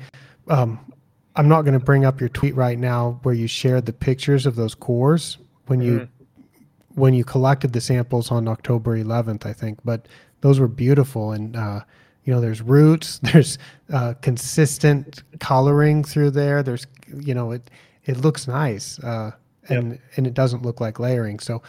um, 0.48 0.92
I'm 1.36 1.48
not 1.48 1.62
going 1.62 1.78
to 1.78 1.84
bring 1.84 2.04
up 2.04 2.20
your 2.20 2.28
tweet 2.28 2.54
right 2.54 2.78
now 2.78 3.20
where 3.22 3.34
you 3.34 3.46
shared 3.46 3.86
the 3.86 3.92
pictures 3.92 4.46
of 4.46 4.56
those 4.56 4.74
cores 4.74 5.38
when 5.66 5.80
you 5.80 6.00
mm-hmm. 6.00 7.00
when 7.00 7.14
you 7.14 7.24
collected 7.24 7.72
the 7.72 7.80
samples 7.80 8.30
on 8.30 8.48
October 8.48 8.96
11th, 8.96 9.46
I 9.46 9.52
think. 9.52 9.78
But 9.84 10.08
those 10.40 10.58
were 10.58 10.68
beautiful, 10.68 11.32
and 11.32 11.56
uh, 11.56 11.80
you 12.24 12.32
know, 12.34 12.40
there's 12.40 12.60
roots, 12.60 13.18
there's 13.22 13.58
uh, 13.92 14.14
consistent 14.20 15.22
coloring 15.40 16.04
through 16.04 16.32
there. 16.32 16.62
There's, 16.62 16.86
you 17.14 17.34
know, 17.34 17.52
it 17.52 17.70
it 18.04 18.18
looks 18.18 18.48
nice, 18.48 18.98
uh, 19.00 19.32
and 19.68 19.92
yep. 19.92 20.00
and 20.16 20.26
it 20.26 20.34
doesn't 20.34 20.62
look 20.62 20.80
like 20.80 20.98
layering. 20.98 21.38
So, 21.38 21.62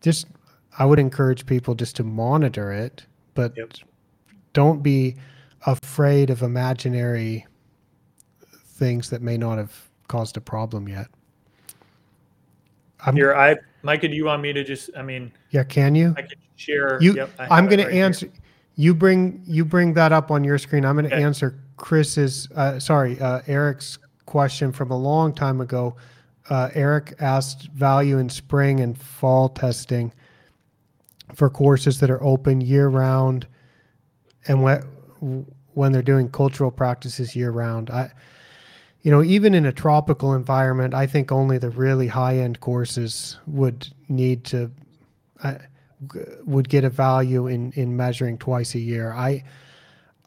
just 0.00 0.26
I 0.78 0.84
would 0.84 0.98
encourage 0.98 1.46
people 1.46 1.74
just 1.74 1.96
to 1.96 2.04
monitor 2.04 2.72
it, 2.72 3.06
but 3.34 3.56
yep. 3.56 3.72
don't 4.52 4.82
be 4.82 5.16
afraid 5.66 6.30
of 6.30 6.42
imaginary 6.42 7.46
things 8.66 9.10
that 9.10 9.22
may 9.22 9.36
not 9.36 9.58
have 9.58 9.72
caused 10.08 10.36
a 10.36 10.40
problem 10.40 10.88
yet. 10.88 11.06
I'm, 13.06 13.14
Here, 13.14 13.34
I, 13.34 13.56
Micah, 13.82 14.08
do 14.08 14.14
you 14.14 14.24
want 14.24 14.42
me 14.42 14.52
to 14.52 14.64
just? 14.64 14.90
I 14.96 15.02
mean, 15.02 15.30
yeah, 15.50 15.62
can 15.62 15.94
you? 15.94 16.14
I 16.16 16.22
can 16.22 16.38
share. 16.56 16.98
You, 17.00 17.14
yep, 17.14 17.30
I'm 17.38 17.66
going 17.66 17.80
right 17.80 17.90
to 17.90 17.94
answer. 17.94 18.26
Here. 18.26 18.34
You 18.76 18.94
bring 18.94 19.42
you 19.46 19.64
bring 19.64 19.94
that 19.94 20.12
up 20.12 20.30
on 20.30 20.42
your 20.42 20.58
screen. 20.58 20.84
I'm 20.84 20.96
going 20.96 21.08
to 21.08 21.14
okay. 21.14 21.22
answer 21.22 21.60
Chris's. 21.76 22.48
Uh, 22.56 22.80
sorry, 22.80 23.20
uh, 23.20 23.42
Eric's 23.46 23.98
question 24.26 24.72
from 24.72 24.90
a 24.90 24.96
long 24.96 25.34
time 25.34 25.60
ago. 25.60 25.96
Uh, 26.50 26.70
Eric 26.74 27.14
asked 27.20 27.68
value 27.68 28.18
in 28.18 28.28
spring 28.28 28.80
and 28.80 28.98
fall 28.98 29.48
testing 29.48 30.12
for 31.34 31.48
courses 31.48 32.00
that 32.00 32.10
are 32.10 32.22
open 32.22 32.60
year 32.60 32.88
round 32.88 33.46
and 34.46 34.62
when 34.62 34.82
when 35.72 35.92
they're 35.92 36.02
doing 36.02 36.28
cultural 36.28 36.70
practices 36.70 37.34
year 37.34 37.50
round. 37.50 37.90
I 37.90 38.12
you 39.02 39.10
know, 39.10 39.22
even 39.22 39.54
in 39.54 39.66
a 39.66 39.72
tropical 39.72 40.32
environment, 40.32 40.94
I 40.94 41.06
think 41.06 41.30
only 41.30 41.58
the 41.58 41.68
really 41.68 42.06
high 42.06 42.38
end 42.38 42.60
courses 42.60 43.38
would 43.46 43.86
need 44.08 44.44
to 44.44 44.70
uh, 45.42 45.56
would 46.44 46.68
get 46.70 46.84
a 46.84 46.90
value 46.90 47.46
in 47.46 47.72
in 47.72 47.96
measuring 47.96 48.38
twice 48.38 48.74
a 48.74 48.78
year. 48.78 49.12
I 49.12 49.44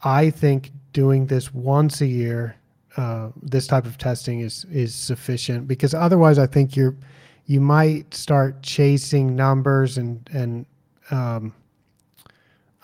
I 0.03 0.30
think 0.30 0.72
doing 0.94 1.26
this 1.26 1.52
once 1.52 2.02
a 2.02 2.06
year, 2.06 2.56
uh, 2.98 3.30
this 3.41 3.65
type 3.65 3.88
of 3.88 3.98
testing 3.98 4.41
is 4.41 4.65
is 4.72 4.94
sufficient 4.94 5.68
because 5.68 5.95
otherwise, 5.95 6.38
I 6.38 6.45
think 6.45 6.76
you're 6.76 6.95
you 7.48 7.60
might 7.60 8.14
start 8.14 8.61
chasing 8.61 9.36
numbers 9.36 9.98
and 9.98 10.30
and 10.32 10.68
um, 11.12 11.54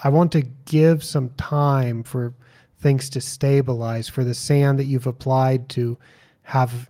I 0.04 0.10
want 0.10 0.32
to 0.34 0.42
give 0.66 1.04
some 1.04 1.30
time 1.32 2.04
for 2.04 2.34
things 2.80 3.10
to 3.12 3.22
stabilize, 3.22 4.10
for 4.10 4.24
the 4.24 4.34
sand 4.34 4.78
that 4.80 4.86
you've 4.86 5.08
applied 5.08 5.70
to 5.70 5.98
have 6.44 6.90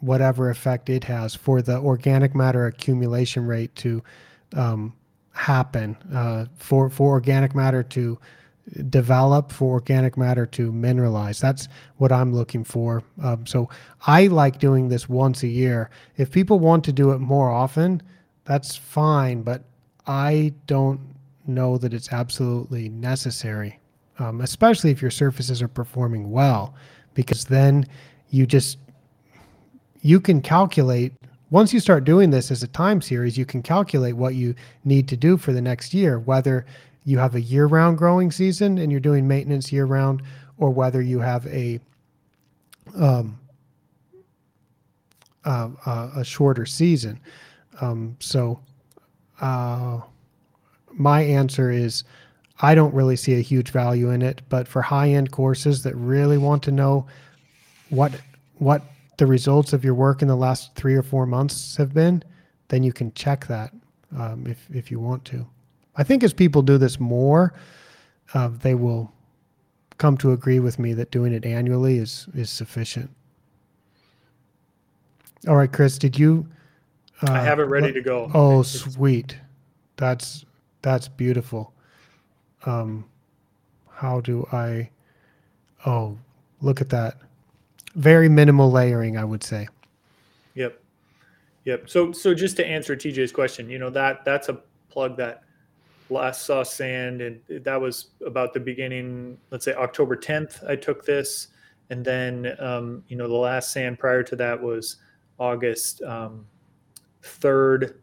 whatever 0.00 0.50
effect 0.50 0.88
it 0.88 1.04
has, 1.04 1.34
for 1.34 1.62
the 1.62 1.78
organic 1.78 2.34
matter 2.34 2.66
accumulation 2.66 3.46
rate 3.46 3.74
to 3.76 4.02
um, 4.54 4.94
happen, 5.32 5.96
uh, 6.14 6.46
for 6.56 6.88
for 6.88 7.10
organic 7.10 7.54
matter 7.54 7.82
to 7.82 8.18
develop, 8.88 9.52
for 9.52 9.72
organic 9.72 10.16
matter 10.16 10.46
to 10.46 10.72
mineralize. 10.72 11.40
That's 11.40 11.68
what 11.98 12.12
I'm 12.12 12.32
looking 12.32 12.64
for. 12.64 13.02
Um, 13.22 13.46
so 13.46 13.68
I 14.06 14.28
like 14.28 14.58
doing 14.58 14.88
this 14.88 15.08
once 15.08 15.42
a 15.42 15.48
year. 15.48 15.90
If 16.16 16.30
people 16.30 16.58
want 16.58 16.84
to 16.84 16.92
do 16.92 17.10
it 17.10 17.18
more 17.18 17.50
often, 17.50 18.02
that's 18.44 18.74
fine, 18.74 19.42
but 19.42 19.64
I 20.06 20.52
don't 20.66 21.00
know 21.46 21.78
that 21.78 21.94
it's 21.94 22.12
absolutely 22.12 22.88
necessary, 22.88 23.78
um, 24.18 24.40
especially 24.40 24.90
if 24.90 25.00
your 25.00 25.10
surfaces 25.10 25.62
are 25.62 25.68
performing 25.68 26.30
well, 26.30 26.74
because 27.14 27.44
then 27.44 27.86
you 28.30 28.46
just 28.46 28.78
you 30.02 30.20
can 30.20 30.42
calculate 30.42 31.12
once 31.50 31.72
you 31.72 31.78
start 31.78 32.02
doing 32.04 32.30
this 32.30 32.50
as 32.50 32.64
a 32.64 32.68
time 32.68 33.00
series, 33.00 33.38
you 33.38 33.46
can 33.46 33.62
calculate 33.62 34.16
what 34.16 34.34
you 34.34 34.54
need 34.84 35.06
to 35.06 35.16
do 35.16 35.36
for 35.36 35.52
the 35.52 35.60
next 35.60 35.94
year, 35.94 36.18
whether 36.18 36.66
you 37.04 37.18
have 37.18 37.36
a 37.36 37.40
year 37.40 37.66
round 37.66 37.96
growing 37.96 38.32
season 38.32 38.78
and 38.78 38.90
you're 38.90 39.00
doing 39.00 39.28
maintenance 39.28 39.70
year 39.70 39.84
round, 39.84 40.22
or 40.58 40.70
whether 40.70 41.00
you 41.00 41.20
have 41.20 41.46
a 41.46 41.78
um, 42.96 43.38
uh, 45.44 46.10
a 46.16 46.24
shorter 46.24 46.66
season. 46.66 47.20
Um, 47.80 48.16
so, 48.18 48.60
uh, 49.40 50.00
my 50.92 51.22
answer 51.22 51.70
is 51.70 52.04
I 52.60 52.74
don't 52.74 52.94
really 52.94 53.16
see 53.16 53.34
a 53.34 53.40
huge 53.40 53.70
value 53.70 54.10
in 54.10 54.22
it, 54.22 54.42
but 54.48 54.68
for 54.68 54.82
high 54.82 55.10
end 55.10 55.32
courses 55.32 55.82
that 55.82 55.94
really 55.96 56.38
want 56.38 56.62
to 56.64 56.70
know 56.70 57.06
what 57.90 58.12
what 58.58 58.82
the 59.18 59.26
results 59.26 59.72
of 59.72 59.84
your 59.84 59.94
work 59.94 60.22
in 60.22 60.28
the 60.28 60.36
last 60.36 60.74
three 60.74 60.94
or 60.94 61.02
four 61.02 61.26
months 61.26 61.76
have 61.76 61.92
been, 61.92 62.22
then 62.68 62.82
you 62.82 62.92
can 62.92 63.12
check 63.14 63.46
that 63.46 63.72
um, 64.16 64.46
if 64.46 64.68
if 64.72 64.90
you 64.90 65.00
want 65.00 65.24
to. 65.26 65.46
I 65.96 66.04
think 66.04 66.22
as 66.22 66.32
people 66.32 66.62
do 66.62 66.78
this 66.78 66.98
more, 66.98 67.54
uh, 68.34 68.48
they 68.48 68.74
will 68.74 69.12
come 69.98 70.16
to 70.18 70.32
agree 70.32 70.58
with 70.58 70.78
me 70.78 70.92
that 70.94 71.10
doing 71.10 71.32
it 71.32 71.44
annually 71.44 71.98
is 71.98 72.28
is 72.34 72.50
sufficient. 72.50 73.10
All 75.46 75.56
right, 75.56 75.70
Chris, 75.70 75.98
did 75.98 76.18
you? 76.18 76.46
Uh, 77.22 77.32
I 77.32 77.40
have 77.40 77.60
it 77.60 77.64
ready 77.64 77.92
to 77.92 78.00
go. 78.00 78.30
Oh, 78.34 78.62
sweet. 78.62 79.38
That's 79.96 80.44
that's 80.82 81.08
beautiful. 81.08 81.72
Um, 82.66 83.04
how 83.90 84.20
do 84.20 84.46
I? 84.52 84.90
Oh, 85.86 86.18
look 86.60 86.80
at 86.80 86.88
that. 86.90 87.18
Very 87.94 88.28
minimal 88.28 88.70
layering, 88.70 89.16
I 89.16 89.24
would 89.24 89.44
say. 89.44 89.68
Yep. 90.54 90.80
Yep. 91.64 91.88
So 91.88 92.12
so 92.12 92.34
just 92.34 92.56
to 92.56 92.66
answer 92.66 92.96
TJ's 92.96 93.32
question, 93.32 93.70
you 93.70 93.78
know 93.78 93.90
that 93.90 94.24
that's 94.24 94.48
a 94.48 94.60
plug 94.88 95.16
that 95.16 95.44
last 96.10 96.44
saw 96.44 96.62
sand 96.62 97.20
and 97.20 97.40
that 97.64 97.80
was 97.80 98.08
about 98.26 98.52
the 98.52 98.60
beginning 98.60 99.38
let's 99.50 99.64
say 99.64 99.72
october 99.74 100.16
10th 100.16 100.68
i 100.68 100.76
took 100.76 101.04
this 101.04 101.48
and 101.90 102.04
then 102.04 102.54
um, 102.58 103.02
you 103.08 103.16
know 103.16 103.26
the 103.26 103.34
last 103.34 103.72
sand 103.72 103.98
prior 103.98 104.22
to 104.22 104.36
that 104.36 104.60
was 104.60 104.96
august 105.38 106.02
um, 106.02 106.46
3rd 107.24 107.96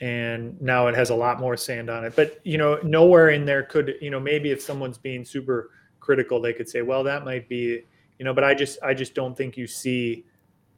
and 0.00 0.60
now 0.60 0.86
it 0.88 0.94
has 0.94 1.10
a 1.10 1.14
lot 1.14 1.40
more 1.40 1.56
sand 1.56 1.88
on 1.88 2.04
it. 2.04 2.14
But 2.16 2.40
you 2.44 2.58
know 2.58 2.78
nowhere 2.82 3.30
in 3.30 3.44
there 3.44 3.62
could 3.62 3.94
you 4.00 4.10
know 4.10 4.20
maybe 4.20 4.50
if 4.50 4.60
someone's 4.60 4.98
being 4.98 5.24
super 5.24 5.70
critical 6.00 6.40
they 6.40 6.52
could 6.52 6.68
say 6.68 6.82
well 6.82 7.02
that 7.02 7.24
might 7.24 7.48
be 7.48 7.80
you 8.18 8.24
know 8.26 8.34
but 8.34 8.44
i 8.44 8.52
just 8.52 8.76
i 8.82 8.92
just 8.92 9.14
don't 9.14 9.34
think 9.34 9.56
you 9.56 9.66
see 9.66 10.22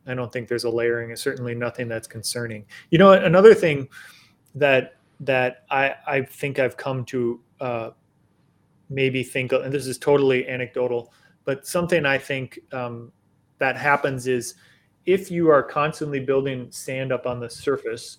i 0.07 0.15
don't 0.15 0.33
think 0.33 0.47
there's 0.47 0.63
a 0.63 0.71
layering 0.71 1.17
certainly 1.17 1.55
nothing 1.55 1.89
that's 1.89 2.07
concerning. 2.07 2.65
You 2.91 2.99
know 2.99 3.13
another 3.13 3.55
thing 3.55 3.89
that 4.55 4.97
that 5.21 5.65
I, 5.71 5.95
I 6.07 6.23
think 6.23 6.59
I've 6.59 6.77
come 6.77 7.05
to 7.07 7.41
uh, 7.61 7.91
maybe 8.91 9.23
think, 9.23 9.53
and 9.53 9.73
this 9.73 9.87
is 9.87 9.99
totally 9.99 10.49
anecdotal, 10.49 11.13
but 11.45 11.67
something 11.67 12.05
I 12.05 12.19
think 12.19 12.59
um, 12.73 13.13
that 13.59 13.77
happens 13.77 14.27
is 14.27 14.55
if 15.07 15.31
you 15.31 15.49
are 15.49 15.63
constantly 15.63 16.21
building 16.21 16.71
sand 16.71 17.13
up 17.13 17.27
on 17.27 17.41
the 17.41 17.49
surface, 17.49 18.19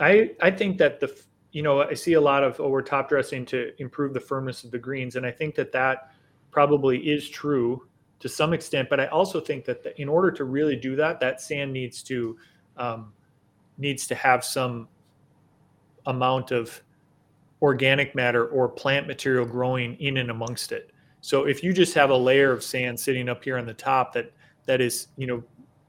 I 0.00 0.30
I 0.40 0.50
think 0.50 0.78
that 0.78 1.00
the 1.00 1.14
you 1.52 1.62
know 1.62 1.82
I 1.82 1.94
see 1.94 2.14
a 2.14 2.20
lot 2.20 2.44
of 2.44 2.60
oh 2.60 2.68
we're 2.68 2.82
top 2.82 3.08
dressing 3.08 3.44
to 3.46 3.72
improve 3.78 4.14
the 4.14 4.20
firmness 4.20 4.64
of 4.64 4.70
the 4.70 4.78
greens, 4.78 5.16
and 5.16 5.26
I 5.26 5.32
think 5.32 5.54
that 5.56 5.72
that 5.72 6.12
probably 6.50 6.98
is 7.10 7.28
true 7.28 7.86
to 8.20 8.28
some 8.28 8.52
extent. 8.52 8.88
But 8.88 9.00
I 9.00 9.06
also 9.06 9.40
think 9.40 9.64
that 9.64 9.82
the, 9.82 10.00
in 10.00 10.08
order 10.08 10.30
to 10.30 10.44
really 10.44 10.76
do 10.76 10.96
that, 10.96 11.20
that 11.20 11.40
sand 11.40 11.72
needs 11.72 12.02
to 12.04 12.36
um, 12.76 13.12
needs 13.76 14.06
to 14.06 14.14
have 14.14 14.44
some 14.44 14.88
amount 16.06 16.52
of 16.52 16.80
organic 17.60 18.14
matter 18.14 18.46
or 18.46 18.68
plant 18.68 19.06
material 19.08 19.44
growing 19.44 19.96
in 19.96 20.18
and 20.18 20.30
amongst 20.30 20.70
it. 20.70 20.92
So 21.20 21.44
if 21.44 21.64
you 21.64 21.72
just 21.72 21.92
have 21.94 22.10
a 22.10 22.16
layer 22.16 22.52
of 22.52 22.62
sand 22.62 22.98
sitting 22.98 23.28
up 23.28 23.42
here 23.42 23.58
on 23.58 23.66
the 23.66 23.74
top 23.74 24.12
that 24.12 24.32
that 24.66 24.80
is, 24.80 25.08
you 25.16 25.26
know, 25.26 25.42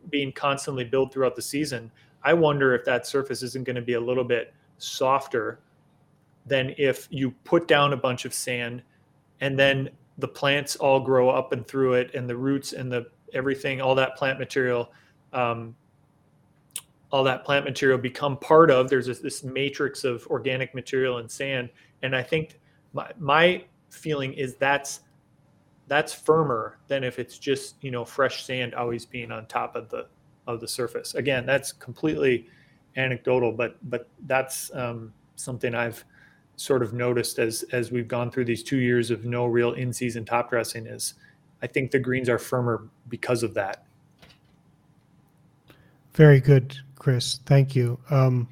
being 0.10 0.32
constantly 0.32 0.84
built 0.84 1.14
throughout 1.14 1.36
the 1.36 1.42
season, 1.42 1.92
I 2.24 2.34
wonder 2.34 2.74
if 2.74 2.86
that 2.86 3.08
surface 3.08 3.44
isn't 3.44 3.66
going 3.66 3.76
to 3.76 3.82
be 3.82 3.94
a 3.94 4.00
little 4.00 4.24
bit 4.24 4.54
softer 4.78 5.60
than 6.46 6.74
if 6.78 7.08
you 7.10 7.32
put 7.44 7.68
down 7.68 7.94
a 7.94 7.98
bunch 7.98 8.26
of 8.26 8.34
sand 8.34 8.82
and 9.42 9.58
then 9.58 9.90
the 10.18 10.28
plants 10.28 10.76
all 10.76 11.00
grow 11.00 11.30
up 11.30 11.54
and 11.54 11.66
through 11.68 11.94
it 11.94 12.14
and 12.14 12.30
the 12.30 12.36
roots 12.36 12.74
and 12.74 12.92
the 12.92 13.06
everything 13.34 13.80
all 13.80 13.96
that 13.96 14.16
plant 14.18 14.40
material 14.40 14.92
um, 15.34 15.76
all 17.12 17.24
that 17.24 17.46
plant 17.46 17.66
material 17.66 17.98
become 17.98 18.38
part 18.38 18.70
of 18.72 18.90
there's 18.90 19.08
this, 19.08 19.20
this 19.20 19.44
matrix 19.44 20.04
of 20.04 20.26
organic 20.28 20.74
material 20.76 21.18
and 21.18 21.30
sand. 21.30 21.70
And 22.02 22.16
i 22.16 22.24
think 22.24 22.60
my, 22.94 23.12
my 23.18 23.64
feeling 23.90 24.34
is 24.34 24.56
that's 24.56 25.02
that's 25.90 26.14
firmer 26.14 26.78
than 26.88 27.04
if 27.04 27.20
it's 27.20 27.38
just 27.38 27.76
you 27.82 27.92
know 27.92 28.06
fresh 28.06 28.46
sand 28.46 28.74
always 28.74 29.06
being 29.06 29.32
on 29.32 29.46
top 29.48 29.76
of 29.76 29.90
the 29.90 30.08
of 30.48 30.62
the 30.62 30.68
surface 30.68 31.16
again 31.16 31.46
that's 31.46 31.74
completely 31.74 32.48
anecdotal 32.96 33.52
but 33.52 33.78
but 33.90 34.08
that's 34.26 34.74
um, 34.74 35.12
something 35.36 35.76
i've 35.76 36.06
sort 36.56 36.82
of 36.82 36.94
noticed 36.94 37.40
as 37.40 37.64
as 37.74 37.92
we've 37.92 38.08
gone 38.08 38.32
through 38.32 38.46
these 38.46 38.64
two 38.64 38.78
years 38.78 39.12
of 39.12 39.26
no 39.26 39.46
real 39.46 39.74
in 39.74 39.92
season 39.92 40.24
top 40.24 40.50
dressing 40.50 40.86
is 40.88 41.16
i 41.62 41.68
think 41.68 41.92
the 41.92 42.00
greens 42.00 42.30
are 42.30 42.40
firmer 42.40 42.88
because 43.10 43.44
of 43.44 43.54
that 43.54 43.84
very 46.14 46.40
good 46.40 46.78
Chris. 47.00 47.40
Thank 47.46 47.76
you. 47.76 47.98
Um, 48.12 48.48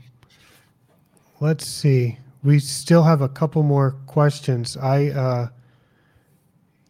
let's 1.41 1.67
see. 1.67 2.17
We 2.43 2.59
still 2.59 3.03
have 3.03 3.21
a 3.21 3.29
couple 3.29 3.61
more 3.61 3.91
questions. 4.07 4.77
I 4.77 5.09
uh, 5.09 5.49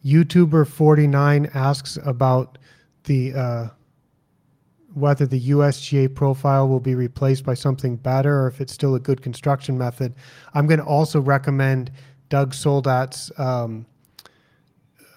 YouTuber 0.08 0.66
forty 0.66 1.06
nine 1.06 1.50
asks 1.54 1.98
about 2.04 2.58
the 3.04 3.34
uh, 3.34 3.68
whether 4.94 5.26
the 5.26 5.50
USGA 5.50 6.14
profile 6.14 6.68
will 6.68 6.80
be 6.80 6.94
replaced 6.94 7.44
by 7.44 7.54
something 7.54 7.96
better 7.96 8.42
or 8.42 8.48
if 8.48 8.60
it's 8.60 8.72
still 8.72 8.94
a 8.94 9.00
good 9.00 9.22
construction 9.22 9.76
method. 9.76 10.14
I'm 10.54 10.66
going 10.66 10.80
to 10.80 10.86
also 10.86 11.20
recommend 11.20 11.90
Doug 12.28 12.52
Soldat's 12.52 13.30
um, 13.38 13.86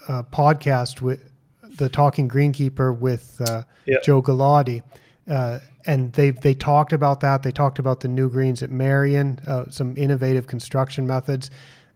uh, 0.07 0.23
podcast 0.23 1.01
with 1.01 1.31
the 1.77 1.89
Talking 1.89 2.29
Greenkeeper 2.29 2.97
with 2.97 3.39
uh, 3.47 3.63
yep. 3.85 4.03
Joe 4.03 4.21
Galati. 4.21 4.83
Uh, 5.27 5.59
and 5.85 6.13
they 6.13 6.31
they 6.31 6.53
talked 6.53 6.93
about 6.93 7.21
that. 7.21 7.41
They 7.41 7.51
talked 7.51 7.79
about 7.79 8.01
the 8.01 8.07
new 8.07 8.29
greens 8.29 8.61
at 8.61 8.69
Merion, 8.69 9.39
uh, 9.47 9.65
some 9.69 9.95
innovative 9.97 10.45
construction 10.45 11.07
methods. 11.07 11.49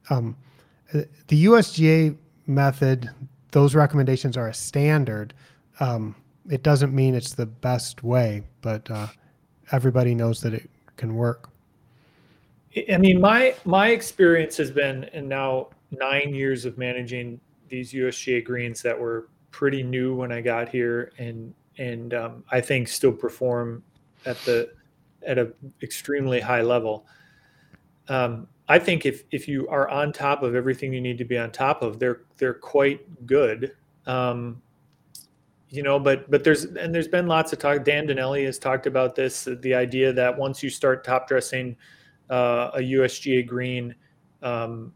Um, 0.10 0.36
the 0.92 1.46
USGA 1.46 2.18
method, 2.48 3.10
those 3.52 3.76
recommendations 3.76 4.38
are 4.38 4.48
a 4.48 4.54
standard. 4.54 5.34
Um, 5.80 6.16
it 6.50 6.64
doesn't 6.64 6.94
mean 6.94 7.16
it's 7.16 7.34
the 7.34 7.46
best 7.46 8.04
way, 8.04 8.44
but 8.62 8.90
uh, 8.92 9.08
everybody 9.72 10.14
knows 10.14 10.42
that 10.42 10.54
it 10.54 10.70
can 10.98 11.16
work. 11.16 11.50
I 12.92 12.98
mean, 12.98 13.22
my 13.22 13.56
my 13.64 13.90
experience 13.90 14.58
has 14.58 14.70
been, 14.70 15.06
and 15.06 15.30
now 15.30 15.70
nine 15.92 16.34
years 16.34 16.66
of 16.66 16.78
managing 16.78 17.40
these 17.70 17.94
USGA 17.94 18.44
greens 18.44 18.82
that 18.82 19.00
were 19.00 19.30
pretty 19.52 19.82
new 19.82 20.14
when 20.16 20.32
I 20.32 20.42
got 20.42 20.68
here, 20.70 21.14
and 21.18 21.54
and 21.78 22.14
um, 22.14 22.44
I 22.52 22.62
think 22.62 22.88
still 22.88 23.14
perform 23.14 23.84
at 24.26 24.38
the 24.40 24.72
at 25.26 25.38
a 25.38 25.52
extremely 25.82 26.40
high 26.40 26.62
level. 26.62 27.06
Um, 28.10 28.48
I 28.68 28.80
think 28.80 29.06
if 29.06 29.24
if 29.32 29.48
you 29.48 29.68
are 29.68 29.88
on 29.90 30.12
top 30.12 30.44
of 30.44 30.56
everything 30.56 30.94
you 30.94 31.02
need 31.02 31.18
to 31.20 31.26
be 31.26 31.38
on 31.38 31.52
top 31.52 31.82
of, 31.82 32.00
they're 32.00 32.22
they're 32.38 32.54
quite 32.54 33.26
good. 33.26 33.74
Um, 34.06 34.62
you 35.70 35.84
know, 35.84 36.00
but 36.00 36.30
but 36.32 36.44
there's 36.44 36.66
and 36.66 36.94
there's 36.94 37.08
been 37.08 37.28
lots 37.28 37.54
of 37.54 37.60
talk. 37.60 37.84
Dan 37.84 38.08
Dinelli 38.08 38.46
has 38.46 38.58
talked 38.58 38.88
about 38.88 39.16
this. 39.16 39.48
The 39.62 39.74
idea 39.74 40.14
that 40.14 40.36
once 40.38 40.64
you 40.64 40.70
start 40.70 41.04
top 41.04 41.28
dressing 41.28 41.76
uh, 42.30 42.72
a 42.74 42.80
USGA 42.80 43.46
green, 43.46 43.94
um, 44.42 44.94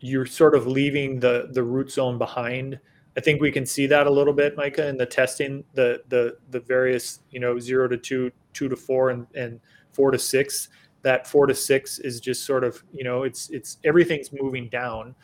you're 0.00 0.26
sort 0.26 0.54
of 0.54 0.66
leaving 0.66 1.18
the 1.18 1.48
the 1.52 1.62
root 1.62 1.90
zone 1.90 2.18
behind 2.18 2.78
I 3.18 3.20
think 3.20 3.40
we 3.40 3.50
can 3.50 3.66
see 3.66 3.88
that 3.88 4.06
a 4.06 4.10
little 4.10 4.32
bit, 4.32 4.56
Micah, 4.56 4.86
in 4.86 4.96
the 4.96 5.04
testing, 5.04 5.64
the 5.74 6.04
the 6.08 6.36
the 6.50 6.60
various, 6.60 7.18
you 7.32 7.40
know, 7.40 7.58
zero 7.58 7.88
to 7.88 7.96
two, 7.96 8.30
two 8.52 8.68
to 8.68 8.76
four, 8.76 9.10
and 9.10 9.26
and 9.34 9.58
four 9.90 10.12
to 10.12 10.18
six. 10.20 10.68
That 11.02 11.26
four 11.26 11.46
to 11.46 11.54
six 11.54 11.98
is 11.98 12.20
just 12.20 12.44
sort 12.44 12.64
of, 12.64 12.82
you 12.92 13.04
know, 13.04 13.22
it's 13.22 13.50
it's 13.50 13.78
everything's 13.84 14.32
moving 14.32 14.68
down. 14.68 15.14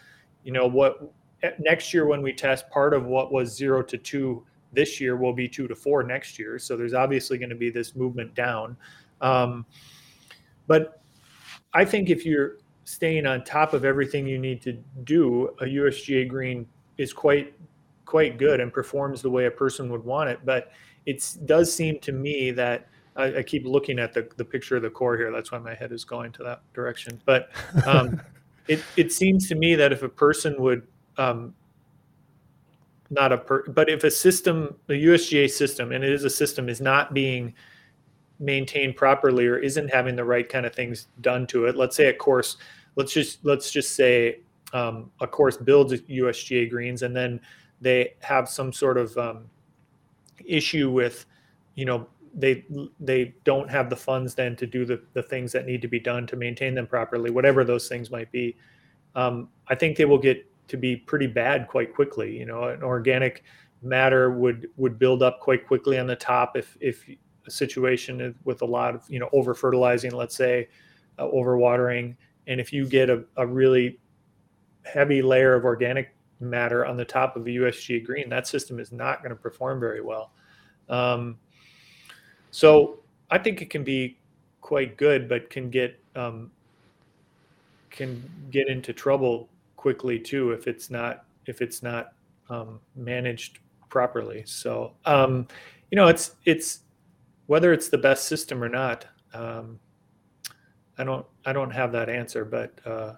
You 0.44 0.52
know 0.52 0.66
what? 0.66 1.12
Next 1.58 1.92
year 1.92 2.06
when 2.06 2.22
we 2.22 2.32
test, 2.32 2.70
part 2.70 2.94
of 2.94 3.04
what 3.04 3.32
was 3.32 3.54
zero 3.54 3.82
to 3.82 3.98
two 3.98 4.44
this 4.72 5.00
year 5.00 5.16
will 5.16 5.32
be 5.32 5.48
two 5.48 5.68
to 5.68 5.74
four 5.74 6.02
next 6.02 6.38
year. 6.38 6.58
So 6.58 6.76
there's 6.76 6.94
obviously 6.94 7.38
going 7.38 7.50
to 7.50 7.56
be 7.56 7.70
this 7.70 7.94
movement 7.94 8.34
down. 8.34 8.76
Um, 9.20 9.66
but 10.66 11.02
I 11.72 11.84
think 11.84 12.10
if 12.10 12.24
you're 12.24 12.58
staying 12.84 13.26
on 13.26 13.44
top 13.44 13.72
of 13.72 13.84
everything 13.84 14.26
you 14.26 14.38
need 14.38 14.60
to 14.62 14.72
do, 15.04 15.48
a 15.60 15.64
USGA 15.64 16.28
green 16.28 16.66
is 16.98 17.12
quite 17.12 17.54
quite 18.04 18.38
good 18.38 18.60
and 18.60 18.72
performs 18.72 19.22
the 19.22 19.30
way 19.30 19.46
a 19.46 19.50
person 19.50 19.90
would 19.90 20.04
want 20.04 20.28
it. 20.28 20.38
But 20.44 20.70
it 21.06 21.36
does 21.46 21.74
seem 21.74 21.98
to 22.00 22.12
me 22.12 22.50
that 22.52 22.88
I, 23.16 23.38
I, 23.38 23.42
keep 23.42 23.64
looking 23.64 23.98
at 23.98 24.12
the, 24.12 24.28
the 24.36 24.44
picture 24.44 24.76
of 24.76 24.82
the 24.82 24.90
core 24.90 25.16
here. 25.16 25.30
That's 25.30 25.52
why 25.52 25.58
my 25.58 25.74
head 25.74 25.92
is 25.92 26.04
going 26.04 26.32
to 26.32 26.42
that 26.42 26.60
direction. 26.72 27.20
But 27.24 27.50
um, 27.86 28.20
it, 28.68 28.82
it 28.96 29.12
seems 29.12 29.48
to 29.48 29.54
me 29.54 29.74
that 29.76 29.92
if 29.92 30.02
a 30.02 30.08
person 30.08 30.54
would 30.58 30.86
um, 31.16 31.54
not 33.10 33.32
a 33.32 33.38
per, 33.38 33.64
but 33.68 33.88
if 33.88 34.04
a 34.04 34.10
system, 34.10 34.74
the 34.86 34.94
USGA 34.94 35.50
system, 35.50 35.92
and 35.92 36.02
it 36.02 36.12
is 36.12 36.24
a 36.24 36.30
system, 36.30 36.68
is 36.68 36.80
not 36.80 37.14
being 37.14 37.54
maintained 38.40 38.96
properly 38.96 39.46
or 39.46 39.58
isn't 39.58 39.92
having 39.92 40.16
the 40.16 40.24
right 40.24 40.48
kind 40.48 40.66
of 40.66 40.74
things 40.74 41.08
done 41.20 41.46
to 41.48 41.66
it. 41.66 41.76
Let's 41.76 41.96
say 41.96 42.06
a 42.06 42.14
course, 42.14 42.56
let's 42.96 43.12
just 43.12 43.44
let's 43.44 43.70
just 43.70 43.94
say 43.94 44.40
um, 44.72 45.10
a 45.20 45.26
course 45.26 45.56
builds 45.56 45.92
USGA 45.92 46.68
greens 46.68 47.02
and 47.02 47.14
then 47.14 47.40
they 47.80 48.14
have 48.20 48.48
some 48.48 48.72
sort 48.72 48.98
of 48.98 49.16
um, 49.16 49.44
issue 50.44 50.90
with, 50.90 51.26
you 51.74 51.84
know, 51.84 52.08
they 52.34 52.64
they 52.98 53.34
don't 53.44 53.70
have 53.70 53.88
the 53.88 53.96
funds 53.96 54.34
then 54.34 54.56
to 54.56 54.66
do 54.66 54.84
the, 54.84 55.00
the 55.12 55.22
things 55.22 55.52
that 55.52 55.66
need 55.66 55.80
to 55.82 55.88
be 55.88 56.00
done 56.00 56.26
to 56.26 56.36
maintain 56.36 56.74
them 56.74 56.86
properly, 56.86 57.30
whatever 57.30 57.64
those 57.64 57.88
things 57.88 58.10
might 58.10 58.30
be. 58.32 58.56
Um, 59.14 59.48
I 59.68 59.74
think 59.74 59.96
they 59.96 60.04
will 60.04 60.18
get 60.18 60.44
to 60.68 60.76
be 60.76 60.96
pretty 60.96 61.28
bad 61.28 61.68
quite 61.68 61.94
quickly. 61.94 62.36
You 62.36 62.46
know, 62.46 62.64
an 62.64 62.82
organic 62.82 63.44
matter 63.82 64.30
would 64.30 64.68
would 64.76 64.98
build 64.98 65.22
up 65.22 65.40
quite 65.40 65.66
quickly 65.66 65.98
on 65.98 66.06
the 66.06 66.16
top 66.16 66.56
if 66.56 66.76
if 66.80 67.08
a 67.46 67.50
situation 67.50 68.34
with 68.44 68.62
a 68.62 68.66
lot 68.66 68.94
of 68.94 69.04
you 69.08 69.20
know 69.20 69.28
over 69.32 69.54
fertilizing, 69.54 70.12
let's 70.12 70.34
say, 70.34 70.68
uh, 71.18 71.28
over 71.28 71.56
watering, 71.56 72.16
and 72.46 72.60
if 72.60 72.72
you 72.72 72.86
get 72.86 73.10
a, 73.10 73.24
a 73.36 73.46
really 73.46 74.00
heavy 74.82 75.22
layer 75.22 75.54
of 75.54 75.64
organic 75.64 76.14
matter 76.40 76.84
on 76.84 76.96
the 76.96 77.04
top 77.04 77.36
of 77.36 77.46
a 77.46 77.50
USG 77.50 78.04
green, 78.04 78.28
that 78.28 78.46
system 78.46 78.80
is 78.80 78.90
not 78.90 79.22
going 79.22 79.30
to 79.30 79.36
perform 79.36 79.78
very 79.78 80.00
well. 80.00 80.32
Um, 80.88 81.38
so 82.54 83.00
I 83.32 83.38
think 83.38 83.62
it 83.62 83.68
can 83.68 83.82
be 83.82 84.16
quite 84.60 84.96
good, 84.96 85.28
but 85.28 85.50
can 85.50 85.70
get 85.70 85.98
um, 86.14 86.52
can 87.90 88.22
get 88.52 88.68
into 88.68 88.92
trouble 88.92 89.48
quickly 89.74 90.20
too 90.20 90.52
if 90.52 90.68
it's 90.68 90.88
not 90.88 91.24
if 91.46 91.60
it's 91.60 91.82
not 91.82 92.12
um, 92.50 92.78
managed 92.94 93.58
properly. 93.88 94.44
So 94.46 94.92
um, 95.04 95.48
you 95.90 95.96
know, 95.96 96.06
it's 96.06 96.36
it's 96.44 96.82
whether 97.46 97.72
it's 97.72 97.88
the 97.88 97.98
best 97.98 98.28
system 98.28 98.62
or 98.62 98.68
not. 98.68 99.04
Um, 99.32 99.80
I 100.96 101.02
don't 101.02 101.26
I 101.44 101.52
don't 101.52 101.72
have 101.72 101.90
that 101.90 102.08
answer, 102.08 102.44
but 102.44 102.78
uh, 102.86 103.14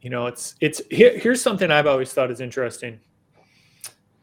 you 0.00 0.10
know, 0.10 0.26
it's 0.26 0.56
it's 0.60 0.82
here, 0.90 1.16
here's 1.16 1.40
something 1.40 1.70
I've 1.70 1.86
always 1.86 2.12
thought 2.12 2.32
is 2.32 2.40
interesting. 2.40 2.98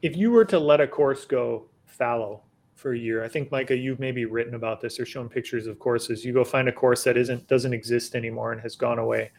If 0.01 0.17
you 0.17 0.29
were 0.29 0.43
to 0.43 0.59
let 0.59 0.81
a 0.81 0.87
course 0.87 1.23
go 1.23 1.69
fallow 1.85 2.43
for 2.79 2.93
a 2.93 2.97
year, 2.97 3.23
I 3.23 3.27
think 3.27 3.51
Micah, 3.51 3.75
you've 3.75 3.99
maybe 3.99 4.25
written 4.25 4.55
about 4.55 4.79
this 4.79 4.99
or 4.99 5.05
shown 5.05 5.27
pictures 5.27 5.67
of 5.67 5.77
courses. 5.79 6.23
You 6.23 6.33
go 6.33 6.45
find 6.45 6.69
a 6.69 6.71
course 6.71 7.03
that 7.03 7.17
isn't 7.17 7.47
doesn't 7.47 7.73
exist 7.73 8.15
anymore 8.15 8.53
and 8.53 8.61
has 8.61 8.75
gone 8.75 8.99
away. 8.99 9.31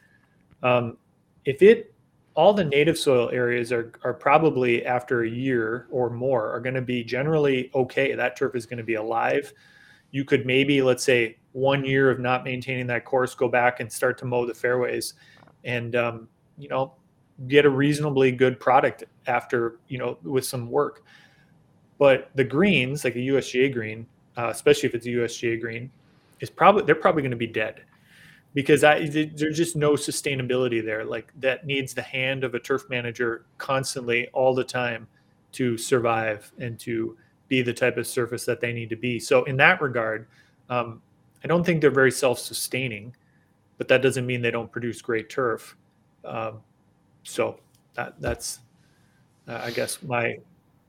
Um, 0.62 0.98
if 1.46 1.62
it 1.62 1.94
all 2.34 2.52
the 2.52 2.64
native 2.64 2.96
soil 2.96 3.30
areas 3.32 3.72
are, 3.72 3.92
are 4.04 4.14
probably 4.14 4.84
after 4.84 5.22
a 5.22 5.28
year 5.28 5.88
or 5.90 6.10
more 6.10 6.50
are 6.50 6.60
going 6.60 6.74
to 6.74 6.82
be 6.82 7.02
generally 7.02 7.70
okay. 7.74 8.14
That 8.14 8.36
turf 8.36 8.54
is 8.54 8.66
going 8.66 8.78
to 8.78 8.84
be 8.84 8.94
alive. 8.94 9.52
You 10.12 10.24
could 10.24 10.46
maybe, 10.46 10.80
let's 10.82 11.02
say, 11.02 11.38
one 11.52 11.84
year 11.84 12.10
of 12.10 12.20
not 12.20 12.44
maintaining 12.44 12.86
that 12.88 13.04
course, 13.04 13.34
go 13.34 13.48
back 13.48 13.80
and 13.80 13.90
start 13.90 14.18
to 14.18 14.24
mow 14.24 14.46
the 14.46 14.54
fairways, 14.54 15.14
and 15.64 15.96
um, 15.96 16.28
you 16.58 16.68
know, 16.68 16.94
get 17.48 17.64
a 17.64 17.70
reasonably 17.70 18.30
good 18.30 18.60
product 18.60 19.04
after 19.26 19.80
you 19.88 19.98
know 19.98 20.18
with 20.22 20.44
some 20.44 20.70
work. 20.70 21.04
But 22.00 22.30
the 22.34 22.44
greens, 22.44 23.04
like 23.04 23.14
a 23.14 23.18
USGA 23.18 23.70
green, 23.74 24.06
uh, 24.38 24.48
especially 24.48 24.88
if 24.88 24.94
it's 24.94 25.04
a 25.04 25.10
USGA 25.10 25.60
green, 25.60 25.90
is 26.40 26.48
probably 26.48 26.82
they're 26.84 26.94
probably 26.94 27.20
going 27.20 27.30
to 27.30 27.36
be 27.36 27.46
dead 27.46 27.82
because 28.54 28.82
I, 28.84 29.06
there's 29.06 29.58
just 29.58 29.76
no 29.76 29.92
sustainability 29.92 30.82
there. 30.82 31.04
Like 31.04 31.30
that 31.40 31.66
needs 31.66 31.92
the 31.92 32.00
hand 32.00 32.42
of 32.42 32.54
a 32.54 32.58
turf 32.58 32.88
manager 32.88 33.44
constantly, 33.58 34.28
all 34.28 34.54
the 34.54 34.64
time, 34.64 35.06
to 35.52 35.76
survive 35.76 36.50
and 36.58 36.78
to 36.80 37.18
be 37.48 37.60
the 37.60 37.74
type 37.74 37.98
of 37.98 38.06
surface 38.06 38.46
that 38.46 38.62
they 38.62 38.72
need 38.72 38.88
to 38.88 38.96
be. 38.96 39.20
So 39.20 39.44
in 39.44 39.58
that 39.58 39.82
regard, 39.82 40.26
um, 40.70 41.02
I 41.44 41.48
don't 41.48 41.64
think 41.64 41.82
they're 41.82 41.90
very 41.90 42.12
self-sustaining, 42.12 43.14
but 43.76 43.88
that 43.88 44.00
doesn't 44.00 44.26
mean 44.26 44.40
they 44.40 44.50
don't 44.50 44.72
produce 44.72 45.02
great 45.02 45.28
turf. 45.28 45.76
Um, 46.24 46.62
so 47.24 47.60
that 47.92 48.14
that's, 48.20 48.60
uh, 49.46 49.60
I 49.62 49.70
guess, 49.70 50.02
my 50.02 50.38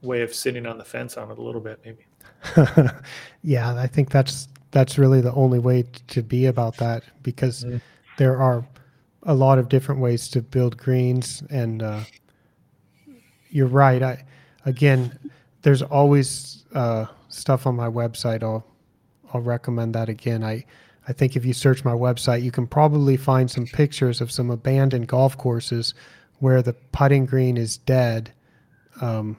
way 0.02 0.22
of 0.22 0.34
sitting 0.34 0.66
on 0.66 0.78
the 0.78 0.86
fence 0.86 1.18
on 1.18 1.30
it 1.32 1.38
a 1.38 1.42
little 1.42 1.62
bit, 1.62 1.80
maybe. 1.86 2.06
yeah, 3.44 3.76
I 3.76 3.88
think 3.88 4.10
that's 4.10 4.48
that's 4.72 4.98
really 4.98 5.22
the 5.22 5.34
only 5.34 5.60
way 5.60 5.84
to 6.08 6.24
be 6.24 6.46
about 6.46 6.78
that 6.78 7.04
because 7.24 7.64
mm. 7.64 7.80
there 8.18 8.42
are 8.42 8.66
a 9.24 9.34
lot 9.34 9.60
of 9.60 9.70
different 9.70 10.02
ways 10.02 10.28
to 10.30 10.42
build 10.42 10.78
greens 10.78 11.44
and 11.50 11.84
uh, 11.84 12.02
you're 13.50 13.68
right 13.68 14.02
i 14.02 14.24
again 14.66 15.18
there's 15.62 15.82
always 15.82 16.64
uh, 16.74 17.06
stuff 17.28 17.68
on 17.68 17.76
my 17.76 17.88
website 17.88 18.42
i'll 18.42 18.66
i'll 19.34 19.42
recommend 19.42 19.94
that 19.94 20.10
again 20.10 20.44
i 20.44 20.64
i 21.08 21.14
think 21.14 21.36
if 21.36 21.46
you 21.46 21.54
search 21.54 21.86
my 21.86 21.94
website 21.94 22.42
you 22.42 22.52
can 22.52 22.66
probably 22.66 23.18
find 23.18 23.52
some 23.52 23.66
pictures 23.66 24.22
of 24.22 24.32
some 24.32 24.50
abandoned 24.50 25.08
golf 25.08 25.38
courses 25.38 25.94
where 26.40 26.62
the 26.62 26.74
putting 26.92 27.26
green 27.26 27.58
is 27.58 27.78
dead 27.78 28.32
um, 29.02 29.38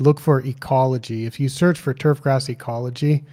look 0.00 0.18
for 0.18 0.40
ecology 0.40 1.26
if 1.26 1.38
you 1.38 1.48
search 1.48 1.78
for 1.78 1.94
turfgrass 1.94 2.48
ecology 2.48 3.24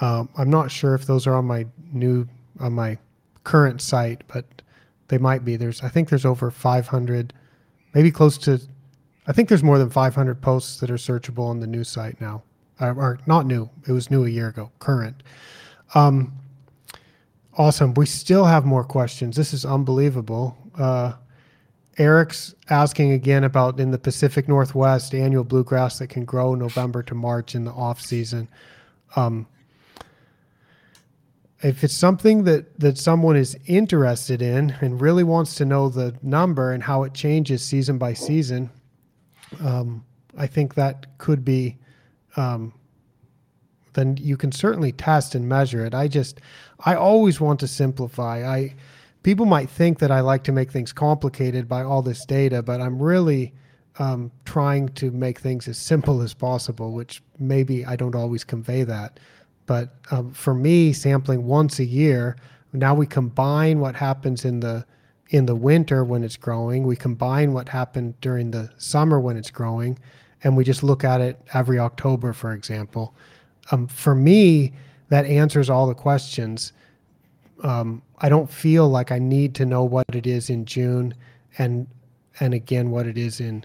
um, 0.00 0.28
I'm 0.36 0.50
not 0.50 0.70
sure 0.70 0.94
if 0.94 1.06
those 1.06 1.26
are 1.26 1.34
on 1.34 1.44
my 1.44 1.66
new 1.92 2.28
on 2.60 2.72
my 2.72 2.98
current 3.44 3.80
site, 3.80 4.22
but 4.26 4.44
they 5.08 5.18
might 5.18 5.44
be. 5.44 5.56
There's 5.56 5.82
I 5.82 5.88
think 5.88 6.08
there's 6.08 6.24
over 6.24 6.50
500, 6.50 7.32
maybe 7.94 8.10
close 8.10 8.38
to. 8.38 8.60
I 9.26 9.32
think 9.32 9.48
there's 9.48 9.62
more 9.62 9.78
than 9.78 9.90
500 9.90 10.40
posts 10.42 10.80
that 10.80 10.90
are 10.90 10.96
searchable 10.96 11.48
on 11.48 11.60
the 11.60 11.66
new 11.66 11.84
site 11.84 12.20
now. 12.20 12.42
Uh, 12.80 12.92
or 12.94 13.18
not 13.26 13.46
new. 13.46 13.70
It 13.86 13.92
was 13.92 14.10
new 14.10 14.24
a 14.24 14.28
year 14.28 14.48
ago. 14.48 14.70
Current. 14.80 15.22
Um, 15.94 16.32
awesome. 17.56 17.94
We 17.94 18.04
still 18.06 18.44
have 18.44 18.64
more 18.64 18.82
questions. 18.82 19.36
This 19.36 19.54
is 19.54 19.64
unbelievable. 19.64 20.58
Uh, 20.76 21.12
Eric's 21.98 22.54
asking 22.70 23.12
again 23.12 23.44
about 23.44 23.78
in 23.78 23.90
the 23.90 23.98
Pacific 23.98 24.48
Northwest 24.48 25.14
annual 25.14 25.44
bluegrass 25.44 25.98
that 25.98 26.08
can 26.08 26.24
grow 26.24 26.54
November 26.54 27.02
to 27.04 27.14
March 27.14 27.54
in 27.54 27.64
the 27.64 27.70
off 27.72 28.00
season. 28.00 28.48
Um, 29.16 29.46
if 31.62 31.82
it's 31.82 31.96
something 31.96 32.44
that 32.44 32.78
that 32.78 32.98
someone 32.98 33.36
is 33.36 33.56
interested 33.66 34.42
in 34.42 34.74
and 34.80 35.00
really 35.00 35.24
wants 35.24 35.54
to 35.56 35.64
know 35.64 35.88
the 35.88 36.14
number 36.22 36.72
and 36.72 36.82
how 36.82 37.04
it 37.04 37.14
changes 37.14 37.64
season 37.64 37.96
by 37.96 38.12
season, 38.12 38.70
um, 39.60 40.04
I 40.36 40.46
think 40.46 40.74
that 40.74 41.18
could 41.18 41.44
be. 41.44 41.78
Um, 42.36 42.74
then 43.94 44.16
you 44.20 44.36
can 44.36 44.52
certainly 44.52 44.92
test 44.92 45.34
and 45.34 45.48
measure 45.48 45.86
it. 45.86 45.94
I 45.94 46.08
just, 46.08 46.40
I 46.84 46.96
always 46.96 47.40
want 47.40 47.60
to 47.60 47.68
simplify. 47.68 48.44
I, 48.44 48.74
people 49.24 49.46
might 49.46 49.68
think 49.68 49.98
that 49.98 50.12
I 50.12 50.20
like 50.20 50.44
to 50.44 50.52
make 50.52 50.70
things 50.70 50.92
complicated 50.92 51.66
by 51.66 51.82
all 51.82 52.02
this 52.02 52.24
data, 52.24 52.62
but 52.62 52.80
I'm 52.80 53.02
really 53.02 53.52
um, 53.98 54.30
trying 54.44 54.90
to 54.90 55.10
make 55.10 55.40
things 55.40 55.66
as 55.66 55.78
simple 55.78 56.22
as 56.22 56.34
possible, 56.34 56.92
which 56.92 57.22
maybe 57.38 57.84
I 57.84 57.96
don't 57.96 58.14
always 58.14 58.44
convey 58.44 58.84
that. 58.84 59.18
But 59.66 59.94
um, 60.10 60.32
for 60.32 60.54
me, 60.54 60.92
sampling 60.92 61.46
once 61.46 61.78
a 61.78 61.84
year, 61.84 62.36
now 62.72 62.94
we 62.94 63.06
combine 63.06 63.80
what 63.80 63.96
happens 63.96 64.44
in 64.44 64.60
the 64.60 64.86
in 65.30 65.46
the 65.46 65.56
winter 65.56 66.04
when 66.04 66.22
it's 66.22 66.36
growing. 66.36 66.84
We 66.84 66.96
combine 66.96 67.54
what 67.54 67.68
happened 67.70 68.20
during 68.20 68.50
the 68.50 68.70
summer 68.76 69.18
when 69.18 69.38
it's 69.38 69.50
growing, 69.50 69.98
and 70.42 70.54
we 70.54 70.64
just 70.64 70.82
look 70.82 71.02
at 71.02 71.22
it 71.22 71.40
every 71.54 71.78
October, 71.78 72.34
for 72.34 72.52
example. 72.52 73.14
Um, 73.70 73.86
for 73.88 74.14
me, 74.14 74.74
that 75.08 75.24
answers 75.24 75.70
all 75.70 75.86
the 75.86 75.94
questions. 75.94 76.72
Um, 77.64 78.02
I 78.18 78.28
don't 78.28 78.50
feel 78.50 78.88
like 78.88 79.10
I 79.10 79.18
need 79.18 79.54
to 79.56 79.64
know 79.64 79.82
what 79.82 80.04
it 80.12 80.26
is 80.26 80.50
in 80.50 80.66
June, 80.66 81.14
and 81.58 81.86
and 82.38 82.54
again 82.54 82.90
what 82.90 83.06
it 83.06 83.18
is 83.18 83.40
in 83.40 83.64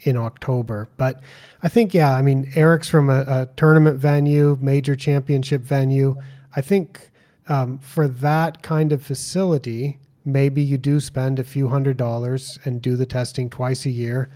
in 0.00 0.16
October. 0.16 0.88
But 0.96 1.22
I 1.62 1.68
think, 1.68 1.92
yeah, 1.92 2.14
I 2.14 2.22
mean, 2.22 2.52
Eric's 2.54 2.88
from 2.88 3.10
a, 3.10 3.22
a 3.22 3.48
tournament 3.56 3.98
venue, 3.98 4.56
major 4.60 4.94
championship 4.94 5.62
venue. 5.62 6.14
I 6.54 6.60
think 6.60 7.10
um, 7.48 7.78
for 7.78 8.06
that 8.06 8.62
kind 8.62 8.92
of 8.92 9.02
facility, 9.02 9.98
maybe 10.24 10.62
you 10.62 10.78
do 10.78 11.00
spend 11.00 11.38
a 11.38 11.44
few 11.44 11.68
hundred 11.68 11.96
dollars 11.96 12.58
and 12.64 12.80
do 12.82 12.96
the 12.96 13.06
testing 13.06 13.50
twice 13.50 13.86
a 13.86 13.90
year, 13.90 14.30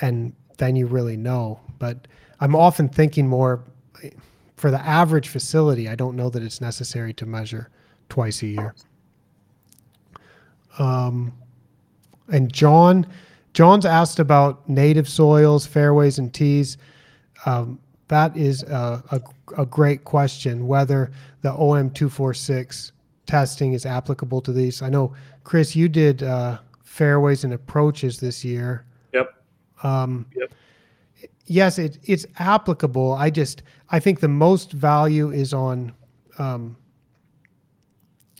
and 0.00 0.34
then 0.58 0.76
you 0.76 0.86
really 0.86 1.16
know. 1.16 1.60
But 1.78 2.08
I'm 2.40 2.56
often 2.56 2.88
thinking 2.88 3.28
more 3.28 3.62
for 4.56 4.70
the 4.70 4.80
average 4.80 5.28
facility, 5.28 5.88
I 5.88 5.94
don't 5.94 6.16
know 6.16 6.30
that 6.30 6.42
it's 6.42 6.60
necessary 6.60 7.12
to 7.14 7.26
measure 7.26 7.70
twice 8.08 8.42
a 8.42 8.46
year. 8.46 8.74
Um, 10.78 11.32
and 12.28 12.52
John, 12.52 13.06
John's 13.54 13.86
asked 13.86 14.18
about 14.18 14.68
native 14.68 15.08
soils, 15.08 15.66
fairways, 15.66 16.18
and 16.18 16.32
tees. 16.32 16.76
Um, 17.46 17.78
that 18.08 18.36
is 18.36 18.62
a, 18.64 19.02
a, 19.10 19.20
a, 19.62 19.66
great 19.66 20.04
question. 20.04 20.66
Whether 20.66 21.10
the 21.42 21.52
OM 21.52 21.90
two 21.90 22.08
four 22.08 22.34
six 22.34 22.92
testing 23.26 23.72
is 23.72 23.86
applicable 23.86 24.40
to 24.42 24.52
these. 24.52 24.82
I 24.82 24.88
know, 24.88 25.14
Chris, 25.44 25.74
you 25.74 25.88
did 25.88 26.22
uh, 26.22 26.58
fairways 26.84 27.44
and 27.44 27.52
approaches 27.52 28.18
this 28.20 28.44
year. 28.44 28.84
Yep. 29.12 29.34
Um, 29.82 30.26
yep. 30.34 30.52
Yes, 31.46 31.78
it, 31.78 31.98
it's 32.04 32.26
applicable. 32.38 33.12
I 33.12 33.30
just 33.30 33.62
I 33.90 34.00
think 34.00 34.20
the 34.20 34.28
most 34.28 34.72
value 34.72 35.30
is 35.30 35.52
on 35.52 35.92
um, 36.38 36.76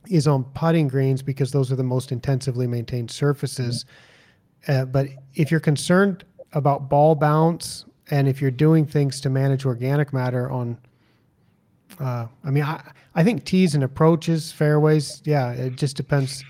is 0.09 0.27
on 0.27 0.45
putting 0.55 0.89
greens 0.89 1.23
because 1.23 1.51
those 1.51 1.71
are 1.73 1.77
the 1.77 1.83
most 1.85 2.13
intensively 2.13 2.67
maintained 2.67 3.11
surfaces. 3.11 3.85
Uh, 4.69 4.85
but 4.85 5.09
if 5.35 5.51
you're 5.51 5.61
concerned 5.61 6.25
about 6.53 6.89
ball 6.89 7.15
bounce 7.15 7.85
and 8.11 8.29
if 8.29 8.41
you're 8.41 8.51
doing 8.51 8.87
things 8.87 9.21
to 9.21 9.31
manage 9.31 9.65
organic 9.65 10.13
matter 10.13 10.51
on, 10.51 10.79
uh, 12.01 12.27
I 12.45 12.51
mean, 12.51 12.65
I, 12.65 12.83
I 13.15 13.25
think 13.25 13.45
tees 13.45 13.75
and 13.75 13.85
approaches, 13.85 14.53
fairways, 14.53 15.23
yeah, 15.25 15.53
it 15.53 15.77
just 15.77 15.97
depends. 15.97 16.45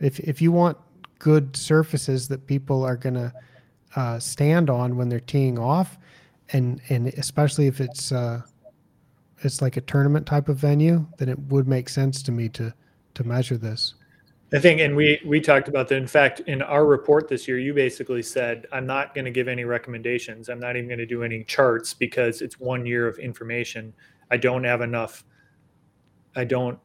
If 0.00 0.18
if 0.20 0.42
you 0.42 0.52
want 0.52 0.76
good 1.18 1.56
surfaces 1.56 2.28
that 2.28 2.46
people 2.46 2.84
are 2.84 2.96
gonna 2.96 3.32
uh, 3.96 4.18
stand 4.18 4.70
on 4.70 4.96
when 4.96 5.08
they're 5.08 5.20
teeing 5.20 5.58
off, 5.58 5.98
and 6.52 6.80
and 6.88 7.08
especially 7.08 7.66
if 7.66 7.80
it's 7.80 8.12
uh, 8.12 8.42
it's 9.40 9.62
like 9.62 9.76
a 9.76 9.80
tournament 9.82 10.26
type 10.26 10.48
of 10.48 10.56
venue, 10.56 11.06
then 11.18 11.28
it 11.28 11.38
would 11.38 11.68
make 11.68 11.88
sense 11.88 12.22
to 12.24 12.32
me 12.32 12.48
to 12.50 12.72
to 13.18 13.24
measure 13.24 13.56
this. 13.56 13.94
I 14.52 14.58
think, 14.58 14.80
and 14.80 14.96
we 14.96 15.20
we 15.26 15.40
talked 15.40 15.68
about 15.68 15.88
that. 15.88 15.96
In 15.96 16.06
fact, 16.06 16.40
in 16.40 16.62
our 16.62 16.86
report 16.86 17.28
this 17.28 17.46
year, 17.46 17.58
you 17.58 17.74
basically 17.74 18.22
said, 18.22 18.66
"I'm 18.72 18.86
not 18.86 19.14
going 19.14 19.26
to 19.26 19.30
give 19.30 19.46
any 19.46 19.64
recommendations. 19.64 20.48
I'm 20.48 20.58
not 20.58 20.76
even 20.76 20.88
going 20.88 21.00
to 21.00 21.06
do 21.06 21.22
any 21.22 21.44
charts 21.44 21.92
because 21.92 22.40
it's 22.40 22.58
one 22.58 22.86
year 22.86 23.06
of 23.06 23.18
information. 23.18 23.92
I 24.30 24.38
don't 24.38 24.64
have 24.64 24.80
enough. 24.80 25.24
I 26.34 26.44
don't 26.44 26.78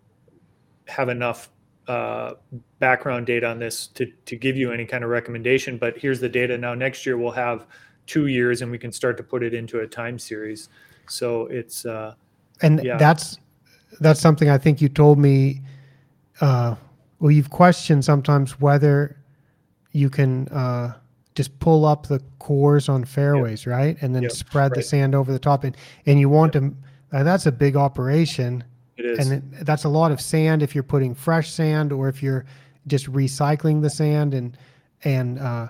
have 0.89 1.07
enough 1.07 1.51
uh, 1.87 2.33
background 2.79 3.27
data 3.27 3.47
on 3.47 3.59
this 3.59 3.87
to 3.87 4.11
to 4.25 4.35
give 4.35 4.57
you 4.57 4.73
any 4.73 4.85
kind 4.85 5.05
of 5.05 5.09
recommendation. 5.09 5.77
But 5.77 5.97
here's 5.97 6.19
the 6.19 6.29
data. 6.29 6.57
Now, 6.57 6.73
next 6.73 7.05
year 7.05 7.17
we'll 7.17 7.31
have 7.31 7.65
two 8.07 8.27
years, 8.27 8.61
and 8.61 8.69
we 8.69 8.77
can 8.77 8.91
start 8.91 9.15
to 9.17 9.23
put 9.23 9.41
it 9.41 9.53
into 9.53 9.79
a 9.79 9.87
time 9.87 10.19
series. 10.19 10.67
So 11.07 11.45
it's 11.45 11.85
uh, 11.85 12.15
and 12.61 12.83
yeah. 12.83 12.97
that's 12.97 13.39
that's 14.01 14.19
something 14.19 14.49
I 14.49 14.57
think 14.57 14.81
you 14.81 14.89
told 14.89 15.17
me 15.17 15.61
uh, 16.41 16.75
well, 17.19 17.31
you've 17.31 17.49
questioned 17.49 18.03
sometimes 18.03 18.59
whether 18.59 19.17
you 19.91 20.09
can 20.09 20.47
uh, 20.49 20.93
just 21.35 21.57
pull 21.59 21.85
up 21.85 22.07
the 22.07 22.21
cores 22.39 22.89
on 22.89 23.05
fairways, 23.05 23.65
yep. 23.65 23.73
right, 23.73 23.97
and 24.01 24.13
then 24.13 24.23
yep. 24.23 24.31
spread 24.31 24.71
right. 24.71 24.77
the 24.77 24.83
sand 24.83 25.15
over 25.15 25.31
the 25.31 25.39
top, 25.39 25.63
and 25.63 25.75
and 26.05 26.19
you 26.19 26.29
want 26.29 26.55
yep. 26.55 26.63
to. 26.63 27.17
Uh, 27.17 27.23
that's 27.23 27.45
a 27.45 27.51
big 27.51 27.75
operation. 27.75 28.63
It 28.97 29.05
is, 29.05 29.19
and 29.19 29.53
it, 29.53 29.65
that's 29.65 29.83
a 29.83 29.89
lot 29.89 30.11
of 30.11 30.19
sand 30.19 30.63
if 30.63 30.75
you're 30.75 30.83
putting 30.83 31.15
fresh 31.15 31.51
sand 31.51 31.91
or 31.91 32.09
if 32.09 32.21
you're 32.21 32.45
just 32.87 33.11
recycling 33.11 33.81
the 33.81 33.89
sand, 33.89 34.33
and 34.33 34.57
and 35.03 35.39
uh, 35.39 35.67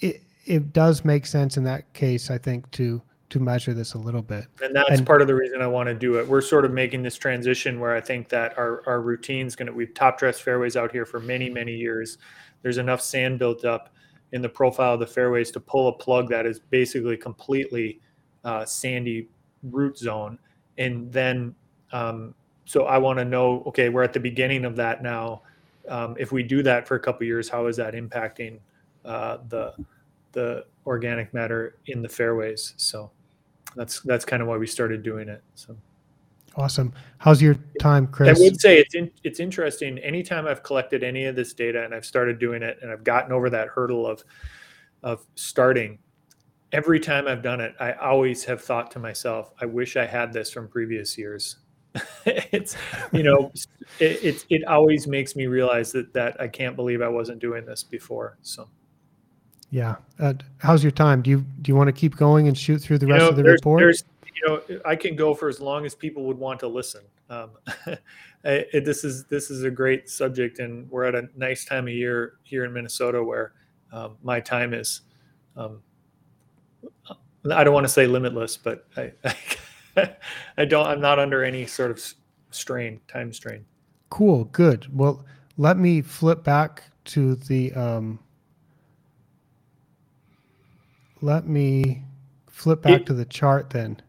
it 0.00 0.22
it 0.46 0.72
does 0.72 1.04
make 1.04 1.26
sense 1.26 1.56
in 1.56 1.64
that 1.64 1.92
case, 1.92 2.30
I 2.30 2.38
think, 2.38 2.70
to 2.72 3.02
to 3.32 3.40
measure 3.40 3.72
this 3.72 3.94
a 3.94 3.98
little 3.98 4.22
bit. 4.22 4.44
And 4.62 4.76
that's 4.76 4.90
and, 4.90 5.06
part 5.06 5.22
of 5.22 5.26
the 5.26 5.34
reason 5.34 5.62
I 5.62 5.66
want 5.66 5.88
to 5.88 5.94
do 5.94 6.18
it. 6.18 6.28
We're 6.28 6.42
sort 6.42 6.64
of 6.64 6.72
making 6.72 7.02
this 7.02 7.16
transition 7.16 7.80
where 7.80 7.94
I 7.96 8.00
think 8.00 8.28
that 8.28 8.56
our, 8.58 8.82
our 8.86 9.00
routine's 9.00 9.56
going 9.56 9.66
to, 9.66 9.72
we've 9.72 9.94
top 9.94 10.18
dressed 10.18 10.42
fairways 10.42 10.76
out 10.76 10.92
here 10.92 11.06
for 11.06 11.18
many, 11.18 11.48
many 11.48 11.74
years. 11.74 12.18
There's 12.62 12.78
enough 12.78 13.00
sand 13.00 13.38
built 13.38 13.64
up 13.64 13.94
in 14.32 14.42
the 14.42 14.48
profile 14.48 14.94
of 14.94 15.00
the 15.00 15.06
fairways 15.06 15.50
to 15.52 15.60
pull 15.60 15.88
a 15.88 15.92
plug 15.92 16.28
that 16.28 16.46
is 16.46 16.58
basically 16.58 17.16
completely 17.16 18.00
uh, 18.44 18.64
sandy 18.64 19.28
root 19.62 19.96
zone. 19.96 20.38
And 20.78 21.10
then, 21.10 21.54
um, 21.92 22.34
so 22.66 22.84
I 22.84 22.98
want 22.98 23.18
to 23.18 23.24
know, 23.24 23.62
okay, 23.66 23.88
we're 23.88 24.02
at 24.02 24.12
the 24.12 24.20
beginning 24.20 24.64
of 24.64 24.76
that 24.76 25.02
now. 25.02 25.42
Um, 25.88 26.16
if 26.18 26.32
we 26.32 26.42
do 26.42 26.62
that 26.62 26.86
for 26.86 26.94
a 26.96 27.00
couple 27.00 27.26
years, 27.26 27.48
how 27.48 27.66
is 27.66 27.76
that 27.76 27.94
impacting 27.94 28.60
uh, 29.04 29.38
the 29.48 29.74
the 30.30 30.64
organic 30.86 31.34
matter 31.34 31.76
in 31.86 32.02
the 32.02 32.08
fairways? 32.08 32.74
So 32.76 33.10
that's 33.76 34.00
that's 34.00 34.24
kind 34.24 34.42
of 34.42 34.48
why 34.48 34.56
we 34.56 34.66
started 34.66 35.02
doing 35.02 35.28
it. 35.28 35.42
So 35.54 35.76
awesome. 36.56 36.92
How's 37.18 37.40
your 37.40 37.56
time, 37.80 38.06
Chris? 38.06 38.38
I 38.38 38.42
would 38.42 38.60
say 38.60 38.78
it's 38.78 38.94
in, 38.94 39.10
it's 39.24 39.40
interesting. 39.40 39.98
Anytime 39.98 40.46
I've 40.46 40.62
collected 40.62 41.02
any 41.02 41.24
of 41.24 41.36
this 41.36 41.52
data 41.52 41.84
and 41.84 41.94
I've 41.94 42.06
started 42.06 42.38
doing 42.38 42.62
it 42.62 42.78
and 42.82 42.90
I've 42.90 43.04
gotten 43.04 43.32
over 43.32 43.50
that 43.50 43.68
hurdle 43.68 44.06
of 44.06 44.24
of 45.02 45.26
starting, 45.34 45.98
every 46.72 47.00
time 47.00 47.26
I've 47.26 47.42
done 47.42 47.60
it, 47.60 47.74
I 47.80 47.92
always 47.92 48.44
have 48.44 48.62
thought 48.62 48.90
to 48.92 48.98
myself, 48.98 49.52
I 49.60 49.66
wish 49.66 49.96
I 49.96 50.06
had 50.06 50.32
this 50.32 50.50
from 50.50 50.68
previous 50.68 51.16
years. 51.18 51.56
it's 52.24 52.74
you 53.12 53.22
know 53.22 53.52
it, 54.00 54.24
it 54.24 54.46
it 54.48 54.64
always 54.64 55.06
makes 55.06 55.36
me 55.36 55.46
realize 55.46 55.92
that 55.92 56.12
that 56.14 56.40
I 56.40 56.48
can't 56.48 56.74
believe 56.74 57.02
I 57.02 57.08
wasn't 57.08 57.38
doing 57.38 57.66
this 57.66 57.82
before. 57.82 58.38
So 58.40 58.68
yeah. 59.72 59.96
Uh, 60.20 60.34
how's 60.58 60.84
your 60.84 60.92
time? 60.92 61.22
Do 61.22 61.30
you 61.30 61.40
do 61.62 61.70
you 61.70 61.74
want 61.74 61.88
to 61.88 61.92
keep 61.92 62.14
going 62.14 62.46
and 62.46 62.56
shoot 62.56 62.78
through 62.78 62.98
the 62.98 63.06
you 63.06 63.14
rest 63.14 63.22
know, 63.22 63.28
of 63.30 63.36
the 63.36 63.42
there's, 63.42 63.54
report? 63.54 63.80
There's, 63.80 64.04
you 64.34 64.46
know, 64.46 64.80
I 64.84 64.94
can 64.94 65.16
go 65.16 65.34
for 65.34 65.48
as 65.48 65.60
long 65.60 65.86
as 65.86 65.94
people 65.94 66.24
would 66.24 66.38
want 66.38 66.60
to 66.60 66.68
listen. 66.68 67.00
Um, 67.30 67.52
it, 68.44 68.84
this 68.84 69.02
is 69.02 69.24
this 69.24 69.50
is 69.50 69.64
a 69.64 69.70
great 69.70 70.10
subject, 70.10 70.58
and 70.58 70.88
we're 70.90 71.04
at 71.04 71.14
a 71.14 71.26
nice 71.34 71.64
time 71.64 71.88
of 71.88 71.94
year 71.94 72.34
here 72.42 72.66
in 72.66 72.72
Minnesota 72.74 73.24
where 73.24 73.54
um, 73.92 74.18
my 74.22 74.40
time 74.40 74.74
is. 74.74 75.00
Um, 75.56 75.82
I 77.50 77.64
don't 77.64 77.74
want 77.74 77.84
to 77.84 77.92
say 77.92 78.06
limitless, 78.06 78.58
but 78.58 78.86
I, 78.98 79.12
I, 79.96 80.14
I 80.58 80.64
don't. 80.66 80.86
I'm 80.86 81.00
not 81.00 81.18
under 81.18 81.42
any 81.42 81.66
sort 81.66 81.90
of 81.90 81.98
strain, 82.50 83.00
time 83.08 83.32
strain. 83.32 83.64
Cool. 84.10 84.44
Good. 84.44 84.86
Well, 84.94 85.24
let 85.56 85.78
me 85.78 86.02
flip 86.02 86.44
back 86.44 86.82
to 87.06 87.36
the 87.36 87.72
um, 87.72 88.18
let 91.22 91.46
me 91.46 92.02
flip 92.50 92.82
back 92.82 93.02
it, 93.02 93.06
to 93.06 93.14
the 93.14 93.24
chart 93.24 93.70
then. 93.70 94.02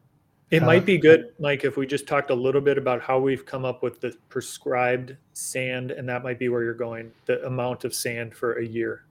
It 0.52 0.64
uh, 0.64 0.66
might 0.66 0.86
be 0.86 0.98
good, 0.98 1.32
Micah, 1.40 1.68
if 1.68 1.78
we 1.78 1.88
just 1.88 2.08
talked 2.08 2.30
a 2.30 2.36
little 2.36 2.60
bit 2.60 2.78
about 2.78 3.02
how 3.02 3.20
we've 3.20 3.46
come 3.46 3.64
up 3.64 3.82
with 3.82 4.02
the 4.02 4.16
prescribed 4.30 5.16
sand, 5.34 5.92
and 5.92 6.10
that 6.10 6.24
might 6.24 6.40
be 6.40 6.50
where 6.50 6.64
you're 6.64 6.74
going, 6.74 7.12
the 7.26 7.46
amount 7.46 7.86
of 7.86 7.94
sand 7.94 8.36
for 8.36 8.60
a 8.60 8.66
year. 8.66 9.06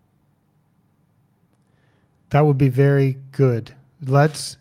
That 2.31 2.45
would 2.45 2.59
be 2.59 2.69
very 2.69 3.19
good. 3.31 3.75
Let's 4.07 4.57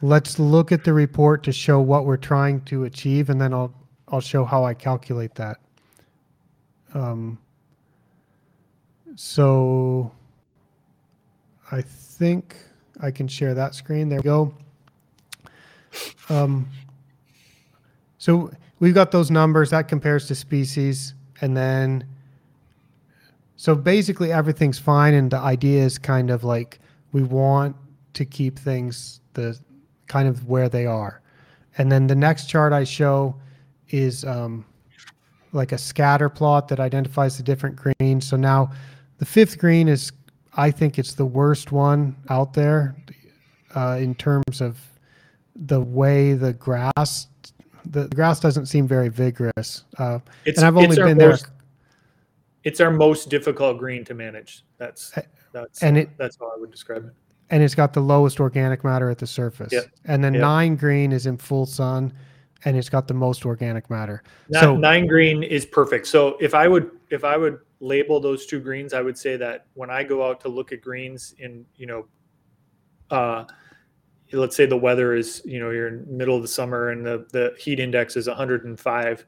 let's 0.00 0.38
look 0.38 0.70
at 0.70 0.84
the 0.84 0.92
report 0.92 1.42
to 1.44 1.52
show 1.52 1.80
what 1.80 2.04
we're 2.04 2.16
trying 2.16 2.60
to 2.62 2.84
achieve, 2.84 3.30
and 3.30 3.40
then 3.40 3.52
I'll 3.52 3.74
I'll 4.08 4.20
show 4.20 4.44
how 4.44 4.64
I 4.64 4.74
calculate 4.74 5.34
that. 5.36 5.58
Um, 6.92 7.38
so 9.16 10.12
I 11.74 11.82
think 11.82 12.56
I 13.00 13.10
can 13.10 13.26
share 13.26 13.52
that 13.54 13.74
screen. 13.74 14.08
There 14.08 14.20
we 14.20 14.22
go. 14.22 14.54
Um, 16.28 16.68
so 18.16 18.52
we've 18.78 18.94
got 18.94 19.10
those 19.10 19.28
numbers 19.28 19.70
that 19.70 19.88
compares 19.88 20.28
to 20.28 20.36
species. 20.36 21.14
And 21.40 21.56
then, 21.56 22.04
so 23.56 23.74
basically 23.74 24.30
everything's 24.30 24.78
fine. 24.78 25.14
And 25.14 25.28
the 25.28 25.38
idea 25.38 25.82
is 25.82 25.98
kind 25.98 26.30
of 26.30 26.44
like 26.44 26.78
we 27.10 27.24
want 27.24 27.74
to 28.12 28.24
keep 28.24 28.56
things 28.56 29.20
the 29.32 29.58
kind 30.06 30.28
of 30.28 30.46
where 30.46 30.68
they 30.68 30.86
are. 30.86 31.22
And 31.76 31.90
then 31.90 32.06
the 32.06 32.14
next 32.14 32.48
chart 32.48 32.72
I 32.72 32.84
show 32.84 33.34
is 33.88 34.24
um, 34.24 34.64
like 35.50 35.72
a 35.72 35.78
scatter 35.78 36.28
plot 36.28 36.68
that 36.68 36.78
identifies 36.78 37.36
the 37.36 37.42
different 37.42 37.74
greens. 37.74 38.28
So 38.28 38.36
now 38.36 38.70
the 39.18 39.24
fifth 39.24 39.58
green 39.58 39.88
is 39.88 40.12
I 40.56 40.70
think 40.70 40.98
it's 40.98 41.14
the 41.14 41.26
worst 41.26 41.72
one 41.72 42.16
out 42.28 42.54
there 42.54 42.96
uh, 43.74 43.98
in 44.00 44.14
terms 44.14 44.60
of 44.60 44.78
the 45.56 45.80
way 45.80 46.34
the 46.34 46.52
grass 46.52 47.28
the 47.86 48.08
grass 48.08 48.40
doesn't 48.40 48.66
seem 48.66 48.88
very 48.88 49.08
vigorous. 49.08 49.84
Uh, 49.98 50.18
it's, 50.44 50.58
and 50.58 50.66
I've 50.66 50.76
only 50.76 50.96
been 50.96 51.18
most, 51.18 51.44
there. 51.44 51.52
It's 52.64 52.80
our 52.80 52.90
most 52.90 53.28
difficult 53.28 53.78
green 53.78 54.04
to 54.06 54.14
manage. 54.14 54.64
That's 54.78 55.12
that's 55.52 55.82
and 55.82 55.98
it, 55.98 56.10
that's 56.16 56.38
how 56.38 56.46
I 56.46 56.58
would 56.58 56.70
describe 56.70 57.04
it. 57.04 57.12
And 57.50 57.62
it's 57.62 57.74
got 57.74 57.92
the 57.92 58.00
lowest 58.00 58.40
organic 58.40 58.84
matter 58.84 59.10
at 59.10 59.18
the 59.18 59.26
surface. 59.26 59.72
Yeah. 59.72 59.82
And 60.06 60.24
then 60.24 60.34
yeah. 60.34 60.40
nine 60.40 60.76
green 60.76 61.12
is 61.12 61.26
in 61.26 61.36
full 61.36 61.66
sun, 61.66 62.12
and 62.64 62.76
it's 62.76 62.88
got 62.88 63.08
the 63.08 63.14
most 63.14 63.44
organic 63.44 63.90
matter. 63.90 64.22
Nine, 64.48 64.62
so 64.62 64.76
nine 64.76 65.06
green 65.06 65.42
is 65.42 65.66
perfect. 65.66 66.06
So 66.06 66.36
if 66.40 66.54
I 66.54 66.68
would 66.68 66.90
if 67.10 67.24
I 67.24 67.36
would 67.36 67.58
label 67.80 68.20
those 68.20 68.46
two 68.46 68.60
greens, 68.60 68.94
I 68.94 69.02
would 69.02 69.18
say 69.18 69.36
that 69.36 69.66
when 69.74 69.90
I 69.90 70.04
go 70.04 70.26
out 70.26 70.40
to 70.40 70.48
look 70.48 70.72
at 70.72 70.80
greens 70.80 71.34
in, 71.38 71.66
you 71.76 71.86
know, 71.86 72.06
uh, 73.10 73.44
let's 74.32 74.56
say 74.56 74.64
the 74.64 74.76
weather 74.76 75.14
is, 75.14 75.42
you 75.44 75.60
know, 75.60 75.70
you're 75.70 75.88
in 75.88 76.16
middle 76.16 76.34
of 76.34 76.42
the 76.42 76.48
summer 76.48 76.90
and 76.90 77.04
the, 77.04 77.26
the 77.30 77.54
heat 77.58 77.80
index 77.80 78.16
is 78.16 78.26
105 78.26 79.26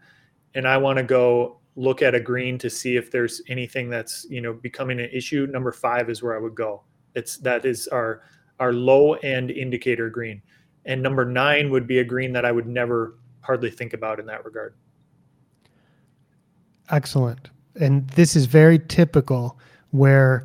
and 0.56 0.66
I 0.66 0.78
want 0.78 0.96
to 0.96 1.04
go 1.04 1.60
look 1.76 2.00
at 2.00 2.14
a 2.14 2.20
green 2.20 2.56
to 2.58 2.70
see 2.70 2.96
if 2.96 3.10
there's 3.10 3.42
anything 3.48 3.90
that's 3.90 4.26
you 4.28 4.40
know 4.40 4.54
becoming 4.54 4.98
an 4.98 5.10
issue. 5.12 5.46
Number 5.46 5.70
five 5.70 6.10
is 6.10 6.22
where 6.22 6.34
I 6.34 6.40
would 6.40 6.54
go. 6.54 6.82
It's 7.14 7.36
that 7.38 7.64
is 7.64 7.86
our 7.88 8.22
our 8.58 8.72
low 8.72 9.14
end 9.14 9.50
indicator 9.50 10.10
green, 10.10 10.42
and 10.86 11.02
number 11.02 11.24
nine 11.24 11.70
would 11.70 11.86
be 11.86 11.98
a 12.00 12.04
green 12.04 12.32
that 12.32 12.44
I 12.44 12.52
would 12.52 12.66
never 12.66 13.18
hardly 13.46 13.70
think 13.70 13.94
about 13.94 14.18
in 14.20 14.26
that 14.26 14.44
regard. 14.44 14.74
Excellent, 16.90 17.50
and 17.80 18.08
this 18.10 18.36
is 18.36 18.46
very 18.46 18.78
typical 18.78 19.58
where 19.90 20.44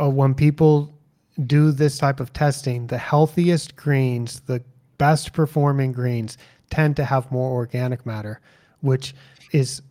uh, 0.00 0.08
when 0.08 0.34
people 0.34 0.96
do 1.44 1.70
this 1.70 1.98
type 1.98 2.20
of 2.20 2.32
testing, 2.32 2.86
the 2.86 2.98
healthiest 2.98 3.76
greens, 3.76 4.40
the 4.40 4.62
best 4.98 5.32
performing 5.32 5.92
greens 5.92 6.38
tend 6.70 6.96
to 6.96 7.04
have 7.04 7.30
more 7.30 7.50
organic 7.52 8.06
matter, 8.06 8.40
which 8.80 9.14
is, 9.52 9.82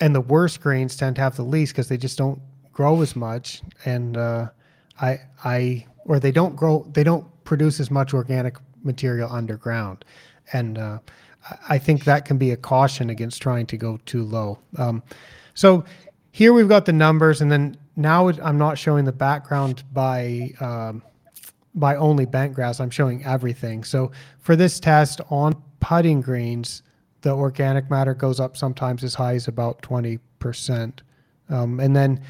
and 0.00 0.14
the 0.14 0.20
worst 0.20 0.60
greens 0.60 0.96
tend 0.96 1.16
to 1.16 1.22
have 1.22 1.36
the 1.36 1.42
least 1.42 1.72
because 1.72 1.88
they 1.88 1.96
just 1.96 2.18
don't 2.18 2.40
grow 2.72 3.00
as 3.00 3.16
much. 3.16 3.62
And 3.84 4.16
uh, 4.16 4.50
I, 5.00 5.20
I, 5.44 5.86
or 6.04 6.20
they 6.20 6.32
don't 6.32 6.56
grow, 6.56 6.86
they 6.92 7.04
don't 7.04 7.26
produce 7.44 7.80
as 7.80 7.90
much 7.90 8.12
organic 8.12 8.56
material 8.82 9.32
underground. 9.32 10.04
And 10.52 10.78
uh, 10.78 10.98
I 11.68 11.78
think 11.78 12.04
that 12.04 12.24
can 12.24 12.38
be 12.38 12.50
a 12.52 12.56
caution 12.56 13.10
against 13.10 13.42
trying 13.42 13.66
to 13.66 13.76
go 13.76 13.98
too 14.06 14.24
low. 14.24 14.58
Um, 14.76 15.02
so 15.54 15.84
here 16.30 16.52
we've 16.52 16.68
got 16.68 16.86
the 16.86 16.92
numbers, 16.92 17.40
and 17.40 17.50
then 17.50 17.76
now 17.96 18.28
I'm 18.28 18.58
not 18.58 18.78
showing 18.78 19.04
the 19.04 19.12
background 19.12 19.82
by 19.92 20.52
um, 20.60 21.02
by 21.74 21.96
only 21.96 22.26
bent 22.26 22.54
grass. 22.54 22.80
I'm 22.80 22.90
showing 22.90 23.24
everything. 23.24 23.84
So 23.84 24.12
for 24.40 24.56
this 24.56 24.78
test 24.78 25.20
on 25.30 25.60
putting 25.80 26.20
greens, 26.20 26.82
the 27.22 27.34
organic 27.34 27.90
matter 27.90 28.14
goes 28.14 28.40
up 28.40 28.56
sometimes 28.56 29.02
as 29.04 29.14
high 29.14 29.34
as 29.34 29.48
about 29.48 29.80
20%. 29.82 31.00
Um, 31.48 31.80
and 31.80 31.96
then 31.96 32.20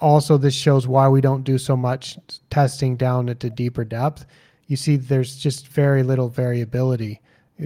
also 0.00 0.36
this 0.36 0.54
shows 0.54 0.86
why 0.86 1.08
we 1.08 1.20
don't 1.20 1.42
do 1.42 1.58
so 1.58 1.76
much 1.76 2.18
testing 2.50 2.96
down 2.96 3.28
at 3.28 3.40
the 3.40 3.50
deeper 3.50 3.84
depth. 3.84 4.26
You 4.66 4.76
see 4.76 4.96
there's 4.96 5.36
just 5.36 5.68
very 5.68 6.02
little 6.02 6.28
variability. 6.28 7.20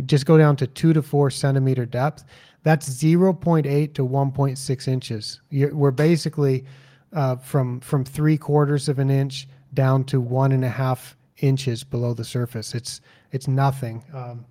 Just 0.06 0.26
go 0.26 0.38
down 0.38 0.56
to 0.56 0.66
two 0.66 0.92
to 0.92 1.02
four 1.02 1.30
centimeter 1.30 1.84
depth. 1.84 2.24
That's 2.62 2.88
0.8 2.88 3.94
to 3.94 4.06
1.6 4.06 4.88
inches. 4.88 5.40
You're, 5.50 5.74
we're 5.74 5.90
basically 5.90 6.64
uh, 7.12 7.36
from 7.36 7.80
from 7.80 8.04
three 8.04 8.38
quarters 8.38 8.88
of 8.88 8.98
an 8.98 9.10
inch 9.10 9.48
down 9.74 10.04
to 10.04 10.20
one 10.20 10.52
and 10.52 10.64
a 10.64 10.68
half 10.68 11.16
inches 11.38 11.82
below 11.84 12.14
the 12.14 12.24
surface. 12.24 12.74
It's 12.74 13.00
it's 13.32 13.48
nothing. 13.48 14.04
Um, 14.14 14.44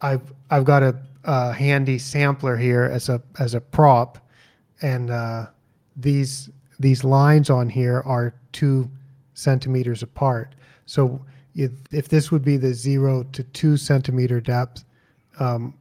I've 0.00 0.32
I've 0.50 0.64
got 0.64 0.82
a, 0.82 0.96
a, 1.24 1.52
handy 1.52 1.98
sampler 1.98 2.56
here 2.56 2.84
as 2.84 3.08
a 3.08 3.20
as 3.38 3.54
a 3.54 3.60
prop, 3.60 4.18
and 4.80 5.10
uh, 5.10 5.46
these 5.96 6.50
these 6.78 7.02
lines 7.04 7.50
on 7.50 7.68
here 7.68 8.02
are 8.06 8.34
two 8.52 8.90
centimeters 9.34 10.02
apart. 10.02 10.54
So 10.88 11.20
if, 11.54 11.70
if 11.92 12.08
this 12.08 12.32
would 12.32 12.42
be 12.42 12.56
the 12.56 12.72
zero 12.72 13.22
to 13.32 13.42
two 13.42 13.76
centimeter 13.76 14.40
depth, 14.40 14.84
um, 15.38 15.74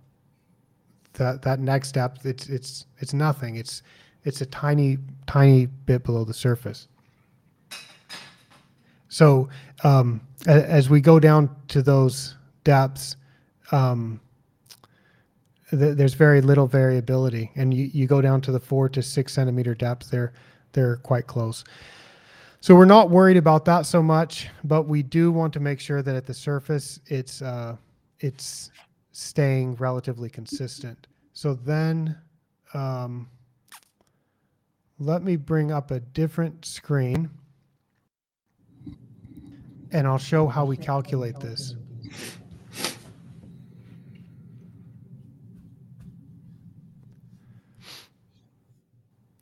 that 1.14 1.42
that 1.42 1.60
next 1.60 1.94
depth 1.94 2.26
it's 2.26 2.48
it's 2.50 2.86
it's 3.00 3.14
nothing. 3.14 3.56
It's 3.56 3.84
it's 4.24 4.42
a 4.42 4.46
tiny 4.46 4.98
tiny 5.26 5.66
bit 5.66 6.04
below 6.04 6.26
the 6.26 6.34
surface. 6.34 6.90
So 9.08 9.50
um, 9.84 10.22
as 10.46 10.90
we 10.90 11.00
go 11.00 11.20
down 11.20 11.56
to 11.70 11.82
those 11.82 12.36
depths, 12.66 13.16
um, 13.72 14.20
th 15.72 15.96
there's 15.96 16.16
very 16.16 16.42
little 16.42 16.68
variability, 16.68 17.50
and 17.56 17.74
you, 17.74 17.90
you 17.94 18.08
go 18.08 18.22
down 18.22 18.42
to 18.42 18.52
the 18.52 18.60
four 18.60 18.90
to 18.90 19.02
six 19.02 19.34
centimeter 19.34 19.74
depth, 19.74 20.12
they're 20.12 20.34
they're 20.74 20.98
quite 20.98 21.28
close. 21.28 21.64
So 22.60 22.76
we're 22.76 22.86
not 22.86 23.10
worried 23.10 23.38
about 23.38 23.66
that 23.66 23.86
so 23.86 24.02
much, 24.02 24.50
but 24.64 24.84
we 24.84 25.04
do 25.04 25.32
want 25.32 25.54
to 25.54 25.60
make 25.60 25.80
sure 25.80 26.02
that 26.02 26.16
at 26.16 26.26
the 26.26 26.34
surface 26.34 27.00
it's 27.06 27.42
uh, 27.42 27.78
it's 28.20 28.72
staying 29.12 29.76
relatively 29.76 30.30
consistent. 30.30 31.08
So 31.34 31.54
then 31.54 32.18
um, 32.74 33.30
let 35.00 35.24
me 35.24 35.36
bring 35.36 35.72
up 35.72 35.92
a 35.92 36.00
different 36.00 36.66
screen 36.66 37.30
and 39.92 40.08
I'll 40.08 40.18
show 40.18 40.48
how 40.48 40.66
we 40.66 40.78
calculate 40.78 41.40
this. 41.40 41.76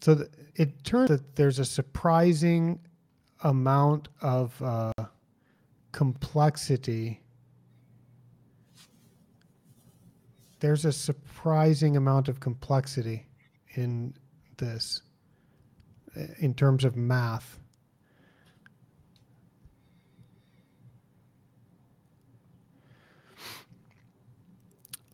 So 0.02 0.26
it 0.56 0.84
turns 0.84 1.10
that 1.10 1.36
there's 1.36 1.58
a 1.58 1.66
surprising 1.66 2.80
amount 3.44 4.08
of 4.22 4.60
uh, 4.62 4.92
complexity 5.92 7.22
there's 10.60 10.86
a 10.86 10.92
surprising 10.92 11.96
amount 11.96 12.28
of 12.28 12.40
complexity 12.40 13.26
in 13.76 14.14
this 14.58 15.02
in 16.40 16.54
terms 16.54 16.84
of 16.84 16.96
math. 16.96 17.60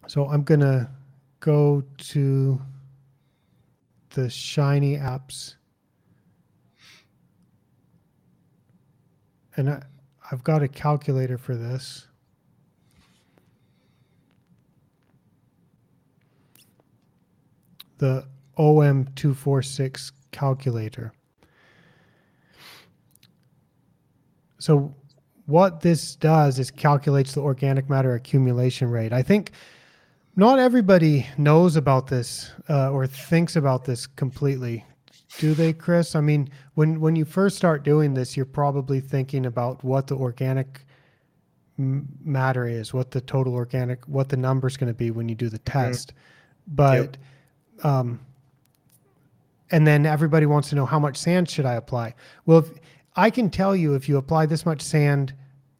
So 0.07 0.27
I'm 0.27 0.43
going 0.43 0.59
to 0.59 0.89
go 1.39 1.83
to 1.97 2.61
the 4.11 4.29
Shiny 4.29 4.97
apps. 4.97 5.55
And 9.57 9.69
I, 9.69 9.83
I've 10.31 10.43
got 10.43 10.63
a 10.63 10.67
calculator 10.67 11.37
for 11.37 11.55
this. 11.55 12.07
the 18.01 18.25
OM246 18.57 20.11
calculator. 20.31 21.13
So 24.57 24.93
what 25.45 25.81
this 25.81 26.15
does 26.15 26.57
is 26.59 26.71
calculates 26.71 27.33
the 27.33 27.41
organic 27.41 27.89
matter 27.89 28.15
accumulation 28.15 28.89
rate. 28.89 29.13
I 29.13 29.21
think 29.21 29.51
not 30.35 30.57
everybody 30.57 31.27
knows 31.37 31.75
about 31.75 32.07
this 32.07 32.51
uh, 32.69 32.91
or 32.91 33.05
thinks 33.05 33.55
about 33.55 33.85
this 33.85 34.07
completely. 34.07 34.83
Do 35.37 35.53
they, 35.53 35.73
Chris? 35.73 36.15
I 36.15 36.21
mean, 36.21 36.49
when 36.75 36.99
when 36.99 37.15
you 37.15 37.25
first 37.25 37.57
start 37.57 37.83
doing 37.83 38.13
this, 38.13 38.35
you're 38.35 38.45
probably 38.45 38.99
thinking 38.99 39.45
about 39.45 39.83
what 39.83 40.07
the 40.07 40.15
organic 40.15 40.85
matter 41.77 42.67
is, 42.67 42.93
what 42.93 43.11
the 43.11 43.21
total 43.21 43.53
organic, 43.55 44.07
what 44.07 44.29
the 44.29 44.37
number 44.37 44.67
is 44.67 44.77
going 44.77 44.89
to 44.89 44.93
be 44.93 45.09
when 45.09 45.29
you 45.29 45.35
do 45.35 45.49
the 45.49 45.57
test. 45.59 46.09
Mm-hmm. 46.09 46.75
But 46.75 46.95
yep 46.95 47.17
um, 47.83 48.19
and 49.71 49.87
then 49.87 50.05
everybody 50.05 50.45
wants 50.45 50.69
to 50.69 50.75
know 50.75 50.85
how 50.85 50.99
much 50.99 51.17
sand 51.17 51.49
should 51.49 51.65
I 51.65 51.73
apply? 51.73 52.13
Well, 52.45 52.59
if, 52.59 52.71
I 53.15 53.29
can 53.29 53.49
tell 53.49 53.75
you 53.75 53.95
if 53.95 54.07
you 54.07 54.17
apply 54.17 54.45
this 54.45 54.65
much 54.65 54.81
sand 54.81 55.33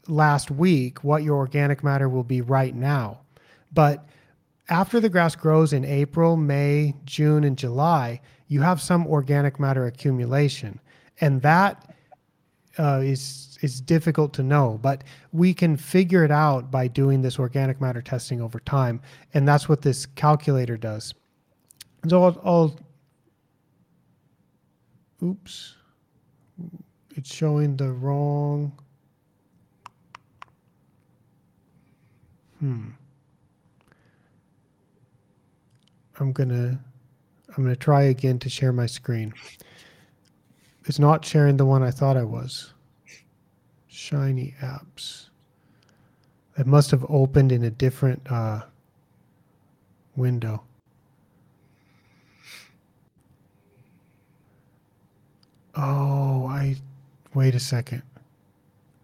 last 0.07 0.51
week, 0.51 1.03
what 1.03 1.23
your 1.23 1.37
organic 1.37 1.83
matter 1.83 2.09
will 2.09 2.23
be 2.23 2.41
right 2.41 2.75
now. 2.75 3.21
But 3.71 4.05
after 4.69 4.99
the 4.99 5.09
grass 5.09 5.35
grows 5.35 5.73
in 5.73 5.85
April, 5.85 6.37
May, 6.37 6.95
June, 7.05 7.43
and 7.43 7.57
July, 7.57 8.21
you 8.51 8.59
have 8.59 8.81
some 8.81 9.07
organic 9.07 9.61
matter 9.61 9.85
accumulation, 9.85 10.77
and 11.21 11.41
that 11.41 11.95
uh, 12.77 12.99
is 13.01 13.57
is 13.61 13.79
difficult 13.79 14.33
to 14.33 14.43
know. 14.43 14.77
But 14.81 15.05
we 15.31 15.53
can 15.53 15.77
figure 15.77 16.25
it 16.25 16.31
out 16.31 16.69
by 16.69 16.89
doing 16.89 17.21
this 17.21 17.39
organic 17.39 17.79
matter 17.79 18.01
testing 18.01 18.41
over 18.41 18.59
time, 18.59 18.99
and 19.33 19.47
that's 19.47 19.69
what 19.69 19.81
this 19.81 20.05
calculator 20.05 20.75
does. 20.75 21.13
So 22.09 22.23
I'll, 22.25 22.41
I'll 22.43 22.79
oops, 25.23 25.75
it's 27.15 27.33
showing 27.33 27.77
the 27.77 27.89
wrong, 27.93 28.73
hmm. 32.59 32.89
I'm 36.19 36.33
gonna, 36.33 36.79
I'm 37.55 37.63
gonna 37.63 37.75
try 37.75 38.03
again 38.03 38.39
to 38.39 38.49
share 38.49 38.71
my 38.71 38.85
screen. 38.85 39.33
It's 40.85 40.99
not 40.99 41.23
sharing 41.23 41.57
the 41.57 41.65
one 41.65 41.83
I 41.83 41.91
thought 41.91 42.17
I 42.17 42.23
was. 42.23 42.73
Shiny 43.87 44.55
apps. 44.61 45.29
It 46.57 46.65
must 46.65 46.91
have 46.91 47.05
opened 47.09 47.51
in 47.51 47.63
a 47.63 47.69
different 47.69 48.21
uh, 48.31 48.61
window. 50.15 50.63
Oh, 55.75 56.47
I 56.47 56.75
wait 57.33 57.55
a 57.55 57.59
second. 57.59 58.03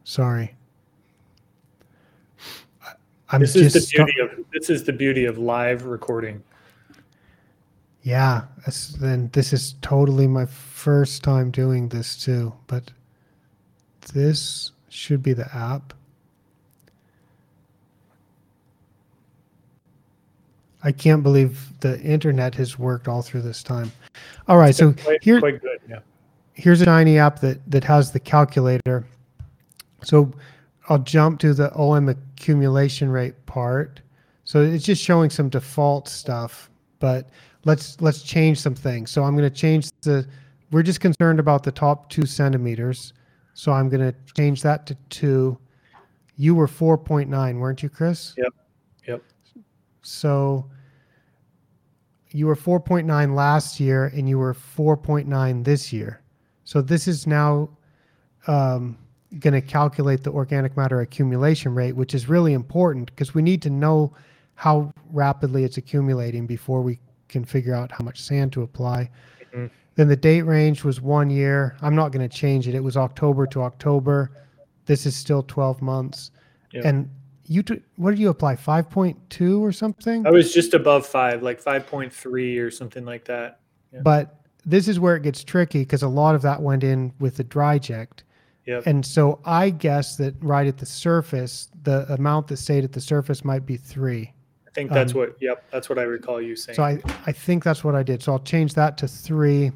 Sorry. 0.04 0.54
I'm 3.30 3.42
this 3.42 3.56
is 3.56 3.74
the 3.74 4.04
beauty 4.04 4.20
of 4.22 4.46
this 4.54 4.70
is 4.70 4.84
the 4.84 4.94
beauty 4.94 5.26
of 5.26 5.38
live 5.38 5.86
recording. 5.86 6.44
Yeah, 8.08 8.44
then 9.02 9.30
this 9.34 9.52
is 9.52 9.76
totally 9.82 10.28
my 10.28 10.46
first 10.46 11.26
time 11.26 11.52
doing 11.52 11.90
this 11.90 12.16
too. 12.16 12.54
But 12.68 12.94
this 14.14 14.72
should 14.88 15.22
be 15.22 15.34
the 15.34 15.54
app. 15.54 15.94
I 20.86 20.94
can't 20.94 21.22
believe 21.22 21.78
the 21.82 22.00
internet 22.00 22.56
has 22.56 22.80
worked 22.80 23.10
all 23.10 23.22
through 23.22 23.42
this 23.42 23.62
time. 23.62 23.92
All 24.48 24.58
right, 24.58 24.74
so 24.74 24.94
Quite, 24.94 25.22
here, 25.22 25.42
quite 25.42 25.62
good. 25.62 25.80
Yeah. 25.90 26.00
here's 26.54 26.80
a 26.80 26.86
tiny 26.86 27.20
app 27.20 27.42
that 27.42 27.60
that 27.70 27.84
has 27.84 28.14
the 28.14 28.22
calculator. 28.22 29.06
So 30.02 30.32
I'll 30.88 31.00
jump 31.00 31.42
to 31.42 31.54
the 31.54 31.76
OM 31.76 32.08
accumulation 32.08 33.10
rate 33.10 33.46
part. 33.48 34.00
So 34.46 34.62
it's 34.62 34.86
just 34.86 35.04
showing 35.04 35.30
some 35.30 35.50
default 35.50 36.08
stuff, 36.08 36.70
but 37.00 37.30
let's 37.68 38.00
let's 38.02 38.24
change 38.24 38.60
some 38.60 38.74
things. 38.74 39.12
So 39.12 39.24
I'm 39.24 39.36
going 39.36 39.50
to 39.50 39.56
change 39.56 39.92
the. 40.02 40.26
We're 40.72 40.84
just 40.84 41.02
concerned 41.02 41.40
about 41.40 41.64
the 41.64 41.72
top 41.72 42.10
two 42.10 42.26
centimeters, 42.26 43.14
so 43.54 43.72
I'm 43.72 43.90
going 43.90 44.02
to 44.02 44.16
change 44.34 44.62
that 44.64 44.86
to 44.88 44.96
two. 45.10 45.58
You 46.36 46.56
were 46.56 46.68
4.9, 46.68 47.58
weren't 47.58 47.82
you, 47.82 47.90
Chris? 47.90 48.36
Yep. 48.38 48.54
Yep. 49.08 49.24
So 50.02 50.70
you 52.32 52.48
were 52.48 52.56
4.9 52.56 53.34
last 53.34 53.80
year, 53.80 54.12
and 54.14 54.28
you 54.30 54.38
were 54.38 54.54
4.9 54.54 55.64
this 55.64 55.92
year. 55.92 56.22
So 56.64 56.82
this 56.82 57.08
is 57.08 57.26
now 57.26 57.70
um, 58.46 58.98
going 59.40 59.54
to 59.54 59.62
calculate 59.62 60.24
the 60.24 60.32
organic 60.32 60.78
matter 60.78 61.00
accumulation 61.02 61.74
rate, 61.74 61.94
which 61.94 62.14
is 62.14 62.30
really 62.30 62.54
important 62.54 63.08
because 63.08 63.34
we 63.34 63.42
need 63.42 63.62
to 63.64 63.70
know 63.70 64.14
how 64.56 64.94
rapidly 65.12 65.64
it's 65.64 65.78
accumulating 65.78 66.46
before 66.46 66.82
we 66.82 67.00
can 67.28 67.44
figure 67.46 67.74
out 67.74 67.92
how 67.92 68.04
much 68.04 68.22
sand 68.22 68.54
to 68.54 68.62
apply. 68.62 69.10
Mhm. 69.54 69.70
Then 69.96 70.08
the 70.08 70.16
date 70.16 70.44
range 70.44 70.84
was 70.84 71.02
one 71.02 71.30
year. 71.30 71.76
I'm 71.82 71.96
not 71.96 72.12
going 72.12 72.28
to 72.28 72.34
change 72.34 72.68
it. 72.68 72.76
It 72.76 72.84
was 72.84 72.96
October 72.96 73.48
to 73.48 73.64
October. 73.64 74.32
This 74.86 75.06
is 75.06 75.16
still 75.16 75.44
12 75.44 75.82
months. 75.82 76.32
Yep. 76.72 76.86
And 76.86 77.10
you, 77.46 77.64
t- 77.64 77.82
what 77.96 78.12
did 78.12 78.20
you 78.20 78.30
apply? 78.30 78.56
5.2 78.56 79.60
or 79.60 79.72
something? 79.72 80.28
I 80.28 80.30
was 80.30 80.54
just 80.54 80.74
above 80.74 81.06
five, 81.06 81.42
like 81.42 81.60
five 81.60 81.88
point 81.88 82.14
three 82.14 82.58
or 82.60 82.70
something 82.70 83.06
like 83.06 83.26
that. 83.26 83.60
Yeah. 83.92 84.02
But 84.04 84.36
this 84.66 84.88
is 84.88 85.00
where 85.00 85.16
it 85.16 85.24
gets 85.24 85.44
tricky 85.44 85.80
because 85.80 86.04
a 86.04 86.08
lot 86.08 86.36
of 86.36 86.42
that 86.44 86.62
went 86.62 86.84
in 86.84 87.14
with 87.20 87.38
the 87.38 87.44
DryJect. 87.44 88.24
Yep. 88.68 88.86
And 88.86 89.06
so 89.06 89.40
I 89.46 89.70
guess 89.70 90.18
that 90.18 90.36
right 90.42 90.68
at 90.68 90.78
the 90.78 90.86
surface, 90.86 91.70
the 91.84 92.06
amount 92.14 92.48
that 92.48 92.58
stayed 92.58 92.84
at 92.84 92.92
the 92.92 93.02
surface 93.02 93.46
might 93.46 93.66
be 93.66 93.78
three. 93.78 94.34
I 94.78 94.80
think 94.80 94.92
that's 94.92 95.14
um, 95.14 95.20
what. 95.20 95.38
Yep, 95.42 95.72
that's 95.72 95.90
what 95.90 95.98
I 95.98 96.04
recall 96.04 96.40
you 96.40 96.56
saying. 96.56 96.76
So 96.76 96.84
I, 96.84 97.02
I 97.26 97.32
think 97.32 97.64
that's 97.64 97.84
what 97.84 97.96
I 97.96 98.04
did. 98.04 98.22
So 98.22 98.34
I'll 98.34 98.40
change 98.40 98.76
that 98.76 98.96
to 99.00 99.08
three. 99.08 99.72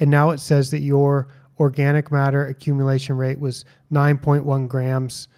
And 0.00 0.10
now 0.10 0.30
it 0.30 0.38
says 0.38 0.72
that 0.72 0.80
your 0.80 1.28
organic 1.60 2.10
matter 2.10 2.46
accumulation 2.46 3.16
rate 3.16 3.38
was 3.38 3.64
9.1 3.92 4.66
grams 4.66 5.28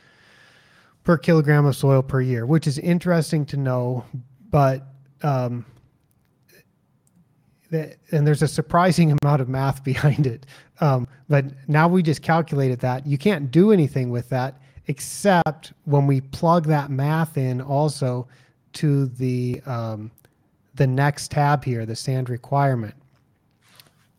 per 1.05 1.19
kilogram 1.19 1.67
of 1.67 1.77
soil 1.77 2.03
per 2.03 2.23
year, 2.23 2.47
which 2.47 2.67
is 2.67 2.79
interesting 2.79 3.45
to 3.47 3.59
know. 3.59 4.07
But, 4.51 4.87
um, 5.23 5.67
and 7.71 8.27
there's 8.27 8.43
a 8.43 8.49
surprising 8.49 9.19
amount 9.23 9.43
of 9.43 9.51
math 9.51 9.85
behind 9.85 10.27
it. 10.27 10.47
Um, 10.81 11.07
but 11.29 11.45
now 11.69 11.89
we 11.89 12.03
just 12.03 12.23
calculated 12.23 12.81
that. 12.81 13.07
You 13.07 13.19
can't 13.19 13.51
do 13.51 13.71
anything 13.71 14.09
with 14.09 14.31
that 14.31 14.60
except 14.91 15.73
when 15.85 16.05
we 16.09 16.21
plug 16.21 16.67
that 16.67 16.91
math 16.91 17.39
in 17.39 17.61
also 17.61 18.27
to 18.73 19.07
the 19.07 19.63
um, 19.65 20.11
the 20.75 20.87
next 20.87 21.31
tab 21.31 21.65
here, 21.65 21.87
the 21.87 21.95
sand 21.95 22.29
requirement. 22.29 22.95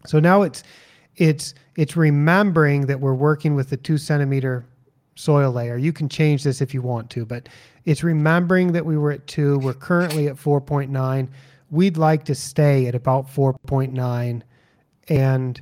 So 0.05 0.21
now 0.21 0.43
it's 0.43 0.63
it's 1.17 1.55
it's 1.75 1.97
remembering 1.97 2.85
that 2.85 3.01
we're 3.01 3.13
working 3.13 3.53
with 3.53 3.69
the 3.69 3.75
two 3.75 3.97
centimeter 3.97 4.65
soil 5.15 5.51
layer. 5.51 5.75
You 5.75 5.91
can 5.91 6.07
change 6.07 6.45
this 6.45 6.61
if 6.61 6.73
you 6.73 6.81
want 6.81 7.09
to, 7.11 7.25
but 7.25 7.49
it's 7.83 8.01
remembering 8.01 8.71
that 8.71 8.85
we 8.85 8.97
were 8.97 9.11
at 9.11 9.27
two. 9.27 9.59
We're 9.59 9.73
currently 9.73 10.29
at 10.29 10.37
4.9. 10.37 11.27
We'd 11.69 11.97
like 11.97 12.23
to 12.25 12.35
stay 12.35 12.87
at 12.87 12.95
about 12.95 13.27
4.9, 13.27 14.41
and 15.09 15.61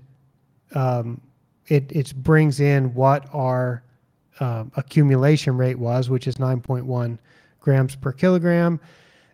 um, 0.76 1.20
it 1.68 1.92
it 1.92 2.14
brings 2.16 2.60
in 2.60 2.94
what 2.94 3.26
our 3.34 3.82
um, 4.40 4.72
accumulation 4.76 5.58
rate 5.58 5.78
was, 5.78 6.10
which 6.10 6.28
is 6.28 6.36
9.1 6.36 7.18
grams 7.60 7.96
per 7.96 8.12
kilogram. 8.12 8.80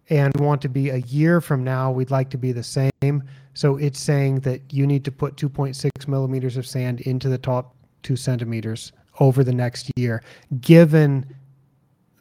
And 0.09 0.35
want 0.39 0.61
to 0.61 0.69
be 0.69 0.89
a 0.91 0.97
year 0.97 1.41
from 1.41 1.63
now, 1.63 1.91
we'd 1.91 2.11
like 2.11 2.29
to 2.29 2.37
be 2.37 2.51
the 2.51 2.63
same. 2.63 3.23
So 3.55 3.77
it's 3.77 3.99
saying 3.99 4.41
that 4.41 4.61
you 4.71 4.85
need 4.85 5.03
to 5.05 5.11
put 5.11 5.35
2.6 5.35 6.07
millimeters 6.07 6.57
of 6.57 6.67
sand 6.67 7.01
into 7.01 7.27
the 7.27 7.39
top 7.39 7.75
two 8.03 8.15
centimeters 8.15 8.91
over 9.19 9.43
the 9.43 9.53
next 9.53 9.89
year, 9.95 10.21
given 10.61 11.25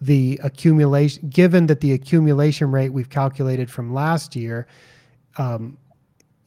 the 0.01 0.41
accumulation, 0.43 1.29
given 1.29 1.67
that 1.67 1.81
the 1.81 1.93
accumulation 1.93 2.71
rate 2.71 2.91
we've 2.91 3.11
calculated 3.11 3.71
from 3.71 3.93
last 3.93 4.35
year 4.35 4.67
um, 5.37 5.77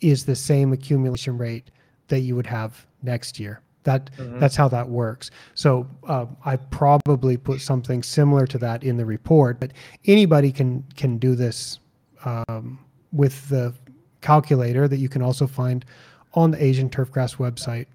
is 0.01 0.25
the 0.25 0.35
same 0.35 0.73
accumulation 0.73 1.37
rate 1.37 1.69
that 2.07 2.21
you 2.21 2.35
would 2.35 2.47
have 2.47 2.85
next 3.03 3.39
year. 3.39 3.61
That 3.87 4.09
Mhm. 4.17 4.39
that's 4.41 4.57
how 4.57 4.67
that 4.67 4.89
works. 4.89 5.31
So 5.55 5.87
uh, 6.05 6.25
I 6.43 6.57
probably 6.57 7.37
put 7.37 7.61
something 7.61 8.03
similar 8.03 8.45
to 8.47 8.57
that 8.57 8.83
in 8.83 8.97
the 8.97 9.05
report, 9.05 9.61
but 9.61 9.71
anybody 10.05 10.51
can 10.51 10.83
can 10.97 11.17
do 11.17 11.35
this 11.35 11.79
um, 12.25 12.79
with 13.13 13.47
the 13.47 13.73
calculator 14.19 14.89
that 14.89 14.97
you 14.97 15.07
can 15.07 15.21
also 15.21 15.47
find 15.47 15.85
on 16.33 16.51
the 16.51 16.61
Asian 16.61 16.89
Turfgrass 16.89 17.37
website. 17.37 17.85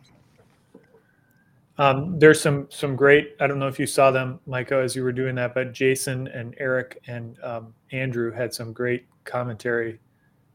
Um, 1.76 2.18
there's 2.18 2.40
some 2.40 2.66
some 2.70 2.96
great. 2.96 3.36
I 3.38 3.46
don't 3.46 3.58
know 3.58 3.68
if 3.68 3.78
you 3.78 3.86
saw 3.86 4.10
them, 4.10 4.40
Micah, 4.46 4.76
as 4.76 4.96
you 4.96 5.02
were 5.02 5.12
doing 5.12 5.34
that, 5.34 5.52
but 5.52 5.74
Jason 5.74 6.26
and 6.28 6.54
Eric 6.58 7.02
and 7.06 7.36
um, 7.42 7.74
Andrew 7.92 8.30
had 8.30 8.54
some 8.54 8.72
great 8.72 9.04
commentary. 9.24 10.00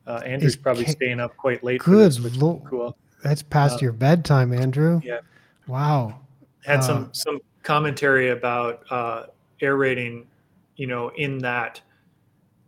Uh, 0.08 0.22
Andrew's 0.26 0.54
Is 0.54 0.58
probably 0.58 0.86
staying 0.86 1.20
up 1.20 1.38
quite 1.38 1.64
late. 1.64 1.84
for 1.84 1.92
Good 1.92 2.12
this, 2.12 2.38
cool. 2.38 2.98
That's 3.24 3.42
past 3.44 3.78
Uh, 3.78 3.80
your 3.84 3.94
bedtime, 3.94 4.54
Andrew. 4.54 5.02
yeah. 5.04 5.20
Wow. 5.68 6.20
Had 6.66 6.80
Uh, 6.80 6.82
some 6.82 7.10
some 7.14 7.40
commentary 7.64 8.30
about 8.30 8.84
uh, 8.90 9.26
air 9.62 9.76
aerating, 9.76 10.28
you 10.76 10.88
know, 10.88 11.10
in 11.18 11.38
that, 11.40 11.82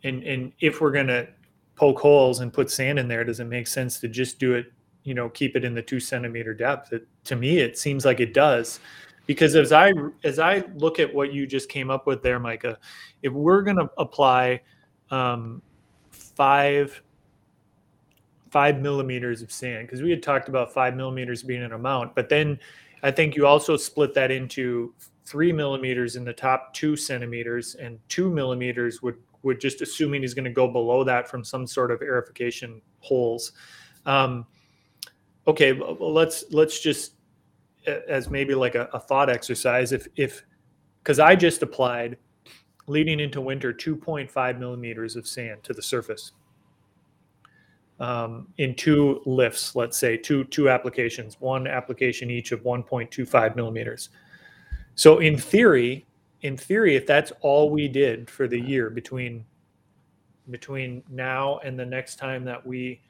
and 0.04 0.24
and 0.24 0.52
if 0.60 0.82
we're 0.82 0.92
gonna 0.92 1.28
poke 1.76 2.00
holes 2.00 2.42
and 2.42 2.52
put 2.52 2.70
sand 2.70 3.00
in 3.00 3.08
there, 3.08 3.24
does 3.24 3.40
it 3.40 3.46
make 3.46 3.68
sense 3.68 4.00
to 4.02 4.08
just 4.08 4.40
do 4.40 4.54
it? 4.54 4.72
You 5.04 5.14
know, 5.14 5.30
keep 5.30 5.56
it 5.56 5.64
in 5.64 5.74
the 5.74 5.82
two 5.82 6.00
centimeter 6.00 6.54
depth. 6.54 6.92
It, 6.92 7.08
to 7.26 7.36
me, 7.36 7.60
it 7.60 7.78
seems 7.78 8.04
like 8.06 8.20
it 8.20 8.34
does, 8.34 8.80
because 9.28 9.56
as 9.56 9.72
I 9.72 9.94
as 10.24 10.40
I 10.40 10.64
look 10.76 11.00
at 11.00 11.14
what 11.14 11.32
you 11.32 11.48
just 11.48 11.70
came 11.70 11.90
up 11.90 12.06
with 12.08 12.22
there, 12.22 12.40
Micah, 12.40 12.78
if 13.22 13.32
we're 13.32 13.62
gonna 13.62 13.90
apply 13.98 14.62
um, 15.12 15.62
five 16.12 17.02
five 18.50 18.80
millimeters 18.80 19.42
of 19.42 19.52
sand 19.52 19.88
because 19.88 20.02
we 20.02 20.10
had 20.10 20.24
talked 20.24 20.50
about 20.50 20.74
five 20.74 20.96
millimeters 20.96 21.44
being 21.44 21.64
an 21.64 21.74
amount 21.74 22.14
but 22.16 22.30
then 22.30 22.60
i 23.04 23.12
think 23.12 23.36
you 23.36 23.46
also 23.46 23.78
split 23.78 24.14
that 24.14 24.32
into 24.32 24.94
three 25.26 25.52
millimeters 25.52 26.16
in 26.16 26.26
the 26.26 26.34
top 26.34 26.74
two 26.74 26.96
centimeters 26.96 27.76
and 27.76 28.00
two 28.10 28.30
millimeters 28.30 29.02
would 29.02 29.16
would 29.44 29.60
just 29.60 29.82
assuming 29.82 30.22
he's 30.22 30.34
going 30.34 30.46
to 30.46 30.52
go 30.52 30.68
below 30.68 31.04
that 31.04 31.30
from 31.30 31.44
some 31.44 31.66
sort 31.66 31.92
of 31.92 32.02
aerification 32.02 32.82
holes. 33.00 33.54
Um, 34.06 34.46
okay 35.48 35.74
well, 35.74 36.14
let's 36.14 36.46
let's 36.52 36.80
just 36.80 37.14
as 37.86 38.30
maybe 38.30 38.54
like 38.54 38.76
a, 38.76 38.90
a 38.94 39.00
thought 39.00 39.30
exercise 39.30 39.94
if 39.94 40.08
if 40.16 40.46
because 41.02 41.18
i 41.18 41.36
just 41.36 41.64
applied 41.64 42.18
leading 42.88 43.20
into 43.20 43.40
winter 43.40 43.74
2.5 43.74 44.60
millimeters 44.60 45.16
of 45.16 45.26
sand 45.26 45.64
to 45.64 45.74
the 45.74 45.82
surface 45.82 46.34
um, 48.00 48.48
in 48.58 48.76
two 48.76 49.22
lifts, 49.26 49.76
let's 49.76 49.98
say 49.98 50.16
two 50.16 50.46
two 50.46 50.70
applications, 50.70 51.38
one 51.40 51.68
application 51.68 52.30
each 52.30 52.52
of 52.52 52.64
1.25 52.64 53.56
millimeters. 53.56 54.10
So 54.96 55.20
in 55.20 55.38
theory, 55.38 56.06
in 56.42 56.56
theory, 56.56 56.96
if 56.96 57.06
that's 57.06 57.32
all 57.42 57.70
we 57.70 57.88
did 57.88 58.30
for 58.30 58.48
the 58.48 58.60
year 58.60 58.90
between 58.90 59.46
between 60.50 61.04
now 61.10 61.60
and 61.60 61.78
the 61.78 61.86
next 61.86 62.16
time 62.16 62.44
that 62.46 62.66
we 62.66 63.02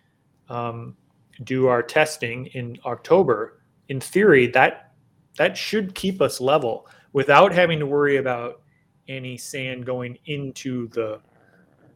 um, 0.49 0.95
do 1.43 1.67
our 1.67 1.81
testing 1.81 2.47
in 2.47 2.77
October, 2.85 3.61
in 3.87 3.99
theory, 3.99 4.47
that 4.47 4.91
that 5.37 5.55
should 5.55 5.93
keep 5.95 6.21
us 6.21 6.41
level 6.41 6.87
without 7.13 7.53
having 7.53 7.79
to 7.79 7.85
worry 7.85 8.17
about 8.17 8.61
any 9.07 9.37
sand 9.37 9.85
going 9.85 10.17
into 10.25 10.87
the 10.89 11.19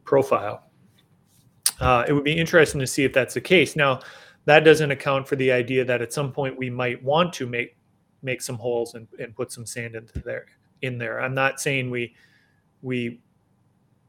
profile 0.04 0.70
uh, 1.84 2.04
it 2.08 2.12
would 2.12 2.24
be 2.24 2.36
interesting 2.36 2.80
to 2.80 2.86
see 2.86 3.04
if 3.04 3.12
that's 3.12 3.34
the 3.34 3.40
case. 3.40 3.76
Now, 3.76 4.00
that 4.46 4.60
doesn't 4.60 4.90
account 4.90 5.26
for 5.28 5.36
the 5.36 5.50
idea 5.52 5.84
that 5.84 6.02
at 6.02 6.12
some 6.12 6.32
point 6.32 6.56
we 6.58 6.70
might 6.70 7.02
want 7.02 7.32
to 7.34 7.46
make 7.46 7.76
make 8.22 8.40
some 8.40 8.56
holes 8.56 8.94
and, 8.94 9.06
and 9.18 9.36
put 9.36 9.52
some 9.52 9.66
sand 9.66 9.94
into 9.94 10.18
there 10.20 10.46
in 10.82 10.98
there. 10.98 11.20
I'm 11.20 11.34
not 11.34 11.60
saying 11.60 11.90
we 11.90 12.14
we, 12.82 13.20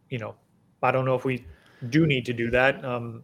you 0.10 0.18
know, 0.20 0.36
I 0.84 0.92
don't 0.92 1.06
know 1.06 1.16
if 1.16 1.26
we 1.26 1.46
do 1.90 2.06
need 2.06 2.26
to 2.26 2.34
do 2.34 2.50
that. 2.52 2.84
Um, 2.84 3.24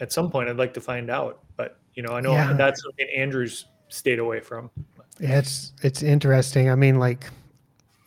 at 0.00 0.12
some 0.12 0.30
point, 0.30 0.48
I'd 0.48 0.56
like 0.56 0.74
to 0.74 0.80
find 0.80 1.10
out, 1.10 1.40
but 1.56 1.78
you 1.94 2.02
know, 2.02 2.12
I 2.12 2.20
know 2.20 2.32
Yeah. 2.32 2.52
that's 2.52 2.82
something 2.82 3.06
Andrews 3.16 3.66
stayed 3.88 4.18
away 4.18 4.40
from. 4.40 4.70
Yeah, 5.18 5.38
it's 5.38 5.72
it's 5.82 6.02
interesting. 6.02 6.70
I 6.70 6.74
mean, 6.74 6.98
like, 6.98 7.28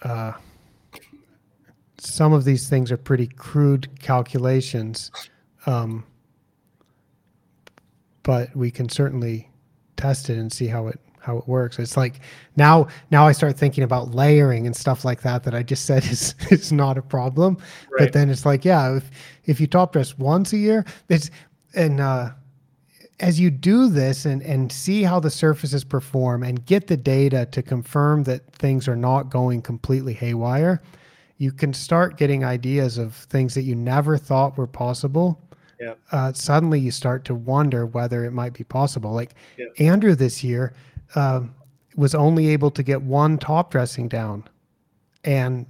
uh, 0.04 0.34
some 1.98 2.34
of 2.34 2.46
these 2.46 2.70
things 2.70 2.92
are 2.92 2.98
pretty 2.98 3.28
crude 3.28 3.88
calculations, 4.00 5.12
um, 5.66 6.06
but 8.24 8.56
we 8.56 8.72
can 8.72 8.90
certainly 8.90 9.50
test 9.98 10.30
it 10.30 10.38
and 10.38 10.52
see 10.52 10.68
how 10.68 10.88
it 10.88 11.00
how 11.20 11.38
it 11.38 11.48
works. 11.48 11.78
It's 11.80 11.96
like 11.96 12.20
now 12.56 12.88
now 13.12 13.28
I 13.28 13.32
start 13.32 13.58
thinking 13.58 13.84
about 13.84 14.14
layering 14.14 14.66
and 14.66 14.76
stuff 14.76 15.06
like 15.06 15.22
that 15.22 15.44
that 15.44 15.54
I 15.54 15.64
just 15.64 15.86
said 15.86 16.04
is 16.12 16.36
is 16.50 16.72
not 16.72 16.98
a 16.98 17.02
problem. 17.02 17.58
But 17.98 18.14
then 18.14 18.30
it's 18.30 18.46
like, 18.46 18.66
yeah, 18.66 18.98
if 18.98 19.10
if 19.46 19.60
you 19.62 19.68
top 19.68 19.94
dress 19.94 20.18
once 20.18 20.54
a 20.54 20.58
year, 20.58 20.86
it's 21.10 21.30
and 21.76 22.00
uh 22.00 22.32
as 23.22 23.40
you 23.40 23.52
do 23.52 23.88
this 23.88 24.26
and, 24.26 24.42
and 24.42 24.72
see 24.72 25.04
how 25.04 25.20
the 25.20 25.30
surfaces 25.30 25.84
perform 25.84 26.42
and 26.42 26.66
get 26.66 26.88
the 26.88 26.98
data 26.98 27.46
to 27.52 27.62
confirm 27.62 28.24
that 28.24 28.52
things 28.54 28.88
are 28.88 28.96
not 28.96 29.30
going 29.30 29.62
completely 29.62 30.14
haywire, 30.14 30.82
you 31.38 31.52
can 31.52 31.72
start 31.72 32.18
getting 32.18 32.44
ideas 32.44 32.98
of 32.98 33.14
things 33.14 33.54
that 33.54 33.62
you 33.62 33.76
never 33.76 34.18
thought 34.18 34.58
were 34.58 34.68
possible. 34.68 35.40
Yeah. 35.82 35.94
Uh, 36.12 36.32
suddenly 36.34 36.80
you 36.80 36.92
start 36.92 37.26
to 37.26 37.36
wonder 37.36 37.86
whether 37.86 38.24
it 38.24 38.32
might 38.32 38.54
be 38.54 38.64
possible. 38.64 39.12
Like. 39.14 39.34
Andrew 39.80 40.16
this 40.16 40.44
year 40.44 40.74
um, 41.16 41.54
was 41.96 42.14
only 42.16 42.48
able 42.50 42.70
to 42.72 42.84
get 42.84 43.02
one 43.02 43.38
top 43.38 43.72
dressing 43.72 44.08
down 44.08 44.44
and 45.24 45.66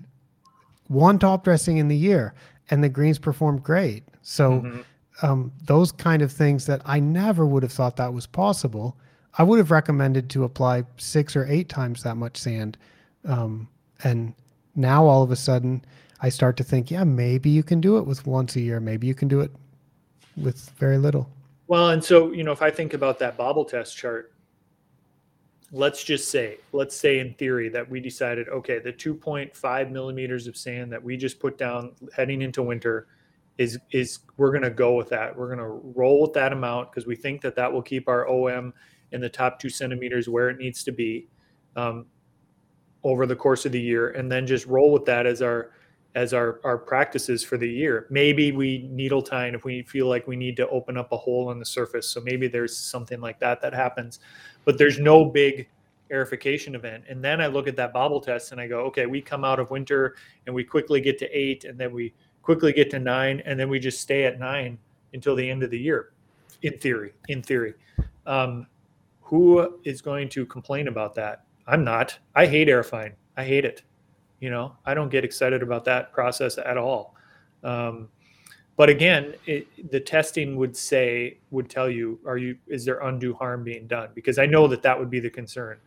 one 0.87 1.17
top 1.19 1.43
dressing 1.43 1.77
in 1.77 1.87
the 1.87 1.95
year, 1.95 2.33
and 2.69 2.83
the 2.83 2.89
greens 2.89 3.19
performed 3.19 3.63
great. 3.63 4.03
So 4.21 4.61
Mhm. 4.61 4.83
um, 5.21 5.51
those 5.65 5.91
kind 5.91 6.21
of 6.21 6.31
things 6.31 6.65
that 6.65 6.81
I 6.85 6.99
never 6.99 7.45
would 7.45 7.63
have 7.63 7.71
thought 7.71 7.95
that 7.97 8.13
was 8.13 8.25
possible. 8.27 8.97
I 9.37 9.43
would 9.43 9.59
have 9.59 9.71
recommended 9.71 10.29
to 10.31 10.43
apply 10.43 10.83
six 10.97 11.35
or 11.35 11.45
eight 11.45 11.69
times 11.69 12.03
that 12.03 12.17
much 12.17 12.37
sand. 12.37 12.77
Um, 13.23 13.67
and 14.03 14.33
now 14.75 15.05
all 15.05 15.23
of 15.23 15.31
a 15.31 15.35
sudden 15.35 15.85
I 16.21 16.29
start 16.29 16.57
to 16.57 16.63
think, 16.63 16.91
yeah, 16.91 17.03
maybe 17.03 17.49
you 17.49 17.63
can 17.63 17.81
do 17.81 17.97
it 17.97 18.05
with 18.05 18.25
once 18.27 18.55
a 18.55 18.61
year. 18.61 18.79
Maybe 18.79 19.07
you 19.07 19.15
can 19.15 19.27
do 19.27 19.39
it 19.41 19.51
with 20.37 20.69
very 20.71 20.97
little. 20.97 21.29
Well, 21.67 21.91
and 21.91 22.03
so, 22.03 22.31
you 22.31 22.43
know, 22.43 22.51
if 22.51 22.61
I 22.61 22.69
think 22.69 22.93
about 22.93 23.19
that 23.19 23.37
bobble 23.37 23.63
test 23.63 23.95
chart, 23.95 24.33
let's 25.71 26.03
just 26.03 26.29
say, 26.29 26.57
let's 26.73 26.95
say 26.95 27.19
in 27.19 27.33
theory 27.35 27.69
that 27.69 27.89
we 27.89 27.99
decided, 27.99 28.49
okay, 28.49 28.79
the 28.79 28.91
2.5 28.91 29.91
millimeters 29.91 30.47
of 30.47 30.57
sand 30.57 30.91
that 30.91 31.01
we 31.01 31.15
just 31.15 31.39
put 31.39 31.57
down 31.57 31.93
heading 32.15 32.41
into 32.41 32.61
winter 32.61 33.07
is, 33.57 33.79
is 33.91 34.19
we're 34.37 34.51
going 34.51 34.63
to 34.63 34.69
go 34.69 34.95
with 34.95 35.09
that. 35.09 35.35
We're 35.35 35.47
going 35.47 35.59
to 35.59 35.79
roll 35.97 36.21
with 36.21 36.33
that 36.33 36.51
amount 36.51 36.91
because 36.91 37.05
we 37.05 37.15
think 37.15 37.41
that 37.41 37.55
that 37.55 37.71
will 37.71 37.81
keep 37.81 38.09
our 38.09 38.27
OM 38.27 38.73
in 39.11 39.21
the 39.21 39.29
top 39.29 39.59
two 39.59 39.69
centimeters 39.69 40.27
where 40.27 40.49
it 40.49 40.57
needs 40.57 40.83
to 40.83 40.91
be 40.91 41.27
um, 41.75 42.05
over 43.03 43.25
the 43.25 43.35
course 43.35 43.65
of 43.65 43.71
the 43.71 43.79
year. 43.79 44.09
And 44.09 44.31
then 44.31 44.45
just 44.45 44.65
roll 44.65 44.91
with 44.91 45.05
that 45.05 45.25
as 45.25 45.41
our, 45.41 45.71
as 46.15 46.33
our, 46.33 46.59
our 46.63 46.77
practices 46.77 47.43
for 47.43 47.57
the 47.57 47.69
year. 47.69 48.07
Maybe 48.09 48.51
we 48.51 48.89
needle 48.91 49.21
tine 49.21 49.55
if 49.55 49.63
we 49.63 49.83
feel 49.83 50.07
like 50.07 50.27
we 50.27 50.35
need 50.35 50.57
to 50.57 50.67
open 50.69 50.97
up 50.97 51.11
a 51.11 51.17
hole 51.17 51.49
on 51.49 51.59
the 51.59 51.65
surface. 51.65 52.07
So 52.09 52.19
maybe 52.21 52.47
there's 52.47 52.75
something 52.75 53.21
like 53.21 53.39
that 53.39 53.61
that 53.61 53.73
happens, 53.73 54.19
but 54.65 54.77
there's 54.77 54.99
no 54.99 55.25
big 55.25 55.69
aerification 56.11 56.75
event. 56.75 57.05
And 57.07 57.23
then 57.23 57.39
I 57.39 57.47
look 57.47 57.67
at 57.67 57.77
that 57.77 57.93
bobble 57.93 58.19
test 58.19 58.51
and 58.51 58.59
I 58.59 58.67
go, 58.67 58.81
okay, 58.81 59.05
we 59.05 59.21
come 59.21 59.45
out 59.45 59.59
of 59.59 59.71
winter 59.71 60.15
and 60.45 60.53
we 60.53 60.65
quickly 60.65 60.99
get 60.99 61.17
to 61.19 61.29
eight 61.37 61.63
and 61.63 61.79
then 61.79 61.93
we 61.93 62.13
quickly 62.41 62.73
get 62.73 62.89
to 62.91 62.99
nine 62.99 63.41
and 63.45 63.57
then 63.57 63.69
we 63.69 63.79
just 63.79 64.01
stay 64.01 64.25
at 64.25 64.37
nine 64.37 64.77
until 65.13 65.35
the 65.35 65.49
end 65.49 65.63
of 65.63 65.69
the 65.69 65.79
year. 65.79 66.11
In 66.63 66.77
theory, 66.77 67.13
in 67.29 67.41
theory, 67.41 67.73
um, 68.25 68.67
who 69.21 69.79
is 69.85 70.01
going 70.01 70.27
to 70.29 70.45
complain 70.45 70.89
about 70.89 71.15
that? 71.15 71.45
I'm 71.65 71.85
not. 71.85 72.19
I 72.35 72.45
hate 72.45 72.67
airifying. 72.67 73.13
I 73.37 73.45
hate 73.45 73.63
it 73.63 73.83
you 74.41 74.49
know 74.49 74.75
i 74.85 74.93
don't 74.93 75.09
get 75.09 75.23
excited 75.23 75.63
about 75.63 75.85
that 75.85 76.11
process 76.11 76.57
at 76.57 76.77
all. 76.77 77.15
Um, 77.63 78.09
but 78.75 78.89
again 78.89 79.35
it, 79.45 79.67
the 79.91 79.99
testing 79.99 80.57
would 80.57 80.75
say 80.75 81.37
would 81.51 81.69
tell 81.69 81.89
you 81.89 82.19
are 82.25 82.37
you 82.37 82.57
is 82.67 82.83
there 82.83 82.99
undue 82.99 83.33
harm 83.33 83.63
being 83.63 83.87
done? 83.87 84.09
Because 84.13 84.37
i 84.37 84.45
know 84.45 84.67
that 84.67 84.81
that 84.81 84.99
would 84.99 85.09
be 85.09 85.21
the 85.21 85.29
concern. 85.29 85.77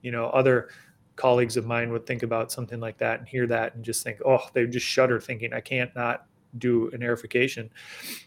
You 0.00 0.12
know 0.12 0.26
other 0.26 0.68
colleagues 1.16 1.56
of 1.56 1.66
mine 1.66 1.92
would 1.92 2.06
think 2.06 2.22
about 2.22 2.50
something 2.50 2.80
like 2.80 2.98
that 2.98 3.18
and 3.18 3.28
hear 3.28 3.46
that 3.46 3.74
and 3.74 3.84
just 3.84 4.02
think 4.02 4.18
oh 4.24 4.40
they 4.52 4.66
just 4.66 4.86
shudder 4.86 5.20
thinking 5.20 5.52
i 5.52 5.60
can't 5.60 5.94
not 5.94 6.26
do 6.58 6.90
an 6.92 7.00
airification. 7.00 7.68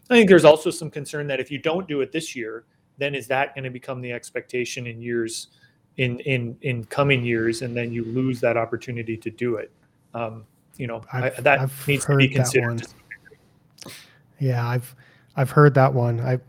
i 0.10 0.14
think 0.14 0.30
there's 0.30 0.46
also 0.46 0.70
some 0.70 0.90
concern 0.90 1.28
that 1.28 1.40
if 1.40 1.52
you 1.52 1.58
don't 1.58 1.88
do 1.88 2.02
it 2.02 2.12
this 2.12 2.36
year 2.36 2.66
then 2.98 3.14
is 3.14 3.28
that 3.28 3.54
going 3.56 3.64
to 3.64 3.70
become 3.70 4.02
the 4.02 4.12
expectation 4.12 4.88
in 4.88 5.02
years 5.02 5.48
in 5.98 6.20
in 6.22 6.58
in 6.62 6.84
coming 6.86 7.24
years 7.26 7.62
and 7.62 7.76
then 7.76 7.92
you 7.92 8.06
lose 8.06 8.40
that 8.40 8.56
opportunity 8.56 9.18
to 9.18 9.30
do 9.30 9.56
it 9.56 9.72
um, 10.18 10.45
you 10.77 10.88
know 10.88 11.03
I, 11.14 11.30
that 11.30 11.60
I've 11.60 11.88
needs 11.88 12.06
to 12.06 12.15
be 12.18 12.27
considered 12.27 12.68
one. 12.68 12.77
to 12.77 12.88
some 12.88 13.91
Yeah, 14.39 14.68
I've 14.68 14.95
I've 15.35 15.52
heard 15.52 15.73
that 15.76 15.94
one. 15.94 16.19
I 16.19 16.39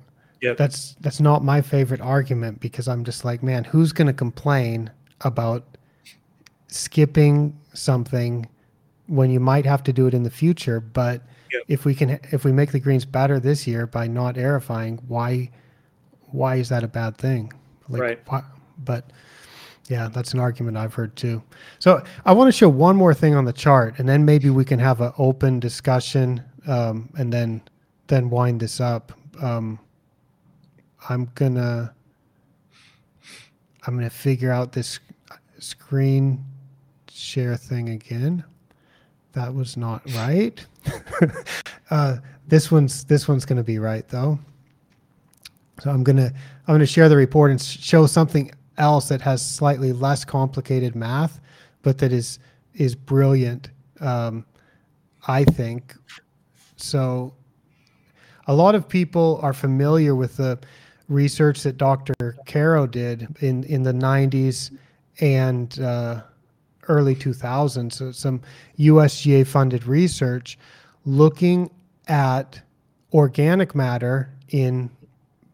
Yep. 0.40 0.56
that's 0.56 0.94
that's 1.00 1.20
not 1.20 1.42
my 1.42 1.60
favorite 1.60 2.00
argument 2.00 2.60
because 2.60 2.86
I'm 2.86 3.04
just 3.04 3.24
like, 3.24 3.42
man, 3.42 3.64
who's 3.64 3.92
going 3.92 4.06
to 4.06 4.12
complain 4.12 4.88
about 5.22 5.64
skipping 6.68 7.58
something 7.74 8.46
when 9.08 9.30
you 9.30 9.40
might 9.40 9.66
have 9.66 9.82
to 9.82 9.92
do 9.92 10.06
it 10.06 10.14
in 10.14 10.22
the 10.22 10.30
future, 10.30 10.78
but 10.78 11.22
Yep. 11.50 11.62
if 11.66 11.84
we 11.84 11.94
can 11.94 12.20
if 12.30 12.44
we 12.44 12.52
make 12.52 12.70
the 12.70 12.78
greens 12.78 13.04
better 13.04 13.40
this 13.40 13.66
year 13.66 13.86
by 13.86 14.06
not 14.06 14.36
aerifying, 14.36 15.02
why 15.08 15.50
why 16.30 16.56
is 16.56 16.68
that 16.68 16.84
a 16.84 16.88
bad 16.88 17.16
thing? 17.16 17.52
Like, 17.88 18.02
Right. 18.02 18.20
Why, 18.26 18.42
but 18.84 19.10
yeah, 19.88 20.08
that's 20.08 20.34
an 20.34 20.40
argument 20.40 20.76
I've 20.76 20.94
heard 20.94 21.16
too. 21.16 21.42
So 21.78 22.02
I 22.24 22.32
want 22.32 22.48
to 22.48 22.56
show 22.56 22.68
one 22.68 22.96
more 22.96 23.14
thing 23.14 23.34
on 23.34 23.44
the 23.44 23.52
chart, 23.52 23.98
and 23.98 24.08
then 24.08 24.24
maybe 24.24 24.50
we 24.50 24.64
can 24.64 24.78
have 24.78 25.00
an 25.00 25.12
open 25.18 25.60
discussion, 25.60 26.42
um, 26.66 27.10
and 27.18 27.32
then 27.32 27.62
then 28.06 28.30
wind 28.30 28.60
this 28.60 28.80
up. 28.80 29.12
Um, 29.40 29.78
I'm 31.08 31.30
gonna 31.34 31.94
I'm 33.86 33.94
gonna 33.94 34.10
figure 34.10 34.52
out 34.52 34.72
this 34.72 35.00
screen 35.58 36.44
share 37.10 37.56
thing 37.56 37.88
again. 37.88 38.44
That 39.32 39.54
was 39.54 39.76
not 39.76 40.02
right. 40.12 40.64
uh, 41.90 42.16
this 42.46 42.70
one's 42.70 43.04
this 43.04 43.26
one's 43.26 43.46
gonna 43.46 43.64
be 43.64 43.78
right 43.78 44.06
though. 44.08 44.38
So 45.80 45.90
I'm 45.90 46.04
gonna 46.04 46.32
I'm 46.66 46.74
gonna 46.74 46.86
share 46.86 47.08
the 47.08 47.16
report 47.16 47.50
and 47.50 47.60
show 47.60 48.06
something 48.06 48.50
else 48.78 49.08
that 49.08 49.20
has 49.20 49.44
slightly 49.44 49.92
less 49.92 50.24
complicated 50.24 50.94
math, 50.96 51.40
but 51.82 51.98
that 51.98 52.12
is 52.12 52.38
is 52.74 52.94
brilliant. 52.94 53.70
Um, 54.00 54.44
I 55.26 55.44
think. 55.44 55.94
So 56.76 57.34
a 58.46 58.54
lot 58.54 58.74
of 58.74 58.88
people 58.88 59.38
are 59.42 59.52
familiar 59.52 60.14
with 60.14 60.36
the 60.36 60.58
research 61.08 61.62
that 61.62 61.76
Dr. 61.76 62.14
Carrow 62.46 62.86
did 62.86 63.36
in, 63.40 63.64
in 63.64 63.82
the 63.82 63.92
90s 63.92 64.76
and 65.20 65.78
uh, 65.80 66.22
early 66.88 67.14
2000s. 67.14 67.92
So 67.92 68.12
some 68.12 68.40
USGA 68.78 69.46
funded 69.46 69.86
research 69.86 70.58
looking 71.04 71.70
at 72.06 72.60
organic 73.12 73.74
matter 73.74 74.30
in 74.48 74.90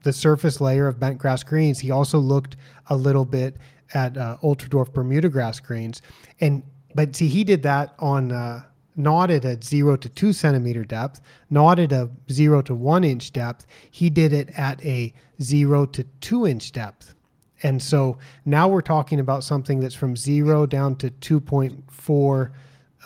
the 0.03 0.13
surface 0.13 0.61
layer 0.61 0.87
of 0.87 1.01
bent 1.01 1.19
grass 1.19 1.43
greens. 1.43 1.81
He 1.81 1.91
also 1.91 2.19
looked 2.19 2.57
a 2.89 2.97
little 2.97 3.25
bit 3.25 3.57
at 3.95 4.17
uh, 4.17 4.37
ultra 4.43 4.69
dwarf 4.69 4.93
Bermuda 4.93 5.29
grass 5.29 5.61
grains. 5.61 6.03
and 6.41 6.63
but 6.95 7.17
see, 7.17 7.27
he 7.27 7.43
did 7.43 7.63
that 7.65 7.95
on 7.99 8.31
uh, 8.31 8.63
not 8.97 9.31
at 9.31 9.45
a 9.45 9.61
zero 9.63 9.97
to 9.97 10.09
two 10.09 10.33
centimeter 10.33 10.85
depth, 10.85 11.21
not 11.51 11.79
at 11.79 11.93
a 11.93 12.09
zero 12.31 12.63
to 12.63 12.75
one 12.75 13.03
inch 13.03 13.33
depth. 13.33 13.67
He 13.91 14.11
did 14.11 14.33
it 14.33 14.51
at 14.57 14.85
a 14.85 15.13
zero 15.43 15.87
to 15.87 16.05
two 16.21 16.47
inch 16.47 16.73
depth. 16.73 17.15
And 17.63 17.83
so 17.83 18.19
now 18.45 18.69
we're 18.69 18.83
talking 18.83 19.21
about 19.21 19.43
something 19.43 19.81
that's 19.81 19.95
from 19.95 20.17
zero 20.17 20.67
down 20.67 20.97
to 20.97 21.11
2.4, 21.11 22.51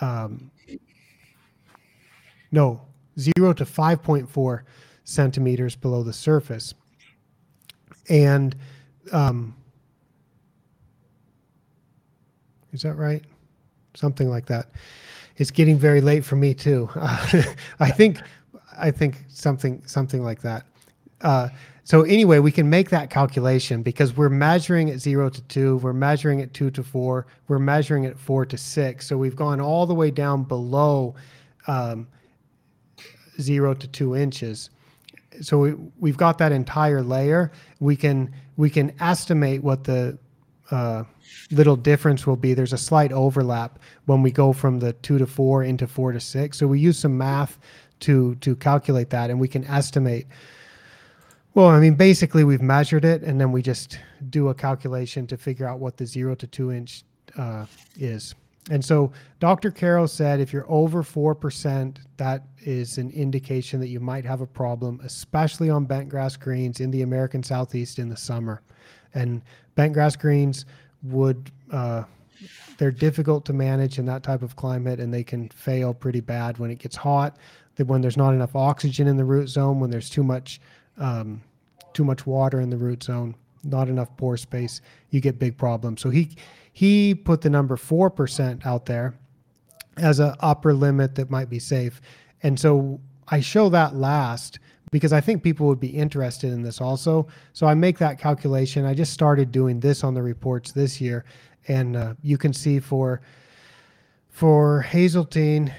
um, 0.00 0.50
no, 2.50 2.80
zero 3.18 3.52
to 3.52 3.64
5.4 3.64 4.62
centimeters 5.04 5.76
below 5.76 6.02
the 6.02 6.12
surface. 6.12 6.74
And 8.08 8.56
um, 9.12 9.54
is 12.72 12.82
that 12.82 12.94
right? 12.94 13.24
Something 13.94 14.28
like 14.28 14.46
that. 14.46 14.70
It's 15.36 15.50
getting 15.50 15.78
very 15.78 16.00
late 16.00 16.24
for 16.24 16.36
me 16.36 16.54
too. 16.54 16.88
I 16.96 17.90
think, 17.90 18.20
I 18.76 18.90
think 18.90 19.24
something 19.28 19.82
something 19.86 20.22
like 20.22 20.42
that. 20.42 20.66
Uh, 21.20 21.48
so 21.88 22.02
anyway, 22.02 22.38
we 22.38 22.52
can 22.52 22.68
make 22.68 22.90
that 22.90 23.08
calculation 23.08 23.82
because 23.82 24.14
we're 24.14 24.28
measuring 24.28 24.90
at 24.90 24.98
zero 24.98 25.30
to 25.30 25.40
two, 25.42 25.78
we're 25.78 25.94
measuring 25.94 26.42
at 26.42 26.52
two 26.52 26.70
to 26.72 26.82
four, 26.82 27.26
we're 27.48 27.58
measuring 27.58 28.04
at 28.04 28.18
four 28.18 28.44
to 28.44 28.58
six. 28.58 29.06
So 29.06 29.16
we've 29.16 29.34
gone 29.34 29.58
all 29.58 29.86
the 29.86 29.94
way 29.94 30.10
down 30.10 30.42
below 30.42 31.14
um, 31.66 32.06
zero 33.40 33.72
to 33.72 33.88
two 33.88 34.14
inches. 34.14 34.68
So 35.40 35.58
we, 35.60 35.74
we've 35.98 36.16
got 36.16 36.36
that 36.38 36.52
entire 36.52 37.02
layer. 37.02 37.52
We 37.80 37.96
can 37.96 38.34
we 38.58 38.68
can 38.68 38.92
estimate 39.00 39.62
what 39.62 39.84
the 39.84 40.18
uh, 40.70 41.04
little 41.50 41.76
difference 41.76 42.26
will 42.26 42.36
be. 42.36 42.54
There's 42.54 42.72
a 42.72 42.78
slight 42.78 43.12
overlap 43.12 43.78
when 44.06 44.22
we 44.22 44.30
go 44.30 44.52
from 44.52 44.78
the 44.78 44.92
two 44.94 45.18
to 45.18 45.26
four 45.26 45.64
into 45.64 45.86
four 45.86 46.12
to 46.12 46.20
six. 46.20 46.58
So 46.58 46.66
we 46.66 46.80
use 46.80 46.98
some 46.98 47.16
math 47.16 47.58
to 48.00 48.34
to 48.36 48.56
calculate 48.56 49.10
that, 49.10 49.30
and 49.30 49.40
we 49.40 49.48
can 49.48 49.64
estimate 49.64 50.26
well, 51.58 51.70
I 51.70 51.80
mean, 51.80 51.94
basically, 51.94 52.44
we've 52.44 52.62
measured 52.62 53.04
it, 53.04 53.22
and 53.22 53.40
then 53.40 53.50
we 53.50 53.62
just 53.62 53.98
do 54.30 54.48
a 54.48 54.54
calculation 54.54 55.26
to 55.26 55.36
figure 55.36 55.66
out 55.66 55.80
what 55.80 55.96
the 55.96 56.06
zero 56.06 56.36
to 56.36 56.46
two 56.46 56.70
inch 56.70 57.02
uh, 57.36 57.66
is. 57.96 58.36
And 58.70 58.84
so 58.84 59.12
Dr. 59.40 59.72
Carrow 59.72 60.06
said 60.06 60.38
if 60.38 60.52
you're 60.52 60.70
over 60.70 61.02
4%, 61.02 61.96
that 62.16 62.44
is 62.60 62.98
an 62.98 63.10
indication 63.10 63.80
that 63.80 63.88
you 63.88 63.98
might 63.98 64.24
have 64.24 64.40
a 64.40 64.46
problem, 64.46 65.00
especially 65.02 65.68
on 65.68 65.84
bent 65.84 66.08
grass 66.08 66.36
greens 66.36 66.78
in 66.78 66.92
the 66.92 67.02
American 67.02 67.42
Southeast 67.42 67.98
in 67.98 68.08
the 68.08 68.16
summer. 68.16 68.62
And 69.14 69.42
bent 69.74 69.92
grass 69.94 70.16
greens 70.16 70.66
would, 71.02 71.50
uh, 71.70 72.04
they're 72.76 72.90
difficult 72.90 73.44
to 73.46 73.52
manage 73.52 73.98
in 73.98 74.06
that 74.06 74.22
type 74.22 74.42
of 74.42 74.56
climate 74.56 75.00
and 75.00 75.12
they 75.12 75.24
can 75.24 75.48
fail 75.48 75.92
pretty 75.92 76.20
bad 76.20 76.58
when 76.58 76.70
it 76.70 76.78
gets 76.78 76.96
hot, 76.96 77.36
when 77.86 78.00
there's 78.00 78.16
not 78.16 78.34
enough 78.34 78.56
oxygen 78.56 79.06
in 79.06 79.16
the 79.16 79.24
root 79.24 79.48
zone, 79.48 79.80
when 79.80 79.90
there's 79.90 80.10
too 80.10 80.24
much 80.24 80.60
um, 80.98 81.40
too 81.92 82.04
much 82.04 82.26
water 82.26 82.60
in 82.60 82.70
the 82.70 82.76
root 82.76 83.02
zone, 83.02 83.34
not 83.64 83.88
enough 83.88 84.16
pore 84.16 84.36
space, 84.36 84.80
you 85.10 85.20
get 85.20 85.38
big 85.38 85.56
problems. 85.56 86.00
So 86.00 86.10
he 86.10 86.36
he 86.72 87.14
put 87.14 87.40
the 87.40 87.50
number 87.50 87.76
four 87.76 88.10
percent 88.10 88.66
out 88.66 88.86
there 88.86 89.14
as 89.96 90.20
an 90.20 90.34
upper 90.40 90.74
limit 90.74 91.14
that 91.16 91.30
might 91.30 91.50
be 91.50 91.58
safe, 91.58 92.00
and 92.42 92.58
so 92.58 93.00
I 93.28 93.40
show 93.40 93.68
that 93.70 93.94
last 93.94 94.58
because 94.90 95.12
I 95.12 95.20
think 95.20 95.42
people 95.42 95.66
would 95.66 95.80
be 95.80 95.88
interested 95.88 96.52
in 96.52 96.62
this 96.62 96.80
also. 96.80 97.26
So 97.52 97.66
I 97.66 97.74
make 97.74 97.98
that 97.98 98.18
calculation. 98.18 98.84
I 98.84 98.94
just 98.94 99.12
started 99.12 99.52
doing 99.52 99.80
this 99.80 100.04
on 100.04 100.14
the 100.14 100.22
reports 100.22 100.72
this 100.72 101.00
year, 101.00 101.24
and 101.68 101.96
uh, 101.96 102.14
you 102.22 102.38
can 102.38 102.52
see 102.52 102.80
for 102.80 103.20
for 104.30 104.82
Hazeltine 104.82 105.72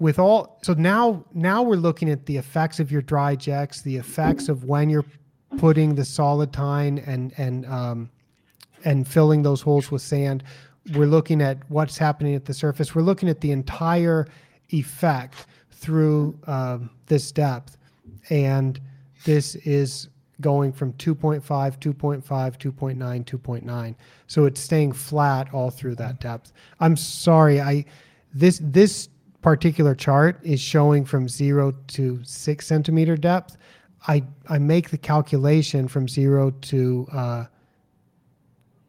with 0.00 0.18
all 0.18 0.58
so 0.62 0.74
now 0.74 1.24
now 1.32 1.62
we're 1.62 1.76
looking 1.76 2.08
at 2.10 2.26
the 2.26 2.36
effects 2.36 2.80
of 2.80 2.92
your 2.92 3.02
DryJects, 3.02 3.82
the 3.82 3.96
effects 3.96 4.48
of 4.48 4.64
when 4.64 4.90
you're 4.90 5.04
putting 5.56 5.94
the 5.94 6.04
solid 6.04 6.52
tine 6.52 6.98
and 7.06 7.32
and 7.38 7.66
um, 7.66 8.10
and 8.84 9.08
filling 9.08 9.42
those 9.42 9.60
holes 9.60 9.90
with 9.90 10.02
sand. 10.02 10.44
We're 10.94 11.06
looking 11.06 11.42
at 11.42 11.58
what's 11.68 11.98
happening 11.98 12.34
at 12.34 12.44
the 12.44 12.54
surface. 12.54 12.94
We're 12.94 13.02
looking 13.02 13.28
at 13.28 13.40
the 13.40 13.50
entire 13.50 14.26
effect 14.70 15.46
through 15.70 16.38
um, 16.46 16.90
this 17.06 17.30
depth, 17.32 17.76
and 18.30 18.80
this 19.24 19.54
is 19.56 20.08
going 20.40 20.72
from 20.72 20.92
2.5, 20.94 21.42
2.5, 21.42 22.22
2.9, 22.22 23.24
2.9. 23.24 23.94
So 24.26 24.44
it's 24.44 24.60
staying 24.60 24.92
flat 24.92 25.52
all 25.52 25.70
through 25.70 25.96
that 25.96 26.20
depth. 26.20 26.52
I'm 26.80 26.96
sorry, 26.96 27.60
I 27.60 27.84
this 28.32 28.60
this 28.62 29.08
particular 29.40 29.94
chart 29.94 30.38
is 30.42 30.60
showing 30.60 31.04
from 31.04 31.28
zero 31.28 31.72
to 31.88 32.20
six 32.24 32.66
centimeter 32.66 33.16
depth. 33.16 33.56
I, 34.06 34.24
I 34.48 34.58
make 34.58 34.90
the 34.90 34.98
calculation 34.98 35.88
from 35.88 36.08
zero 36.08 36.50
to 36.50 37.08
uh, 37.12 37.44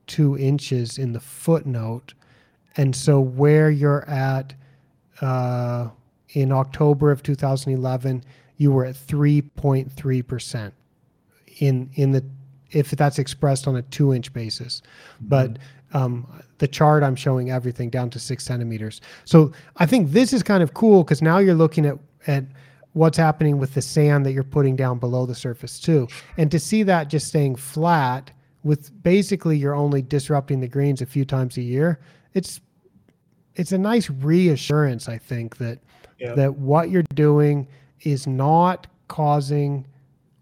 two 0.08 0.38
inches 0.38 0.98
in 0.98 1.14
the 1.14 1.20
footnote. 1.20 2.14
And 2.78 2.96
so 2.96 3.20
where 3.20 3.70
you're 3.70 4.08
at 4.10 4.54
uh, 5.22 5.90
in 6.30 6.52
October 6.52 7.12
of 7.12 7.24
2011, 7.24 8.24
you 8.60 8.72
were 8.72 8.86
at 8.86 8.94
3.3% 8.94 10.72
in, 11.58 11.90
in 11.96 12.12
the, 12.12 12.24
if 12.72 12.92
that's 12.92 13.18
expressed 13.18 13.68
on 13.68 13.78
a 13.78 13.82
two 13.82 14.14
inch 14.14 14.32
basis. 14.32 14.84
But 15.22 15.58
um, 15.94 16.28
the 16.60 16.68
chart 16.68 17.02
I'm 17.02 17.16
showing 17.16 17.50
everything 17.50 17.90
down 17.90 18.12
to 18.12 18.20
six 18.20 18.46
centimeters. 18.46 19.02
So 19.26 19.52
I 19.78 19.88
think 19.88 20.12
this 20.12 20.34
is 20.34 20.44
kind 20.44 20.62
of 20.62 20.74
cool 20.76 21.04
because 21.04 21.22
now 21.22 21.40
you're 21.40 21.56
looking 21.56 21.86
at 21.86 21.98
at 22.28 22.44
what's 22.94 23.18
happening 23.18 23.58
with 23.58 23.74
the 23.74 23.82
sand 23.82 24.26
that 24.26 24.34
you're 24.34 24.44
putting 24.44 24.76
down 24.76 25.00
below 25.00 25.26
the 25.26 25.34
surface 25.34 25.80
too, 25.80 26.08
and 26.38 26.52
to 26.52 26.60
see 26.60 26.84
that 26.84 27.08
just 27.08 27.28
staying 27.28 27.56
flat 27.56 28.30
with 28.64 28.92
basically 29.04 29.58
you're 29.58 29.76
only 29.76 30.02
disrupting 30.02 30.60
the 30.60 30.68
greens 30.68 31.02
a 31.02 31.06
few 31.06 31.26
times 31.26 31.58
a 31.58 31.62
year. 31.62 32.00
It's 32.34 32.62
it's 33.56 33.72
a 33.72 33.78
nice 33.78 34.10
reassurance, 34.10 35.10
I 35.10 35.18
think, 35.18 35.58
that 35.58 35.80
yep. 36.20 36.36
that 36.36 36.56
what 36.56 36.90
you're 36.90 37.04
doing 37.16 37.68
is 38.02 38.28
not 38.28 38.88
causing 39.08 39.86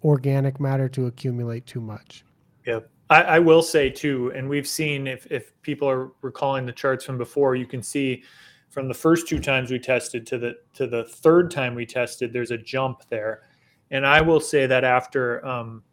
organic 0.03 0.59
matter 0.59 0.87
to 0.89 1.07
accumulate 1.07 1.65
too 1.65 1.81
much. 1.81 2.23
Yep. 2.65 2.89
I, 3.09 3.21
I, 3.23 3.39
will 3.39 3.61
say 3.61 3.89
too, 3.89 4.31
and 4.35 4.49
we've 4.49 4.67
seen 4.67 5.07
if, 5.07 5.25
if 5.31 5.59
people 5.61 5.89
are 5.89 6.11
recalling 6.21 6.65
the 6.65 6.73
charts 6.73 7.05
from 7.05 7.17
before, 7.17 7.55
you 7.55 7.65
can 7.65 7.81
see 7.81 8.23
from 8.69 8.87
the 8.87 8.93
first 8.93 9.27
two 9.27 9.39
times 9.39 9.71
we 9.71 9.79
tested 9.79 10.27
to 10.27 10.37
the 10.37 10.55
to 10.73 10.87
the 10.87 11.05
third 11.05 11.49
time 11.49 11.73
we 11.73 11.85
tested, 11.85 12.33
there's 12.33 12.51
a 12.51 12.57
jump 12.57 13.03
there. 13.09 13.43
And 13.89 14.05
I 14.05 14.21
will 14.21 14.41
say 14.41 14.67
that 14.67 14.83
after 14.83 15.45
um, 15.45 15.83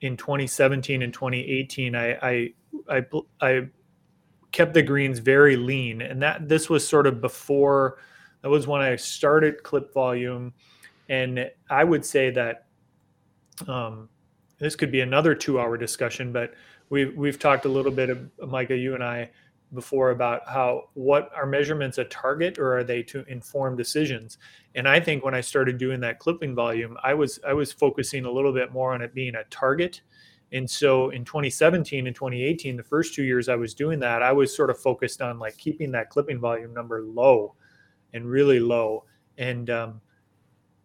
in 0.00 0.16
2017 0.16 1.02
and 1.02 1.12
2018, 1.12 1.94
I, 1.94 2.12
I 2.14 2.54
I 2.88 3.04
I 3.40 3.68
kept 4.52 4.74
the 4.74 4.82
greens 4.82 5.18
very 5.18 5.56
lean, 5.56 6.00
and 6.02 6.22
that 6.22 6.48
this 6.48 6.68
was 6.68 6.86
sort 6.86 7.06
of 7.06 7.20
before. 7.20 7.98
That 8.42 8.48
was 8.48 8.66
when 8.66 8.80
I 8.80 8.96
started 8.96 9.62
clip 9.62 9.92
volume, 9.92 10.54
and 11.08 11.50
I 11.70 11.84
would 11.84 12.04
say 12.04 12.30
that 12.30 12.66
um, 13.68 14.08
this 14.58 14.76
could 14.76 14.92
be 14.92 15.00
another 15.00 15.34
two-hour 15.34 15.76
discussion, 15.76 16.32
but 16.32 16.54
we've 16.90 17.14
we've 17.16 17.38
talked 17.38 17.64
a 17.64 17.68
little 17.68 17.92
bit, 17.92 18.10
of, 18.10 18.30
Micah, 18.48 18.76
you 18.76 18.94
and 18.94 19.04
I, 19.04 19.30
before 19.74 20.10
about 20.10 20.48
how 20.48 20.88
what 20.94 21.30
are 21.34 21.46
measurements 21.46 21.98
a 21.98 22.04
target 22.04 22.58
or 22.58 22.76
are 22.76 22.84
they 22.84 23.02
to 23.02 23.24
inform 23.28 23.76
decisions? 23.76 24.38
And 24.74 24.88
I 24.88 25.00
think 25.00 25.24
when 25.24 25.34
I 25.34 25.40
started 25.40 25.78
doing 25.78 26.00
that 26.00 26.18
clipping 26.18 26.54
volume, 26.54 26.96
I 27.02 27.14
was 27.14 27.40
I 27.46 27.52
was 27.52 27.72
focusing 27.72 28.24
a 28.24 28.30
little 28.30 28.52
bit 28.52 28.72
more 28.72 28.92
on 28.94 29.02
it 29.02 29.14
being 29.14 29.34
a 29.34 29.44
target. 29.44 30.02
And 30.52 30.70
so 30.70 31.10
in 31.10 31.24
2017 31.24 32.06
and 32.06 32.14
2018, 32.14 32.76
the 32.76 32.82
first 32.82 33.14
two 33.14 33.24
years 33.24 33.48
I 33.48 33.56
was 33.56 33.74
doing 33.74 33.98
that, 34.00 34.22
I 34.22 34.32
was 34.32 34.54
sort 34.54 34.70
of 34.70 34.78
focused 34.78 35.20
on 35.20 35.40
like 35.40 35.56
keeping 35.56 35.90
that 35.92 36.08
clipping 36.08 36.38
volume 36.38 36.72
number 36.72 37.02
low 37.02 37.56
and 38.14 38.24
really 38.24 38.60
low. 38.60 39.04
And 39.38 39.68
um, 39.70 40.00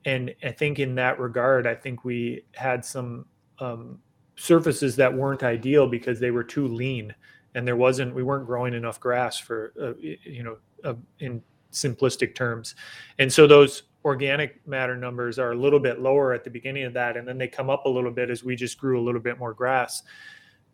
and 0.06 0.34
I 0.44 0.52
think 0.52 0.80
in 0.80 0.95
that 0.95 1.19
regard, 1.19 1.68
I 1.68 1.76
think 1.76 2.03
we 2.03 2.44
had 2.56 2.84
some 2.84 3.26
um, 3.60 3.99
surfaces 4.36 4.95
that 4.95 5.14
weren't 5.14 5.44
ideal 5.44 5.88
because 5.88 6.19
they 6.19 6.32
were 6.32 6.44
too 6.44 6.68
lean 6.68 7.14
and 7.53 7.68
there 7.68 7.76
wasn't 7.76 8.14
we 8.15 8.23
weren't 8.23 8.45
growing 8.45 8.73
enough 8.73 8.99
grass 8.99 9.38
for 9.38 9.73
uh, 9.82 9.94
you 9.99 10.44
know 10.44 10.57
uh, 10.84 10.95
in 11.19 11.41
simplistic 11.72 12.36
terms. 12.36 12.76
And 13.19 13.32
so 13.32 13.48
those 13.48 13.84
organic 14.03 14.65
matter 14.68 14.98
numbers 14.98 15.38
are 15.38 15.52
a 15.52 15.56
little 15.56 15.80
bit 15.80 15.99
lower 15.99 16.34
at 16.34 16.44
the 16.44 16.49
beginning 16.49 16.84
of 16.84 16.94
that 16.94 17.18
and 17.18 17.28
then 17.28 17.38
they 17.38 17.48
come 17.48 17.69
up 17.69 17.86
a 17.86 17.90
little 17.90 18.11
bit 18.11 18.30
as 18.32 18.44
we 18.44 18.56
just 18.56 18.80
grew 18.80 18.99
a 18.99 19.03
little 19.03 19.22
bit 19.22 19.38
more 19.38 19.53
grass. 19.53 20.03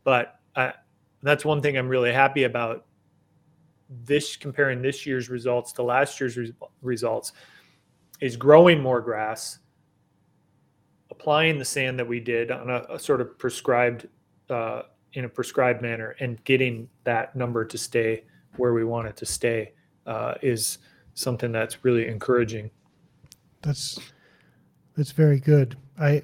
But 0.03 0.39
uh, 0.55 0.71
that's 1.21 1.43
one 1.43 1.61
thing 1.61 1.77
i'm 1.77 1.89
really 1.89 2.13
happy 2.13 2.43
about. 2.43 2.85
This 4.03 4.35
comparing 4.35 4.81
this 4.81 5.05
year's 5.05 5.29
results 5.29 5.71
to 5.73 5.83
last 5.83 6.19
year's 6.19 6.37
re- 6.37 6.53
results 6.81 7.31
is 8.19 8.35
growing 8.35 8.81
more 8.81 9.01
grass 9.01 9.59
applying 11.09 11.57
the 11.57 11.65
sand 11.65 11.97
that 11.97 12.07
we 12.07 12.19
did 12.19 12.51
on 12.51 12.69
a, 12.69 12.85
a 12.89 12.99
sort 12.99 13.21
of 13.21 13.37
prescribed 13.37 14.07
uh, 14.49 14.83
in 15.13 15.25
a 15.25 15.29
prescribed 15.29 15.81
manner 15.81 16.15
and 16.19 16.43
getting 16.43 16.87
that 17.03 17.35
number 17.35 17.65
to 17.65 17.77
stay 17.77 18.23
where 18.57 18.73
we 18.73 18.83
want 18.83 19.07
it 19.07 19.15
to 19.17 19.25
stay 19.25 19.71
uh, 20.05 20.35
is 20.41 20.77
something 21.13 21.51
that's 21.51 21.83
really 21.83 22.07
encouraging. 22.07 22.69
That's 23.61 23.99
that's 24.95 25.11
very 25.11 25.39
good. 25.39 25.75
I 25.99 26.23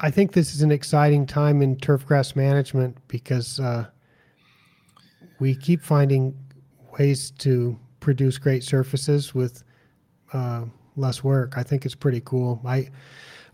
I 0.00 0.10
think 0.10 0.32
this 0.32 0.54
is 0.54 0.62
an 0.62 0.72
exciting 0.72 1.26
time 1.26 1.62
in 1.62 1.76
turfgrass 1.76 2.34
management 2.34 2.96
because 3.08 3.60
uh, 3.60 3.86
we 5.38 5.54
keep 5.54 5.82
finding 5.82 6.36
ways 6.98 7.30
to 7.38 7.78
produce 8.00 8.38
great 8.38 8.64
surfaces 8.64 9.34
with 9.34 9.62
uh, 10.32 10.64
less 10.96 11.22
work. 11.24 11.54
I 11.56 11.62
think 11.62 11.84
it's 11.84 11.94
pretty 11.94 12.20
cool. 12.24 12.60
I 12.66 12.88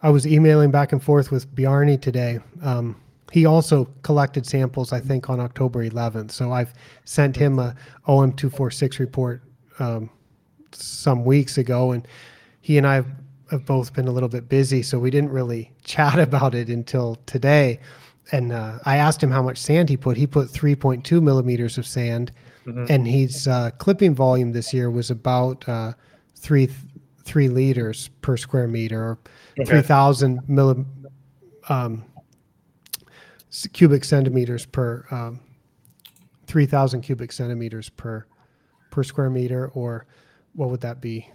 I 0.02 0.10
was 0.10 0.26
emailing 0.26 0.70
back 0.70 0.92
and 0.92 1.02
forth 1.02 1.30
with 1.30 1.52
Bjarni 1.54 2.00
today. 2.00 2.38
Um, 2.62 2.94
he 3.32 3.44
also 3.46 3.86
collected 4.02 4.46
samples, 4.46 4.92
I 4.92 5.00
think, 5.00 5.28
on 5.28 5.40
October 5.40 5.84
11th. 5.88 6.30
So 6.30 6.52
I've 6.52 6.72
sent 7.04 7.36
him 7.36 7.58
a 7.58 7.74
OM246 8.06 8.98
report 9.00 9.42
um, 9.80 10.08
some 10.72 11.24
weeks 11.24 11.58
ago, 11.58 11.92
and 11.92 12.06
he 12.60 12.78
and 12.78 12.86
I 12.86 13.02
have 13.50 13.64
both 13.66 13.92
been 13.92 14.08
a 14.08 14.12
little 14.12 14.28
bit 14.28 14.48
busy, 14.48 14.82
so 14.82 14.98
we 14.98 15.10
didn't 15.10 15.30
really 15.30 15.72
chat 15.84 16.18
about 16.18 16.54
it 16.54 16.68
until 16.68 17.16
today. 17.26 17.80
And 18.30 18.52
uh, 18.52 18.78
I 18.84 18.98
asked 18.98 19.22
him 19.22 19.30
how 19.30 19.42
much 19.42 19.58
sand 19.58 19.88
he 19.88 19.96
put. 19.96 20.16
He 20.16 20.26
put 20.26 20.48
3.2 20.48 21.20
millimeters 21.22 21.76
of 21.78 21.86
sand, 21.86 22.30
Mhm. 22.66 22.90
and 22.90 23.08
his 23.08 23.48
uh, 23.48 23.70
clipping 23.78 24.14
volume 24.14 24.52
this 24.52 24.74
year 24.74 24.90
was 24.90 25.10
about 25.10 25.66
uh, 25.68 25.92
three 26.36 26.68
three 27.28 27.48
liters 27.48 28.08
per 28.22 28.36
square 28.38 28.66
meter, 28.66 29.00
or 29.02 29.18
Okay. 29.60 29.70
3,000 29.70 30.40
milli, 30.48 30.86
um, 31.68 32.04
cubic 33.72 34.04
centimeters 34.04 34.64
per 34.66 35.04
um, 35.10 35.40
3,000 36.46 37.02
cubic 37.02 37.30
centimeters 37.32 37.88
per 37.90 38.26
per 38.90 39.02
square 39.02 39.28
meter, 39.28 39.68
or 39.74 40.06
what 40.54 40.70
would 40.70 40.80
that 40.80 41.00
be? 41.02 41.28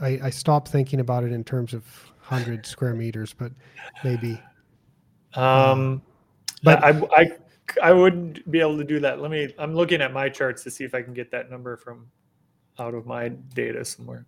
I, 0.00 0.18
I 0.24 0.30
stopped 0.30 0.68
thinking 0.68 1.00
about 1.00 1.24
it 1.24 1.32
in 1.32 1.42
terms 1.42 1.72
of 1.72 1.84
hundred 2.20 2.66
square 2.66 2.94
meters, 2.94 3.32
but 3.32 3.52
maybe. 4.04 4.38
Um, 5.34 6.02
But- 6.62 6.80
but 6.80 6.84
I, 6.84 7.22
I, 7.22 7.30
I 7.82 7.92
wouldn't 7.92 8.50
be 8.50 8.60
able 8.60 8.76
to 8.78 8.84
do 8.84 9.00
that. 9.00 9.20
Let 9.20 9.30
me. 9.30 9.54
I'm 9.58 9.74
looking 9.74 10.02
at 10.02 10.12
my 10.12 10.28
charts 10.28 10.62
to 10.64 10.70
see 10.70 10.84
if 10.84 10.94
I 10.94 11.00
can 11.02 11.14
get 11.14 11.30
that 11.30 11.50
number 11.50 11.76
from 11.78 12.06
out 12.78 12.92
of 12.94 13.06
my 13.06 13.28
data 13.54 13.84
somewhere. 13.84 14.26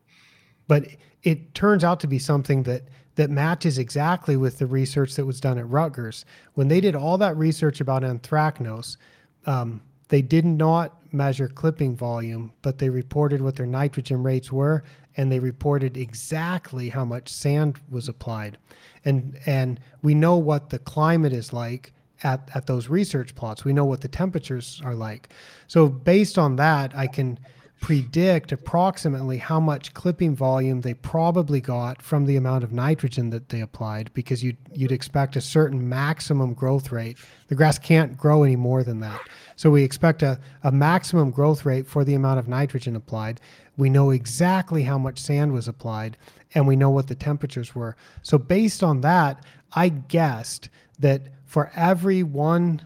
But 0.68 0.86
it 1.22 1.54
turns 1.54 1.84
out 1.84 2.00
to 2.00 2.06
be 2.06 2.18
something 2.18 2.62
that 2.64 2.82
that 3.16 3.30
matches 3.30 3.78
exactly 3.78 4.36
with 4.36 4.58
the 4.58 4.66
research 4.66 5.14
that 5.14 5.24
was 5.24 5.40
done 5.40 5.58
at 5.58 5.68
Rutgers 5.68 6.26
when 6.52 6.68
they 6.68 6.80
did 6.80 6.94
all 6.94 7.16
that 7.18 7.36
research 7.36 7.80
about 7.80 8.02
anthracnose. 8.02 8.98
Um, 9.46 9.80
they 10.08 10.20
did 10.20 10.44
not 10.44 10.98
measure 11.12 11.48
clipping 11.48 11.96
volume, 11.96 12.52
but 12.62 12.78
they 12.78 12.90
reported 12.90 13.40
what 13.40 13.56
their 13.56 13.66
nitrogen 13.66 14.22
rates 14.22 14.52
were, 14.52 14.84
and 15.16 15.32
they 15.32 15.38
reported 15.38 15.96
exactly 15.96 16.90
how 16.90 17.04
much 17.04 17.28
sand 17.28 17.80
was 17.90 18.08
applied. 18.08 18.58
And 19.04 19.38
and 19.46 19.80
we 20.02 20.14
know 20.14 20.36
what 20.36 20.70
the 20.70 20.78
climate 20.78 21.32
is 21.32 21.52
like 21.52 21.92
at, 22.22 22.48
at 22.54 22.66
those 22.66 22.88
research 22.88 23.34
plots. 23.34 23.64
We 23.64 23.72
know 23.72 23.84
what 23.84 24.00
the 24.00 24.08
temperatures 24.08 24.80
are 24.84 24.94
like. 24.94 25.30
So 25.68 25.88
based 25.88 26.38
on 26.38 26.56
that, 26.56 26.94
I 26.96 27.06
can 27.06 27.38
predict 27.86 28.50
approximately 28.50 29.38
how 29.38 29.60
much 29.60 29.94
clipping 29.94 30.34
volume 30.34 30.80
they 30.80 30.92
probably 30.92 31.60
got 31.60 32.02
from 32.02 32.26
the 32.26 32.34
amount 32.34 32.64
of 32.64 32.72
nitrogen 32.72 33.30
that 33.30 33.48
they 33.50 33.60
applied 33.60 34.12
because 34.12 34.42
you'd, 34.42 34.56
you'd 34.72 34.90
expect 34.90 35.36
a 35.36 35.40
certain 35.40 35.88
maximum 35.88 36.52
growth 36.52 36.90
rate. 36.90 37.16
The 37.46 37.54
grass 37.54 37.78
can't 37.78 38.16
grow 38.16 38.42
any 38.42 38.56
more 38.56 38.82
than 38.82 38.98
that. 39.02 39.20
So 39.54 39.70
we 39.70 39.84
expect 39.84 40.24
a, 40.24 40.36
a 40.64 40.72
maximum 40.72 41.30
growth 41.30 41.64
rate 41.64 41.86
for 41.86 42.02
the 42.02 42.14
amount 42.14 42.40
of 42.40 42.48
nitrogen 42.48 42.96
applied. 42.96 43.40
We 43.76 43.88
know 43.88 44.10
exactly 44.10 44.82
how 44.82 44.98
much 44.98 45.20
sand 45.20 45.52
was 45.52 45.68
applied 45.68 46.16
and 46.56 46.66
we 46.66 46.74
know 46.74 46.90
what 46.90 47.06
the 47.06 47.14
temperatures 47.14 47.76
were. 47.76 47.96
So 48.22 48.36
based 48.36 48.82
on 48.82 49.02
that, 49.02 49.44
I 49.74 49.90
guessed 49.90 50.70
that 50.98 51.22
for 51.44 51.70
every 51.76 52.24
one 52.24 52.84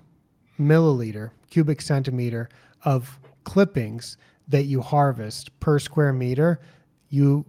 milliliter, 0.60 1.30
cubic 1.48 1.80
centimeter 1.80 2.50
of 2.84 3.18
clippings 3.44 4.18
that 4.50 4.64
you 4.64 4.80
harvest 4.80 5.58
per 5.60 5.78
square 5.78 6.12
meter, 6.12 6.60
you 7.08 7.44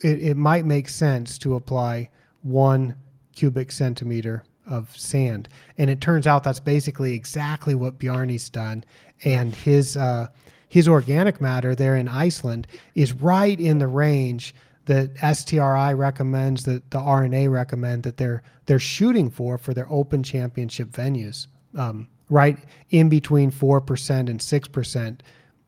it, 0.00 0.22
it 0.22 0.36
might 0.36 0.64
make 0.64 0.88
sense 0.88 1.38
to 1.38 1.54
apply 1.54 2.10
one 2.42 2.94
cubic 3.34 3.72
centimeter 3.72 4.44
of 4.66 4.94
sand. 4.96 5.48
And 5.78 5.90
it 5.90 6.00
turns 6.00 6.26
out 6.26 6.44
that's 6.44 6.60
basically 6.60 7.14
exactly 7.14 7.74
what 7.74 7.98
Bjarni's 7.98 8.48
done. 8.50 8.84
And 9.24 9.54
his 9.54 9.96
uh, 9.96 10.28
his 10.68 10.88
organic 10.88 11.40
matter 11.40 11.74
there 11.74 11.96
in 11.96 12.08
Iceland 12.08 12.66
is 12.94 13.12
right 13.12 13.58
in 13.58 13.78
the 13.78 13.88
range 13.88 14.54
that 14.86 15.14
STRI 15.16 15.96
recommends, 15.96 16.64
that 16.64 16.90
the 16.90 16.98
R&A 16.98 17.46
recommend 17.46 18.02
that 18.02 18.16
they're 18.16 18.42
they're 18.66 18.78
shooting 18.78 19.30
for 19.30 19.58
for 19.58 19.74
their 19.74 19.90
Open 19.90 20.22
Championship 20.22 20.88
venues, 20.90 21.46
um, 21.76 22.08
right 22.30 22.58
in 22.90 23.08
between 23.08 23.50
four 23.50 23.80
percent 23.80 24.28
and 24.28 24.40
six 24.40 24.66
percent 24.66 25.22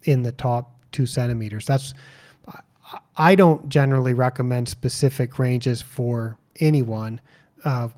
in 0.04 0.22
the 0.22 0.32
top 0.32 0.70
two 0.92 1.06
centimeters. 1.06 1.66
That's 1.66 1.94
I- 3.16 3.34
don't 3.34 3.68
generally 3.68 4.14
recommend 4.14 4.68
specific 4.68 5.38
ranges 5.38 5.82
for 5.82 6.38
anyone. 6.60 7.20
Uh, 7.64 7.88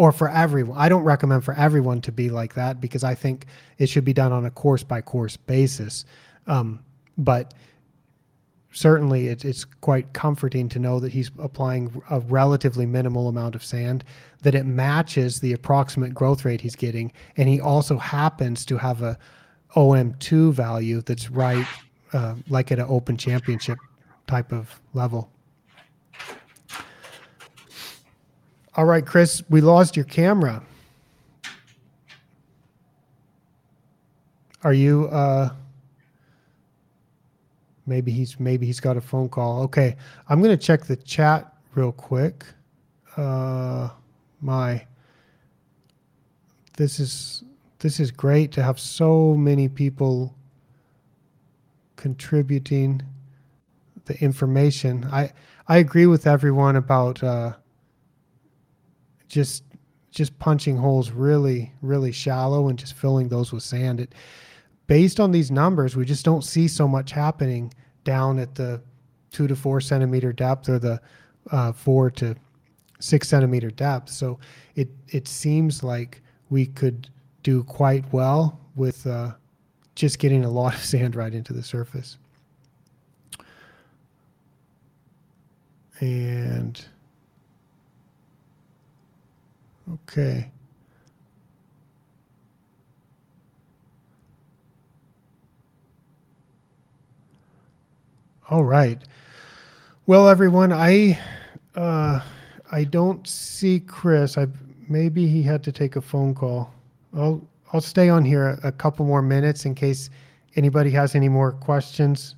or 0.00 0.12
for 0.12 0.30
everyone. 0.30 0.78
I 0.78 0.88
don't 0.88 1.02
recommend 1.02 1.44
for 1.44 1.52
everyone 1.54 2.00
to 2.02 2.12
be 2.12 2.30
like 2.30 2.54
that 2.54 2.80
because 2.80 3.04
I 3.04 3.14
think 3.14 3.44
it 3.76 3.88
should 3.90 4.04
be 4.04 4.14
done 4.14 4.32
on 4.32 4.46
a 4.46 4.50
course 4.50 4.82
by 4.82 5.02
course 5.02 5.36
basis. 5.36 6.06
Um, 6.46 6.82
but 7.18 7.52
certainly 8.72 9.28
it, 9.28 9.44
it's 9.44 9.64
quite 9.64 10.12
comforting 10.14 10.70
to 10.70 10.78
know 10.78 11.00
that 11.00 11.12
he's 11.12 11.30
applying 11.38 12.02
a 12.08 12.20
relatively 12.20 12.86
minimal 12.86 13.28
amount 13.28 13.54
of 13.54 13.62
sand, 13.62 14.04
that 14.40 14.54
it 14.54 14.64
matches 14.64 15.40
the 15.40 15.52
approximate 15.52 16.14
growth 16.14 16.46
rate 16.46 16.62
he's 16.62 16.76
getting. 16.76 17.12
And 17.36 17.46
he 17.46 17.60
also 17.60 17.98
happens 17.98 18.64
to 18.66 18.78
have 18.78 19.02
a 19.02 19.18
OM2 19.74 20.52
value 20.52 21.00
that's 21.02 21.30
right, 21.30 21.66
uh, 22.12 22.34
like 22.48 22.72
at 22.72 22.78
an 22.78 22.86
open 22.88 23.16
championship 23.16 23.78
type 24.26 24.52
of 24.52 24.80
level. 24.94 25.30
All 28.76 28.84
right, 28.84 29.04
Chris, 29.04 29.42
we 29.50 29.60
lost 29.60 29.96
your 29.96 30.04
camera. 30.04 30.62
Are 34.62 34.72
you 34.72 35.06
uh 35.08 35.50
maybe 37.86 38.12
he's 38.12 38.38
maybe 38.38 38.66
he's 38.66 38.80
got 38.80 38.96
a 38.96 39.00
phone 39.00 39.28
call. 39.28 39.62
Okay. 39.62 39.96
I'm 40.28 40.40
going 40.40 40.56
to 40.56 40.64
check 40.64 40.84
the 40.84 40.96
chat 40.96 41.52
real 41.74 41.92
quick. 41.92 42.44
Uh 43.16 43.88
my 44.40 44.86
this 46.76 47.00
is 47.00 47.42
this 47.80 47.98
is 47.98 48.10
great 48.10 48.52
to 48.52 48.62
have 48.62 48.78
so 48.78 49.34
many 49.34 49.68
people 49.68 50.34
contributing 51.96 53.02
the 54.04 54.18
information. 54.22 55.06
I 55.10 55.32
I 55.66 55.78
agree 55.78 56.06
with 56.06 56.26
everyone 56.26 56.76
about 56.76 57.22
uh 57.22 57.54
just 59.28 59.64
just 60.10 60.38
punching 60.38 60.76
holes 60.76 61.10
really 61.10 61.72
really 61.82 62.12
shallow 62.12 62.68
and 62.68 62.78
just 62.78 62.94
filling 62.94 63.28
those 63.28 63.52
with 63.52 63.62
sand 63.62 64.00
it 64.00 64.12
based 64.88 65.20
on 65.20 65.30
these 65.30 65.52
numbers 65.52 65.94
we 65.94 66.04
just 66.04 66.24
don't 66.24 66.42
see 66.42 66.66
so 66.66 66.88
much 66.88 67.12
happening 67.12 67.72
down 68.02 68.40
at 68.40 68.56
the 68.56 68.82
two 69.30 69.46
to 69.46 69.54
four 69.54 69.80
centimeter 69.80 70.32
depth 70.32 70.68
or 70.68 70.80
the 70.80 71.00
uh, 71.52 71.70
four 71.70 72.10
to 72.10 72.34
six 72.98 73.28
centimeter 73.28 73.70
depth 73.70 74.08
so 74.08 74.36
it 74.74 74.88
it 75.10 75.28
seems 75.28 75.84
like 75.84 76.20
we 76.48 76.66
could 76.66 77.08
do 77.42 77.64
quite 77.64 78.04
well 78.12 78.58
with 78.76 79.06
uh, 79.06 79.32
just 79.94 80.18
getting 80.18 80.44
a 80.44 80.50
lot 80.50 80.74
of 80.74 80.80
sand 80.84 81.16
right 81.16 81.34
into 81.34 81.52
the 81.52 81.62
surface 81.62 82.18
and 86.00 86.84
Okay. 90.08 90.50
All 98.48 98.64
right. 98.64 98.98
Well, 100.06 100.28
everyone, 100.28 100.72
I 100.72 101.18
uh, 101.74 102.20
I 102.70 102.84
don't 102.84 103.26
see 103.26 103.80
Chris. 103.80 104.36
I 104.38 104.46
maybe 104.88 105.26
he 105.26 105.42
had 105.42 105.62
to 105.64 105.72
take 105.72 105.96
a 105.96 106.00
phone 106.00 106.34
call. 106.34 106.72
I'll 107.14 107.46
I'll 107.72 107.80
stay 107.80 108.08
on 108.08 108.24
here 108.24 108.58
a, 108.62 108.68
a 108.68 108.72
couple 108.72 109.04
more 109.04 109.22
minutes 109.22 109.64
in 109.64 109.74
case 109.74 110.10
anybody 110.56 110.90
has 110.90 111.14
any 111.14 111.28
more 111.28 111.52
questions. 111.52 112.36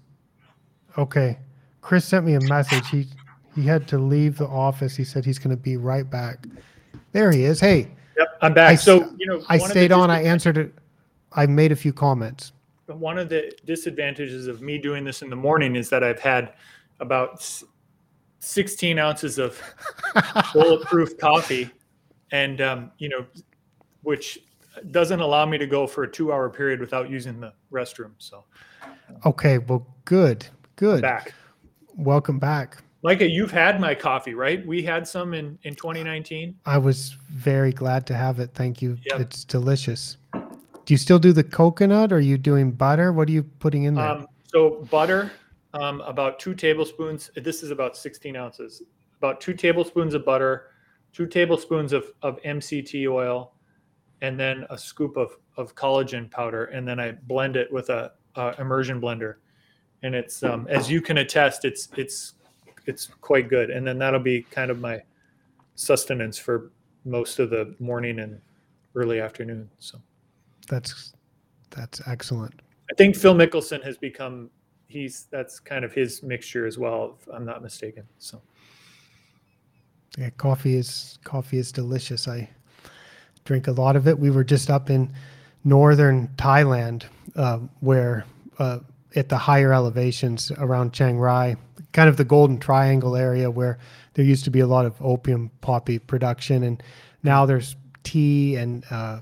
Okay. 0.98 1.38
Chris 1.80 2.04
sent 2.04 2.24
me 2.24 2.34
a 2.34 2.40
message. 2.42 2.88
He 2.88 3.06
he 3.54 3.62
had 3.62 3.86
to 3.88 3.98
leave 3.98 4.38
the 4.38 4.46
office. 4.46 4.96
He 4.96 5.04
said 5.04 5.24
he's 5.24 5.38
going 5.38 5.54
to 5.54 5.62
be 5.62 5.76
right 5.76 6.08
back. 6.08 6.46
There 7.12 7.30
he 7.30 7.44
is. 7.44 7.60
Hey, 7.60 7.90
Yep, 8.18 8.38
I'm 8.42 8.54
back. 8.54 8.70
I 8.70 8.74
so 8.74 9.14
you 9.18 9.26
know, 9.26 9.42
I 9.48 9.56
one 9.56 9.62
of 9.62 9.68
the 9.68 9.70
stayed 9.70 9.92
on. 9.92 10.10
I 10.10 10.22
answered 10.22 10.58
it. 10.58 10.72
I 11.32 11.46
made 11.46 11.72
a 11.72 11.76
few 11.76 11.92
comments. 11.92 12.52
one 12.86 13.18
of 13.18 13.28
the 13.28 13.52
disadvantages 13.64 14.46
of 14.46 14.60
me 14.60 14.78
doing 14.78 15.04
this 15.04 15.22
in 15.22 15.30
the 15.30 15.36
morning 15.36 15.76
is 15.76 15.88
that 15.88 16.04
I've 16.04 16.20
had 16.20 16.52
about 17.00 17.42
16 18.40 18.98
ounces 18.98 19.38
of 19.38 19.60
bulletproof 20.52 21.16
coffee, 21.18 21.70
and 22.32 22.60
um, 22.60 22.90
you 22.98 23.08
know, 23.08 23.24
which 24.02 24.40
doesn't 24.90 25.20
allow 25.20 25.46
me 25.46 25.58
to 25.58 25.66
go 25.66 25.86
for 25.86 26.04
a 26.04 26.10
two-hour 26.10 26.50
period 26.50 26.80
without 26.80 27.10
using 27.10 27.40
the 27.40 27.52
restroom. 27.70 28.12
So 28.18 28.44
Okay. 29.26 29.58
Well, 29.58 29.86
good. 30.04 30.46
Good. 30.76 31.02
back, 31.02 31.34
Welcome 31.96 32.38
back. 32.38 32.78
Micah, 33.04 33.28
you've 33.28 33.50
had 33.50 33.80
my 33.80 33.94
coffee, 33.94 34.34
right? 34.34 34.64
We 34.66 34.82
had 34.82 35.06
some 35.06 35.34
in 35.34 35.58
in 35.64 35.74
2019. 35.74 36.56
I 36.66 36.78
was 36.78 37.16
very 37.30 37.72
glad 37.72 38.06
to 38.06 38.14
have 38.14 38.38
it. 38.38 38.50
Thank 38.54 38.80
you. 38.80 38.96
Yep. 39.04 39.20
It's 39.20 39.44
delicious. 39.44 40.16
Do 40.32 40.94
you 40.94 40.98
still 40.98 41.18
do 41.18 41.32
the 41.32 41.44
coconut? 41.44 42.12
Or 42.12 42.16
are 42.16 42.20
you 42.20 42.38
doing 42.38 42.72
butter? 42.72 43.12
What 43.12 43.28
are 43.28 43.32
you 43.32 43.42
putting 43.42 43.84
in 43.84 43.94
there? 43.94 44.06
Um, 44.08 44.26
so 44.46 44.86
butter, 44.90 45.32
um, 45.74 46.00
about 46.02 46.38
two 46.38 46.54
tablespoons. 46.54 47.30
This 47.36 47.62
is 47.62 47.70
about 47.70 47.96
16 47.96 48.36
ounces. 48.36 48.82
About 49.18 49.40
two 49.40 49.54
tablespoons 49.54 50.14
of 50.14 50.24
butter, 50.24 50.70
two 51.12 51.26
tablespoons 51.26 51.92
of, 51.92 52.06
of 52.22 52.40
MCT 52.42 53.08
oil, 53.08 53.52
and 54.22 54.38
then 54.38 54.64
a 54.70 54.78
scoop 54.78 55.16
of, 55.16 55.36
of 55.58 55.74
collagen 55.74 56.30
powder. 56.30 56.66
And 56.66 56.88
then 56.88 56.98
I 56.98 57.12
blend 57.12 57.56
it 57.56 57.70
with 57.70 57.90
a, 57.90 58.12
a 58.36 58.54
immersion 58.58 59.00
blender. 59.00 59.34
And 60.02 60.14
it's 60.14 60.42
um, 60.42 60.66
as 60.70 60.90
you 60.90 61.02
can 61.02 61.18
attest, 61.18 61.64
it's 61.64 61.88
it's 61.96 62.34
it's 62.86 63.06
quite 63.20 63.48
good. 63.48 63.70
And 63.70 63.86
then 63.86 63.98
that'll 63.98 64.20
be 64.20 64.42
kind 64.42 64.70
of 64.70 64.80
my 64.80 65.02
sustenance 65.74 66.38
for 66.38 66.72
most 67.04 67.38
of 67.38 67.50
the 67.50 67.74
morning 67.78 68.20
and 68.20 68.40
early 68.94 69.20
afternoon. 69.20 69.68
So 69.78 69.98
That's 70.68 71.12
that's 71.70 72.00
excellent. 72.06 72.62
I 72.90 72.94
think 72.94 73.16
Phil 73.16 73.34
Mickelson 73.34 73.82
has 73.84 73.96
become 73.96 74.50
he's 74.86 75.26
that's 75.30 75.58
kind 75.58 75.84
of 75.84 75.92
his 75.92 76.22
mixture 76.22 76.66
as 76.66 76.78
well, 76.78 77.16
if 77.20 77.28
I'm 77.32 77.44
not 77.44 77.62
mistaken. 77.62 78.04
So 78.18 78.40
Yeah, 80.18 80.30
coffee 80.30 80.76
is 80.76 81.18
coffee 81.24 81.58
is 81.58 81.72
delicious. 81.72 82.28
I 82.28 82.48
drink 83.44 83.66
a 83.66 83.72
lot 83.72 83.96
of 83.96 84.06
it. 84.06 84.18
We 84.18 84.30
were 84.30 84.44
just 84.44 84.70
up 84.70 84.90
in 84.90 85.12
northern 85.64 86.28
Thailand, 86.36 87.04
uh, 87.36 87.58
where 87.80 88.24
uh, 88.58 88.80
at 89.14 89.28
the 89.28 89.38
higher 89.38 89.72
elevations 89.72 90.50
around 90.58 90.92
Chiang 90.92 91.18
Rai, 91.18 91.56
kind 91.92 92.08
of 92.08 92.16
the 92.16 92.24
Golden 92.24 92.58
Triangle 92.58 93.16
area 93.16 93.50
where 93.50 93.78
there 94.14 94.24
used 94.24 94.44
to 94.44 94.50
be 94.50 94.60
a 94.60 94.66
lot 94.66 94.86
of 94.86 94.94
opium 95.00 95.50
poppy 95.60 95.98
production, 95.98 96.62
and 96.62 96.82
now 97.22 97.46
there's 97.46 97.76
tea 98.02 98.56
and 98.56 98.84
uh, 98.90 99.20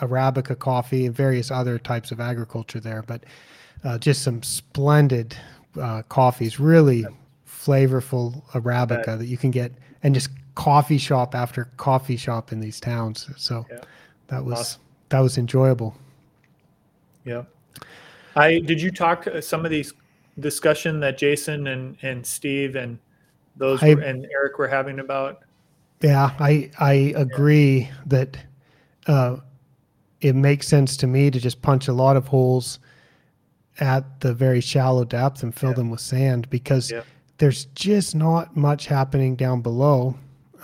arabica 0.00 0.58
coffee 0.58 1.06
and 1.06 1.14
various 1.14 1.50
other 1.50 1.78
types 1.78 2.12
of 2.12 2.20
agriculture 2.20 2.80
there. 2.80 3.02
But 3.02 3.24
uh, 3.84 3.98
just 3.98 4.22
some 4.22 4.42
splendid 4.42 5.36
uh, 5.80 6.02
coffees, 6.08 6.60
really 6.60 7.06
flavorful 7.46 8.42
arabica 8.52 9.18
that 9.18 9.26
you 9.26 9.36
can 9.36 9.50
get, 9.50 9.72
and 10.02 10.14
just 10.14 10.30
coffee 10.58 10.98
shop 10.98 11.36
after 11.36 11.66
coffee 11.76 12.16
shop 12.16 12.50
in 12.50 12.58
these 12.58 12.80
towns. 12.80 13.28
So 13.36 13.64
Yeah. 13.70 13.78
that 14.26 14.44
was 14.44 14.58
Awesome. 14.58 14.80
that 15.10 15.20
was 15.20 15.38
enjoyable. 15.38 15.94
yeah. 17.24 17.44
I 18.34 18.58
did 18.58 18.80
you 18.82 18.90
talk 18.90 19.26
uh, 19.28 19.40
some 19.40 19.64
of 19.64 19.70
these 19.70 19.92
discussion 20.40 20.98
that 21.00 21.16
Jason 21.16 21.68
and 21.68 21.96
and 22.02 22.26
Steve 22.26 22.74
and 22.74 22.98
those 23.56 23.80
I- 23.84 23.94
were, 23.94 24.00
and 24.00 24.26
Eric 24.32 24.58
were 24.58 24.66
having 24.66 24.98
about 24.98 25.42
Yeah, 26.00 26.30
I 26.40 26.70
I 26.80 26.92
agree 27.16 27.88
that 28.06 28.36
uh, 29.06 29.36
it 30.20 30.34
makes 30.34 30.66
sense 30.66 30.96
to 30.98 31.06
me 31.06 31.30
to 31.30 31.38
just 31.38 31.62
punch 31.62 31.86
a 31.86 31.92
lot 31.92 32.16
of 32.16 32.26
holes 32.26 32.80
at 33.78 34.20
the 34.22 34.34
very 34.34 34.60
shallow 34.60 35.04
depth 35.04 35.44
and 35.44 35.54
fill 35.54 35.70
Yeah. 35.70 35.74
them 35.76 35.90
with 35.90 36.00
sand 36.00 36.50
because 36.50 36.90
Yeah. 36.90 37.02
there's 37.38 37.66
just 37.76 38.16
not 38.16 38.56
much 38.56 38.86
happening 38.86 39.36
down 39.36 39.62
below. 39.62 40.16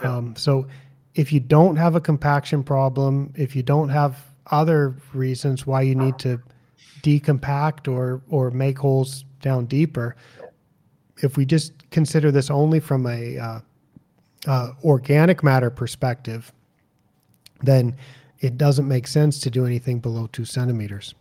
Yeah. 0.03 0.17
Um, 0.17 0.37
so 0.37 0.67
if 1.15 1.33
you 1.33 1.41
don't 1.41 1.77
have 1.77 1.95
a 1.95 2.01
compaction 2.01 2.63
problem, 2.63 3.33
if 3.37 3.55
you 3.55 3.63
don't 3.63 3.89
have 3.89 4.19
other 4.51 4.97
reasons 5.13 5.67
why 5.67 5.83
you 5.83 5.95
need 5.95 6.19
to 6.19 6.41
decompact 7.03 7.93
or 7.93 8.23
or 8.29 8.51
make 8.51 8.79
holes 8.79 9.25
down 9.41 9.67
deeper, 9.67 10.17
if 11.23 11.37
we 11.37 11.45
just 11.45 11.73
consider 11.91 12.31
this 12.31 12.51
only 12.51 12.81
from 12.81 13.07
a 13.07 13.39
uh, 13.39 13.61
uh, 14.47 14.71
organic 14.83 15.43
matter 15.43 15.71
perspective, 15.71 16.53
then 17.63 17.97
it 18.41 18.59
doesn't 18.59 18.89
make 18.89 19.07
sense 19.07 19.39
to 19.41 19.51
do 19.51 19.65
anything 19.65 20.01
below 20.01 20.27
two 20.27 20.45
centimeters. 20.45 21.15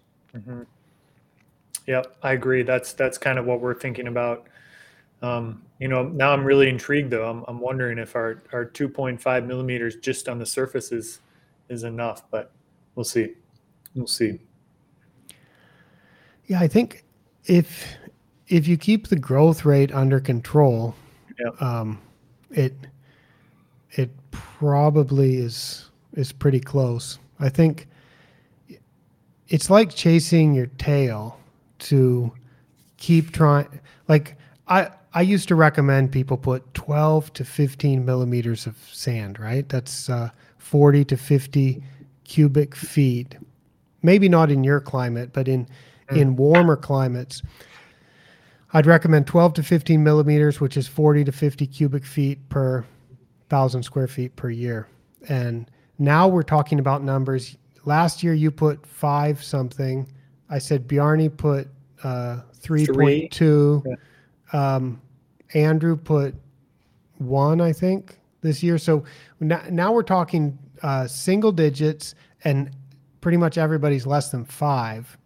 Yep, 1.85 2.15
I 2.23 2.33
agree. 2.33 2.63
That's 2.63 2.93
that's 2.93 3.17
kind 3.17 3.37
of 3.37 3.45
what 3.45 3.61
we're 3.61 3.73
thinking 3.73 4.07
about. 4.07 4.47
Um, 5.21 5.61
you 5.83 5.89
know, 5.89 6.03
now 6.03 6.31
I'm 6.31 6.45
really 6.45 6.69
intrigued 6.69 7.11
though. 7.11 7.29
I'm, 7.29 7.43
I'm 7.45 7.59
wondering 7.59 7.97
if 7.97 8.15
our, 8.15 8.41
our 8.53 8.65
2.5 8.65 9.45
millimeters 9.45 9.97
just 9.97 10.29
on 10.29 10.39
the 10.39 10.45
surface 10.45 10.93
is 10.93 11.19
is 11.67 11.83
enough, 11.83 12.23
but 12.31 12.53
we'll 12.95 13.03
see. 13.03 13.33
We'll 13.93 14.07
see. 14.07 14.39
Yeah, 16.45 16.61
I 16.61 16.69
think 16.69 17.03
if 17.47 17.85
if 18.47 18.65
you 18.65 18.77
keep 18.77 19.09
the 19.09 19.17
growth 19.17 19.65
rate 19.65 19.91
under 19.93 20.21
control, 20.21 20.95
Yeah. 21.37 21.49
um, 21.59 21.99
it 22.49 22.73
it 23.91 24.09
probably 24.31 25.35
is 25.35 25.89
is 26.13 26.31
pretty 26.31 26.61
close. 26.61 27.19
I 27.41 27.49
think 27.49 27.89
it's 29.49 29.69
like 29.69 29.93
chasing 29.93 30.53
your 30.53 30.67
tail 30.77 31.37
to 31.79 32.31
keep 32.95 33.33
trying. 33.33 33.81
Like 34.07 34.37
I 34.65 34.89
I 35.13 35.21
used 35.21 35.47
to 35.49 35.55
recommend 35.55 36.11
people 36.11 36.37
put 36.37 36.73
12 36.73 37.33
to 37.33 37.45
15 37.45 38.03
millimeters 38.03 38.65
of 38.65 38.77
sand. 38.91 39.39
Right, 39.39 39.67
that's 39.67 40.09
uh, 40.09 40.29
40 40.57 41.05
to 41.05 41.17
50 41.17 41.83
cubic 42.23 42.75
feet. 42.75 43.37
Maybe 44.01 44.27
not 44.27 44.51
in 44.51 44.63
your 44.63 44.79
climate, 44.79 45.31
but 45.33 45.47
in 45.47 45.67
in 46.11 46.35
warmer 46.35 46.75
climates. 46.75 47.41
I'd 48.73 48.85
recommend 48.85 49.27
12 49.27 49.53
to 49.53 49.63
15 49.63 50.03
millimeters, 50.03 50.59
which 50.59 50.77
is 50.77 50.87
40 50.87 51.25
to 51.25 51.31
50 51.31 51.67
cubic 51.67 52.05
feet 52.05 52.49
per 52.49 52.83
thousand 53.49 53.83
square 53.83 54.07
feet 54.07 54.35
per 54.35 54.49
year. 54.49 54.87
And 55.29 55.69
now 55.99 56.27
we're 56.27 56.43
talking 56.43 56.79
about 56.79 57.03
numbers. 57.03 57.55
Last 57.85 58.23
year 58.23 58.33
you 58.33 58.49
put 58.49 58.85
five 58.85 59.43
something. 59.43 60.11
I 60.49 60.57
said 60.57 60.87
Bjarni 60.87 61.35
put 61.35 61.67
uh, 62.03 62.41
3.2. 62.61 63.83
Um, 64.53 65.01
Andrew 65.53 65.97
put 65.97 66.35
one, 67.17 67.59
I 67.59 67.73
think, 67.73 68.17
this 68.41 68.63
year. 68.63 68.77
So 68.77 69.03
now, 69.39 69.61
now 69.69 69.91
we're 69.91 70.03
talking 70.03 70.57
uh, 70.81 71.07
single 71.07 71.51
digits, 71.51 72.15
and 72.43 72.71
pretty 73.21 73.37
much 73.37 73.57
everybody's 73.57 74.05
less 74.05 74.29
than 74.29 74.45
five. 74.45 75.17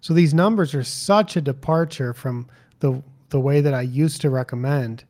So 0.00 0.14
these 0.14 0.34
numbers 0.34 0.74
are 0.74 0.82
such 0.82 1.36
a 1.36 1.40
departure 1.40 2.12
from 2.12 2.48
the 2.80 3.02
the 3.28 3.40
way 3.40 3.60
that 3.62 3.72
I 3.72 3.82
used 3.82 4.20
to 4.22 4.30
recommend. 4.30 5.04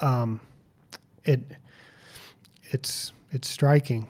Um, 0.00 0.40
it 1.24 1.40
it's 2.70 3.12
it's 3.30 3.48
striking, 3.48 4.06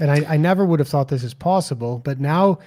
and 0.00 0.10
I, 0.10 0.34
I 0.34 0.36
never 0.36 0.64
would 0.64 0.80
have 0.80 0.88
thought 0.88 1.08
this 1.08 1.24
is 1.24 1.34
possible. 1.34 1.98
But 1.98 2.18
now 2.18 2.58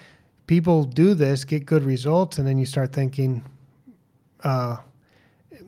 people 0.48 0.84
do 0.84 1.14
this, 1.14 1.44
get 1.44 1.66
good 1.66 1.84
results, 1.84 2.38
and 2.38 2.48
then 2.48 2.58
you 2.58 2.66
start 2.66 2.94
thinking, 2.94 3.44
uh, 4.46 4.78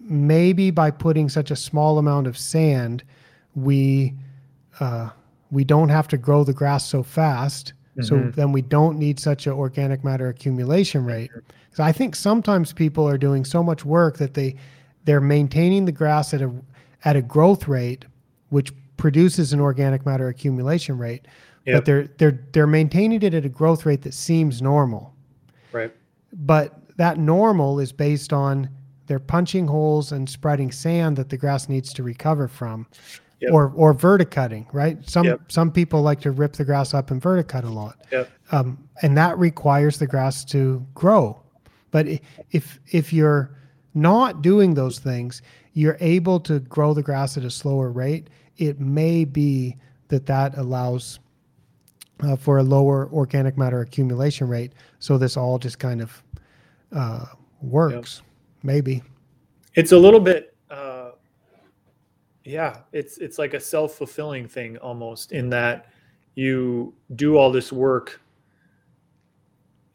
maybe 0.02 0.72
by 0.72 0.92
putting 0.92 1.28
such 1.28 1.52
a 1.52 1.56
small 1.56 1.98
amount 1.98 2.28
of 2.28 2.38
sand, 2.38 3.04
we 3.56 4.14
uh, 4.80 5.10
we 5.52 5.64
don't 5.64 5.90
have 5.90 6.08
to 6.10 6.18
grow 6.18 6.44
the 6.44 6.54
grass 6.54 6.86
so 6.86 7.02
fast. 7.04 7.74
So 8.02 8.16
Mhm. 8.16 8.36
then 8.36 8.52
we 8.52 8.62
don't 8.62 9.00
need 9.00 9.20
such 9.20 9.48
an 9.48 9.54
organic 9.54 10.04
matter 10.04 10.28
accumulation 10.30 11.04
rate. 11.04 11.32
So 11.74 11.84
I 11.84 11.92
think 11.92 12.16
sometimes 12.16 12.72
people 12.74 13.08
are 13.08 13.18
doing 13.18 13.44
so 13.44 13.64
much 13.64 13.84
work 13.84 14.18
that 14.18 14.36
they 14.36 14.56
they're 15.06 15.22
maintaining 15.22 15.86
the 15.86 15.92
grass 15.92 16.34
at 16.34 16.42
a 16.44 16.52
at 17.06 17.16
a 17.16 17.22
growth 17.22 17.68
rate 17.68 18.06
which 18.50 18.72
produces 18.98 19.52
an 19.54 19.60
organic 19.60 20.06
matter 20.06 20.28
accumulation 20.28 20.98
rate, 20.98 21.28
Yep. 21.66 21.76
but 21.76 21.86
they're 21.86 22.08
they're 22.20 22.40
they're 22.52 22.68
maintaining 22.68 23.24
it 23.24 23.34
at 23.34 23.46
a 23.46 23.50
growth 23.50 23.84
rate 23.86 24.04
that 24.04 24.14
seems 24.14 24.62
normal 24.62 25.14
Right. 25.72 25.92
but 26.34 26.80
that 26.98 27.18
normal 27.18 27.80
is 27.80 27.92
based 27.92 28.34
on 28.34 28.70
they're 29.06 29.20
punching 29.20 29.68
holes 29.68 30.12
and 30.12 30.30
spreading 30.30 30.72
sand 30.72 31.16
that 31.18 31.30
the 31.30 31.38
grass 31.38 31.70
needs 31.70 31.94
to 31.94 32.04
recover 32.04 32.48
from 32.48 32.86
Yep. 33.40 33.52
or 33.54 33.72
or 33.76 33.94
verticutting 33.94 34.66
right 34.74 34.98
some 35.08 35.26
Yep. 35.26 35.52
some 35.52 35.72
people 35.72 36.02
like 36.02 36.20
to 36.22 36.32
rip 36.32 36.54
the 36.54 36.66
grass 36.66 36.96
up 36.96 37.12
and 37.12 37.22
verticut 37.22 37.64
a 37.64 37.70
lot 37.70 37.98
Yep. 38.12 38.30
um, 38.52 38.90
and 39.04 39.16
that 39.16 39.38
requires 39.38 40.00
the 40.00 40.08
grass 40.08 40.44
to 40.46 40.84
grow 40.96 41.40
but 41.92 42.08
if 42.52 42.80
if 42.92 43.14
you're 43.14 43.52
not 43.94 44.42
doing 44.42 44.74
those 44.74 44.98
things 44.98 45.44
you're 45.74 45.98
able 46.00 46.40
to 46.40 46.60
grow 46.62 46.96
the 46.96 47.04
grass 47.04 47.38
at 47.38 47.44
a 47.44 47.52
slower 47.52 47.92
rate 47.92 48.28
it 48.58 48.80
may 48.80 49.24
be 49.24 49.78
that 50.08 50.26
that 50.26 50.58
allows 50.58 51.20
uh, 52.22 52.36
for 52.36 52.58
a 52.58 52.64
lower 52.64 53.08
organic 53.14 53.58
matter 53.58 53.82
accumulation 53.82 54.48
rate. 54.48 54.74
So 54.98 55.20
this 55.20 55.38
all 55.38 55.60
just 55.60 55.78
kind 55.78 56.02
of 56.02 56.24
uh, 56.96 57.26
works, 57.62 58.22
maybe. 58.64 59.02
It's 59.76 59.92
a 59.92 59.98
little 59.98 60.20
bit 60.20 60.56
uh 60.70 61.12
yeah, 62.44 62.80
it's 62.94 63.18
it's 63.18 63.38
like 63.38 63.54
a 63.54 63.60
self-fulfilling 63.60 64.48
thing 64.48 64.78
almost 64.78 65.32
in 65.34 65.50
that 65.50 65.88
you 66.36 66.94
do 67.16 67.36
all 67.36 67.52
this 67.52 67.74
work 67.74 68.22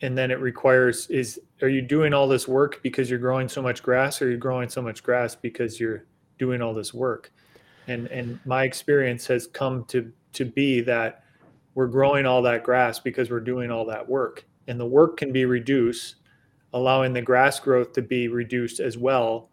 and 0.02 0.18
then 0.18 0.30
it 0.30 0.40
requires 0.40 1.06
is 1.06 1.40
are 1.62 1.68
you 1.68 1.80
doing 1.80 2.12
all 2.12 2.28
this 2.28 2.46
work 2.46 2.82
because 2.82 3.08
you're 3.08 3.18
growing 3.18 3.48
so 3.48 3.62
much 3.62 3.82
grass 3.82 4.20
or 4.20 4.26
you're 4.26 4.32
you 4.32 4.38
growing 4.38 4.68
so 4.68 4.82
much 4.82 5.02
grass 5.02 5.34
because 5.34 5.78
you're 5.78 6.04
doing 6.38 6.60
all 6.60 6.74
this 6.74 6.92
work 6.92 7.32
and 7.86 8.08
and 8.08 8.38
my 8.44 8.64
experience 8.64 9.26
has 9.26 9.46
come 9.46 9.84
to 9.84 10.12
to 10.32 10.44
be 10.44 10.80
that 10.80 11.24
we're 11.74 11.86
growing 11.86 12.26
all 12.26 12.42
that 12.42 12.64
grass 12.64 12.98
because 12.98 13.30
we're 13.30 13.40
doing 13.40 13.70
all 13.70 13.86
that 13.86 14.06
work 14.06 14.44
and 14.66 14.78
the 14.78 14.86
work 14.86 15.16
can 15.16 15.32
be 15.32 15.44
reduced 15.44 16.16
allowing 16.72 17.12
the 17.12 17.22
grass 17.22 17.60
growth 17.60 17.92
to 17.92 18.02
be 18.02 18.28
reduced 18.28 18.80
as 18.80 18.96
well 18.96 19.50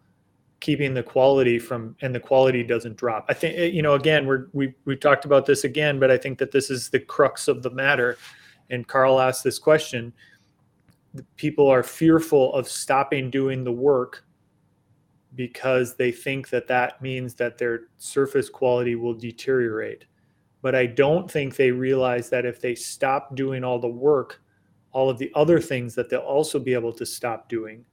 keeping 0.60 0.92
the 0.92 1.02
quality 1.02 1.58
from 1.58 1.96
and 2.02 2.14
the 2.14 2.20
quality 2.20 2.62
doesn't 2.62 2.96
drop. 2.96 3.24
I 3.28 3.34
think 3.34 3.74
you 3.74 3.82
know 3.82 3.94
again 3.94 4.26
we're 4.26 4.46
we, 4.52 4.74
we've 4.84 5.00
talked 5.00 5.24
about 5.24 5.46
this 5.46 5.64
again 5.64 5.98
but 5.98 6.10
i 6.10 6.18
think 6.18 6.38
that 6.38 6.52
this 6.52 6.70
is 6.70 6.90
the 6.90 7.00
crux 7.00 7.48
of 7.48 7.62
the 7.62 7.70
matter. 7.70 8.18
And 8.68 8.86
carl 8.86 9.20
asked 9.20 9.42
this 9.42 9.58
question. 9.58 10.12
People 11.36 11.66
are 11.66 11.82
fearful 11.82 12.54
of 12.54 12.68
stopping 12.68 13.30
doing 13.30 13.64
the 13.64 13.72
work 13.72 14.24
because 15.34 15.96
they 15.96 16.12
think 16.12 16.50
that 16.50 16.68
that 16.68 17.02
means 17.02 17.34
that 17.34 17.58
their 17.58 17.82
surface 17.96 18.48
quality 18.48 18.94
will 18.94 19.14
deteriorate. 19.14 20.04
But 20.62 20.74
I 20.74 20.86
don't 20.86 21.28
think 21.28 21.56
they 21.56 21.72
realize 21.72 22.28
that 22.30 22.44
if 22.44 22.60
they 22.60 22.74
stop 22.74 23.34
doing 23.34 23.64
all 23.64 23.80
the 23.80 23.88
work, 23.88 24.40
all 24.92 25.08
of 25.08 25.18
the 25.18 25.30
other 25.34 25.60
things 25.60 25.94
that 25.94 26.08
they'll 26.08 26.20
also 26.20 26.58
be 26.58 26.74
able 26.74 26.92
to 26.92 27.06
stop 27.06 27.48
doing, 27.48 27.84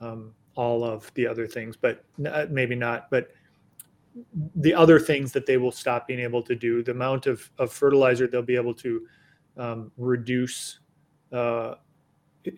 um, 0.00 0.32
all 0.54 0.84
of 0.84 1.12
the 1.14 1.26
other 1.26 1.46
things, 1.46 1.76
but 1.76 2.04
maybe 2.50 2.74
not, 2.74 3.10
but 3.10 3.30
the 4.56 4.74
other 4.74 4.98
things 5.00 5.32
that 5.32 5.46
they 5.46 5.56
will 5.56 5.72
stop 5.72 6.06
being 6.06 6.20
able 6.20 6.42
to 6.42 6.54
do, 6.54 6.82
the 6.82 6.90
amount 6.92 7.26
of, 7.26 7.50
of 7.58 7.72
fertilizer 7.72 8.26
they'll 8.26 8.42
be 8.42 8.56
able 8.56 8.74
to 8.74 9.06
um, 9.56 9.90
reduce 9.96 10.80
uh, 11.32 11.74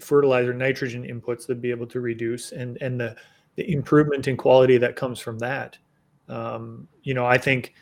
fertilizer 0.01 0.55
nitrogen 0.55 1.05
inputs 1.05 1.47
they'll 1.47 1.57
be 1.57 1.71
able 1.71 1.87
to 1.87 2.01
reduce 2.01 2.53
and 2.53 2.79
and 2.81 2.99
the 2.99 3.15
the 3.57 3.71
improvement 3.71 4.27
in 4.27 4.37
quality 4.37 4.79
that 4.79 4.97
comes 4.97 5.21
from 5.21 5.39
that. 5.39 5.79
Um, 6.27 6.89
you 7.03 7.13
know 7.13 7.27
i 7.27 7.37
think 7.37 7.75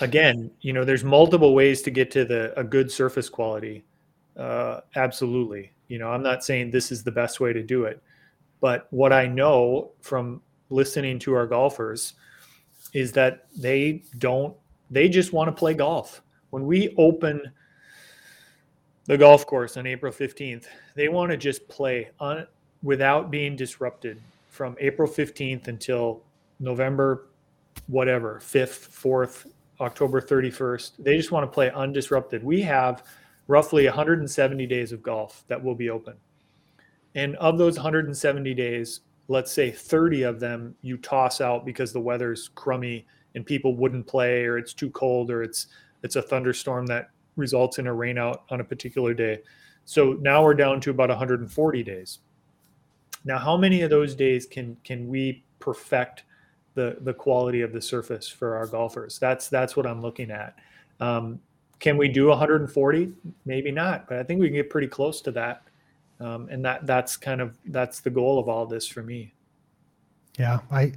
again 0.00 0.48
you 0.60 0.72
know 0.72 0.84
there's 0.84 1.02
multiple 1.02 1.56
ways 1.56 1.82
to 1.82 1.90
get 1.90 2.08
to 2.12 2.24
the 2.24 2.56
a 2.56 2.62
good 2.62 2.88
surface 2.88 3.28
quality 3.28 3.84
uh, 4.38 4.80
absolutely 4.96 5.72
you 5.88 5.98
know 5.98 6.08
i'm 6.08 6.22
not 6.22 6.44
saying 6.44 6.70
this 6.70 6.92
is 6.92 7.02
the 7.02 7.10
best 7.10 7.40
way 7.40 7.52
to 7.52 7.62
do 7.62 7.84
it 7.84 8.02
but 8.60 8.86
what 8.90 9.12
i 9.12 9.26
know 9.26 9.90
from 10.00 10.40
listening 10.70 11.18
to 11.18 11.34
our 11.34 11.46
golfers 11.46 12.14
is 12.94 13.12
that 13.12 13.46
they 13.56 14.02
don't 14.18 14.56
they 14.90 15.08
just 15.08 15.32
want 15.32 15.48
to 15.48 15.52
play 15.52 15.74
golf 15.74 16.22
when 16.50 16.66
we 16.66 16.94
open 16.96 17.42
the 19.08 19.16
golf 19.16 19.46
course 19.46 19.76
on 19.78 19.86
April 19.86 20.12
15th. 20.12 20.66
They 20.94 21.08
want 21.08 21.30
to 21.30 21.36
just 21.36 21.66
play 21.66 22.10
on 22.20 22.46
without 22.82 23.30
being 23.30 23.56
disrupted 23.56 24.20
from 24.50 24.76
April 24.80 25.08
15th 25.08 25.66
until 25.68 26.22
November 26.60 27.28
whatever, 27.86 28.40
5th, 28.44 28.88
4th, 28.90 29.50
October 29.80 30.20
31st. 30.20 30.92
They 30.98 31.16
just 31.16 31.32
want 31.32 31.44
to 31.44 31.52
play 31.52 31.70
undisrupted. 31.70 32.42
We 32.42 32.60
have 32.62 33.02
roughly 33.48 33.86
170 33.86 34.66
days 34.66 34.92
of 34.92 35.02
golf 35.02 35.44
that 35.48 35.62
will 35.62 35.74
be 35.74 35.90
open. 35.90 36.14
And 37.14 37.34
of 37.36 37.58
those 37.58 37.76
170 37.76 38.54
days, 38.54 39.00
let's 39.26 39.50
say 39.50 39.70
30 39.70 40.22
of 40.22 40.38
them 40.38 40.74
you 40.82 40.96
toss 40.98 41.40
out 41.40 41.66
because 41.66 41.92
the 41.92 42.00
weather's 42.00 42.50
crummy 42.54 43.06
and 43.34 43.44
people 43.44 43.74
wouldn't 43.74 44.06
play 44.06 44.44
or 44.44 44.56
it's 44.56 44.72
too 44.72 44.90
cold 44.90 45.30
or 45.30 45.42
it's 45.42 45.66
it's 46.02 46.16
a 46.16 46.22
thunderstorm 46.22 46.86
that 46.86 47.10
results 47.36 47.78
in 47.78 47.88
a 47.88 47.92
rainout 47.92 48.40
on 48.50 48.60
a 48.60 48.64
particular 48.64 49.14
day. 49.14 49.40
So 49.84 50.16
now 50.20 50.44
we're 50.44 50.54
down 50.54 50.80
to 50.82 50.90
about 50.90 51.08
140 51.08 51.82
days. 51.82 52.18
Now, 53.24 53.38
how 53.38 53.56
many 53.56 53.82
of 53.82 53.90
those 53.90 54.14
days 54.14 54.46
can 54.46 54.76
can 54.84 55.08
we 55.08 55.44
perfect 55.58 56.24
the 56.74 56.98
the 57.00 57.14
quality 57.14 57.62
of 57.62 57.72
the 57.72 57.80
surface 57.80 58.28
for 58.28 58.56
our 58.56 58.66
golfers? 58.66 59.18
That's 59.18 59.48
that's 59.48 59.76
what 59.76 59.86
I'm 59.86 60.00
looking 60.00 60.30
at. 60.30 60.56
Um, 61.00 61.40
can 61.80 61.96
we 61.96 62.08
do 62.08 62.28
140? 62.28 63.12
Maybe 63.44 63.70
not, 63.70 64.08
but 64.08 64.18
I 64.18 64.22
think 64.22 64.40
we 64.40 64.48
can 64.48 64.56
get 64.56 64.70
pretty 64.70 64.88
close 64.88 65.20
to 65.22 65.30
that. 65.32 65.62
Um, 66.20 66.48
and 66.50 66.64
that 66.64 66.84
that's 66.84 67.16
kind 67.16 67.40
of 67.40 67.56
that's 67.66 68.00
the 68.00 68.10
goal 68.10 68.38
of 68.40 68.48
all 68.48 68.66
this 68.66 68.88
for 68.88 69.02
me. 69.02 69.34
Yeah, 70.36 70.60
I 70.70 70.92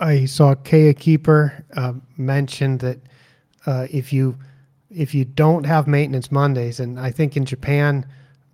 I 0.00 0.26
saw 0.26 0.54
Keya 0.54 0.96
Keeper 0.96 1.64
uh, 1.74 1.94
mention 2.16 2.78
that 2.78 3.00
uh, 3.66 3.88
if 3.90 4.12
you 4.12 4.38
if 4.90 5.14
you 5.14 5.24
don't 5.24 5.64
have 5.64 5.88
maintenance 5.88 6.30
Mondays, 6.30 6.78
and 6.78 7.00
I 7.00 7.10
think 7.10 7.36
in 7.36 7.44
Japan, 7.44 8.06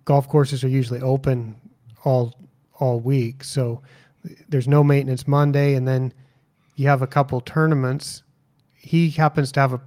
golf 0.05 0.27
courses 0.27 0.63
are 0.63 0.69
usually 0.69 1.01
open 1.01 1.55
all 2.03 2.33
all 2.79 2.99
week, 2.99 3.43
so 3.43 3.81
there's 4.49 4.67
no 4.67 4.83
maintenance 4.83 5.27
Monday, 5.27 5.75
and 5.75 5.87
then 5.87 6.13
you 6.75 6.87
have 6.87 7.03
a 7.03 7.07
couple 7.07 7.39
tournaments. 7.41 8.23
He 8.73 9.11
happens 9.11 9.51
to 9.53 9.59
have 9.59 9.73
a 9.73 9.81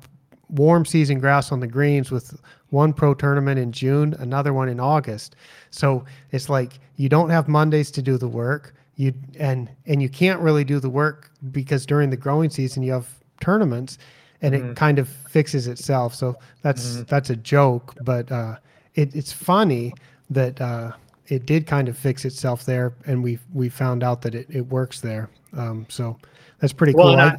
warm 0.49 0.85
season 0.85 1.21
grass 1.21 1.53
on 1.53 1.61
the 1.61 1.67
greens 1.67 2.11
with 2.11 2.41
one 2.71 2.93
pro 2.93 3.15
tournament 3.15 3.59
in 3.59 3.73
June, 3.73 4.15
another 4.19 4.53
one 4.53 4.69
in 4.69 4.81
August. 4.81 5.37
So 5.71 6.05
it's 6.33 6.49
like 6.49 6.81
you 6.97 7.09
don't 7.09 7.31
have 7.31 7.49
Mondays 7.49 7.91
to 7.93 8.03
do 8.03 8.19
the 8.19 8.29
work. 8.29 8.75
You 8.97 9.15
and 9.39 9.71
and 9.87 10.03
you 10.03 10.09
can't 10.09 10.41
really 10.41 10.65
do 10.65 10.81
the 10.81 10.91
work 10.91 11.31
because 11.53 11.87
during 11.87 12.11
the 12.11 12.17
growing 12.17 12.51
season 12.51 12.83
you 12.83 12.93
have 12.93 13.09
tournaments 13.41 13.99
and 14.43 14.55
mm-hmm. 14.55 14.71
it 14.71 14.77
kind 14.77 14.99
of 14.99 15.09
fixes 15.09 15.67
itself. 15.67 16.15
So 16.15 16.37
that's 16.63 16.95
mm-hmm. 16.95 17.03
that's 17.05 17.31
a 17.31 17.37
joke, 17.37 17.95
but 18.03 18.31
uh, 18.31 18.57
it, 18.95 19.15
it's 19.15 19.33
funny 19.33 19.95
that 20.31 20.61
uh, 20.61 20.93
it 21.27 21.47
did 21.47 21.67
kind 21.67 21.89
of 21.89 21.97
fix 21.97 22.25
itself 22.25 22.65
there, 22.65 22.95
and 23.07 23.23
we 23.23 23.39
we 23.53 23.69
found 23.69 24.03
out 24.03 24.23
that 24.23 24.35
it, 24.35 24.47
it 24.51 24.67
works 24.69 25.01
there. 25.01 25.31
Um, 25.57 25.87
so 25.89 26.19
that's 26.61 26.73
pretty 26.73 26.95
well, 26.95 27.09
cool. 27.09 27.21
I, 27.21 27.39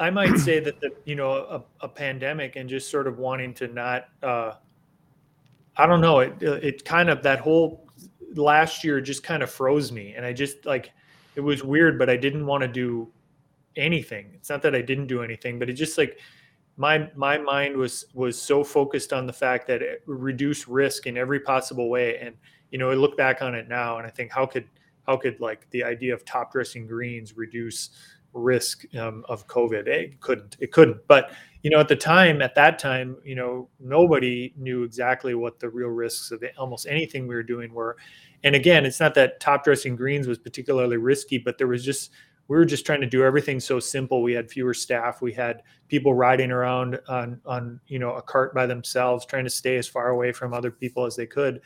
I, 0.00 0.10
might 0.10 0.36
say 0.38 0.60
that 0.60 0.80
the 0.80 0.90
you 1.04 1.14
know 1.14 1.32
a, 1.32 1.62
a, 1.80 1.88
pandemic 1.88 2.56
and 2.56 2.68
just 2.68 2.90
sort 2.90 3.06
of 3.06 3.18
wanting 3.18 3.54
to 3.54 3.68
not. 3.68 4.08
Uh, 4.22 4.54
I 5.76 5.86
don't 5.86 6.00
know. 6.00 6.20
It 6.20 6.42
it 6.42 6.84
kind 6.84 7.08
of 7.10 7.22
that 7.22 7.40
whole 7.40 7.86
last 8.34 8.84
year 8.84 9.00
just 9.00 9.22
kind 9.22 9.42
of 9.42 9.50
froze 9.50 9.92
me, 9.92 10.14
and 10.14 10.24
I 10.24 10.32
just 10.32 10.66
like 10.66 10.92
it 11.36 11.40
was 11.40 11.62
weird, 11.62 11.98
but 11.98 12.10
I 12.10 12.16
didn't 12.16 12.46
want 12.46 12.62
to 12.62 12.68
do 12.68 13.08
anything. 13.76 14.32
It's 14.34 14.50
not 14.50 14.60
that 14.62 14.74
I 14.74 14.82
didn't 14.82 15.06
do 15.06 15.22
anything, 15.22 15.58
but 15.58 15.70
it 15.70 15.74
just 15.74 15.96
like 15.96 16.18
my 16.76 17.10
my 17.14 17.38
mind 17.38 17.76
was 17.76 18.06
was 18.14 18.40
so 18.40 18.64
focused 18.64 19.12
on 19.12 19.26
the 19.26 19.32
fact 19.32 19.66
that 19.66 19.82
it 19.82 20.02
reduced 20.06 20.66
risk 20.68 21.06
in 21.06 21.16
every 21.16 21.40
possible 21.40 21.88
way. 21.88 22.18
And 22.18 22.36
you 22.70 22.78
know, 22.78 22.90
I 22.90 22.94
look 22.94 23.16
back 23.16 23.42
on 23.42 23.54
it 23.54 23.68
now 23.68 23.98
and 23.98 24.06
I 24.06 24.10
think 24.10 24.32
how 24.32 24.46
could 24.46 24.68
how 25.06 25.16
could 25.16 25.40
like 25.40 25.68
the 25.70 25.82
idea 25.82 26.14
of 26.14 26.24
top 26.24 26.52
dressing 26.52 26.86
greens 26.86 27.36
reduce 27.36 27.90
risk 28.38 28.84
um, 28.96 29.24
of 29.28 29.46
COVID? 29.46 29.86
It 29.86 30.20
couldn't. 30.20 30.56
It 30.60 30.72
couldn't. 30.72 31.06
But 31.06 31.32
you 31.62 31.70
know, 31.70 31.80
at 31.80 31.88
the 31.88 31.96
time, 31.96 32.40
at 32.40 32.54
that 32.54 32.78
time, 32.78 33.16
you 33.24 33.34
know, 33.34 33.68
nobody 33.80 34.54
knew 34.56 34.84
exactly 34.84 35.34
what 35.34 35.58
the 35.58 35.68
real 35.68 35.88
risks 35.88 36.30
of 36.30 36.42
almost 36.56 36.86
anything 36.86 37.26
we 37.26 37.34
were 37.34 37.42
doing 37.42 37.72
were. 37.72 37.96
And 38.44 38.54
again, 38.54 38.86
it's 38.86 39.00
not 39.00 39.14
that 39.14 39.40
top 39.40 39.64
dressing 39.64 39.96
greens 39.96 40.28
was 40.28 40.38
particularly 40.38 40.96
risky, 40.96 41.38
but 41.38 41.58
there 41.58 41.66
was 41.66 41.84
just 41.84 42.12
we 42.48 42.56
were 42.56 42.64
just 42.64 42.86
trying 42.86 43.02
to 43.02 43.06
do 43.06 43.24
everything 43.24 43.60
so 43.60 43.78
simple. 43.78 44.22
We 44.22 44.32
had 44.32 44.50
fewer 44.50 44.72
staff. 44.72 45.20
We 45.20 45.32
had 45.32 45.62
people 45.88 46.14
riding 46.14 46.50
around 46.50 46.98
on 47.08 47.40
on 47.44 47.80
you 47.86 47.98
know 47.98 48.14
a 48.14 48.22
cart 48.22 48.54
by 48.54 48.66
themselves, 48.66 49.26
trying 49.26 49.44
to 49.44 49.50
stay 49.50 49.76
as 49.76 49.86
far 49.86 50.08
away 50.08 50.32
from 50.32 50.54
other 50.54 50.70
people 50.70 51.04
as 51.04 51.14
they 51.14 51.26
could. 51.26 51.60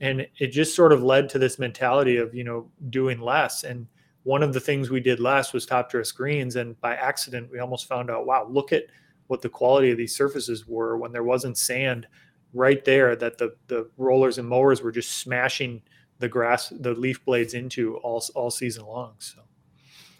And 0.00 0.26
it 0.38 0.48
just 0.48 0.76
sort 0.76 0.92
of 0.92 1.02
led 1.02 1.28
to 1.30 1.38
this 1.38 1.58
mentality 1.58 2.18
of 2.18 2.34
you 2.34 2.44
know 2.44 2.68
doing 2.90 3.20
less. 3.20 3.64
And 3.64 3.86
one 4.28 4.42
of 4.42 4.52
the 4.52 4.60
things 4.60 4.90
we 4.90 5.00
did 5.00 5.20
last 5.20 5.54
was 5.54 5.64
top 5.64 5.90
dress 5.90 6.12
greens. 6.12 6.56
And 6.56 6.78
by 6.82 6.94
accident, 6.94 7.50
we 7.50 7.60
almost 7.60 7.88
found 7.88 8.10
out, 8.10 8.26
wow, 8.26 8.46
look 8.46 8.74
at 8.74 8.82
what 9.28 9.40
the 9.40 9.48
quality 9.48 9.90
of 9.90 9.96
these 9.96 10.14
surfaces 10.14 10.68
were 10.68 10.98
when 10.98 11.12
there 11.12 11.24
wasn't 11.24 11.56
sand 11.56 12.06
right 12.52 12.84
there 12.84 13.16
that 13.16 13.38
the 13.38 13.54
the 13.68 13.88
rollers 13.96 14.36
and 14.36 14.46
mowers 14.46 14.82
were 14.82 14.92
just 14.92 15.12
smashing 15.12 15.80
the 16.18 16.28
grass 16.28 16.68
the 16.80 16.92
leaf 16.92 17.22
blades 17.24 17.54
into 17.54 17.96
all 17.98 18.22
all 18.34 18.50
season 18.50 18.84
long 18.86 19.14
so 19.18 19.40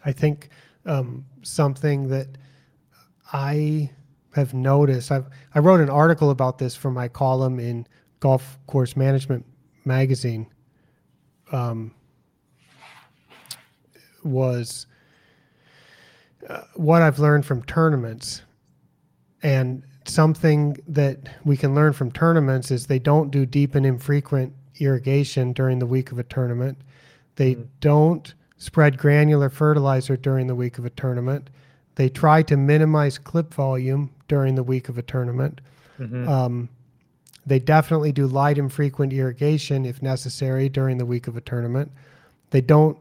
I 0.04 0.12
think 0.12 0.50
um, 0.86 1.24
something 1.42 2.08
that 2.08 2.28
I 3.32 3.90
have 4.34 4.54
noticed. 4.54 5.12
i 5.12 5.22
I 5.54 5.58
wrote 5.58 5.80
an 5.80 5.90
article 5.90 6.30
about 6.30 6.56
this 6.56 6.74
for 6.74 6.90
my 6.90 7.08
column 7.08 7.58
in 7.60 7.86
Golf 8.20 8.58
Course 8.66 8.96
Management 8.96 9.44
magazine. 9.84 10.46
Um, 11.52 11.94
was 14.24 14.86
uh, 16.48 16.62
what 16.74 17.02
I've 17.02 17.18
learned 17.18 17.46
from 17.46 17.62
tournaments, 17.64 18.42
and 19.42 19.82
something 20.04 20.76
that 20.86 21.18
we 21.44 21.56
can 21.56 21.74
learn 21.74 21.92
from 21.92 22.10
tournaments 22.10 22.70
is 22.70 22.86
they 22.86 22.98
don't 22.98 23.30
do 23.30 23.44
deep 23.46 23.74
and 23.74 23.84
infrequent 23.84 24.52
irrigation 24.80 25.52
during 25.52 25.78
the 25.78 25.86
week 25.86 26.12
of 26.12 26.18
a 26.18 26.24
tournament. 26.24 26.78
They 27.36 27.54
mm-hmm. 27.54 27.64
don't 27.80 28.34
spread 28.56 28.98
granular 28.98 29.48
fertilizer 29.50 30.16
during 30.16 30.46
the 30.46 30.54
week 30.54 30.78
of 30.78 30.84
a 30.84 30.90
tournament. 30.90 31.50
They 31.94 32.08
try 32.08 32.42
to 32.44 32.56
minimize 32.56 33.18
clip 33.18 33.52
volume 33.54 34.10
during 34.28 34.54
the 34.54 34.62
week 34.62 34.88
of 34.88 34.98
a 34.98 35.02
tournament. 35.02 35.60
Mm-hmm. 35.98 36.28
Um, 36.28 36.68
they 37.46 37.58
definitely 37.58 38.12
do 38.12 38.26
light 38.26 38.58
and 38.58 38.72
frequent 38.72 39.12
irrigation 39.12 39.84
if 39.86 40.02
necessary 40.02 40.68
during 40.68 40.98
the 40.98 41.06
week 41.06 41.26
of 41.26 41.36
a 41.36 41.40
tournament. 41.40 41.90
They 42.50 42.60
don't. 42.60 42.98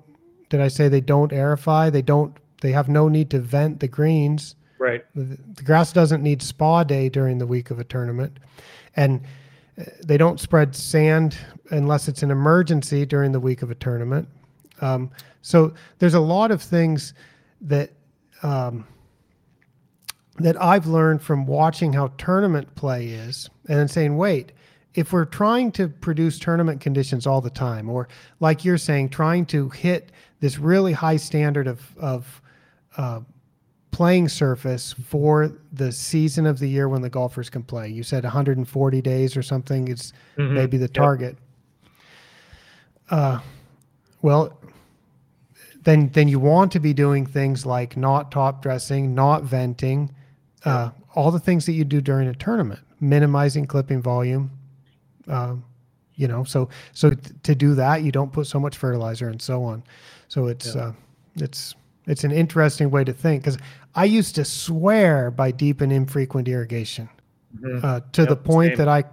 Did 0.50 0.62
I 0.62 0.68
say 0.68 0.88
they 0.88 1.02
don't 1.02 1.32
aerify? 1.32 1.92
They 1.92 2.02
don't. 2.02 2.36
They 2.62 2.72
have 2.72 2.90
no 2.90 3.08
need 3.08 3.30
to 3.32 3.40
vent 3.40 3.80
the 3.80 3.88
greens. 3.88 4.56
Right. 4.80 5.04
The, 5.16 5.38
the 5.56 5.64
grass 5.64 5.92
doesn't 5.92 6.24
need 6.24 6.42
spa 6.42 6.84
day 6.84 7.10
during 7.10 7.38
the 7.38 7.48
week 7.48 7.72
of 7.72 7.80
a 7.80 7.84
tournament, 7.84 8.40
and 8.96 9.22
uh, 9.80 9.84
they 10.04 10.18
don't 10.18 10.40
spread 10.40 10.76
sand 10.76 11.38
unless 11.72 12.08
it's 12.08 12.24
an 12.24 12.32
emergency 12.32 13.06
during 13.06 13.32
the 13.32 13.40
week 13.40 13.62
of 13.62 13.72
a 13.72 13.76
tournament. 13.76 14.28
Um, 14.82 15.12
so 15.42 15.74
there's 16.00 16.14
a 16.14 16.20
lot 16.20 16.52
of 16.52 16.62
things 16.62 17.14
that 17.62 17.92
um, 18.44 18.86
that 20.40 20.62
I've 20.62 20.86
learned 20.86 21.22
from 21.22 21.46
watching 21.46 21.94
how 21.94 22.08
tournament 22.18 22.76
play 22.76 23.08
is, 23.08 23.50
and 23.68 23.80
then 23.80 23.88
saying, 23.88 24.18
wait, 24.18 24.52
if 24.94 25.12
we're 25.12 25.26
trying 25.26 25.72
to 25.74 25.88
produce 25.88 26.40
tournament 26.40 26.82
conditions 26.82 27.26
all 27.26 27.42
the 27.42 27.50
time, 27.50 27.90
or 27.90 28.08
like 28.40 28.64
you're 28.64 28.78
saying, 28.78 29.10
trying 29.10 29.46
to 29.48 29.70
hit 29.70 30.12
this 30.40 30.58
really 30.58 30.94
high 30.94 31.18
standard 31.18 31.68
of 31.68 31.98
of 31.98 32.42
uh, 32.98 33.22
playing 33.92 34.30
surface 34.30 34.94
for 35.06 35.52
the 35.72 35.92
season 35.92 36.46
of 36.46 36.60
the 36.60 36.68
year 36.68 36.88
when 36.88 37.02
the 37.02 37.10
golfers 37.10 37.50
can 37.50 37.64
play. 37.64 37.88
You 37.88 38.04
said 38.04 38.24
140 38.24 39.02
days 39.02 39.36
or 39.36 39.42
something 39.42 39.88
is 39.88 40.14
mm-hmm. 40.38 40.54
maybe 40.54 40.78
the 40.78 40.88
target. 40.88 41.38
Yep. 41.84 41.92
Uh, 43.10 43.40
well, 44.22 44.60
then 45.84 46.10
then 46.10 46.28
you 46.28 46.40
want 46.40 46.72
to 46.74 46.80
be 46.80 46.94
doing 46.94 47.26
things 47.26 47.66
like 47.66 47.96
not 47.96 48.32
top 48.32 48.62
dressing, 48.62 49.16
not 49.16 49.44
venting, 49.44 50.14
uh, 50.66 50.92
all 51.16 51.32
the 51.32 51.40
things 51.40 51.66
that 51.66 51.72
you 51.74 51.86
do 51.86 52.02
during 52.02 52.28
a 52.28 52.36
tournament, 52.36 52.82
minimizing 53.00 53.66
clipping 53.66 54.02
volume. 54.02 54.52
Um, 55.28 55.64
you 56.16 56.28
know, 56.28 56.44
so 56.44 56.68
so 56.94 57.12
t- 57.12 57.32
to 57.44 57.56
do 57.56 57.74
that, 57.76 58.04
you 58.04 58.12
don't 58.12 58.34
put 58.34 58.48
so 58.48 58.60
much 58.60 58.78
fertilizer 58.78 59.30
and 59.30 59.42
so 59.42 59.64
on. 59.64 59.84
So 60.28 60.48
it's 60.48 60.76
yeah. 60.76 60.82
uh, 60.82 60.94
it's 61.36 61.76
it's 62.06 62.24
an 62.24 62.32
interesting 62.32 62.90
way 62.90 63.04
to 63.04 63.14
think 63.14 63.44
because 63.44 63.58
I 63.96 64.06
used 64.06 64.36
to 64.36 64.46
swear 64.46 65.32
by 65.32 65.52
deep 65.52 65.82
and 65.82 65.92
infrequent 65.92 66.48
irrigation 66.48 67.10
mm-hmm. 67.60 67.86
uh, 67.86 68.02
to 68.14 68.22
yep, 68.22 68.30
the 68.30 68.36
point 68.36 68.72
same. 68.72 68.78
that 68.78 68.88
I 68.88 69.04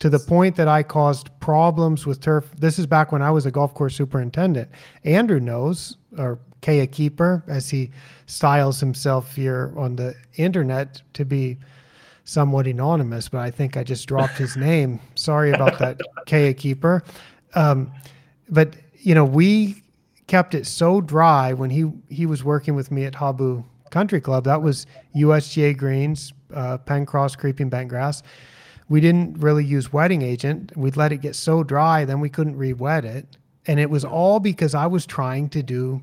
to 0.00 0.10
the 0.10 0.18
point 0.18 0.56
that 0.56 0.66
I 0.66 0.82
caused 0.82 1.30
problems 1.38 2.06
with 2.06 2.20
turf. 2.20 2.50
This 2.58 2.78
is 2.78 2.86
back 2.86 3.12
when 3.12 3.22
I 3.22 3.30
was 3.30 3.46
a 3.46 3.52
golf 3.52 3.72
course 3.72 3.94
superintendent. 3.94 4.68
Andrew 5.04 5.38
knows, 5.38 5.96
or 6.18 6.40
Keya 6.60 6.90
Keeper, 6.90 7.44
as 7.46 7.70
he 7.70 7.92
styles 8.26 8.80
himself 8.80 9.36
here 9.36 9.72
on 9.76 9.94
the 9.94 10.16
internet 10.34 11.02
to 11.12 11.24
be 11.24 11.56
somewhat 12.24 12.66
anonymous, 12.66 13.28
but 13.28 13.42
I 13.42 13.50
think 13.50 13.76
I 13.76 13.84
just 13.84 14.08
dropped 14.08 14.38
his 14.38 14.56
name. 14.56 14.98
Sorry 15.14 15.52
about 15.52 15.78
that, 15.78 16.00
Keya 16.26 16.56
Keeper. 16.56 17.04
Um, 17.54 17.92
but 18.48 18.74
you 18.98 19.14
know, 19.14 19.24
we 19.24 19.81
kept 20.32 20.54
it 20.54 20.66
so 20.66 21.02
dry 21.02 21.52
when 21.52 21.68
he 21.68 21.92
he 22.08 22.24
was 22.24 22.42
working 22.42 22.74
with 22.74 22.90
me 22.90 23.04
at 23.04 23.14
Habu 23.14 23.62
Country 23.90 24.18
Club. 24.18 24.44
That 24.44 24.62
was 24.62 24.86
USGA 25.14 25.76
greens, 25.76 26.32
uh, 26.54 26.78
Penncross 26.78 27.36
creeping 27.36 27.68
bent 27.68 27.90
grass. 27.90 28.22
We 28.88 29.02
didn't 29.02 29.40
really 29.40 29.62
use 29.62 29.92
wetting 29.92 30.22
agent. 30.22 30.74
We'd 30.74 30.96
let 30.96 31.12
it 31.12 31.18
get 31.18 31.36
so 31.36 31.62
dry, 31.62 32.06
then 32.06 32.18
we 32.18 32.30
couldn't 32.30 32.56
re-wet 32.56 33.04
it, 33.04 33.36
and 33.66 33.78
it 33.78 33.90
was 33.90 34.06
all 34.06 34.40
because 34.40 34.74
I 34.74 34.86
was 34.86 35.04
trying 35.04 35.50
to 35.50 35.62
do 35.62 36.00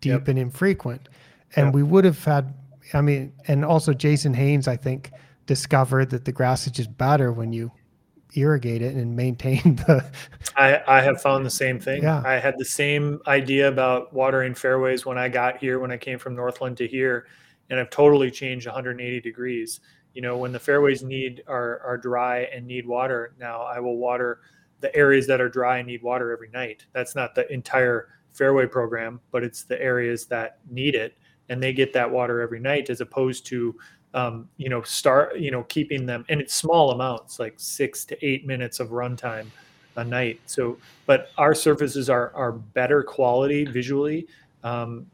deep 0.00 0.10
yep. 0.10 0.28
and 0.28 0.38
infrequent, 0.38 1.08
and 1.56 1.66
yep. 1.66 1.74
we 1.74 1.82
would 1.82 2.04
have 2.04 2.24
had. 2.24 2.54
I 2.94 3.00
mean, 3.00 3.32
and 3.48 3.64
also 3.64 3.92
Jason 3.92 4.32
Haines, 4.32 4.68
I 4.68 4.76
think, 4.76 5.10
discovered 5.46 6.10
that 6.10 6.24
the 6.24 6.30
grass 6.30 6.66
is 6.68 6.72
just 6.72 6.96
better 6.96 7.32
when 7.32 7.52
you 7.52 7.72
irrigate 8.34 8.82
it 8.82 8.94
and 8.94 9.14
maintain 9.16 9.76
the 9.86 10.04
I, 10.56 10.82
I 10.86 11.00
have 11.00 11.20
found 11.20 11.46
the 11.46 11.50
same 11.50 11.78
thing. 11.78 12.02
Yeah. 12.02 12.22
I 12.24 12.34
had 12.34 12.58
the 12.58 12.64
same 12.64 13.20
idea 13.26 13.68
about 13.68 14.12
watering 14.12 14.54
fairways 14.54 15.06
when 15.06 15.18
I 15.18 15.28
got 15.28 15.58
here, 15.58 15.78
when 15.78 15.90
I 15.90 15.96
came 15.96 16.18
from 16.18 16.34
Northland 16.34 16.76
to 16.78 16.86
here, 16.86 17.26
and 17.70 17.80
I've 17.80 17.90
totally 17.90 18.30
changed 18.30 18.66
180 18.66 19.20
degrees. 19.20 19.80
You 20.14 20.22
know, 20.22 20.36
when 20.36 20.52
the 20.52 20.60
fairways 20.60 21.02
need 21.02 21.42
are 21.46 21.80
are 21.80 21.96
dry 21.96 22.48
and 22.52 22.66
need 22.66 22.86
water, 22.86 23.34
now 23.38 23.62
I 23.62 23.80
will 23.80 23.96
water 23.96 24.40
the 24.80 24.94
areas 24.94 25.26
that 25.28 25.40
are 25.40 25.48
dry 25.48 25.78
and 25.78 25.86
need 25.86 26.02
water 26.02 26.32
every 26.32 26.50
night. 26.50 26.84
That's 26.92 27.14
not 27.14 27.34
the 27.34 27.50
entire 27.52 28.08
fairway 28.32 28.66
program, 28.66 29.20
but 29.30 29.42
it's 29.42 29.62
the 29.64 29.80
areas 29.80 30.26
that 30.26 30.58
need 30.68 30.94
it 30.94 31.16
and 31.48 31.62
they 31.62 31.72
get 31.72 31.92
that 31.92 32.10
water 32.10 32.40
every 32.40 32.60
night 32.60 32.88
as 32.90 33.00
opposed 33.00 33.46
to 33.46 33.76
um, 34.14 34.48
you 34.56 34.68
know, 34.68 34.82
start, 34.82 35.38
you 35.38 35.50
know, 35.50 35.62
keeping 35.64 36.06
them, 36.06 36.24
and 36.28 36.40
it's 36.40 36.54
small 36.54 36.90
amounts, 36.92 37.38
like 37.38 37.54
six 37.56 38.04
to 38.06 38.26
eight 38.26 38.46
minutes 38.46 38.80
of 38.80 38.88
runtime 38.88 39.46
a 39.96 40.04
night. 40.04 40.40
So, 40.46 40.78
but 41.06 41.28
our 41.38 41.54
surfaces 41.54 42.10
are 42.10 42.32
are 42.34 42.52
better 42.52 43.02
quality 43.02 43.64
visually, 43.64 44.26
um, 44.64 45.06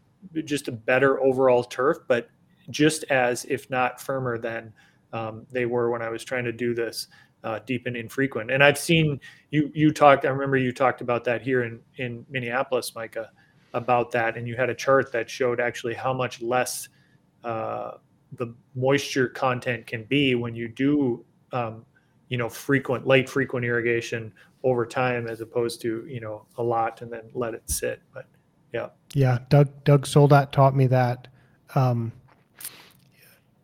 just 0.45 0.69
a 0.69 0.73
better 0.73 1.21
overall 1.21 1.65
turf, 1.65 1.99
but 2.09 2.29
just 2.71 3.05
as, 3.05 3.45
if 3.47 3.71
not 3.71 4.01
firmer 4.01 4.39
than 4.39 4.73
um, 5.13 5.47
they 5.51 5.65
were 5.67 5.91
when 5.91 6.03
I 6.03 6.11
was 6.11 6.25
trying 6.25 6.45
to 6.45 6.53
do 6.53 6.75
this 6.75 7.09
uh, 7.45 7.61
deep 7.67 7.87
and 7.87 7.97
infrequent. 7.97 8.51
And 8.51 8.63
I've 8.63 8.79
seen 8.79 9.21
you 9.51 9.71
you 9.75 9.93
talked. 9.93 10.25
I 10.25 10.29
remember 10.29 10.57
you 10.57 10.73
talked 10.73 11.01
about 11.01 11.25
that 11.25 11.43
here 11.43 11.63
in 11.63 11.81
in 11.97 12.27
Minneapolis, 12.29 12.95
Micah, 12.95 13.31
about 13.75 14.11
that, 14.13 14.37
and 14.37 14.47
you 14.47 14.57
had 14.57 14.71
a 14.71 14.75
chart 14.75 15.13
that 15.13 15.31
showed 15.31 15.61
actually 15.61 15.95
how 15.95 16.13
much 16.13 16.43
less. 16.43 16.89
Uh, 17.45 17.93
the 18.33 18.55
moisture 18.75 19.29
content 19.29 19.87
can 19.87 20.05
be 20.05 20.35
when 20.35 20.55
you 20.55 20.69
do 20.69 21.25
um, 21.53 21.85
you 22.29 22.37
know 22.37 22.49
frequent 22.49 23.07
light 23.07 23.29
frequent 23.29 23.65
irrigation 23.65 24.33
over 24.65 24.85
time 24.85 25.27
as 25.27 25.41
opposed 25.41 25.81
to 25.81 26.05
you 26.07 26.21
know 26.21 26.45
a 26.57 26.63
lot 26.63 27.01
and 27.03 27.13
then 27.13 27.23
let 27.35 27.55
it 27.55 27.63
sit 27.67 28.01
but 28.13 28.27
yeah. 28.73 28.89
Yeah 29.15 29.39
doug 29.49 29.69
doug 29.85 30.07
soldat 30.07 30.53
taught 30.53 30.77
me 30.77 30.87
that 30.89 31.29
um, 31.75 32.13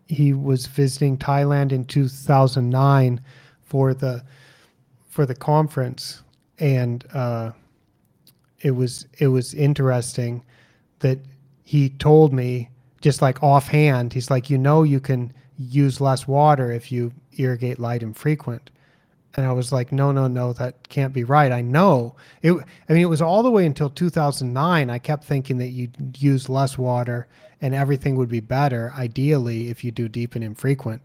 he 0.09 0.33
was 0.33 0.67
visiting 0.67 1.19
thailand 1.19 1.73
in 1.73 1.85
2009 1.85 3.21
for 3.63 3.93
the 3.93 4.25
for 5.09 5.27
the 5.27 5.35
conference 5.35 6.23
and 6.59 7.05
uh, 7.13 7.51
it 8.61 8.71
was 8.71 9.07
it 9.19 9.29
was 9.29 9.55
interesting 9.55 10.43
that 11.01 11.19
he 11.65 11.91
told 11.91 12.33
me 12.33 12.71
just 13.05 13.21
like 13.21 13.43
offhand, 13.43 14.15
he's 14.15 14.31
like, 14.31 14.49
you 14.49 14.57
know, 14.57 14.83
you 14.83 14.99
can 14.99 15.31
use 15.59 16.01
less 16.01 16.27
water 16.27 16.73
if 16.73 16.91
you 16.91 17.13
irrigate 17.37 17.79
light 17.79 18.03
and 18.03 18.17
frequent. 18.17 18.71
And 19.35 19.45
I 19.45 19.53
was 19.53 19.73
like, 19.73 19.93
no, 19.93 20.11
no, 20.11 20.27
no, 20.27 20.55
that 20.55 20.89
can't 20.89 21.13
be 21.13 21.23
right. 21.23 21.53
I 21.53 21.61
know 21.61 22.17
it. 22.41 22.55
I 22.89 22.93
mean, 22.95 23.03
it 23.03 23.11
was 23.11 23.21
all 23.21 23.43
the 23.43 23.51
way 23.51 23.67
until 23.67 23.91
2009. 23.91 24.89
I 24.89 24.99
kept 24.99 25.25
thinking 25.25 25.59
that 25.59 25.69
you'd 25.69 26.17
use 26.19 26.49
less 26.49 26.79
water 26.79 27.27
and 27.61 27.75
everything 27.75 28.17
would 28.17 28.31
be 28.31 28.41
better, 28.41 28.91
ideally, 28.97 29.69
if 29.69 29.85
you 29.85 29.91
do 29.91 30.09
deep 30.09 30.35
and 30.35 30.43
infrequent. 30.43 31.03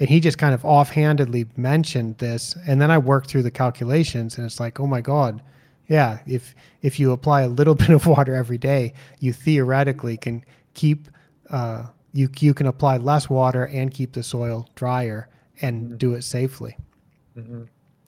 And 0.00 0.08
he 0.08 0.20
just 0.20 0.38
kind 0.38 0.54
of 0.54 0.64
offhandedly 0.64 1.48
mentioned 1.58 2.16
this. 2.16 2.56
And 2.66 2.80
then 2.80 2.90
I 2.90 2.96
worked 2.96 3.28
through 3.28 3.42
the 3.42 3.50
calculations 3.50 4.38
and 4.38 4.46
it's 4.46 4.58
like, 4.58 4.80
oh 4.80 4.86
my 4.86 5.02
God, 5.02 5.42
yeah, 5.86 6.20
if 6.26 6.54
if 6.80 6.98
you 6.98 7.12
apply 7.12 7.42
a 7.42 7.48
little 7.48 7.74
bit 7.84 7.90
of 7.90 8.06
water 8.06 8.34
every 8.34 8.56
day, 8.56 8.94
you 9.20 9.34
theoretically 9.34 10.16
can 10.16 10.42
keep 10.72 11.08
uh, 11.52 11.86
you 12.12 12.28
you 12.40 12.54
can 12.54 12.66
apply 12.66 12.96
less 12.96 13.30
water 13.30 13.64
and 13.66 13.90
keep 13.92 14.12
the 14.12 14.22
soil 14.22 14.68
drier 14.74 15.28
and 15.60 15.82
mm-hmm. 15.82 15.96
do 15.96 16.14
it 16.14 16.22
safely 16.22 16.76
mm-hmm. 17.36 17.62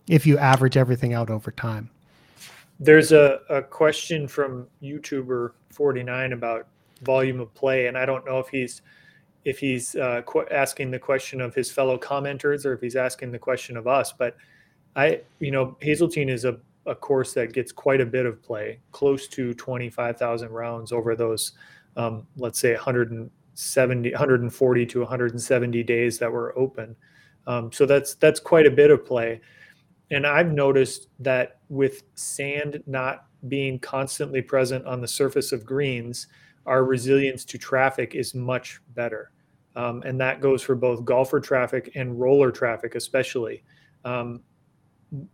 if 0.08 0.26
you 0.26 0.38
average 0.38 0.76
everything 0.76 1.12
out 1.14 1.30
over 1.30 1.50
time. 1.50 1.90
There's 2.80 3.12
a, 3.12 3.40
a 3.48 3.62
question 3.62 4.26
from 4.26 4.66
YouTuber 4.82 5.52
49 5.70 6.32
about 6.32 6.66
volume 7.02 7.40
of 7.40 7.54
play, 7.54 7.86
and 7.86 7.96
I 7.96 8.04
don't 8.04 8.26
know 8.26 8.38
if 8.38 8.48
he's 8.48 8.82
if 9.44 9.58
he's 9.58 9.94
uh, 9.96 10.22
qu- 10.24 10.46
asking 10.50 10.90
the 10.90 10.98
question 10.98 11.40
of 11.40 11.54
his 11.54 11.70
fellow 11.70 11.98
commenters 11.98 12.64
or 12.64 12.72
if 12.72 12.80
he's 12.80 12.96
asking 12.96 13.30
the 13.30 13.38
question 13.38 13.76
of 13.76 13.86
us. 13.86 14.12
But 14.12 14.36
I, 14.96 15.20
you 15.38 15.50
know, 15.50 15.76
Hazeltine 15.80 16.30
is 16.30 16.46
a, 16.46 16.58
a 16.86 16.94
course 16.94 17.34
that 17.34 17.52
gets 17.52 17.70
quite 17.70 18.00
a 18.00 18.06
bit 18.06 18.24
of 18.24 18.42
play, 18.42 18.78
close 18.90 19.28
to 19.28 19.52
25,000 19.52 20.48
rounds 20.50 20.92
over 20.92 21.14
those 21.14 21.52
um, 21.96 22.26
let's 22.36 22.58
say 22.58 22.74
170, 22.74 24.10
140 24.10 24.86
to 24.86 25.00
170 25.00 25.82
days 25.82 26.18
that 26.18 26.30
were 26.30 26.56
open. 26.58 26.96
Um, 27.46 27.70
so 27.72 27.86
that's 27.86 28.14
that's 28.14 28.40
quite 28.40 28.66
a 28.66 28.70
bit 28.70 28.90
of 28.90 29.04
play. 29.04 29.40
And 30.10 30.26
I've 30.26 30.52
noticed 30.52 31.08
that 31.20 31.60
with 31.68 32.02
sand 32.14 32.82
not 32.86 33.26
being 33.48 33.78
constantly 33.78 34.42
present 34.42 34.84
on 34.86 35.00
the 35.00 35.08
surface 35.08 35.52
of 35.52 35.64
greens, 35.64 36.26
our 36.66 36.84
resilience 36.84 37.44
to 37.46 37.58
traffic 37.58 38.14
is 38.14 38.34
much 38.34 38.80
better. 38.94 39.32
Um, 39.76 40.02
and 40.06 40.20
that 40.20 40.40
goes 40.40 40.62
for 40.62 40.74
both 40.74 41.04
golfer 41.04 41.40
traffic 41.40 41.90
and 41.94 42.18
roller 42.18 42.50
traffic, 42.50 42.94
especially. 42.94 43.64
Um, 44.04 44.42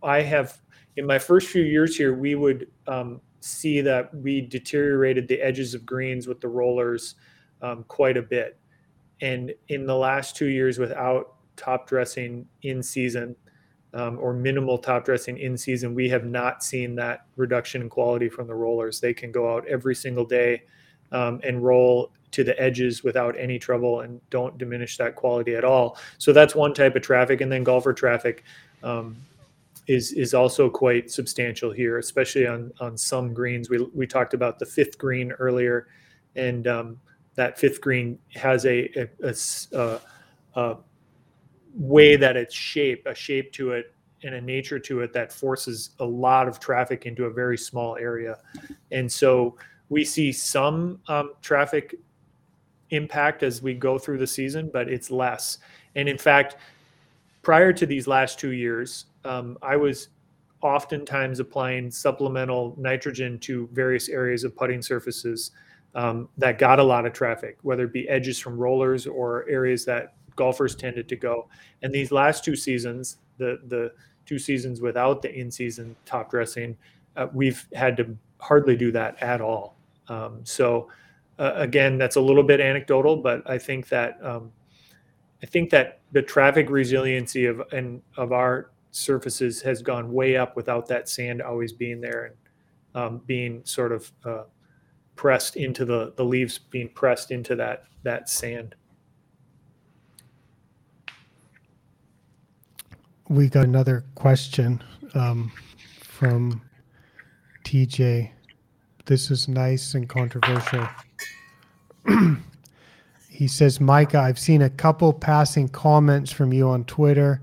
I 0.01 0.21
have, 0.21 0.59
in 0.97 1.05
my 1.05 1.19
first 1.19 1.49
few 1.49 1.63
years 1.63 1.95
here, 1.95 2.13
we 2.15 2.35
would 2.35 2.67
um, 2.87 3.21
see 3.41 3.81
that 3.81 4.13
we 4.13 4.39
deteriorated 4.39 5.27
the 5.27 5.41
edges 5.41 5.73
of 5.73 5.85
greens 5.85 6.27
with 6.27 6.39
the 6.39 6.47
rollers 6.47 7.15
um, 7.61 7.83
quite 7.87 8.15
a 8.17 8.21
bit. 8.21 8.57
And 9.21 9.53
in 9.67 9.85
the 9.85 9.95
last 9.95 10.35
two 10.35 10.47
years, 10.47 10.79
without 10.79 11.35
top 11.55 11.87
dressing 11.87 12.47
in 12.63 12.81
season 12.81 13.35
um, 13.93 14.17
or 14.19 14.33
minimal 14.33 14.77
top 14.77 15.05
dressing 15.05 15.37
in 15.37 15.57
season, 15.57 15.93
we 15.93 16.07
have 16.09 16.25
not 16.25 16.63
seen 16.63 16.95
that 16.95 17.25
reduction 17.35 17.81
in 17.81 17.89
quality 17.89 18.29
from 18.29 18.47
the 18.47 18.55
rollers. 18.55 18.99
They 18.99 19.13
can 19.13 19.31
go 19.31 19.53
out 19.53 19.67
every 19.67 19.95
single 19.95 20.25
day 20.25 20.63
um, 21.11 21.39
and 21.43 21.63
roll 21.63 22.11
to 22.31 22.43
the 22.43 22.59
edges 22.61 23.03
without 23.03 23.35
any 23.37 23.59
trouble 23.59 24.01
and 24.01 24.21
don't 24.29 24.57
diminish 24.57 24.97
that 24.97 25.15
quality 25.15 25.55
at 25.55 25.65
all. 25.65 25.97
So 26.17 26.31
that's 26.31 26.55
one 26.55 26.73
type 26.73 26.95
of 26.95 27.01
traffic. 27.01 27.41
And 27.41 27.51
then 27.51 27.63
golfer 27.63 27.93
traffic. 27.93 28.43
Um, 28.83 29.17
is 29.91 30.13
is 30.13 30.33
also 30.33 30.69
quite 30.69 31.11
substantial 31.11 31.71
here, 31.71 31.97
especially 31.97 32.47
on 32.47 32.71
on 32.79 32.97
some 32.97 33.33
greens. 33.33 33.69
We 33.69 33.85
we 33.93 34.07
talked 34.07 34.33
about 34.33 34.57
the 34.57 34.65
fifth 34.65 34.97
green 34.97 35.33
earlier, 35.33 35.87
and 36.35 36.65
um, 36.67 36.99
that 37.35 37.59
fifth 37.59 37.81
green 37.81 38.17
has 38.35 38.65
a, 38.65 38.89
a, 39.23 39.35
a, 39.73 39.99
a, 40.55 40.77
way 41.75 42.15
that 42.15 42.37
it's 42.37 42.55
shape, 42.55 43.05
a 43.05 43.13
shape 43.13 43.51
to 43.53 43.71
it, 43.71 43.93
and 44.23 44.35
a 44.35 44.41
nature 44.41 44.79
to 44.79 45.01
it 45.01 45.11
that 45.13 45.33
forces 45.33 45.91
a 45.99 46.05
lot 46.05 46.47
of 46.47 46.59
traffic 46.59 47.05
into 47.05 47.25
a 47.25 47.29
very 47.29 47.57
small 47.57 47.97
area, 47.97 48.37
and 48.91 49.11
so 49.11 49.57
we 49.89 50.05
see 50.05 50.31
some 50.31 50.99
um, 51.09 51.33
traffic 51.41 51.95
impact 52.91 53.43
as 53.43 53.61
we 53.61 53.73
go 53.73 53.97
through 53.97 54.19
the 54.19 54.27
season, 54.27 54.69
but 54.71 54.87
it's 54.87 55.11
less. 55.11 55.57
And 55.95 56.07
in 56.07 56.17
fact, 56.17 56.55
prior 57.41 57.73
to 57.73 57.85
these 57.85 58.07
last 58.07 58.39
two 58.39 58.51
years, 58.51 59.05
um, 59.25 59.57
I 59.61 59.75
was 59.75 60.09
oftentimes 60.61 61.39
applying 61.39 61.89
supplemental 61.89 62.75
nitrogen 62.77 63.39
to 63.39 63.67
various 63.73 64.09
areas 64.09 64.43
of 64.43 64.55
putting 64.55 64.81
surfaces 64.81 65.51
um, 65.95 66.29
that 66.37 66.57
got 66.57 66.79
a 66.79 66.83
lot 66.83 67.05
of 67.05 67.13
traffic, 67.13 67.57
whether 67.63 67.85
it 67.85 67.93
be 67.93 68.07
edges 68.07 68.39
from 68.39 68.57
rollers 68.57 69.07
or 69.07 69.45
areas 69.49 69.85
that 69.85 70.13
golfers 70.35 70.75
tended 70.75 71.09
to 71.09 71.15
go. 71.15 71.47
And 71.81 71.93
these 71.93 72.11
last 72.11 72.43
two 72.43 72.55
seasons, 72.55 73.17
the 73.37 73.59
the 73.67 73.91
two 74.25 74.39
seasons 74.39 74.81
without 74.81 75.21
the 75.21 75.33
in-season 75.33 75.95
top 76.05 76.31
dressing, 76.31 76.77
uh, 77.17 77.27
we've 77.33 77.67
had 77.73 77.97
to 77.97 78.15
hardly 78.39 78.77
do 78.77 78.91
that 78.91 79.21
at 79.21 79.41
all. 79.41 79.75
Um, 80.07 80.39
so 80.43 80.89
uh, 81.39 81.53
again, 81.55 81.97
that's 81.97 82.15
a 82.15 82.21
little 82.21 82.43
bit 82.43 82.61
anecdotal, 82.61 83.17
but 83.17 83.47
I 83.49 83.57
think 83.57 83.89
that 83.89 84.17
um, 84.23 84.51
I 85.43 85.47
think 85.47 85.69
that 85.71 85.99
the 86.11 86.21
traffic 86.21 86.69
resiliency 86.69 87.45
of 87.45 87.61
and 87.71 88.01
of 88.15 88.31
our 88.31 88.70
surfaces 88.91 89.61
has 89.61 89.81
gone 89.81 90.11
way 90.11 90.35
up 90.35 90.55
without 90.55 90.87
that 90.87 91.09
sand 91.09 91.41
always 91.41 91.71
being 91.71 92.01
there 92.01 92.25
and 92.25 92.35
um, 93.03 93.21
being 93.25 93.61
sort 93.63 93.91
of 93.91 94.11
uh, 94.25 94.43
pressed 95.15 95.55
into 95.55 95.85
the 95.85 96.13
the 96.17 96.23
leaves 96.23 96.57
being 96.57 96.89
pressed 96.89 97.31
into 97.31 97.55
that 97.55 97.85
that 98.03 98.29
sand. 98.29 98.75
We 103.29 103.47
got 103.47 103.63
another 103.63 104.03
question 104.15 104.83
um, 105.13 105.53
from 106.01 106.61
TJ. 107.63 108.31
This 109.05 109.31
is 109.31 109.47
nice 109.47 109.93
and 109.93 110.09
controversial. 110.09 110.85
he 113.29 113.47
says, 113.47 113.79
Micah, 113.79 114.19
I've 114.19 114.37
seen 114.37 114.61
a 114.61 114.69
couple 114.69 115.13
passing 115.13 115.69
comments 115.69 116.31
from 116.31 116.51
you 116.51 116.67
on 116.67 116.83
Twitter 116.83 117.41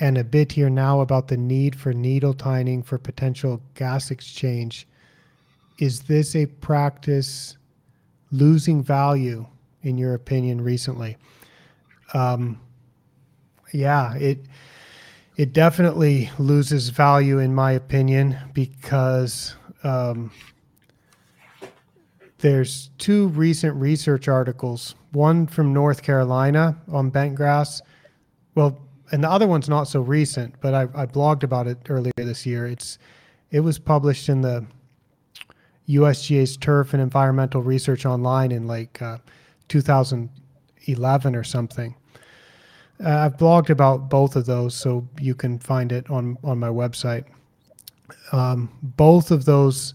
and 0.00 0.18
a 0.18 0.24
bit 0.24 0.52
here 0.52 0.70
now 0.70 1.00
about 1.00 1.28
the 1.28 1.36
need 1.36 1.76
for 1.76 1.92
needle 1.92 2.34
tining 2.34 2.82
for 2.82 2.98
potential 2.98 3.62
gas 3.74 4.10
exchange. 4.10 4.88
Is 5.78 6.02
this 6.02 6.34
a 6.34 6.46
practice 6.46 7.56
losing 8.30 8.82
value, 8.82 9.46
in 9.82 9.98
your 9.98 10.14
opinion, 10.14 10.60
recently? 10.60 11.16
Um, 12.12 12.60
yeah, 13.72 14.14
it 14.14 14.46
it 15.36 15.52
definitely 15.52 16.30
loses 16.38 16.90
value, 16.90 17.38
in 17.40 17.54
my 17.54 17.72
opinion, 17.72 18.36
because 18.52 19.56
um, 19.82 20.30
there's 22.38 22.90
two 22.98 23.28
recent 23.28 23.74
research 23.74 24.28
articles, 24.28 24.94
one 25.10 25.48
from 25.48 25.72
North 25.72 26.02
Carolina 26.02 26.76
on 26.88 27.10
bent 27.10 27.34
grass. 27.34 27.82
Well, 28.54 28.80
and 29.12 29.22
the 29.22 29.30
other 29.30 29.46
one's 29.46 29.68
not 29.68 29.84
so 29.84 30.00
recent, 30.00 30.54
but 30.60 30.74
I, 30.74 30.82
I 30.94 31.06
blogged 31.06 31.42
about 31.42 31.66
it 31.66 31.78
earlier 31.88 32.12
this 32.16 32.46
year. 32.46 32.66
It's 32.66 32.98
it 33.50 33.60
was 33.60 33.78
published 33.78 34.28
in 34.28 34.40
the 34.40 34.66
USGA's 35.88 36.56
Turf 36.56 36.94
and 36.94 37.02
Environmental 37.02 37.62
Research 37.62 38.06
Online 38.06 38.50
in 38.50 38.66
like 38.66 39.00
uh, 39.02 39.18
2011 39.68 41.36
or 41.36 41.44
something. 41.44 41.94
Uh, 43.04 43.10
I've 43.10 43.36
blogged 43.36 43.70
about 43.70 44.08
both 44.08 44.36
of 44.36 44.46
those, 44.46 44.74
so 44.74 45.06
you 45.20 45.34
can 45.34 45.58
find 45.58 45.92
it 45.92 46.08
on 46.10 46.38
on 46.42 46.58
my 46.58 46.68
website. 46.68 47.24
Um, 48.32 48.70
both 48.82 49.30
of 49.30 49.44
those 49.44 49.94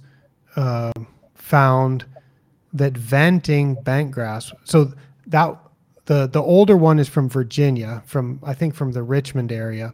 uh, 0.56 0.92
found 1.36 2.06
that 2.74 2.96
venting 2.96 3.76
bent 3.76 4.12
grass. 4.12 4.52
So 4.64 4.94
that 5.28 5.58
the 6.10 6.26
the 6.26 6.42
older 6.42 6.76
one 6.76 6.98
is 6.98 7.08
from 7.08 7.30
Virginia, 7.30 8.02
from 8.04 8.40
I 8.44 8.56
think 8.56 8.74
from 8.74 8.94
the 8.94 9.04
Richmond 9.04 9.52
area, 9.52 9.94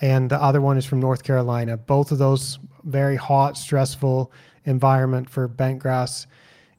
and 0.00 0.28
the 0.28 0.42
other 0.42 0.60
one 0.60 0.76
is 0.76 0.84
from 0.84 0.98
North 0.98 1.22
Carolina. 1.22 1.76
Both 1.76 2.10
of 2.10 2.18
those 2.18 2.58
very 2.82 3.14
hot, 3.14 3.56
stressful 3.56 4.32
environment 4.64 5.30
for 5.30 5.46
bent 5.46 5.78
grass 5.78 6.26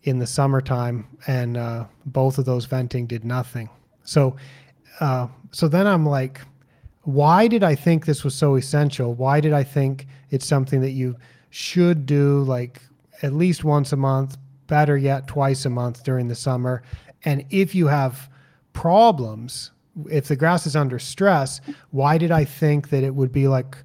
in 0.03 0.19
the 0.19 0.27
summertime, 0.27 1.07
and 1.25 1.55
uh, 1.55 1.85
both 2.05 2.37
of 2.37 2.43
those 2.43 2.65
venting 2.65 3.07
did 3.07 3.23
nothing. 3.23 3.69
So, 4.03 4.35
uh, 4.99 5.27
so 5.51 5.69
then 5.69 5.87
I'm 5.87 6.05
like, 6.05 6.41
why 7.03 7.47
did 7.47 7.63
I 7.63 7.75
think 7.75 8.05
this 8.05 8.25
was 8.25 8.35
so 8.35 8.55
essential? 8.55 9.13
Why 9.13 9.39
did 9.39 9.53
I 9.53 9.63
think 9.63 10.05
it's 10.31 10.45
something 10.45 10.81
that 10.81 10.91
you 10.91 11.15
should 11.49 12.05
do 12.05 12.43
like 12.43 12.81
at 13.23 13.31
least 13.31 13.63
once 13.63 13.93
a 13.93 13.97
month, 13.97 14.37
better 14.67 14.97
yet, 14.97 15.27
twice 15.27 15.63
a 15.63 15.69
month 15.69 16.03
during 16.03 16.27
the 16.27 16.35
summer. 16.35 16.83
And 17.23 17.45
if 17.49 17.73
you 17.73 17.87
have 17.87 18.28
problems, 18.73 19.71
if 20.09 20.27
the 20.27 20.35
grass 20.35 20.65
is 20.65 20.75
under 20.75 20.99
stress, 20.99 21.61
why 21.91 22.17
did 22.17 22.31
I 22.31 22.45
think 22.45 22.89
that 22.89 23.03
it 23.03 23.15
would 23.15 23.31
be 23.31 23.47
like 23.47 23.77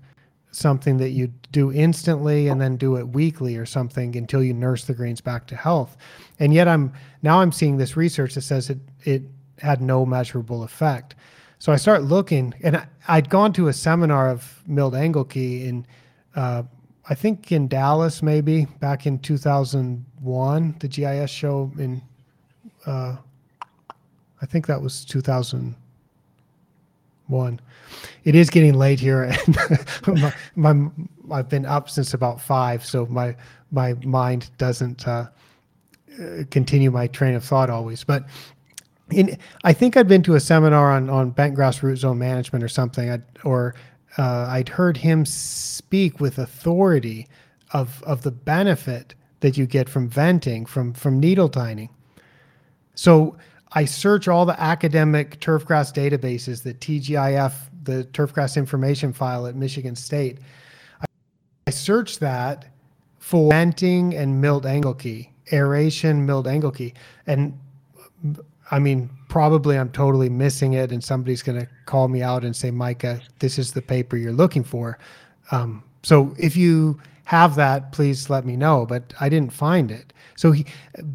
something 0.51 0.99
that 0.99 1.11
you 1.11 1.33
do 1.51 1.73
instantly 1.73 2.49
and 2.49 2.61
then 2.61 2.77
do 2.77 2.97
it 2.97 3.09
weekly 3.09 3.57
or 3.57 3.67
something 3.67 4.17
until 4.17 4.43
you 4.43 4.55
nurse 4.55 4.85
the 4.85 4.95
greens 4.95 5.21
back 5.21 5.47
to 5.49 5.57
health? 5.57 5.97
And 6.39 6.55
yet 6.55 6.69
I'm 6.69 6.93
now 7.23 7.41
I'm 7.41 7.53
seeing 7.53 7.77
this 7.77 7.97
research 7.97 8.35
that 8.35 8.43
says 8.43 8.71
it 8.71 8.79
it 9.05 9.23
had 9.59 9.81
no 9.81 10.05
measurable 10.05 10.63
effect. 10.63 11.15
So 11.59 11.73
I 11.73 11.77
start 11.77 12.03
looking, 12.03 12.53
and 12.63 12.77
I, 12.77 12.87
had 13.01 13.31
gone 13.31 13.53
to 13.55 13.69
a 13.69 13.73
seminar 13.73 14.29
of 14.29 14.63
Milt 14.67 14.95
Engelke 14.95 15.67
in 15.67 15.87
uh, 16.35 16.65
I 17.09 17.15
think 17.15 17.53
in 17.53 17.69
Dallas, 17.69 18.23
maybe 18.23 18.67
back 18.81 19.07
in 19.07 19.19
2001, 19.19 20.77
the 20.81 20.89
GIS 20.89 21.31
show 21.31 21.71
in, 21.79 22.03
uh, 22.87 23.17
I 24.45 24.47
think 24.47 24.67
that 24.67 24.83
was 24.83 25.07
2001. 25.07 27.61
It 28.25 28.35
is 28.35 28.51
getting 28.51 28.75
late 28.75 29.01
here, 29.01 29.23
and 29.23 29.57
my, 30.21 30.35
my, 30.55 30.91
I've 31.31 31.49
been 31.49 31.65
up 31.65 31.89
since 31.89 32.13
about 32.13 32.43
five, 32.43 32.85
so 32.85 33.07
my 33.07 33.35
my 33.71 33.95
mind 34.05 34.51
doesn't 34.59 35.09
uh, 35.09 35.29
continue 36.51 36.91
my 36.91 37.07
train 37.07 37.35
of 37.35 37.43
thought 37.43 37.71
always. 37.71 38.05
But 38.05 38.27
in, 39.11 39.39
I 39.65 39.73
think 39.73 39.97
I'd 39.97 40.09
been 40.09 40.23
to 40.25 40.35
a 40.35 40.41
seminar 40.41 40.93
on 40.93 41.09
on 41.09 41.31
bent 41.31 41.55
grass 41.55 41.83
root 41.83 41.97
zone 41.97 42.19
management 42.19 42.63
or 42.63 42.69
something, 42.69 43.09
I'd, 43.09 43.23
or 43.45 43.75
uh, 44.19 44.49
I'd 44.51 44.69
heard 44.69 44.99
him 44.99 45.25
speak 45.25 46.21
with 46.21 46.37
authority 46.37 47.29
of 47.73 48.03
of 48.03 48.25
the 48.25 48.31
benefit 48.31 49.15
that 49.41 49.57
you 49.57 49.65
get 49.65 49.89
from 49.89 50.07
venting, 50.07 50.67
from 50.67 50.93
from 50.93 51.19
needle 51.19 51.49
tining. 51.49 51.89
So 52.95 53.39
I 53.75 53.85
search 53.85 54.29
all 54.29 54.47
the 54.47 54.61
academic 54.61 55.41
turfgrass 55.41 55.93
databases, 55.93 56.63
the 56.63 56.75
TGIF, 56.75 57.53
the 57.83 58.05
turfgrass 58.13 58.57
information 58.57 59.13
file 59.13 59.47
at 59.47 59.57
Michigan 59.57 59.97
State. 59.97 60.39
I, 61.67 61.71
search 61.71 62.21
that 62.21 62.67
for 63.19 63.51
venting 63.51 64.15
and 64.15 64.41
Milt 64.41 64.65
Engelke, 64.65 65.29
aeration, 65.53 66.25
Milt 66.25 66.47
Engelke, 66.47 66.95
and 67.27 67.59
I 68.71 68.79
mean, 68.79 69.11
probably 69.29 69.77
I'm 69.77 69.91
totally 69.91 70.29
missing 70.29 70.75
it, 70.75 70.93
and 70.93 71.03
somebody's 71.03 71.43
going 71.43 71.61
to 71.61 71.69
call 71.87 72.09
me 72.09 72.23
out 72.23 72.45
and 72.45 72.55
say, 72.55 72.71
Micah, 72.71 73.21
this 73.41 73.59
is 73.59 73.73
the 73.73 73.83
paper 73.83 74.17
you're 74.17 74.33
looking 74.33 74.63
for. 74.63 74.99
Um, 75.51 75.83
so 76.03 76.35
if 76.39 76.57
you 76.57 77.01
have 77.25 77.57
that, 77.57 77.93
please 77.93 78.31
let 78.31 78.45
me 78.45 78.57
know. 78.57 78.87
But 78.87 79.15
I 79.21 79.29
didn't 79.29 79.53
find 79.53 79.91
it. 79.91 80.13
So 80.37 80.53
he 80.53 80.67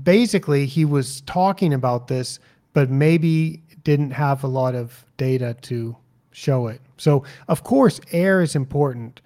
basically 0.04 0.66
he 0.66 0.86
was 0.86 1.22
talking 1.22 1.74
about 1.74 2.08
this, 2.08 2.40
but 2.74 2.90
maybe 2.90 3.62
didn't 3.84 4.12
have 4.12 4.44
a 4.44 4.48
lot 4.48 4.76
of 4.76 5.06
data 5.18 5.56
to 5.62 5.96
show 6.32 6.68
it. 6.68 6.82
So 6.98 7.24
of 7.48 7.64
course, 7.64 8.00
air 8.12 8.42
is 8.42 8.56
important. 8.56 9.22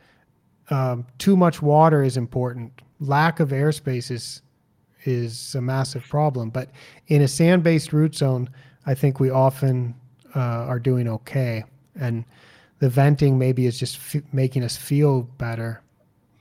Um, 0.69 1.05
too 1.17 1.35
much 1.35 1.61
water 1.61 2.03
is 2.03 2.17
important. 2.17 2.81
Lack 2.99 3.39
of 3.39 3.49
airspace 3.49 4.09
is 4.11 4.41
is 5.05 5.55
a 5.55 5.61
massive 5.61 6.07
problem. 6.07 6.49
But 6.49 6.69
in 7.07 7.21
a 7.21 7.27
sand-based 7.27 7.93
root 7.93 8.15
zone, 8.15 8.49
I 8.85 8.93
think 8.93 9.19
we 9.19 9.29
often 9.29 9.95
uh, 10.35 10.39
are 10.39 10.79
doing 10.79 11.07
okay, 11.07 11.63
and 11.99 12.25
the 12.79 12.89
venting 12.89 13.37
maybe 13.37 13.65
is 13.65 13.79
just 13.79 13.97
f- 14.15 14.23
making 14.33 14.63
us 14.63 14.75
feel 14.75 15.23
better, 15.37 15.81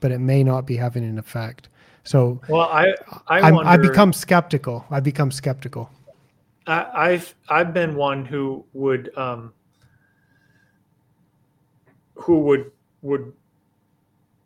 but 0.03 0.11
it 0.11 0.19
may 0.19 0.43
not 0.43 0.67
be 0.67 0.75
having 0.75 1.05
an 1.05 1.17
effect. 1.17 1.69
So, 2.03 2.41
well, 2.49 2.63
I 2.63 2.93
I, 3.27 3.49
wonder, 3.49 3.69
I 3.69 3.77
become 3.77 4.11
skeptical. 4.11 4.85
I 4.91 4.99
become 4.99 5.31
skeptical. 5.31 5.89
I, 6.67 7.11
have 7.11 7.33
I've 7.47 7.73
been 7.73 7.95
one 7.95 8.25
who 8.25 8.65
would 8.73 9.17
um, 9.17 9.53
who 12.15 12.41
would 12.41 12.69
would 13.01 13.31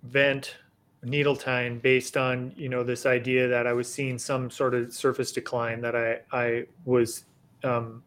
vent 0.03 0.57
needle 1.01 1.35
tine 1.35 1.79
based 1.79 2.17
on 2.17 2.53
you 2.55 2.69
know 2.69 2.83
this 2.83 3.07
idea 3.07 3.47
that 3.47 3.65
I 3.65 3.73
was 3.73 3.91
seeing 3.91 4.19
some 4.19 4.51
sort 4.51 4.75
of 4.75 4.93
surface 4.93 5.31
decline 5.31 5.81
that 5.81 5.95
I 5.95 6.19
I 6.31 6.65
was 6.85 7.23
um, 7.63 8.03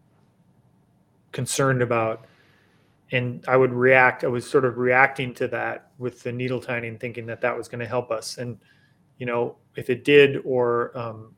concerned 1.33 1.83
about, 1.83 2.27
and 3.11 3.45
I 3.49 3.57
would 3.57 3.73
react. 3.73 4.23
I 4.23 4.29
was 4.29 4.49
sort 4.49 4.65
of 4.65 4.79
reacting 4.79 5.35
to 5.35 5.49
that 5.49 5.90
with 6.01 6.23
the 6.23 6.33
needle 6.33 6.61
tining, 6.61 6.99
thinking 6.99 7.27
that 7.27 7.41
that 7.43 7.57
was 7.57 7.69
going 7.69 7.79
to 7.79 7.87
help 7.87 8.11
us. 8.11 8.39
And 8.39 8.59
you 9.19 9.27
know, 9.27 9.57
if 9.77 9.91
it 9.91 10.03
did 10.03 10.39
or 10.45 10.97
um, 10.99 11.35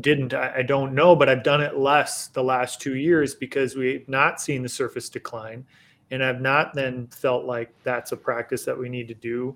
didn't, 0.00 0.32
I, 0.32 0.56
I 0.56 0.62
don't 0.62 0.94
know. 0.94 1.14
But 1.14 1.28
I've 1.28 1.44
done 1.44 1.60
it 1.60 1.76
less 1.76 2.28
the 2.28 2.42
last 2.42 2.80
two 2.80 2.96
years 2.96 3.34
because 3.34 3.76
we've 3.76 4.08
not 4.08 4.40
seen 4.40 4.62
the 4.62 4.68
surface 4.68 5.08
decline, 5.08 5.64
and 6.10 6.24
I've 6.24 6.40
not 6.40 6.74
then 6.74 7.06
felt 7.08 7.44
like 7.44 7.72
that's 7.84 8.12
a 8.12 8.16
practice 8.16 8.64
that 8.64 8.76
we 8.76 8.88
need 8.88 9.06
to 9.08 9.14
do. 9.14 9.54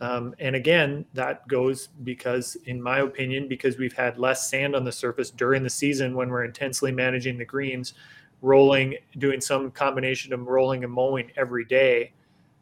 Um, 0.00 0.34
and 0.38 0.56
again, 0.56 1.04
that 1.12 1.46
goes 1.46 1.88
because, 2.04 2.56
in 2.64 2.80
my 2.80 3.00
opinion, 3.00 3.48
because 3.48 3.76
we've 3.76 3.92
had 3.92 4.18
less 4.18 4.48
sand 4.48 4.74
on 4.74 4.84
the 4.84 4.92
surface 4.92 5.30
during 5.30 5.62
the 5.62 5.68
season 5.68 6.14
when 6.14 6.30
we're 6.30 6.44
intensely 6.44 6.90
managing 6.90 7.36
the 7.36 7.44
greens, 7.44 7.92
rolling, 8.40 8.96
doing 9.18 9.40
some 9.42 9.70
combination 9.70 10.32
of 10.32 10.46
rolling 10.46 10.84
and 10.84 10.92
mowing 10.92 11.30
every 11.36 11.66
day, 11.66 12.12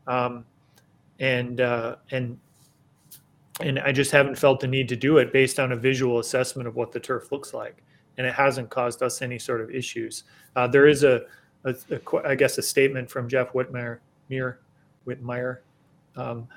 um, 0.09 0.45
and 1.21 1.61
uh, 1.61 1.97
and 2.11 2.39
and 3.61 3.79
I 3.81 3.93
just 3.93 4.11
haven't 4.11 4.37
felt 4.37 4.61
the 4.61 4.67
need 4.67 4.89
to 4.89 4.97
do 4.97 5.19
it 5.19 5.33
based 5.33 5.59
on 5.61 5.73
a 5.73 5.77
visual 5.77 6.19
assessment 6.19 6.69
of 6.69 6.77
what 6.77 6.93
the 6.93 7.01
turf 7.01 7.31
looks 7.31 7.55
like, 7.55 7.83
and 8.17 8.27
it 8.27 8.35
hasn't 8.35 8.71
caused 8.71 9.03
us 9.03 9.23
any 9.23 9.39
sort 9.39 9.61
of 9.61 9.71
issues. 9.71 10.25
Uh, 10.57 10.67
there 10.67 10.87
is 10.87 11.05
a, 11.05 11.23
a, 11.65 11.75
a, 11.91 12.29
I 12.29 12.35
guess, 12.35 12.59
a 12.59 12.63
statement 12.63 13.11
from 13.11 13.29
Jeff 13.29 13.53
Whitmire, 13.53 13.99
Mir, 14.29 14.61
Whitmire. 15.07 15.59
Um, 16.17 16.49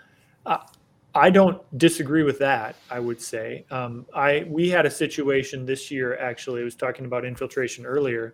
I 1.14 1.30
don't 1.30 1.62
disagree 1.78 2.24
with 2.24 2.40
that. 2.40 2.76
I 2.90 3.00
would 3.00 3.22
say 3.22 3.66
um, 3.70 4.06
I 4.14 4.46
we 4.48 4.70
had 4.70 4.86
a 4.86 4.92
situation 4.92 5.66
this 5.66 5.92
year. 5.92 6.18
Actually, 6.18 6.62
I 6.62 6.64
was 6.64 6.76
talking 6.76 7.06
about 7.06 7.26
infiltration 7.26 7.86
earlier. 7.86 8.34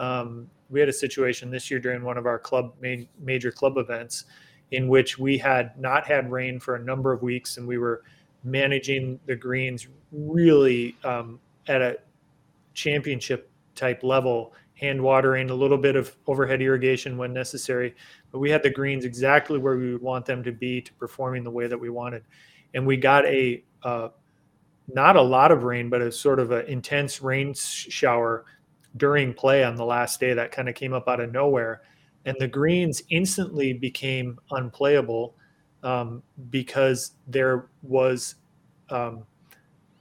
Um, 0.00 0.50
we 0.68 0.80
had 0.80 0.88
a 0.88 0.92
situation 0.92 1.50
this 1.50 1.70
year 1.70 1.78
during 1.78 2.02
one 2.02 2.18
of 2.18 2.26
our 2.26 2.38
club 2.38 2.74
major 3.20 3.52
club 3.52 3.78
events 3.78 4.24
in 4.70 4.88
which 4.88 5.18
we 5.18 5.38
had 5.38 5.78
not 5.78 6.06
had 6.06 6.30
rain 6.30 6.58
for 6.58 6.74
a 6.74 6.82
number 6.82 7.12
of 7.12 7.22
weeks, 7.22 7.56
and 7.56 7.66
we 7.66 7.78
were 7.78 8.02
managing 8.42 9.18
the 9.26 9.36
greens 9.36 9.86
really 10.12 10.96
um, 11.04 11.38
at 11.68 11.82
a 11.82 11.98
championship 12.74 13.50
type 13.74 14.02
level 14.02 14.52
hand 14.74 15.00
watering, 15.00 15.48
a 15.50 15.54
little 15.54 15.78
bit 15.78 15.96
of 15.96 16.14
overhead 16.26 16.60
irrigation 16.60 17.16
when 17.16 17.32
necessary. 17.32 17.94
But 18.30 18.40
we 18.40 18.50
had 18.50 18.62
the 18.62 18.70
greens 18.70 19.04
exactly 19.04 19.58
where 19.58 19.76
we 19.76 19.92
would 19.92 20.02
want 20.02 20.26
them 20.26 20.42
to 20.42 20.52
be 20.52 20.82
to 20.82 20.92
performing 20.94 21.44
the 21.44 21.50
way 21.50 21.66
that 21.66 21.78
we 21.78 21.88
wanted. 21.88 22.24
And 22.74 22.86
we 22.86 22.96
got 22.96 23.24
a 23.24 23.64
uh, 23.82 24.08
not 24.88 25.16
a 25.16 25.22
lot 25.22 25.50
of 25.50 25.64
rain, 25.64 25.88
but 25.88 26.02
a 26.02 26.12
sort 26.12 26.38
of 26.38 26.50
an 26.50 26.66
intense 26.66 27.22
rain 27.22 27.54
shower 27.54 28.44
during 28.96 29.34
play 29.34 29.64
on 29.64 29.76
the 29.76 29.84
last 29.84 30.20
day 30.20 30.34
that 30.34 30.52
kind 30.52 30.68
of 30.68 30.74
came 30.74 30.92
up 30.92 31.08
out 31.08 31.20
of 31.20 31.32
nowhere. 31.32 31.82
And 32.26 32.36
the 32.38 32.48
greens 32.48 33.02
instantly 33.10 33.72
became 33.72 34.38
unplayable 34.50 35.34
um, 35.82 36.22
because 36.50 37.12
there 37.28 37.68
was, 37.82 38.34
um, 38.90 39.22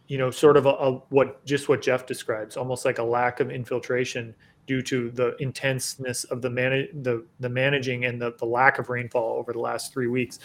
you 0.08 0.18
know, 0.18 0.32
sort 0.32 0.58
of 0.58 0.66
a, 0.66 0.70
a, 0.70 0.92
what 1.10 1.46
just 1.46 1.70
what 1.70 1.82
Jeff 1.82 2.06
describes, 2.06 2.58
almost 2.58 2.84
like 2.84 2.98
a 2.98 3.04
lack 3.04 3.40
of 3.40 3.52
infiltration 3.52 4.36
due 4.68 4.82
to 4.82 5.12
the 5.12 5.36
intenseness 5.40 6.24
of 6.26 6.42
the 6.42 6.50
man 6.50 6.88
the 7.04 7.24
the 7.40 7.50
managing 7.50 8.06
and 8.06 8.20
the, 8.20 8.34
the 8.40 8.46
lack 8.46 8.80
of 8.80 8.90
rainfall 8.90 9.38
over 9.38 9.54
the 9.54 9.60
last 9.60 9.94
three 9.94 10.08
weeks. 10.08 10.40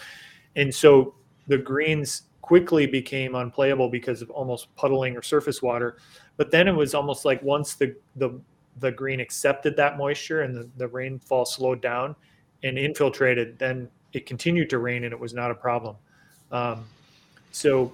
And 0.55 0.73
so 0.73 1.15
the 1.47 1.57
greens 1.57 2.23
quickly 2.41 2.85
became 2.85 3.35
unplayable 3.35 3.89
because 3.89 4.21
of 4.21 4.29
almost 4.29 4.73
puddling 4.75 5.15
or 5.17 5.21
surface 5.21 5.61
water. 5.61 5.97
But 6.37 6.51
then 6.51 6.67
it 6.67 6.75
was 6.75 6.93
almost 6.93 7.25
like 7.25 7.41
once 7.41 7.75
the 7.75 7.95
the 8.17 8.39
the 8.81 8.91
green 8.91 9.19
accepted 9.19 9.77
that 9.77 9.97
moisture 9.97 10.41
and 10.41 10.55
the, 10.55 10.69
the 10.77 10.87
rainfall 10.87 11.45
slowed 11.45 11.81
down 11.81 12.15
and 12.63 12.77
infiltrated, 12.77 13.57
then 13.57 13.89
it 14.13 14.25
continued 14.25 14.69
to 14.69 14.79
rain 14.79 15.05
and 15.05 15.13
it 15.13 15.19
was 15.19 15.33
not 15.33 15.51
a 15.51 15.55
problem. 15.55 15.95
Um, 16.51 16.85
so 17.51 17.93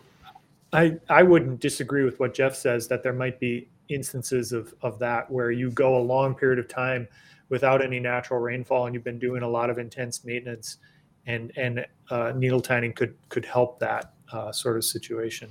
I 0.73 0.97
I 1.09 1.23
wouldn't 1.23 1.59
disagree 1.59 2.03
with 2.03 2.19
what 2.19 2.33
Jeff 2.33 2.55
says 2.55 2.87
that 2.87 3.03
there 3.03 3.13
might 3.13 3.39
be 3.39 3.67
instances 3.89 4.51
of, 4.51 4.73
of 4.81 4.99
that 4.99 5.29
where 5.31 5.51
you 5.51 5.71
go 5.71 5.97
a 5.97 6.03
long 6.03 6.35
period 6.35 6.59
of 6.59 6.67
time 6.67 7.07
without 7.49 7.81
any 7.81 7.99
natural 7.99 8.39
rainfall 8.39 8.85
and 8.85 8.93
you've 8.93 9.03
been 9.03 9.19
doing 9.19 9.43
a 9.43 9.47
lot 9.47 9.69
of 9.69 9.77
intense 9.77 10.25
maintenance 10.25 10.77
and 11.25 11.51
and 11.55 11.85
uh, 12.09 12.33
needle 12.35 12.61
tining 12.61 12.91
could 12.91 13.15
could 13.29 13.45
help 13.45 13.79
that 13.79 14.13
uh, 14.31 14.51
sort 14.51 14.75
of 14.75 14.83
situation 14.83 15.49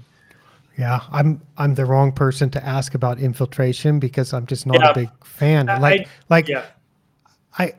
yeah 0.79 1.01
i'm 1.11 1.41
i'm 1.57 1.75
the 1.75 1.85
wrong 1.85 2.13
person 2.13 2.51
to 2.51 2.65
ask 2.65 2.95
about 2.95 3.19
infiltration 3.19 3.99
because 3.99 4.33
i'm 4.33 4.47
just 4.47 4.67
not 4.67 4.81
yeah. 4.81 4.91
a 4.91 4.95
big 4.95 5.27
fan 5.27 5.67
like 5.67 6.01
I, 6.03 6.07
like 6.29 6.49
yeah. 6.49 6.65
i 7.59 7.75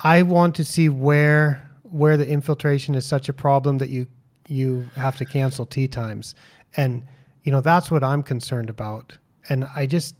i 0.00 0.22
want 0.22 0.54
to 0.56 0.64
see 0.64 0.88
where 0.88 1.70
where 1.82 2.16
the 2.16 2.26
infiltration 2.26 2.94
is 2.94 3.04
such 3.06 3.28
a 3.28 3.32
problem 3.32 3.78
that 3.78 3.90
you 3.90 4.06
you 4.48 4.88
have 4.96 5.16
to 5.18 5.24
cancel 5.24 5.66
tee 5.66 5.88
times 5.88 6.34
and 6.76 7.02
you 7.44 7.52
know 7.52 7.60
that's 7.60 7.90
what 7.90 8.02
i'm 8.02 8.22
concerned 8.22 8.70
about 8.70 9.18
and 9.48 9.66
I 9.74 9.86
just 9.86 10.14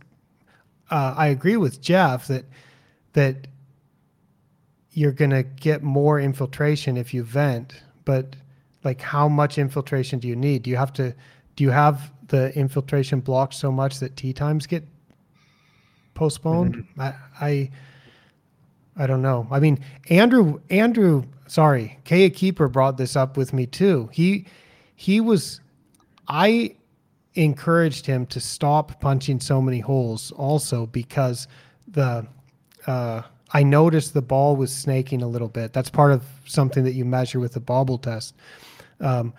uh, 0.91 1.15
I 1.16 1.28
agree 1.28 1.57
with 1.57 1.81
Jeff 1.81 2.26
that 2.28 2.44
that 3.12 3.47
you're 4.91 5.12
going 5.12 5.31
to 5.31 5.42
get 5.42 5.82
more 5.82 6.20
infiltration 6.20 6.97
if 6.97 7.15
you 7.15 7.23
vent, 7.23 7.74
but 8.05 8.36
like 8.84 9.00
how 9.00 9.28
much 9.28 9.58
infiltration 9.58 10.18
do 10.18 10.28
you 10.28 10.36
need? 10.36 10.62
Do 10.62 10.70
you 10.70 10.76
have 10.76 10.92
to 10.94 11.15
do 11.56 11.64
you 11.64 11.70
have 11.70 12.12
the 12.28 12.56
infiltration 12.56 13.20
blocked 13.20 13.55
so 13.55 13.70
much 13.70 13.98
that 14.00 14.16
tee 14.16 14.32
times 14.32 14.66
get 14.66 14.84
postponed? 16.14 16.76
Mm-hmm. 16.76 17.00
I, 17.00 17.14
I 17.40 17.70
I 18.97 19.06
don't 19.06 19.22
know. 19.22 19.47
I 19.50 19.60
mean, 19.60 19.81
Andrew 20.10 20.60
Andrew, 20.70 21.24
sorry, 21.47 21.98
Keya 22.05 22.34
Keeper 22.34 22.68
brought 22.68 22.97
this 22.97 23.16
up 23.16 23.36
with 23.36 23.52
me 23.52 23.66
too. 23.66 24.10
He 24.12 24.47
he 24.94 25.20
was 25.20 25.60
I 26.28 26.76
encouraged 27.34 28.06
him 28.06 28.26
to 28.26 28.40
stop 28.40 29.00
punching 29.00 29.40
so 29.40 29.62
many 29.62 29.81
holes 29.81 30.32
also 30.32 30.86
because 30.86 31.48
the 31.89 32.26
uh, 32.86 33.22
I 33.55 33.62
noticed 33.62 34.14
the 34.14 34.22
ball 34.22 34.56
was 34.56 34.74
snaking 34.74 35.22
a 35.22 35.28
little 35.28 35.48
bit. 35.48 35.72
That's 35.72 35.90
part 35.90 36.12
of 36.12 36.24
something 36.47 36.84
that 36.84 36.92
you 36.92 37.05
measure 37.05 37.39
with 37.39 37.52
the 37.52 37.60
bobble 37.60 37.98
test. 37.98 38.34
Um, 39.00 39.32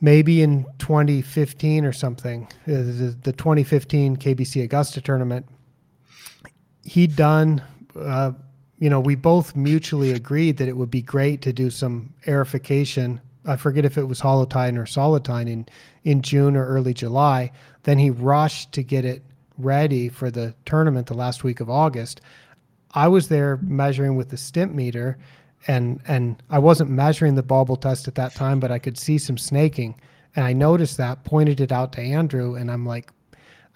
maybe 0.00 0.42
in 0.42 0.64
2015 0.78 1.84
or 1.84 1.92
something, 1.92 2.44
uh, 2.44 2.72
the, 2.72 3.16
the 3.22 3.32
2015 3.32 4.16
KBC 4.16 4.62
Augusta 4.64 5.00
tournament, 5.00 5.46
he'd 6.84 7.16
done. 7.16 7.62
Uh, 7.98 8.32
you 8.78 8.88
know, 8.88 9.00
we 9.00 9.16
both 9.16 9.56
mutually 9.56 10.12
agreed 10.12 10.56
that 10.58 10.68
it 10.68 10.76
would 10.76 10.90
be 10.90 11.02
great 11.02 11.42
to 11.42 11.52
do 11.52 11.68
some 11.68 12.14
aerification 12.26 13.20
I 13.48 13.56
forget 13.56 13.86
if 13.86 13.96
it 13.96 14.04
was 14.04 14.20
Holotyne 14.20 14.76
or 14.76 14.84
Solityne 14.84 15.48
in, 15.48 15.66
in 16.04 16.22
June 16.22 16.54
or 16.54 16.66
early 16.66 16.92
July. 16.92 17.50
Then 17.84 17.98
he 17.98 18.10
rushed 18.10 18.72
to 18.72 18.82
get 18.82 19.04
it 19.04 19.22
ready 19.56 20.08
for 20.08 20.30
the 20.30 20.54
tournament 20.66 21.06
the 21.06 21.14
last 21.14 21.42
week 21.42 21.60
of 21.60 21.70
August. 21.70 22.20
I 22.92 23.08
was 23.08 23.28
there 23.28 23.58
measuring 23.62 24.16
with 24.16 24.28
the 24.28 24.36
Stimpmeter 24.36 25.16
and 25.66 26.00
and 26.06 26.42
I 26.50 26.58
wasn't 26.58 26.90
measuring 26.90 27.34
the 27.34 27.42
bobble 27.42 27.76
test 27.76 28.08
at 28.08 28.14
that 28.14 28.34
time, 28.34 28.60
but 28.60 28.70
I 28.70 28.78
could 28.78 28.98
see 28.98 29.18
some 29.18 29.38
snaking. 29.38 30.00
And 30.36 30.44
I 30.44 30.52
noticed 30.52 30.98
that, 30.98 31.24
pointed 31.24 31.60
it 31.60 31.72
out 31.72 31.92
to 31.94 32.00
Andrew, 32.00 32.54
and 32.54 32.70
I'm 32.70 32.86
like, 32.86 33.10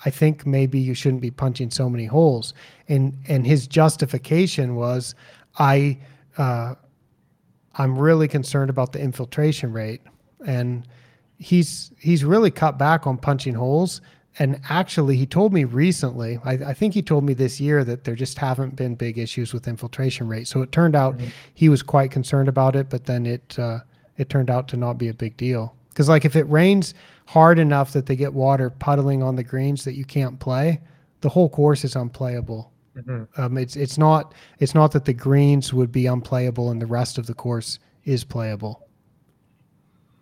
I 0.05 0.11
think 0.11 0.47
maybe 0.47 0.79
you 0.79 0.95
shouldn't 0.95 1.23
be 1.23 1.31
punching 1.31 1.71
so 1.71 1.89
many 1.89 2.07
holes. 2.07 2.55
And 2.89 3.17
and 3.29 3.47
his 3.47 3.67
justification 3.67 4.77
was 4.77 5.15
I 5.59 5.99
uh, 6.39 6.75
I'm 7.75 7.99
really 7.99 8.29
concerned 8.29 8.71
about 8.71 8.93
the 8.93 9.01
infiltration 9.01 9.73
rate. 9.73 10.03
And 10.47 10.87
he's 11.39 11.93
he's 11.99 12.25
really 12.25 12.51
cut 12.51 12.79
back 12.79 13.07
on 13.07 13.19
punching 13.19 13.55
holes. 13.55 14.01
And 14.39 14.61
actually, 14.69 15.17
he 15.17 15.27
told 15.27 15.53
me 15.53 15.65
recently, 15.65 16.39
I, 16.45 16.53
I, 16.53 16.75
think 16.75 16.95
he 16.95 17.03
told 17.03 17.23
me 17.23 17.35
this 17.35 17.61
year 17.61 17.85
that 17.85 18.05
there 18.05 18.15
just 18.15 18.39
haven't 18.39 18.77
been 18.77 18.95
big 18.95 19.19
issues 19.19 19.53
with 19.53 19.69
infiltration 19.69 20.27
rate. 20.27 20.49
So 20.49 20.63
it 20.63 20.73
turned 20.73 20.97
out 20.97 21.19
mm-hmm. 21.19 21.29
he 21.53 21.69
was 21.69 21.83
quite 21.83 22.11
concerned 22.11 22.49
about 22.49 22.75
it, 22.75 22.89
but 22.89 23.05
then 23.05 23.27
it 23.27 23.59
uh, 23.59 23.81
it 24.17 24.31
turned 24.31 24.49
out 24.49 24.69
to 24.69 24.79
not 24.79 24.97
be 24.97 25.09
a 25.09 25.15
big 25.15 25.37
deal. 25.37 25.77
Because 25.91 26.09
like 26.09 26.25
if 26.25 26.35
it 26.35 26.45
rains 26.45 26.95
hard 27.27 27.59
enough 27.59 27.93
that 27.93 28.07
they 28.07 28.17
get 28.17 28.33
water 28.33 28.71
puddling 28.71 29.23
on 29.23 29.37
the 29.37 29.45
greens 29.45 29.85
that 29.85 29.95
you 29.95 30.05
can't 30.07 30.41
play, 30.41 30.81
the 31.21 31.29
whole 31.29 31.51
course 31.51 31.85
is 31.85 31.95
unplayable. 31.95 32.73
Mm-hmm. 32.97 33.41
Um, 33.41 33.59
it's 33.59 33.77
it's 33.77 33.99
not 33.99 34.35
it's 34.59 34.75
not 34.75 34.93
that 34.93 35.05
the 35.05 35.15
greens 35.15 35.73
would 35.73 35.93
be 35.93 36.07
unplayable 36.07 36.71
and 36.71 36.81
the 36.81 36.87
rest 36.87 37.19
of 37.19 37.27
the 37.27 37.35
course 37.35 37.79
is 38.05 38.25
playable, 38.25 38.87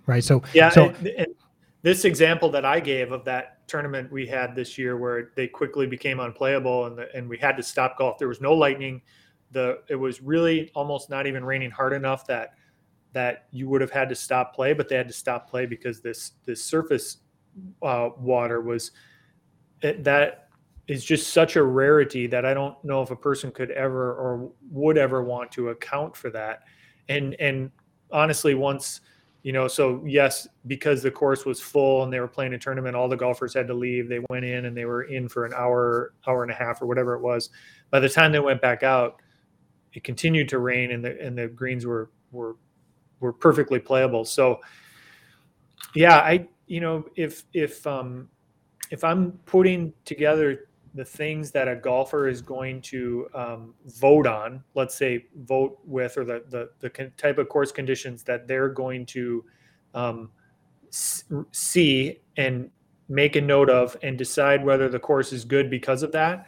right? 0.07 0.23
So 0.23 0.43
yeah, 0.53 0.69
so 0.69 0.91
and, 0.91 1.07
and 1.07 1.35
this 1.83 2.05
example 2.05 2.51
that 2.51 2.65
I 2.65 2.81
gave 2.81 3.13
of 3.13 3.25
that 3.25 3.67
tournament 3.67 4.13
we 4.13 4.27
had 4.27 4.55
this 4.55 4.77
year 4.77 4.97
where 4.97 5.31
they 5.37 5.47
quickly 5.47 5.87
became 5.87 6.21
unplayable 6.21 6.87
and 6.87 6.99
the, 6.99 7.09
and 7.15 7.29
we 7.29 7.39
had 7.39 7.57
to 7.57 7.63
stop 7.63 7.97
golf. 7.97 8.19
There 8.19 8.29
was 8.29 8.41
no 8.41 8.53
lightning. 8.53 9.01
The 9.53 9.83
it 9.89 9.97
was 9.97 10.21
really 10.21 10.71
almost 10.75 11.11
not 11.11 11.27
even 11.27 11.45
raining 11.45 11.71
hard 11.71 11.93
enough 11.93 12.27
that 12.27 12.55
that 13.13 13.47
you 13.51 13.69
would 13.69 13.81
have 13.81 13.91
had 13.91 14.09
to 14.09 14.15
stop 14.15 14.55
play, 14.55 14.73
but 14.73 14.89
they 14.89 14.97
had 14.97 15.09
to 15.09 15.15
stop 15.15 15.49
play 15.49 15.67
because 15.67 16.01
this 16.01 16.33
this 16.45 16.63
surface 16.63 17.19
uh, 17.83 18.11
water 18.19 18.61
was 18.61 18.93
it, 19.83 20.05
that 20.05 20.49
is 20.87 21.05
just 21.05 21.33
such 21.33 21.57
a 21.57 21.63
rarity 21.63 22.27
that 22.27 22.45
I 22.45 22.53
don't 22.53 22.83
know 22.85 23.03
if 23.03 23.11
a 23.11 23.17
person 23.17 23.51
could 23.51 23.71
ever 23.71 24.13
or 24.15 24.51
would 24.71 24.99
ever 24.99 25.23
want 25.23 25.51
to 25.53 25.71
account 25.71 26.17
for 26.17 26.31
that. 26.31 26.65
And 27.09 27.35
and 27.41 27.71
honestly, 28.13 28.55
once 28.55 29.01
you 29.43 29.53
know, 29.53 29.69
so 29.69 30.03
yes, 30.07 30.47
because 30.67 31.03
the 31.03 31.11
course 31.11 31.47
was 31.47 31.61
full 31.61 32.03
and 32.03 32.13
they 32.13 32.21
were 32.21 32.29
playing 32.29 32.53
a 32.53 32.59
tournament, 32.59 32.95
all 32.95 33.09
the 33.09 33.17
golfers 33.17 33.55
had 33.55 33.67
to 33.69 33.75
leave. 33.75 34.09
They 34.09 34.21
went 34.29 34.45
in 34.45 34.67
and 34.67 34.77
they 34.77 34.85
were 34.85 35.05
in 35.05 35.29
for 35.29 35.47
an 35.47 35.55
hour, 35.55 36.13
hour 36.27 36.43
and 36.43 36.53
a 36.53 36.55
half, 36.55 36.83
or 36.83 36.87
whatever 36.87 37.15
it 37.15 37.23
was. 37.23 37.49
By 37.91 38.01
the 38.01 38.09
time 38.09 38.33
they 38.33 38.41
went 38.41 38.61
back 38.61 38.83
out, 38.83 39.23
it 39.93 40.05
continued 40.05 40.49
to 40.51 40.59
rain 40.59 40.93
and 40.93 41.05
the 41.05 41.21
and 41.21 41.37
the 41.37 41.49
greens 41.49 41.87
were 41.87 42.11
were 42.33 42.57
were 43.21 43.33
perfectly 43.33 43.79
playable. 43.79 44.25
So 44.25 44.61
yeah, 45.95 46.19
I 46.19 46.47
you 46.67 46.81
know 46.81 47.07
if 47.17 47.45
if 47.53 47.87
um 47.87 48.29
if 48.91 49.05
I'm 49.05 49.33
putting 49.47 49.93
together 50.05 50.69
the 50.95 51.05
things 51.05 51.51
that 51.53 51.69
a 51.69 51.77
golfer 51.77 52.29
is 52.29 52.41
going 52.41 52.81
to 52.83 53.29
um, 53.35 53.75
vote 53.87 54.27
on, 54.27 54.63
let's 54.75 54.95
say 54.95 55.27
vote 55.45 55.79
with, 55.85 56.17
or 56.17 56.25
the, 56.25 56.43
the, 56.49 56.71
the 56.81 57.11
type 57.17 57.39
of 57.39 57.49
course 57.49 57.71
conditions 57.71 58.23
that 58.25 58.49
they're 58.49 58.69
going 58.69 59.07
to 59.07 59.45
um, 59.95 60.31
see 60.91 62.21
and 62.37 62.71
make 63.09 63.37
a 63.37 63.41
note 63.41 63.71
of 63.71 63.97
and 64.03 64.19
decide 64.19 64.65
whether 64.65 64.89
the 64.89 64.99
course 64.99 65.33
is 65.33 65.45
good 65.45 65.71
because 65.71 66.03
of 66.03 66.13
that. 66.13 66.47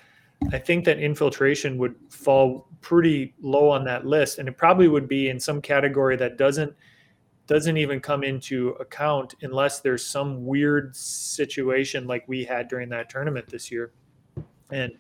I 0.53 0.59
think 0.59 0.85
that 0.87 0.99
infiltration 0.99 1.79
would 1.79 1.95
fall 2.09 2.67
pretty 2.81 3.35
low 3.41 3.69
on 3.69 3.85
that 3.85 4.07
list, 4.07 4.39
and 4.39 4.49
it 4.49 4.57
probably 4.57 4.89
would 4.89 5.07
be 5.07 5.29
in 5.29 5.39
some 5.39 5.62
category 5.62 6.17
that 6.17 6.37
doesn't 6.37 6.75
doesn't 7.49 7.77
even 7.77 8.01
come 8.01 8.23
into 8.23 8.71
account 8.81 9.35
unless 9.43 9.81
there's 9.81 10.07
some 10.07 10.47
weird 10.47 10.95
situation 10.97 12.07
like 12.07 12.25
we 12.29 12.45
had 12.45 12.69
during 12.69 12.89
that 12.89 13.11
tournament 13.11 13.47
this 13.49 13.71
year. 13.71 13.93
And 14.73 14.92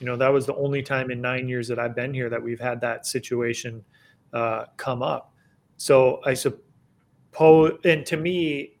you 0.00 0.06
know 0.06 0.16
that 0.16 0.28
was 0.28 0.46
the 0.46 0.54
only 0.54 0.82
time 0.82 1.10
in 1.10 1.20
nine 1.20 1.48
years 1.48 1.68
that 1.68 1.78
I've 1.78 1.94
been 1.94 2.14
here 2.14 2.28
that 2.30 2.42
we've 2.42 2.60
had 2.60 2.80
that 2.80 3.06
situation 3.06 3.84
uh, 4.32 4.66
come 4.76 5.02
up. 5.02 5.32
So 5.76 6.20
I 6.24 6.34
suppose, 6.34 7.78
and 7.84 8.04
to 8.06 8.16
me, 8.16 8.78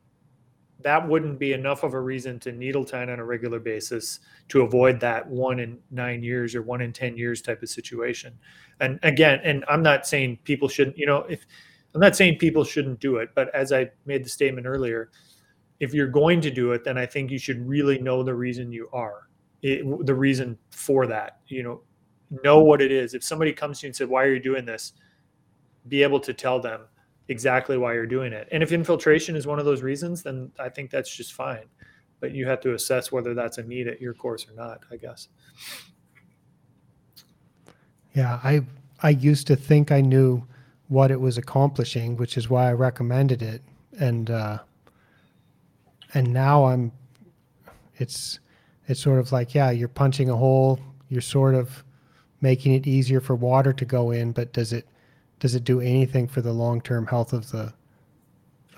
that 0.80 1.06
wouldn't 1.08 1.38
be 1.38 1.52
enough 1.52 1.82
of 1.82 1.94
a 1.94 2.00
reason 2.00 2.38
to 2.40 2.52
needle 2.52 2.84
tine 2.84 3.10
on 3.10 3.18
a 3.18 3.24
regular 3.24 3.58
basis 3.58 4.20
to 4.48 4.62
avoid 4.62 5.00
that 5.00 5.26
one 5.26 5.58
in 5.58 5.78
nine 5.90 6.22
years 6.22 6.54
or 6.54 6.62
one 6.62 6.80
in 6.80 6.92
10 6.92 7.16
years 7.16 7.42
type 7.42 7.62
of 7.62 7.68
situation. 7.68 8.38
And 8.80 9.00
again, 9.02 9.40
and 9.42 9.64
I'm 9.68 9.82
not 9.82 10.06
saying 10.06 10.38
people 10.44 10.68
shouldn't, 10.68 10.96
you 10.96 11.06
know, 11.06 11.24
if 11.28 11.44
I'm 11.94 12.00
not 12.00 12.14
saying 12.14 12.38
people 12.38 12.64
shouldn't 12.64 13.00
do 13.00 13.16
it, 13.16 13.30
but 13.34 13.52
as 13.54 13.72
I 13.72 13.90
made 14.06 14.24
the 14.24 14.28
statement 14.28 14.66
earlier, 14.66 15.10
if 15.80 15.94
you're 15.94 16.08
going 16.08 16.40
to 16.42 16.50
do 16.50 16.72
it, 16.72 16.84
then 16.84 16.96
I 16.96 17.06
think 17.06 17.30
you 17.30 17.38
should 17.38 17.66
really 17.66 17.98
know 17.98 18.22
the 18.22 18.34
reason 18.34 18.70
you 18.72 18.88
are, 18.92 19.27
it, 19.62 20.06
the 20.06 20.14
reason 20.14 20.58
for 20.70 21.06
that. 21.06 21.40
You 21.46 21.62
know, 21.62 21.80
know 22.44 22.60
what 22.60 22.80
it 22.80 22.92
is. 22.92 23.14
If 23.14 23.24
somebody 23.24 23.52
comes 23.52 23.80
to 23.80 23.86
you 23.86 23.88
and 23.88 23.96
said, 23.96 24.08
"Why 24.08 24.24
are 24.24 24.32
you 24.32 24.40
doing 24.40 24.64
this?" 24.64 24.92
Be 25.88 26.02
able 26.02 26.20
to 26.20 26.34
tell 26.34 26.60
them 26.60 26.82
exactly 27.28 27.76
why 27.76 27.94
you're 27.94 28.06
doing 28.06 28.32
it. 28.32 28.48
And 28.52 28.62
if 28.62 28.72
infiltration 28.72 29.36
is 29.36 29.46
one 29.46 29.58
of 29.58 29.64
those 29.64 29.82
reasons, 29.82 30.22
then 30.22 30.50
I 30.58 30.68
think 30.68 30.90
that's 30.90 31.14
just 31.14 31.34
fine. 31.34 31.64
But 32.20 32.32
you 32.32 32.46
have 32.46 32.60
to 32.62 32.74
assess 32.74 33.12
whether 33.12 33.34
that's 33.34 33.58
a 33.58 33.62
need 33.62 33.86
at 33.86 34.00
your 34.00 34.14
course 34.14 34.46
or 34.48 34.54
not, 34.54 34.80
I 34.90 34.96
guess. 34.96 35.28
Yeah, 38.14 38.40
I 38.42 38.62
I 39.02 39.10
used 39.10 39.46
to 39.46 39.56
think 39.56 39.92
I 39.92 40.00
knew 40.00 40.42
what 40.88 41.10
it 41.10 41.20
was 41.20 41.38
accomplishing, 41.38 42.16
which 42.16 42.36
is 42.36 42.50
why 42.50 42.68
I 42.68 42.72
recommended 42.72 43.42
it. 43.42 43.62
And 44.00 44.30
uh, 44.30 44.58
and 46.14 46.32
now 46.32 46.64
I'm 46.64 46.92
it's 47.96 48.40
it's 48.88 49.00
sort 49.00 49.20
of 49.20 49.30
like, 49.32 49.54
yeah, 49.54 49.70
you're 49.70 49.88
punching 49.88 50.30
a 50.30 50.36
hole, 50.36 50.80
you're 51.08 51.20
sort 51.20 51.54
of 51.54 51.84
making 52.40 52.74
it 52.74 52.86
easier 52.86 53.20
for 53.20 53.34
water 53.34 53.72
to 53.72 53.84
go 53.84 54.10
in, 54.10 54.32
but 54.32 54.52
does 54.52 54.72
it 54.72 54.86
does 55.40 55.54
it 55.54 55.62
do 55.62 55.80
anything 55.80 56.26
for 56.26 56.40
the 56.40 56.52
long 56.52 56.80
term 56.80 57.06
health 57.06 57.32
of 57.32 57.50
the 57.50 57.72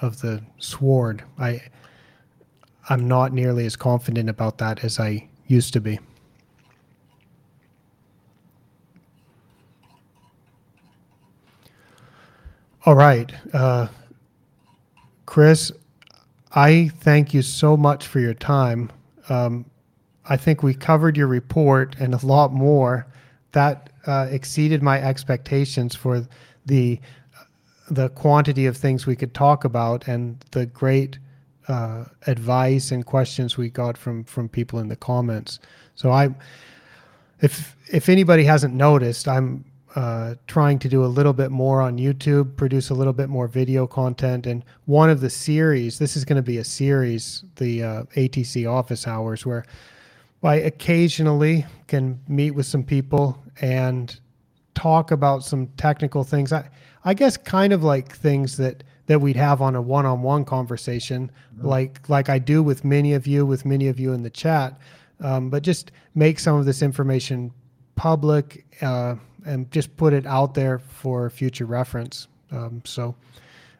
of 0.02 0.20
the 0.20 0.42
sward? 0.58 1.22
I 1.38 1.62
I'm 2.88 3.06
not 3.06 3.32
nearly 3.32 3.66
as 3.66 3.76
confident 3.76 4.28
about 4.28 4.58
that 4.58 4.84
as 4.84 4.98
I 4.98 5.28
used 5.46 5.72
to 5.74 5.80
be. 5.80 6.00
All 12.86 12.94
right. 12.94 13.30
Uh, 13.52 13.88
Chris, 15.26 15.70
I 16.52 16.88
thank 17.00 17.34
you 17.34 17.42
so 17.42 17.76
much 17.76 18.06
for 18.06 18.20
your 18.20 18.34
time. 18.34 18.90
Um, 19.28 19.66
I 20.26 20.36
think 20.36 20.62
we 20.62 20.74
covered 20.74 21.16
your 21.16 21.26
report 21.26 21.96
and 21.98 22.14
a 22.14 22.24
lot 22.24 22.52
more. 22.52 23.06
That 23.52 23.90
uh, 24.06 24.28
exceeded 24.30 24.82
my 24.82 25.00
expectations 25.02 25.94
for 25.94 26.26
the 26.66 27.00
the 27.90 28.08
quantity 28.10 28.66
of 28.66 28.76
things 28.76 29.04
we 29.04 29.16
could 29.16 29.34
talk 29.34 29.64
about 29.64 30.06
and 30.06 30.38
the 30.52 30.66
great 30.66 31.18
uh, 31.66 32.04
advice 32.26 32.92
and 32.92 33.04
questions 33.04 33.56
we 33.56 33.68
got 33.68 33.96
from 33.96 34.24
from 34.24 34.48
people 34.48 34.78
in 34.78 34.88
the 34.88 34.96
comments. 34.96 35.58
So 35.94 36.10
I, 36.10 36.34
if 37.40 37.76
if 37.92 38.08
anybody 38.08 38.44
hasn't 38.44 38.74
noticed, 38.74 39.26
I'm 39.28 39.64
uh, 39.96 40.36
trying 40.46 40.78
to 40.78 40.88
do 40.88 41.04
a 41.04 41.06
little 41.06 41.32
bit 41.32 41.50
more 41.50 41.80
on 41.80 41.98
YouTube, 41.98 42.56
produce 42.56 42.90
a 42.90 42.94
little 42.94 43.12
bit 43.12 43.28
more 43.28 43.48
video 43.48 43.86
content, 43.86 44.46
and 44.46 44.64
one 44.86 45.10
of 45.10 45.20
the 45.20 45.30
series. 45.30 45.98
This 45.98 46.16
is 46.16 46.24
going 46.24 46.36
to 46.36 46.42
be 46.42 46.58
a 46.58 46.64
series, 46.64 47.44
the 47.56 47.82
uh, 47.82 48.02
ATC 48.14 48.70
Office 48.70 49.06
Hours, 49.06 49.44
where 49.44 49.64
I 50.42 50.56
occasionally 50.56 51.66
can 51.86 52.20
meet 52.28 52.52
with 52.52 52.66
some 52.66 52.82
people 52.82 53.42
and 53.60 54.18
talk 54.74 55.10
about 55.10 55.44
some 55.44 55.66
technical 55.76 56.24
things. 56.24 56.52
I, 56.52 56.68
I 57.04 57.14
guess 57.14 57.36
kind 57.36 57.72
of 57.72 57.82
like 57.82 58.14
things 58.14 58.56
that 58.56 58.84
that 59.06 59.20
we'd 59.20 59.36
have 59.36 59.60
on 59.60 59.74
a 59.74 59.82
one-on-one 59.82 60.44
conversation, 60.44 61.32
mm-hmm. 61.56 61.66
like 61.66 62.08
like 62.08 62.28
I 62.28 62.38
do 62.38 62.62
with 62.62 62.84
many 62.84 63.12
of 63.14 63.26
you, 63.26 63.44
with 63.44 63.64
many 63.64 63.88
of 63.88 63.98
you 63.98 64.12
in 64.12 64.22
the 64.22 64.30
chat. 64.30 64.78
Um, 65.20 65.50
but 65.50 65.62
just 65.62 65.92
make 66.14 66.38
some 66.38 66.56
of 66.56 66.64
this 66.64 66.80
information 66.80 67.52
public 67.96 68.64
uh, 68.80 69.16
and 69.44 69.70
just 69.70 69.94
put 69.96 70.12
it 70.14 70.26
out 70.26 70.54
there 70.54 70.78
for 70.78 71.28
future 71.28 71.66
reference. 71.66 72.28
Um, 72.50 72.82
so 72.84 73.14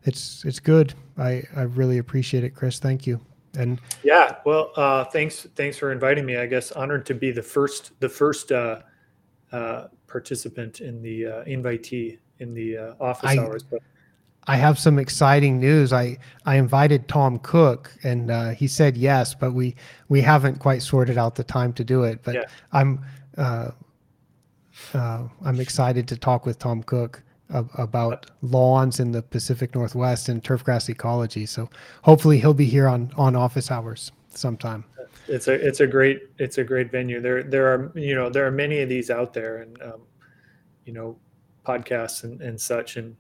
it's 0.05 0.45
it's 0.45 0.61
good. 0.61 0.95
I 1.17 1.45
I 1.57 1.63
really 1.63 1.99
appreciate 1.99 2.45
it, 2.45 2.51
Chris. 2.51 2.79
Thank 2.79 3.07
you. 3.07 3.21
And 3.57 3.81
yeah, 4.03 4.37
well, 4.45 4.71
uh, 4.77 5.05
thanks 5.05 5.47
thanks 5.57 5.77
for 5.77 5.93
inviting 5.93 6.25
me. 6.25 6.37
I 6.37 6.47
guess 6.47 6.73
honored 6.73 7.05
to 7.07 7.15
be 7.15 7.33
the 7.33 7.43
first 7.43 7.93
the 8.01 8.09
first 8.09 8.53
uh, 8.53 8.83
uh, 9.53 9.89
participant 10.07 10.81
in 10.81 11.03
the 11.03 11.27
uh, 11.27 11.45
invitee 11.45 12.19
in 12.39 12.55
the 12.55 12.77
uh, 12.77 12.95
office 13.01 13.31
I, 13.31 13.39
hours. 13.39 13.63
But 13.65 13.83
I 14.47 14.57
have 14.57 14.79
some 14.79 14.99
exciting 14.99 15.59
news. 15.59 15.93
I 15.93 16.19
I 16.47 16.57
invited 16.57 17.09
Tom 17.09 17.39
Cook, 17.41 17.93
and 18.05 18.31
uh, 18.31 18.51
he 18.51 18.69
said 18.69 18.97
yes, 18.97 19.35
but 19.35 19.53
we 19.53 19.75
we 20.09 20.21
haven't 20.21 20.59
quite 20.59 20.83
sorted 20.83 21.19
out 21.19 21.35
the 21.35 21.45
time 21.45 21.73
to 21.75 21.85
do 21.85 22.05
it. 22.05 22.21
But 22.23 22.35
yeah. 22.35 22.45
I'm 22.73 23.05
uh, 23.37 23.71
uh, 24.95 25.25
I'm 25.45 25.61
excited 25.61 26.07
to 26.09 26.17
talk 26.17 26.47
with 26.47 26.59
Tom 26.59 26.83
Cook 26.83 27.23
about 27.53 28.31
lawns 28.43 29.01
in 29.01 29.13
the 29.13 29.23
Pacific 29.23 29.75
Northwest 29.75 30.29
and 30.29 30.43
turfgrass 30.43 30.89
ecology. 30.89 31.47
So 31.47 31.69
hopefully 32.03 32.39
he'll 32.39 32.55
be 32.55 32.67
here 32.67 32.89
on 32.89 33.13
on 33.17 33.37
office 33.37 33.71
hours 33.71 34.13
sometime 34.33 34.85
it's 35.31 35.49
a 35.49 35.53
it's 35.53 35.81
a 35.81 35.87
great 35.87 36.29
it's 36.39 36.59
a 36.59 36.65
great 36.65 36.91
venue. 36.91 37.21
There 37.21 37.43
there 37.43 37.69
are 37.69 37.93
you 37.95 38.15
know 38.15 38.29
there 38.29 38.47
are 38.47 38.51
many 38.51 38.81
of 38.81 38.89
these 38.89 39.11
out 39.11 39.33
there, 39.33 39.59
and 39.59 39.81
um, 39.83 40.01
you 40.85 40.93
know 40.93 41.17
podcasts 41.65 42.25
and, 42.25 42.41
and 42.41 42.61
such, 42.61 42.97
and 42.97 43.17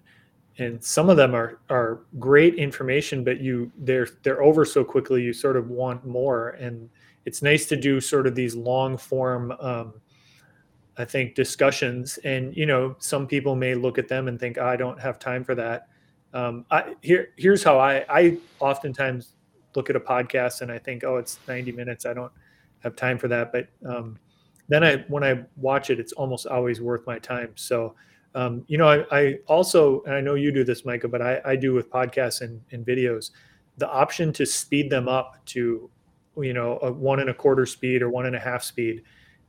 and 0.59 0.83
some 0.83 1.09
of 1.09 1.17
them 1.17 1.35
are 1.35 1.61
are 1.71 2.01
great 2.19 2.57
information, 2.57 3.23
but 3.25 3.41
you 3.41 3.71
they're 3.79 4.09
they're 4.23 4.43
over 4.43 4.65
so 4.65 4.85
quickly. 4.85 5.23
You 5.23 5.33
sort 5.33 5.57
of 5.57 5.71
want 5.71 6.05
more, 6.05 6.51
and 6.51 6.91
it's 7.25 7.43
nice 7.43 7.67
to 7.67 7.77
do 7.77 8.01
sort 8.01 8.27
of 8.27 8.35
these 8.35 8.55
long 8.55 8.97
form. 8.97 9.53
Um, 9.61 9.95
I 11.01 11.05
think 11.05 11.35
discussions, 11.35 12.19
and 12.19 12.57
you 12.57 12.67
know, 12.67 12.97
some 12.99 13.27
people 13.27 13.57
may 13.57 13.75
look 13.75 13.99
at 13.99 14.09
them 14.09 14.29
and 14.29 14.39
think, 14.39 14.59
"I 14.59 14.77
don't 14.77 15.01
have 15.01 15.19
time 15.19 15.45
for 15.45 15.55
that." 15.55 15.89
Um, 16.33 16.65
I, 16.71 16.95
here, 17.03 17.31
here's 17.37 17.63
how 17.65 17.79
I 17.79 18.05
I 18.09 18.39
oftentimes 18.61 19.35
look 19.77 19.91
at 19.91 19.97
a 19.97 20.01
podcast 20.01 20.63
and 20.63 20.71
I 20.71 20.79
think, 20.79 21.05
oh, 21.05 21.17
it's 21.17 21.39
90 21.47 21.73
minutes. 21.73 22.07
I 22.07 22.15
don't 22.15 22.33
have 22.81 22.97
time 22.97 23.19
for 23.19 23.29
that. 23.29 23.53
But 23.53 23.69
um, 23.87 24.19
then 24.69 24.85
I, 24.85 25.05
when 25.09 25.25
I 25.25 25.45
watch 25.57 25.91
it, 25.91 26.01
it's 26.01 26.13
almost 26.13 26.47
always 26.47 26.81
worth 26.81 27.07
my 27.07 27.19
time. 27.19 27.53
So, 27.55 27.95
um, 28.35 28.65
you 28.69 28.79
know, 28.79 28.89
I, 28.89 29.05
I, 29.11 29.39
also, 29.47 30.03
and 30.05 30.15
I 30.15 30.21
know 30.21 30.35
you 30.35 30.53
do 30.53 30.65
this, 30.65 30.85
Micah, 30.85 31.09
but 31.09 31.21
I, 31.21 31.41
I 31.45 31.57
do 31.57 31.75
with 31.75 31.91
podcasts 31.91 32.43
and, 32.43 32.61
and, 32.71 32.87
videos, 32.87 33.33
the 33.79 33.91
option 33.91 34.33
to 34.35 34.47
speed 34.47 34.89
them 34.89 35.09
up 35.09 35.45
to, 35.47 35.91
you 36.37 36.53
know, 36.53 36.79
a 36.83 36.93
one 36.93 37.21
and 37.21 37.31
a 37.31 37.35
quarter 37.35 37.67
speed 37.67 38.03
or 38.03 38.11
one 38.11 38.27
and 38.27 38.37
a 38.37 38.39
half 38.39 38.63
speed 38.63 39.03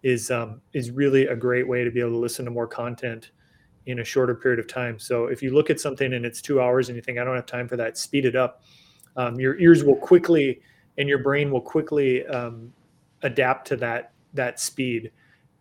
is, 0.03 0.31
um, 0.31 0.61
is 0.73 0.91
really 0.91 1.27
a 1.27 1.35
great 1.35 1.67
way 1.67 1.83
to 1.83 1.91
be 1.91 1.99
able 1.99 2.11
to 2.11 2.17
listen 2.17 2.45
to 2.45 2.51
more 2.51 2.67
content 2.67 3.31
in 3.85 3.99
a 3.99 4.03
shorter 4.03 4.35
period 4.35 4.59
of 4.59 4.67
time. 4.67 4.99
So 4.99 5.25
if 5.25 5.41
you 5.41 5.53
look 5.53 5.69
at 5.69 5.79
something 5.79 6.13
and 6.13 6.25
it's 6.25 6.41
two 6.41 6.61
hours 6.61 6.89
and 6.89 6.95
you 6.95 7.01
think 7.01 7.17
I 7.17 7.23
don't 7.23 7.35
have 7.35 7.45
time 7.45 7.67
for 7.67 7.77
that, 7.77 7.97
speed 7.97 8.25
it 8.25 8.35
up. 8.35 8.63
Um, 9.15 9.39
your 9.39 9.59
ears 9.59 9.83
will 9.83 9.95
quickly 9.95 10.61
and 10.97 11.07
your 11.07 11.19
brain 11.19 11.51
will 11.51 11.61
quickly 11.61 12.25
um, 12.27 12.71
adapt 13.23 13.67
to 13.67 13.75
that 13.77 14.11
that 14.33 14.59
speed, 14.59 15.11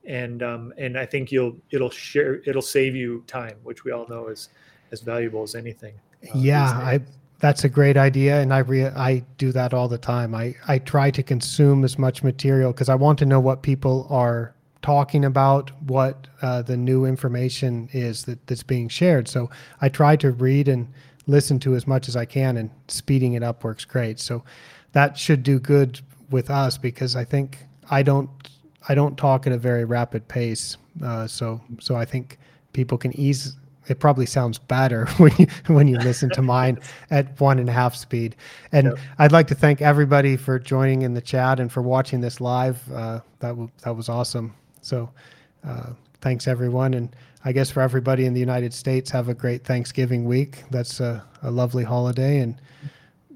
and 0.05 0.43
um, 0.43 0.73
and 0.79 0.99
I 0.99 1.07
think 1.07 1.33
you'll 1.33 1.57
it'll 1.71 1.91
share 1.91 2.43
it'll 2.47 2.63
save 2.63 2.95
you 2.95 3.25
time, 3.27 3.57
which 3.63 3.85
we 3.85 3.93
all 3.93 4.07
know 4.09 4.29
is 4.29 4.51
as 4.93 5.01
valuable 5.01 5.43
as 5.43 5.55
anything. 5.55 5.95
uh, 6.25 6.31
yeah, 6.35 6.71
I 6.71 7.01
that's 7.41 7.65
a 7.65 7.69
great 7.69 7.97
idea, 7.97 8.41
and 8.41 8.53
I 8.53 8.59
re- 8.59 8.87
I 8.87 9.25
do 9.39 9.51
that 9.53 9.75
all 9.75 9.89
the 9.89 9.99
time. 9.99 10.35
I 10.35 10.55
I 10.69 10.79
try 10.79 11.11
to 11.11 11.23
consume 11.23 11.85
as 11.85 11.99
much 11.99 12.23
material 12.23 12.73
because 12.73 12.89
I 12.89 12.95
want 12.95 13.19
to 13.21 13.27
know 13.27 13.41
what 13.41 13.63
people 13.63 14.07
are 14.11 14.55
talking 14.83 15.25
about 15.25 15.71
what 15.83 16.27
uh, 16.41 16.63
the 16.63 16.77
new 16.77 17.05
information 17.05 17.89
is 17.93 18.25
that, 18.25 18.47
that's 18.47 18.63
being 18.63 18.89
shared. 18.89 19.29
So 19.29 19.51
I 19.83 19.89
try 19.89 20.17
to 20.17 20.31
read 20.31 20.69
and 20.69 20.89
listen 21.27 21.59
to 21.61 21.75
as 21.75 21.87
much 21.87 22.09
as 22.09 22.17
I 22.17 22.25
can, 22.25 22.57
and 22.57 22.71
speeding 22.89 23.35
it 23.35 23.43
up 23.43 23.65
works 23.65 23.85
great. 23.85 24.21
So 24.21 24.45
that 24.93 25.17
should 25.19 25.43
do 25.43 25.59
good 25.59 26.01
with 26.31 26.51
us 26.51 26.79
because 26.79 27.17
I 27.17 27.25
think 27.25 27.59
I 27.91 28.03
don't 28.03 28.31
I 28.89 28.95
don't 28.95 29.17
talk 29.17 29.47
at 29.47 29.53
a 29.53 29.59
very 29.59 29.85
rapid 29.85 30.29
pace. 30.29 30.77
Uh, 31.03 31.27
so 31.27 31.61
so 31.79 31.97
I 31.97 32.05
think 32.05 32.39
people 32.73 32.99
can 32.99 33.19
ease. 33.19 33.57
It 33.91 33.99
probably 33.99 34.27
sounds 34.27 34.57
better 34.57 35.07
when 35.17 35.33
you 35.37 35.47
when 35.67 35.89
you 35.89 35.99
listen 35.99 36.31
to 36.31 36.43
mine 36.43 36.79
at 37.11 37.39
one 37.41 37.59
and 37.59 37.69
a 37.69 37.73
half 37.73 37.97
speed. 37.97 38.37
And 38.71 38.87
yep. 38.87 38.99
I'd 39.19 39.33
like 39.33 39.49
to 39.49 39.55
thank 39.57 39.83
everybody 39.83 40.37
for 40.37 40.61
joining 40.61 41.03
in 41.03 41.15
the 41.15 41.21
chat 41.21 41.59
and 41.59 41.73
for 41.73 41.83
watching 41.83 42.21
this 42.21 42.41
live. 42.41 42.81
Uh, 42.93 43.21
that 43.41 43.49
w- 43.49 43.71
that 43.83 43.97
was 43.97 44.09
awesome. 44.09 44.55
So 44.81 45.11
uh, 45.67 45.91
thanks 46.21 46.47
everyone, 46.47 46.95
and 46.95 47.15
I 47.45 47.51
guess 47.51 47.69
for 47.69 47.81
everybody 47.81 48.27
in 48.27 48.33
the 48.33 48.39
United 48.39 48.73
States, 48.73 49.11
have 49.11 49.29
a 49.29 49.35
great 49.35 49.65
Thanksgiving 49.65 50.25
week. 50.25 50.63
That's 50.71 51.01
a, 51.01 51.25
a 51.43 51.51
lovely 51.51 51.85
holiday, 51.85 52.39
and 52.39 52.61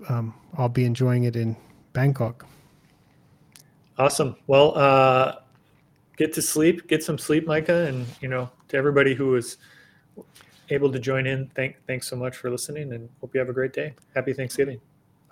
um, 0.09 0.35
I'll 0.57 0.69
be 0.69 0.85
enjoying 0.85 1.25
it 1.25 1.35
in 1.35 1.57
Bangkok. 1.95 2.47
Awesome. 3.99 4.37
Well, 4.47 4.79
uh, 4.79 5.37
get 6.17 6.33
to 6.35 6.43
sleep, 6.43 6.87
get 6.87 7.03
some 7.03 7.19
sleep, 7.19 7.45
Micah, 7.45 7.87
and 7.87 8.07
you 8.21 8.29
know, 8.29 8.51
to 8.69 8.77
everybody 8.77 9.15
who 9.15 9.35
is. 9.35 9.57
was 9.57 9.57
able 10.71 10.91
to 10.93 10.99
join 10.99 11.27
in, 11.27 11.51
thank 11.55 11.77
thanks 11.87 12.09
so 12.09 12.17
much 12.17 12.37
for 12.37 12.51
listening, 12.51 12.93
and 12.93 13.09
hope 13.21 13.35
you 13.35 13.41
have 13.41 13.49
a 13.49 13.53
great 13.53 13.73
day. 13.73 13.95
Happy 14.15 14.33
Thanksgiving. 14.33 14.81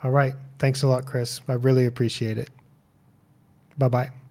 All 0.03 0.11
right. 0.11 0.35
Thanks 0.59 0.83
a 0.83 0.89
lot, 0.89 1.07
Chris. 1.07 1.41
I 1.49 1.55
really 1.55 1.87
appreciate 1.87 2.39
it. 2.39 2.51
Bye 3.79 3.89
bye. 3.89 4.22